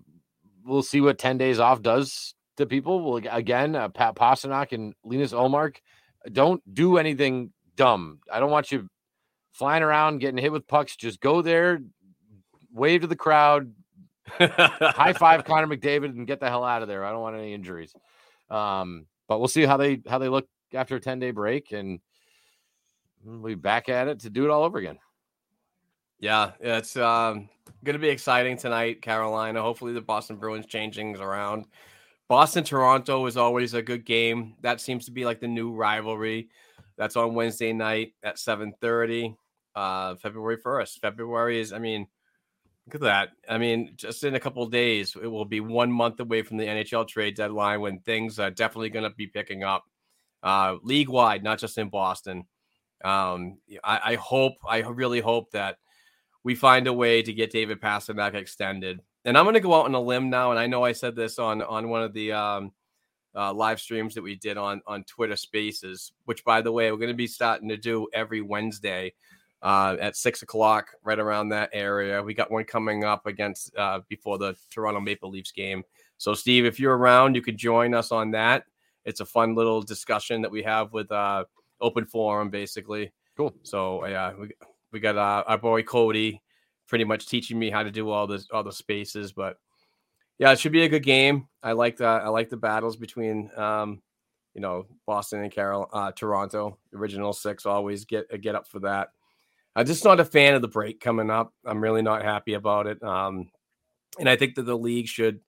we'll 0.63 0.83
see 0.83 1.01
what 1.01 1.19
10 1.19 1.37
days 1.37 1.59
off 1.59 1.81
does 1.81 2.33
to 2.57 2.65
people. 2.65 3.03
We'll 3.03 3.21
again, 3.29 3.75
uh, 3.75 3.89
Pat 3.89 4.15
Pastrnak 4.15 4.71
and 4.71 4.93
Linus 5.03 5.33
Ullmark, 5.33 5.77
don't 6.31 6.61
do 6.73 6.97
anything 6.97 7.51
dumb. 7.75 8.19
I 8.31 8.39
don't 8.39 8.51
want 8.51 8.71
you 8.71 8.87
flying 9.51 9.83
around 9.83 10.19
getting 10.19 10.37
hit 10.37 10.51
with 10.51 10.67
pucks. 10.67 10.95
Just 10.95 11.19
go 11.19 11.41
there, 11.41 11.79
wave 12.71 13.01
to 13.01 13.07
the 13.07 13.15
crowd, 13.15 13.73
high 14.27 15.13
five 15.17 15.45
Connor 15.45 15.67
McDavid, 15.67 16.09
and 16.09 16.27
get 16.27 16.39
the 16.39 16.49
hell 16.49 16.63
out 16.63 16.81
of 16.81 16.87
there. 16.87 17.03
I 17.03 17.11
don't 17.11 17.21
want 17.21 17.37
any 17.37 17.53
injuries. 17.53 17.93
Um, 18.49 19.07
but 19.27 19.39
we'll 19.39 19.47
see 19.47 19.65
how 19.65 19.77
they 19.77 20.01
how 20.07 20.17
they 20.17 20.29
look 20.29 20.47
after 20.73 20.95
a 20.95 20.99
10 20.99 21.19
day 21.19 21.31
break, 21.31 21.71
and 21.71 21.99
we'll 23.23 23.41
be 23.41 23.55
back 23.55 23.89
at 23.89 24.07
it 24.07 24.19
to 24.21 24.29
do 24.29 24.45
it 24.45 24.51
all 24.51 24.63
over 24.63 24.77
again. 24.77 24.99
Yeah, 26.19 26.51
it's 26.59 26.95
um, 26.95 27.49
going 27.83 27.93
to 27.93 27.99
be 27.99 28.09
exciting 28.09 28.57
tonight, 28.57 29.01
Carolina. 29.01 29.61
Hopefully, 29.61 29.93
the 29.93 30.01
Boston 30.01 30.37
Bruins 30.37 30.65
change 30.65 30.95
things 30.95 31.19
around. 31.19 31.65
Boston 32.27 32.63
Toronto 32.63 33.25
is 33.27 33.37
always 33.37 33.73
a 33.73 33.81
good 33.81 34.05
game. 34.05 34.55
That 34.61 34.81
seems 34.81 35.05
to 35.05 35.11
be 35.11 35.25
like 35.25 35.39
the 35.39 35.47
new 35.47 35.73
rivalry. 35.73 36.49
That's 36.97 37.15
on 37.15 37.35
Wednesday 37.35 37.73
night 37.73 38.13
at 38.23 38.37
7:30, 38.37 39.35
uh, 39.75 40.15
February 40.15 40.57
1st. 40.57 41.01
February 41.01 41.59
is, 41.59 41.73
I 41.73 41.79
mean, 41.79 42.07
look 42.87 42.95
at 42.95 43.01
that. 43.01 43.29
I 43.49 43.57
mean, 43.57 43.93
just 43.95 44.23
in 44.23 44.35
a 44.35 44.39
couple 44.39 44.65
days, 44.67 45.15
it 45.21 45.27
will 45.27 45.45
be 45.45 45.59
one 45.59 45.91
month 45.91 46.19
away 46.19 46.43
from 46.43 46.57
the 46.57 46.65
NHL 46.65 47.07
trade 47.07 47.35
deadline 47.35 47.81
when 47.81 47.99
things 47.99 48.39
are 48.39 48.51
definitely 48.51 48.89
going 48.89 49.09
to 49.09 49.15
be 49.15 49.27
picking 49.27 49.63
up, 49.63 49.85
uh, 50.43 50.75
league 50.83 51.09
wide, 51.09 51.43
not 51.43 51.59
just 51.59 51.77
in 51.77 51.89
Boston. 51.89 52.45
Um, 53.03 53.57
I, 53.83 53.99
I 54.03 54.15
hope, 54.15 54.53
I 54.67 54.79
really 54.79 55.19
hope 55.19 55.51
that 55.51 55.77
we 56.43 56.53
find 56.53 56.85
a 56.87 56.93
way 56.93 57.23
to 57.23 57.33
get 57.33 57.51
David 57.51 57.81
Pastrnak 57.81 58.35
extended. 58.35 59.01
And 59.25 59.35
I'm 59.35 59.45
going 59.45 59.55
to 59.55 59.59
go 59.59 59.73
out 59.73 59.85
on 59.85 59.95
a 59.95 59.99
limb 59.99 60.29
now, 60.29 60.51
and 60.51 60.59
I 60.59 60.67
know 60.67 60.83
I 60.83 60.91
said 60.91 61.15
this 61.15 61.39
on 61.39 61.63
on 61.63 61.89
one 61.89 62.03
of 62.03 62.13
the 62.13 62.31
um, 62.31 62.71
uh, 63.35 63.51
live 63.51 63.81
streams 63.81 64.13
that 64.13 64.21
we 64.21 64.35
did 64.35 64.55
on 64.55 64.81
on 64.85 65.03
Twitter 65.05 65.35
Spaces, 65.35 66.13
which 66.25 66.45
by 66.45 66.61
the 66.61 66.71
way 66.71 66.91
we're 66.91 66.99
going 66.99 67.09
to 67.09 67.15
be 67.15 67.25
starting 67.25 67.67
to 67.69 67.77
do 67.77 68.07
every 68.13 68.41
Wednesday 68.41 69.13
uh, 69.65 69.97
at 69.99 70.15
six 70.15 70.43
o'clock, 70.43 70.91
right 71.03 71.17
around 71.17 71.49
that 71.49 71.71
area. 71.73 72.21
We 72.21 72.35
got 72.35 72.51
one 72.51 72.65
coming 72.65 73.03
up 73.03 73.25
against 73.25 73.75
uh, 73.75 74.01
before 74.07 74.37
the 74.37 74.55
Toronto 74.69 74.99
Maple 74.99 75.31
Leafs 75.31 75.51
game. 75.51 75.83
So 76.17 76.35
Steve, 76.35 76.65
if 76.65 76.79
you're 76.79 76.95
around, 76.95 77.33
you 77.33 77.41
could 77.41 77.57
join 77.57 77.95
us 77.95 78.11
on 78.11 78.29
that. 78.31 78.65
It's 79.05 79.21
a 79.21 79.25
fun 79.25 79.55
little 79.55 79.81
discussion 79.81 80.43
that 80.43 80.51
we 80.51 80.61
have 80.61 80.93
with 80.93 81.11
uh, 81.11 81.45
open 81.81 82.05
forum, 82.05 82.51
basically. 82.51 83.11
Cool. 83.35 83.55
So 83.63 84.05
yeah, 84.05 84.33
we 84.39 84.51
we 84.91 84.99
got 84.99 85.17
uh, 85.17 85.43
our 85.47 85.57
boy 85.57 85.81
Cody 85.81 86.43
pretty 86.87 87.03
much 87.03 87.25
teaching 87.25 87.57
me 87.57 87.71
how 87.71 87.81
to 87.81 87.89
do 87.89 88.11
all 88.11 88.27
this 88.27 88.47
all 88.51 88.63
the 88.63 88.71
spaces. 88.71 89.33
But 89.33 89.57
yeah, 90.37 90.51
it 90.51 90.59
should 90.59 90.73
be 90.73 90.83
a 90.83 90.89
good 90.89 91.03
game. 91.03 91.47
I 91.63 91.71
like 91.71 91.97
the 91.97 92.05
I 92.05 92.27
like 92.27 92.49
the 92.49 92.57
battles 92.57 92.97
between 92.97 93.49
um, 93.57 94.03
you 94.53 94.61
know 94.61 94.85
Boston 95.07 95.41
and 95.41 95.51
Carol 95.51 95.89
uh, 95.91 96.11
Toronto. 96.11 96.77
Original 96.93 97.33
six 97.33 97.65
always 97.65 98.05
get 98.05 98.29
get 98.41 98.53
up 98.53 98.67
for 98.67 98.79
that. 98.81 99.09
I'm 99.75 99.85
just 99.85 100.05
not 100.05 100.19
a 100.19 100.25
fan 100.25 100.53
of 100.55 100.61
the 100.61 100.67
break 100.67 100.99
coming 100.99 101.29
up. 101.29 101.53
I'm 101.65 101.81
really 101.81 102.01
not 102.01 102.23
happy 102.23 102.53
about 102.53 102.87
it. 102.87 103.03
Um, 103.03 103.49
and 104.19 104.29
I 104.29 104.35
think 104.35 104.55
that 104.55 104.63
the 104.63 104.77
league 104.77 105.07
should 105.07 105.41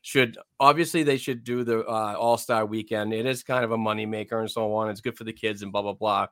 should 0.00 0.36
obviously 0.60 1.02
they 1.02 1.16
should 1.16 1.44
do 1.44 1.64
the 1.64 1.80
uh, 1.80 2.14
All 2.18 2.38
Star 2.38 2.64
Weekend. 2.64 3.12
It 3.12 3.26
is 3.26 3.42
kind 3.42 3.64
of 3.64 3.72
a 3.72 3.76
moneymaker 3.76 4.40
and 4.40 4.50
so 4.50 4.74
on. 4.74 4.90
It's 4.90 5.00
good 5.00 5.16
for 5.16 5.24
the 5.24 5.32
kids 5.32 5.62
and 5.62 5.72
blah 5.72 5.82
blah 5.82 5.92
blah. 5.92 6.26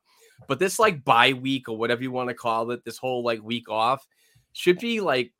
But 0.48 0.58
this 0.58 0.78
like 0.78 1.04
bye 1.04 1.34
week 1.34 1.68
or 1.68 1.76
whatever 1.76 2.02
you 2.02 2.10
want 2.10 2.28
to 2.28 2.34
call 2.34 2.70
it, 2.70 2.84
this 2.84 2.98
whole 2.98 3.22
like 3.22 3.42
week 3.42 3.68
off 3.68 4.06
should 4.52 4.78
be 4.78 5.00
like 5.00 5.32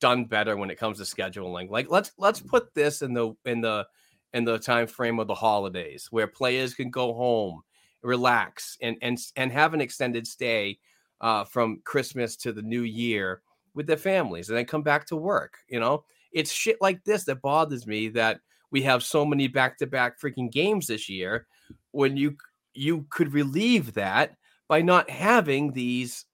done 0.00 0.24
better 0.24 0.56
when 0.56 0.70
it 0.70 0.78
comes 0.78 0.98
to 0.98 1.04
scheduling. 1.04 1.70
Like 1.70 1.90
let's 1.90 2.12
let's 2.18 2.40
put 2.40 2.74
this 2.74 3.02
in 3.02 3.12
the 3.12 3.34
in 3.44 3.60
the 3.60 3.86
in 4.32 4.44
the 4.44 4.58
time 4.58 4.86
frame 4.86 5.18
of 5.18 5.26
the 5.26 5.34
holidays 5.34 6.08
where 6.10 6.26
players 6.26 6.74
can 6.74 6.90
go 6.90 7.12
home, 7.12 7.62
relax, 8.02 8.78
and 8.80 8.96
and 9.02 9.18
and 9.36 9.52
have 9.52 9.74
an 9.74 9.80
extended 9.80 10.26
stay 10.26 10.78
uh, 11.20 11.44
from 11.44 11.80
Christmas 11.84 12.36
to 12.36 12.52
the 12.52 12.62
New 12.62 12.82
Year 12.82 13.42
with 13.74 13.86
their 13.86 13.96
families, 13.96 14.48
and 14.48 14.58
then 14.58 14.64
come 14.64 14.82
back 14.82 15.06
to 15.06 15.16
work. 15.16 15.58
You 15.68 15.80
know, 15.80 16.04
it's 16.32 16.52
shit 16.52 16.78
like 16.80 17.04
this 17.04 17.24
that 17.24 17.42
bothers 17.42 17.86
me 17.86 18.08
that 18.10 18.40
we 18.70 18.82
have 18.82 19.02
so 19.02 19.24
many 19.24 19.48
back 19.48 19.78
to 19.78 19.86
back 19.86 20.20
freaking 20.20 20.50
games 20.50 20.86
this 20.86 21.08
year 21.08 21.46
when 21.92 22.16
you 22.16 22.36
you 22.74 23.06
could 23.10 23.32
relieve 23.32 23.94
that 23.94 24.36
by 24.68 24.80
not 24.82 25.10
having 25.10 25.72
these 25.72 26.24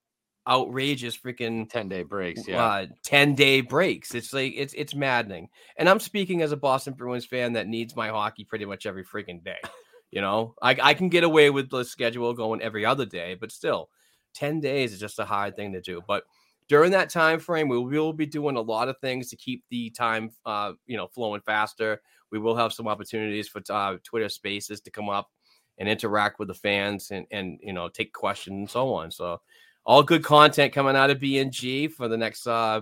outrageous 0.47 1.17
freaking 1.17 1.69
10 1.69 1.89
day 1.89 2.03
breaks. 2.03 2.47
Yeah. 2.47 2.63
Uh, 2.63 2.85
10 3.03 3.35
day 3.35 3.61
breaks. 3.61 4.15
It's 4.15 4.33
like 4.33 4.53
it's 4.55 4.73
it's 4.75 4.95
maddening. 4.95 5.49
And 5.77 5.89
I'm 5.89 5.99
speaking 5.99 6.41
as 6.41 6.51
a 6.51 6.57
Boston 6.57 6.93
Bruins 6.93 7.25
fan 7.25 7.53
that 7.53 7.67
needs 7.67 7.95
my 7.95 8.09
hockey 8.09 8.45
pretty 8.45 8.65
much 8.65 8.85
every 8.85 9.03
freaking 9.03 9.43
day. 9.43 9.59
You 10.09 10.21
know, 10.21 10.55
I, 10.61 10.77
I 10.81 10.93
can 10.93 11.09
get 11.09 11.25
away 11.25 11.49
with 11.49 11.69
the 11.69 11.83
schedule 11.83 12.33
going 12.33 12.61
every 12.61 12.85
other 12.85 13.05
day, 13.05 13.35
but 13.35 13.51
still 13.51 13.89
10 14.33 14.59
days 14.59 14.93
is 14.93 14.99
just 14.99 15.19
a 15.19 15.25
hard 15.25 15.55
thing 15.55 15.73
to 15.73 15.81
do. 15.81 16.01
But 16.07 16.23
during 16.67 16.91
that 16.91 17.09
time 17.09 17.39
frame, 17.39 17.69
we 17.69 17.79
will 17.79 18.13
be 18.13 18.25
doing 18.25 18.57
a 18.57 18.61
lot 18.61 18.89
of 18.89 18.97
things 18.99 19.29
to 19.29 19.35
keep 19.37 19.63
the 19.69 19.89
time 19.91 20.31
uh, 20.45 20.73
you 20.85 20.97
know, 20.97 21.07
flowing 21.07 21.41
faster. 21.41 22.01
We 22.31 22.39
will 22.39 22.55
have 22.55 22.73
some 22.73 22.87
opportunities 22.87 23.47
for 23.47 23.61
uh, 23.69 23.97
Twitter 24.03 24.29
spaces 24.29 24.81
to 24.81 24.91
come 24.91 25.09
up 25.09 25.29
and 25.77 25.87
interact 25.87 26.39
with 26.39 26.47
the 26.47 26.53
fans 26.53 27.11
and 27.11 27.25
and 27.31 27.59
you 27.61 27.71
know 27.73 27.87
take 27.87 28.13
questions 28.13 28.55
and 28.55 28.69
so 28.69 28.93
on. 28.93 29.11
So 29.11 29.39
all 29.85 30.03
good 30.03 30.23
content 30.23 30.73
coming 30.73 30.95
out 30.95 31.09
of 31.09 31.19
BNG 31.19 31.91
for 31.91 32.07
the 32.07 32.17
next 32.17 32.47
uh 32.47 32.81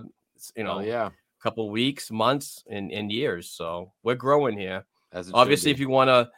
you 0.56 0.64
know 0.64 0.78
Oh, 0.78 0.80
yeah. 0.80 1.10
couple 1.40 1.70
weeks, 1.70 2.10
months, 2.10 2.64
and, 2.68 2.90
and 2.90 3.12
years. 3.12 3.50
So 3.50 3.92
we're 4.02 4.14
growing 4.16 4.58
here. 4.58 4.84
As 5.12 5.30
Obviously, 5.32 5.70
if 5.70 5.78
you 5.78 5.88
want 5.88 6.08
to, 6.08 6.28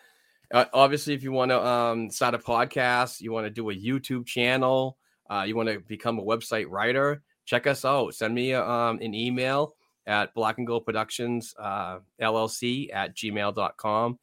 uh, 0.52 0.64
obviously, 0.72 1.14
if 1.14 1.22
you 1.22 1.32
want 1.32 1.50
to 1.50 1.64
um, 1.64 2.10
start 2.10 2.34
a 2.34 2.38
podcast, 2.38 3.20
you 3.20 3.32
want 3.32 3.46
to 3.46 3.50
do 3.50 3.70
a 3.70 3.74
YouTube 3.74 4.26
channel, 4.26 4.96
uh, 5.30 5.44
you 5.46 5.54
want 5.54 5.68
to 5.68 5.80
become 5.80 6.18
a 6.18 6.22
website 6.22 6.66
writer, 6.68 7.22
check 7.44 7.66
us 7.66 7.84
out. 7.84 8.14
Send 8.14 8.34
me 8.34 8.54
um, 8.54 8.98
an 9.00 9.14
email 9.14 9.74
at 10.06 10.32
Black 10.34 10.58
and 10.58 10.66
Gold 10.66 10.86
Productions 10.86 11.54
uh, 11.58 11.98
LLC 12.20 12.88
at 12.94 13.14
gmail.com. 13.14 14.18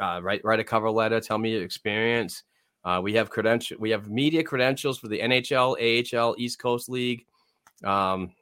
Uh, 0.00 0.20
write 0.22 0.44
write 0.44 0.58
a 0.58 0.64
cover 0.64 0.90
letter. 0.90 1.20
Tell 1.20 1.38
me 1.38 1.52
your 1.52 1.62
experience. 1.62 2.42
Uh, 2.84 3.00
we 3.02 3.12
have 3.14 3.28
credential. 3.28 3.76
We 3.78 3.90
have 3.90 4.08
media 4.08 4.42
credentials 4.42 4.98
for 4.98 5.08
the 5.08 5.20
NHL, 5.20 5.76
AHL, 6.16 6.34
East 6.38 6.58
Coast 6.58 6.88
League, 6.88 7.26
um, 7.84 8.32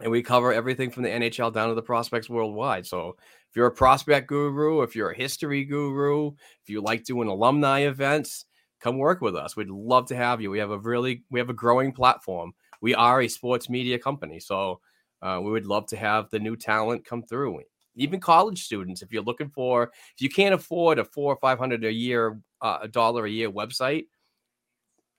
and 0.00 0.10
we 0.10 0.22
cover 0.22 0.52
everything 0.52 0.90
from 0.90 1.02
the 1.02 1.08
NHL 1.08 1.52
down 1.52 1.68
to 1.68 1.74
the 1.74 1.82
prospects 1.82 2.30
worldwide. 2.30 2.86
So 2.86 3.16
if 3.50 3.56
you're 3.56 3.66
a 3.66 3.72
prospect 3.72 4.28
guru, 4.28 4.82
if 4.82 4.94
you're 4.94 5.10
a 5.10 5.16
history 5.16 5.64
guru, 5.64 6.28
if 6.62 6.68
you 6.68 6.80
like 6.80 7.02
doing 7.02 7.28
alumni 7.28 7.80
events, 7.80 8.44
come 8.80 8.96
work 8.96 9.20
with 9.20 9.34
us. 9.34 9.56
We'd 9.56 9.68
love 9.68 10.06
to 10.06 10.16
have 10.16 10.40
you. 10.40 10.52
We 10.52 10.60
have 10.60 10.70
a 10.70 10.78
really 10.78 11.24
we 11.30 11.40
have 11.40 11.50
a 11.50 11.54
growing 11.54 11.92
platform. 11.92 12.52
We 12.80 12.94
are 12.94 13.22
a 13.22 13.28
sports 13.28 13.68
media 13.68 13.98
company, 13.98 14.38
so 14.38 14.80
uh, 15.20 15.40
we 15.42 15.50
would 15.50 15.66
love 15.66 15.86
to 15.88 15.96
have 15.96 16.30
the 16.30 16.38
new 16.38 16.56
talent 16.56 17.04
come 17.04 17.24
through. 17.24 17.60
Even 17.96 18.20
college 18.20 18.62
students, 18.62 19.02
if 19.02 19.12
you're 19.12 19.22
looking 19.22 19.50
for, 19.50 19.90
if 20.14 20.22
you 20.22 20.30
can't 20.30 20.54
afford 20.54 21.00
a 21.00 21.04
four 21.04 21.32
or 21.32 21.38
five 21.40 21.58
hundred 21.58 21.84
a 21.84 21.92
year, 21.92 22.40
uh, 22.62 22.78
a 22.82 22.88
dollar 22.88 23.24
a 23.24 23.30
year 23.30 23.50
website, 23.50 24.04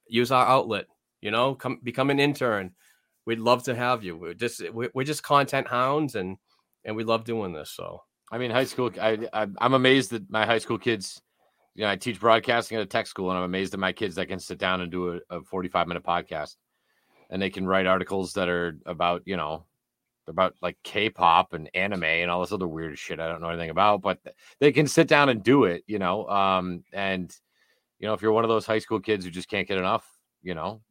use 0.08 0.32
our 0.32 0.48
outlet. 0.48 0.86
You 1.20 1.32
know, 1.32 1.54
come 1.54 1.80
become 1.84 2.10
an 2.10 2.20
intern. 2.20 2.72
We'd 3.26 3.40
love 3.40 3.64
to 3.64 3.76
have 3.76 4.06
you. 4.06 4.18
We're 4.18 4.34
just 4.34 4.62
we're 4.72 5.04
just 5.04 5.22
content 5.22 5.68
hounds, 5.68 6.16
and 6.16 6.38
and 6.86 6.96
we 6.96 7.04
love 7.04 7.26
doing 7.26 7.52
this. 7.52 7.72
So 7.72 8.02
I 8.32 8.38
mean, 8.38 8.50
high 8.50 8.64
school. 8.64 8.90
I, 9.00 9.28
I 9.34 9.48
I'm 9.60 9.74
amazed 9.74 10.12
that 10.12 10.30
my 10.30 10.46
high 10.46 10.58
school 10.60 10.78
kids. 10.78 11.22
You 11.76 11.84
know, 11.84 11.90
I 11.90 11.96
teach 11.96 12.20
broadcasting 12.20 12.78
at 12.78 12.84
a 12.84 12.88
tech 12.88 13.08
school, 13.08 13.30
and 13.30 13.38
I'm 13.38 13.44
amazed 13.46 13.74
at 13.74 13.80
my 13.80 13.92
kids 13.94 14.16
that 14.16 14.28
can 14.28 14.40
sit 14.40 14.58
down 14.58 14.82
and 14.82 14.92
do 14.92 15.14
a, 15.14 15.38
a 15.38 15.42
45 15.42 15.88
minute 15.88 16.04
podcast, 16.04 16.56
and 17.30 17.42
they 17.42 17.50
can 17.50 17.68
write 17.68 17.86
articles 17.88 18.34
that 18.34 18.50
are 18.50 18.78
about 18.86 19.22
you 19.26 19.38
know 19.38 19.66
about 20.28 20.56
like 20.62 20.78
K-pop 20.84 21.54
and 21.54 21.70
anime 21.74 22.04
and 22.04 22.32
all 22.32 22.42
this 22.42 22.52
other 22.52 22.68
weird 22.68 22.98
shit 22.98 23.20
I 23.20 23.28
don't 23.28 23.42
know 23.42 23.50
anything 23.50 23.70
about, 23.70 24.02
but 24.02 24.20
they 24.60 24.72
can 24.72 24.88
sit 24.88 25.08
down 25.08 25.30
and 25.30 25.44
do 25.44 25.66
it. 25.66 25.84
You 25.88 26.00
know, 26.00 26.28
um, 26.30 26.84
and 26.94 27.36
you 28.00 28.08
know 28.08 28.14
if 28.14 28.22
you're 28.22 28.32
one 28.32 28.46
of 28.46 28.50
those 28.50 28.66
high 28.66 28.80
school 28.80 29.00
kids 29.00 29.26
who 29.26 29.32
just 29.32 29.50
can't 29.50 29.68
get 29.68 29.78
enough, 29.78 30.06
you 30.42 30.56
know, 30.56 30.82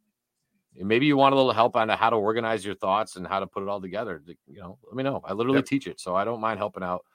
maybe 0.75 1.05
you 1.05 1.17
want 1.17 1.33
a 1.33 1.37
little 1.37 1.53
help 1.53 1.75
on 1.75 1.89
how 1.89 2.09
to 2.09 2.15
organize 2.15 2.63
your 2.65 2.75
thoughts 2.75 3.15
and 3.15 3.25
how 3.27 3.39
to 3.39 3.47
put 3.47 3.63
it 3.63 3.69
all 3.69 3.81
together. 3.81 4.21
You 4.47 4.59
know, 4.59 4.77
let 4.85 4.95
me 4.95 5.03
know. 5.03 5.21
I 5.23 5.33
literally 5.33 5.59
Yep. 5.59 5.65
teach 5.65 5.87
it, 5.87 5.99
so 5.99 6.15
I 6.15 6.23
don't 6.23 6.41
mind 6.41 6.59
helping 6.59 6.83
out, 6.83 7.05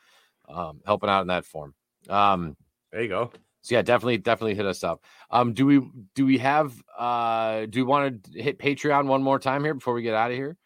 um, 0.48 0.80
helping 0.86 1.08
out 1.10 1.22
in 1.22 1.28
that 1.28 1.44
form. 1.44 1.74
Um, 2.08 2.56
there 2.92 3.02
you 3.02 3.08
go. 3.08 3.32
so 3.62 3.74
yeah, 3.74 3.82
definitely, 3.82 4.18
definitely 4.18 4.54
hit 4.54 4.66
us 4.66 4.84
up. 4.84 5.02
Um, 5.30 5.52
do 5.52 5.66
we 5.66 5.80
do 6.14 6.24
we 6.26 6.38
have 6.38 6.72
uh 6.96 7.66
do 7.66 7.80
we 7.80 7.82
want 7.82 8.24
to 8.24 8.42
hit 8.42 8.58
Patreon 8.58 9.06
one 9.06 9.22
more 9.22 9.38
time 9.38 9.64
here 9.64 9.74
before 9.74 9.94
we 9.94 10.02
get 10.02 10.14
out 10.14 10.30
of 10.30 10.36
here? 10.36 10.56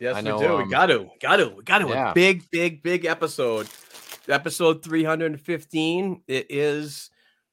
Yes, 0.00 0.16
I 0.16 0.20
know, 0.20 0.38
we 0.38 0.46
do. 0.46 0.54
um, 0.54 0.62
we 0.64 0.70
got 0.70 0.86
to. 0.86 1.08
Got 1.20 1.36
to. 1.36 1.48
We 1.50 1.62
got 1.62 1.78
to. 1.78 1.88
yeah. 1.88 2.10
A 2.10 2.14
big, 2.14 2.50
big, 2.50 2.82
big 2.82 3.04
episode. 3.04 3.68
Episode 4.28 4.82
315. 4.82 6.22
It 6.26 6.46
is 6.50 7.10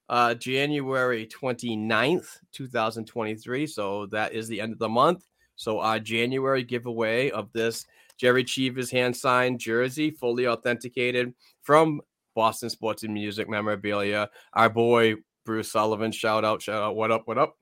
uh 0.09 0.33
January 0.35 1.27
29th, 1.27 2.37
2023. 2.51 3.67
So 3.67 4.05
that 4.07 4.33
is 4.33 4.47
the 4.47 4.59
end 4.61 4.73
of 4.73 4.79
the 4.79 4.89
month. 4.89 5.25
So 5.55 5.79
our 5.79 5.99
January 5.99 6.63
giveaway 6.63 7.29
of 7.29 7.51
this 7.53 7.85
Gerry 8.21 8.43
Cheevers 8.43 8.91
hand 8.91 9.17
signed 9.17 9.59
jersey, 9.59 10.11
fully 10.11 10.45
authenticated 10.45 11.33
from 11.63 12.01
Boston 12.35 12.69
Sports 12.69 13.01
and 13.01 13.15
Music 13.15 13.49
Memorabilia. 13.49 14.29
Our 14.53 14.69
boy 14.69 15.15
Bruce 15.43 15.71
Sullivan, 15.71 16.11
shout 16.11 16.45
out, 16.45 16.61
shout 16.61 16.83
out, 16.83 16.95
what 16.95 17.09
up, 17.09 17.23
what 17.25 17.39
up. 17.39 17.57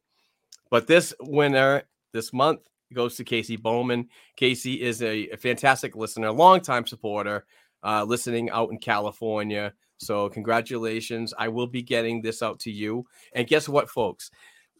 But 0.69 0.85
this 0.85 1.13
winner 1.21 1.83
this 2.11 2.33
month 2.33 2.59
goes 2.93 3.15
to 3.15 3.23
Casey 3.23 3.55
Bowman. 3.55 4.09
Casey 4.35 4.81
is 4.81 5.01
a, 5.01 5.29
a 5.29 5.37
fantastic 5.37 5.95
listener, 5.95 6.29
longtime 6.29 6.85
supporter, 6.85 7.45
uh, 7.81 8.03
listening 8.03 8.49
out 8.49 8.69
in 8.69 8.79
California. 8.79 9.71
So, 9.97 10.27
congratulations. 10.27 11.33
I 11.39 11.47
will 11.47 11.67
be 11.67 11.83
getting 11.83 12.21
this 12.21 12.41
out 12.41 12.59
to 12.61 12.71
you. 12.71 13.05
And 13.31 13.47
guess 13.47 13.69
what, 13.69 13.89
folks? 13.89 14.29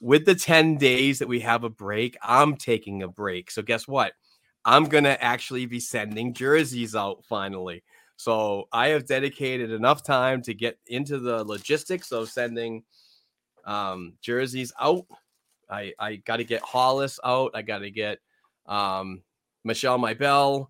With 0.02 0.26
the 0.26 0.36
10 0.36 0.76
days 0.76 1.20
that 1.20 1.30
we 1.30 1.40
have 1.40 1.64
a 1.64 1.70
break, 1.70 2.18
I'm 2.22 2.58
taking 2.58 3.02
a 3.02 3.08
break. 3.08 3.50
So, 3.50 3.62
guess 3.62 3.88
what? 3.88 4.12
I'm 4.66 4.86
going 4.86 5.06
to 5.06 5.22
actually 5.24 5.66
be 5.66 5.80
sending 5.80 6.34
jerseys 6.34 6.96
out 6.96 7.24
finally. 7.26 7.84
So, 8.18 8.68
I 8.74 8.90
have 8.90 9.06
dedicated 9.06 9.72
enough 9.72 10.04
time 10.04 10.42
to 10.44 10.54
get 10.54 10.78
into 10.88 11.20
the 11.20 11.44
logistics 11.44 12.12
of 12.12 12.30
sending 12.30 12.84
um, 13.66 14.14
jerseys 14.22 14.74
out. 14.80 15.06
I, 15.70 15.94
I 16.00 16.16
got 16.18 16.38
to 16.38 16.44
get 16.44 16.62
Hollis 16.62 17.20
out. 17.24 17.52
I 17.54 17.62
got 17.62 17.80
to 17.80 17.92
get 17.92 18.20
um, 18.66 19.22
Michelle 19.64 20.00
Mybell 20.00 20.68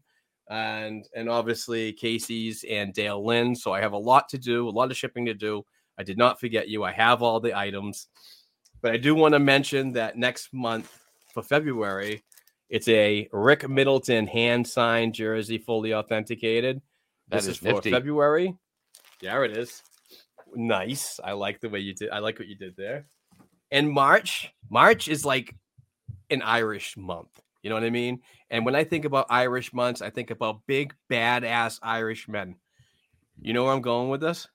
and 0.50 1.08
and 1.16 1.30
obviously 1.30 1.94
Casey's 1.94 2.66
and 2.70 2.94
Dale 2.94 3.24
Lynn. 3.24 3.56
So 3.56 3.72
I 3.72 3.82
have 3.82 3.94
a 3.94 3.98
lot 3.98 4.28
to 4.30 4.38
do, 4.38 4.68
a 4.68 4.72
lot 4.72 4.92
of 4.92 4.98
shipping 4.98 5.26
to 5.26 5.34
do. 5.34 5.64
I 5.98 6.04
did 6.04 6.18
not 6.18 6.40
forget 6.40 6.70
you. 6.70 6.84
I 6.84 6.92
have 6.92 7.22
all 7.22 7.40
the 7.40 7.58
items, 7.58 8.08
but 8.82 8.92
I 8.92 8.98
do 8.98 9.14
want 9.16 9.34
to 9.34 9.40
mention 9.40 9.94
that 9.94 10.18
next 10.18 10.54
month 10.54 10.98
for 11.34 11.44
February, 11.44 12.24
it's 12.70 12.88
a 12.88 13.28
Rick 13.32 13.68
Middleton 13.68 14.28
hand 14.28 14.68
signed 14.68 15.14
jersey, 15.14 15.58
fully 15.58 15.94
authenticated. 15.94 16.82
That 17.30 17.38
this 17.38 17.46
is 17.46 17.50
is, 17.52 17.58
for 17.58 17.74
nifty. 17.74 17.92
February. 17.92 18.56
There 19.22 19.44
it 19.44 19.58
is. 19.58 19.82
Nice. 20.56 21.20
I 21.24 21.34
like 21.34 21.60
the 21.60 21.70
way 21.70 21.80
you 21.80 21.94
did. 21.94 22.10
I 22.10 22.20
like 22.20 22.40
what 22.40 22.48
you 22.48 22.56
did 22.56 22.76
there. 22.78 23.06
And 23.72 23.90
March, 23.90 24.52
March 24.70 25.08
is 25.08 25.26
like 25.26 25.56
an 26.30 26.42
Irish 26.42 26.98
month. 26.98 27.30
You 27.62 27.70
know 27.70 27.76
what 27.76 27.84
I 27.84 27.90
mean? 27.90 28.22
And 28.50 28.66
when 28.66 28.76
I 28.76 28.84
think 28.84 29.06
about 29.06 29.28
Irish 29.30 29.74
months, 29.74 30.02
I 30.02 30.10
think 30.10 30.32
about 30.32 30.62
big, 30.66 30.94
badass 31.12 31.80
Irish 31.84 32.28
men. 32.28 32.56
You 33.42 33.54
know 33.54 33.66
where 33.66 33.74
I'm 33.74 33.82
going 33.82 34.10
with 34.10 34.22
this? 34.22 34.48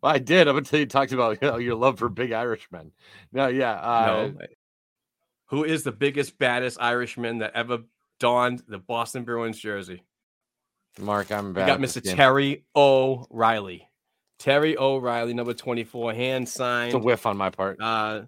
Well, 0.00 0.12
I 0.12 0.18
did 0.18 0.48
up 0.48 0.56
until 0.56 0.80
you 0.80 0.86
talked 0.86 1.12
about 1.12 1.42
you 1.42 1.48
know, 1.48 1.56
your 1.56 1.74
love 1.74 1.98
for 1.98 2.08
big 2.08 2.32
Irishmen. 2.32 2.92
No, 3.32 3.48
yeah. 3.48 3.72
Uh, 3.72 4.06
no. 4.06 4.46
Who 5.52 5.64
is 5.64 5.82
the 5.82 5.92
biggest, 5.92 6.38
baddest 6.38 6.80
Irishman 6.80 7.38
that 7.38 7.52
ever 7.54 7.80
donned 8.18 8.62
the 8.68 8.78
Boston 8.78 9.24
Bruins 9.24 9.58
jersey? 9.58 10.02
Mark, 10.98 11.30
I'm 11.30 11.48
We 11.48 11.52
bad. 11.52 11.66
got 11.66 11.78
Mr. 11.78 12.02
Terry 12.02 12.64
O'Reilly. 12.74 13.86
Terry 14.38 14.78
O'Reilly, 14.78 15.34
number 15.34 15.52
24, 15.52 16.14
hand 16.14 16.48
signed. 16.48 16.94
It's 16.94 16.94
a 16.94 16.98
whiff 16.98 17.26
on 17.26 17.36
my 17.36 17.50
part. 17.50 17.76
Uh, 17.82 18.22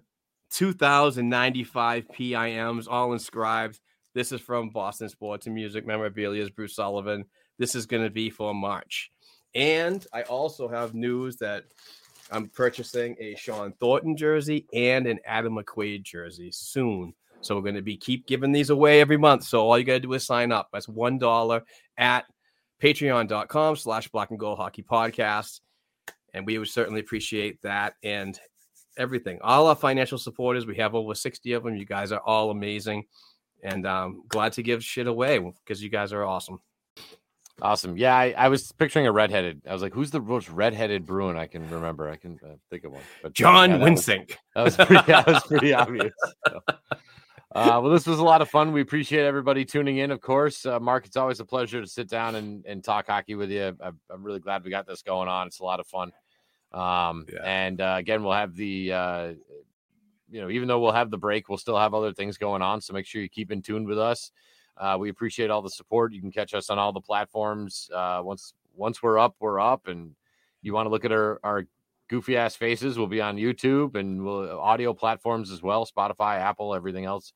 2,095 0.51 2.07
PIMs, 2.09 2.87
all 2.87 3.13
inscribed. 3.13 3.79
This 4.13 4.31
is 4.31 4.39
from 4.39 4.69
Boston 4.69 5.09
Sports 5.09 5.47
and 5.47 5.55
Music 5.55 5.83
Memorabilia's 5.83 6.51
Bruce 6.51 6.75
Sullivan. 6.75 7.25
This 7.57 7.73
is 7.73 7.87
going 7.87 8.03
to 8.03 8.11
be 8.11 8.29
for 8.29 8.53
March. 8.53 9.09
And 9.55 10.05
I 10.13 10.21
also 10.21 10.67
have 10.67 10.93
news 10.93 11.37
that 11.37 11.63
I'm 12.31 12.49
purchasing 12.49 13.15
a 13.19 13.35
Shawn 13.35 13.73
Thornton 13.79 14.17
jersey 14.17 14.65
and 14.73 15.07
an 15.07 15.19
Adam 15.25 15.55
McQuaid 15.55 16.03
jersey 16.03 16.51
soon. 16.51 17.13
So 17.41 17.55
we're 17.55 17.61
going 17.61 17.75
to 17.75 17.81
be 17.81 17.97
keep 17.97 18.25
giving 18.25 18.51
these 18.51 18.71
away 18.71 19.01
every 19.01 19.17
month. 19.17 19.43
So 19.43 19.67
all 19.67 19.77
you 19.77 19.85
got 19.85 19.93
to 19.93 19.99
do 19.99 20.13
is 20.13 20.25
sign 20.25 20.51
up. 20.51 20.69
That's 20.73 20.87
one 20.87 21.19
dollar 21.19 21.63
at 21.97 22.25
patreon.com 22.81 23.75
slash 23.75 24.07
black 24.07 24.31
and 24.31 24.39
gold 24.39 24.57
hockey 24.57 24.83
podcast. 24.83 25.61
And 26.33 26.45
we 26.45 26.57
would 26.57 26.67
certainly 26.67 26.99
appreciate 27.01 27.61
that 27.61 27.93
and 28.03 28.39
everything. 28.97 29.39
All 29.41 29.67
our 29.67 29.75
financial 29.75 30.17
supporters, 30.17 30.65
we 30.65 30.75
have 30.77 30.95
over 30.95 31.13
60 31.13 31.53
of 31.53 31.63
them. 31.63 31.75
You 31.75 31.85
guys 31.85 32.11
are 32.11 32.21
all 32.21 32.49
amazing. 32.49 33.05
And 33.63 33.85
um 33.85 34.23
glad 34.27 34.53
to 34.53 34.63
give 34.63 34.83
shit 34.83 35.07
away 35.07 35.39
because 35.39 35.81
you 35.81 35.89
guys 35.89 36.13
are 36.13 36.23
awesome. 36.23 36.59
Awesome. 37.61 37.95
Yeah, 37.97 38.15
I, 38.15 38.33
I 38.37 38.47
was 38.49 38.71
picturing 38.73 39.07
a 39.07 39.11
redheaded. 39.11 39.61
I 39.69 39.71
was 39.73 39.81
like, 39.81 39.93
who's 39.93 40.11
the 40.11 40.19
most 40.19 40.49
redheaded 40.49 41.05
Bruin 41.05 41.37
I 41.37 41.47
can 41.47 41.69
remember? 41.69 42.09
I 42.09 42.17
can 42.17 42.37
uh, 42.43 42.55
think 42.69 42.83
of 42.83 42.91
one. 42.91 43.01
But 43.21 43.29
uh, 43.29 43.31
John 43.33 43.69
yeah, 43.71 43.77
that 43.77 43.91
was- 43.91 44.05
Wensink. 44.05 44.35
That 44.55 44.63
was 44.63 44.75
pretty, 44.75 45.01
that 45.07 45.27
was 45.27 45.43
pretty 45.43 45.73
obvious. 45.73 46.13
So, 46.47 46.59
Uh, 47.53 47.79
well, 47.81 47.89
this 47.89 48.05
was 48.05 48.19
a 48.19 48.23
lot 48.23 48.41
of 48.41 48.49
fun. 48.49 48.73
We 48.73 48.81
appreciate 48.81 49.23
everybody 49.23 49.63
tuning 49.63 49.99
in. 49.99 50.11
Of 50.11 50.19
course, 50.19 50.65
uh, 50.65 50.77
Mark, 50.81 51.05
it's 51.05 51.15
always 51.15 51.39
a 51.39 51.45
pleasure 51.45 51.79
to 51.79 51.87
sit 51.87 52.09
down 52.09 52.35
and, 52.35 52.65
and 52.65 52.83
talk 52.83 53.07
hockey 53.07 53.35
with 53.35 53.49
you. 53.49 53.73
I'm, 53.81 53.97
I'm 54.09 54.23
really 54.23 54.41
glad 54.41 54.65
we 54.65 54.69
got 54.69 54.85
this 54.85 55.01
going 55.01 55.29
on. 55.29 55.47
It's 55.47 55.61
a 55.61 55.63
lot 55.63 55.79
of 55.79 55.87
fun. 55.87 56.11
Um, 56.73 57.25
Yeah. 57.31 57.39
And 57.45 57.79
uh, 57.79 57.95
again, 57.97 58.23
we'll 58.23 58.33
have 58.33 58.53
the, 58.57 58.91
uh, 58.91 59.27
you 60.29 60.41
know, 60.41 60.49
even 60.49 60.67
though 60.67 60.81
we'll 60.81 60.91
have 60.91 61.09
the 61.09 61.17
break, 61.17 61.47
we'll 61.47 61.57
still 61.57 61.79
have 61.79 61.93
other 61.93 62.11
things 62.11 62.37
going 62.37 62.61
on. 62.61 62.81
So 62.81 62.91
make 62.91 63.05
sure 63.05 63.21
you 63.21 63.29
keep 63.29 63.53
in 63.53 63.61
tune 63.61 63.85
with 63.85 63.99
us. 63.99 64.31
Uh, 64.77 64.97
we 64.99 65.09
appreciate 65.09 65.49
all 65.49 65.61
the 65.61 65.69
support. 65.69 66.13
You 66.13 66.21
can 66.21 66.31
catch 66.31 66.53
us 66.53 66.69
on 66.69 66.77
all 66.77 66.91
the 66.91 67.01
platforms. 67.01 67.89
Uh, 67.93 68.21
once 68.23 68.53
once 68.75 69.01
we're 69.01 69.17
up, 69.17 69.35
we're 69.39 69.59
up, 69.59 69.87
and 69.87 70.15
you 70.61 70.73
want 70.73 70.85
to 70.85 70.89
look 70.89 71.05
at 71.05 71.11
our 71.11 71.39
our 71.43 71.65
goofy 72.09 72.37
ass 72.37 72.55
faces, 72.55 72.97
we'll 72.97 73.07
be 73.07 73.21
on 73.21 73.37
YouTube 73.37 73.95
and 73.95 74.23
we'll 74.23 74.59
audio 74.59 74.93
platforms 74.93 75.51
as 75.51 75.61
well, 75.61 75.85
Spotify, 75.85 76.39
Apple, 76.39 76.75
everything 76.75 77.05
else. 77.05 77.33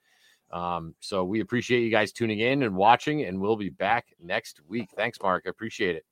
Um, 0.52 0.96
so 1.00 1.24
we 1.24 1.42
appreciate 1.42 1.82
you 1.82 1.92
guys 1.92 2.12
tuning 2.12 2.40
in 2.40 2.64
and 2.64 2.76
watching, 2.76 3.24
and 3.24 3.40
we'll 3.40 3.56
be 3.56 3.70
back 3.70 4.08
next 4.20 4.62
week. 4.68 4.90
Thanks, 4.96 5.20
Mark. 5.22 5.44
I 5.46 5.50
appreciate 5.50 5.96
it. 5.96 6.06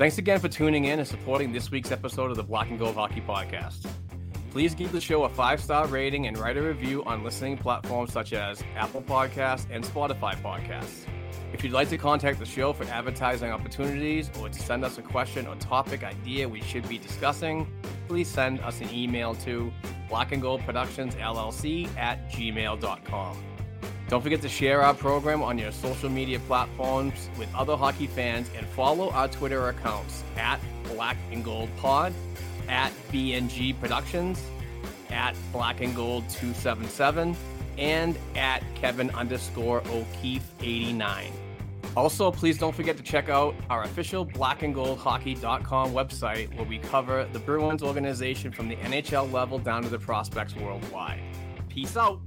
Thanks 0.00 0.16
again 0.16 0.40
for 0.40 0.48
tuning 0.48 0.86
in 0.86 0.98
and 0.98 1.06
supporting 1.06 1.52
this 1.52 1.70
week's 1.70 1.92
episode 1.92 2.30
of 2.30 2.38
the 2.38 2.42
Black 2.42 2.70
and 2.70 2.78
Gold 2.78 2.94
Hockey 2.94 3.20
Podcast. 3.20 3.86
Please 4.50 4.74
give 4.74 4.92
the 4.92 5.00
show 5.00 5.24
a 5.24 5.28
five 5.28 5.60
star 5.60 5.86
rating 5.88 6.26
and 6.26 6.38
write 6.38 6.56
a 6.56 6.62
review 6.62 7.04
on 7.04 7.22
listening 7.22 7.58
platforms 7.58 8.10
such 8.10 8.32
as 8.32 8.64
Apple 8.76 9.02
Podcasts 9.02 9.66
and 9.70 9.84
Spotify 9.84 10.40
Podcasts. 10.40 11.04
If 11.52 11.62
you'd 11.62 11.74
like 11.74 11.90
to 11.90 11.98
contact 11.98 12.38
the 12.38 12.46
show 12.46 12.72
for 12.72 12.84
advertising 12.84 13.50
opportunities 13.50 14.30
or 14.40 14.48
to 14.48 14.58
send 14.58 14.86
us 14.86 14.96
a 14.96 15.02
question 15.02 15.46
or 15.46 15.54
topic 15.56 16.02
idea 16.02 16.48
we 16.48 16.62
should 16.62 16.88
be 16.88 16.96
discussing, 16.96 17.70
please 18.08 18.26
send 18.26 18.60
us 18.60 18.80
an 18.80 18.88
email 18.94 19.34
to 19.34 19.70
black 20.08 20.32
and 20.32 20.40
gold 20.40 20.62
productions 20.62 21.14
llc 21.16 21.94
at 21.98 22.26
gmail.com. 22.30 23.49
Don't 24.10 24.22
forget 24.22 24.42
to 24.42 24.48
share 24.48 24.82
our 24.82 24.92
program 24.92 25.40
on 25.40 25.56
your 25.56 25.70
social 25.70 26.10
media 26.10 26.40
platforms 26.40 27.30
with 27.38 27.48
other 27.54 27.76
hockey 27.76 28.08
fans 28.08 28.50
and 28.58 28.66
follow 28.66 29.10
our 29.10 29.28
Twitter 29.28 29.68
accounts 29.68 30.24
at 30.36 30.58
Black 30.92 31.16
and 31.30 31.44
Gold 31.44 31.70
Pod, 31.76 32.12
at 32.68 32.90
BNG 33.12 33.78
Productions, 33.78 34.42
at 35.10 35.36
Black 35.52 35.80
and 35.80 35.94
Gold 35.94 36.28
277, 36.28 37.36
and 37.78 38.18
at 38.34 38.64
Kevin 38.74 39.10
underscore 39.10 39.80
O'Keefe 39.90 40.50
89. 40.60 41.30
Also, 41.96 42.32
please 42.32 42.58
don't 42.58 42.74
forget 42.74 42.96
to 42.96 43.04
check 43.04 43.28
out 43.28 43.54
our 43.68 43.84
official 43.84 44.26
blackandgoldhockey.com 44.26 45.92
website 45.92 46.52
where 46.56 46.66
we 46.66 46.78
cover 46.78 47.28
the 47.32 47.38
Bruins 47.38 47.80
organization 47.80 48.50
from 48.50 48.68
the 48.68 48.76
NHL 48.76 49.30
level 49.30 49.60
down 49.60 49.84
to 49.84 49.88
the 49.88 50.00
prospects 50.00 50.56
worldwide. 50.56 51.20
Peace 51.68 51.96
out. 51.96 52.20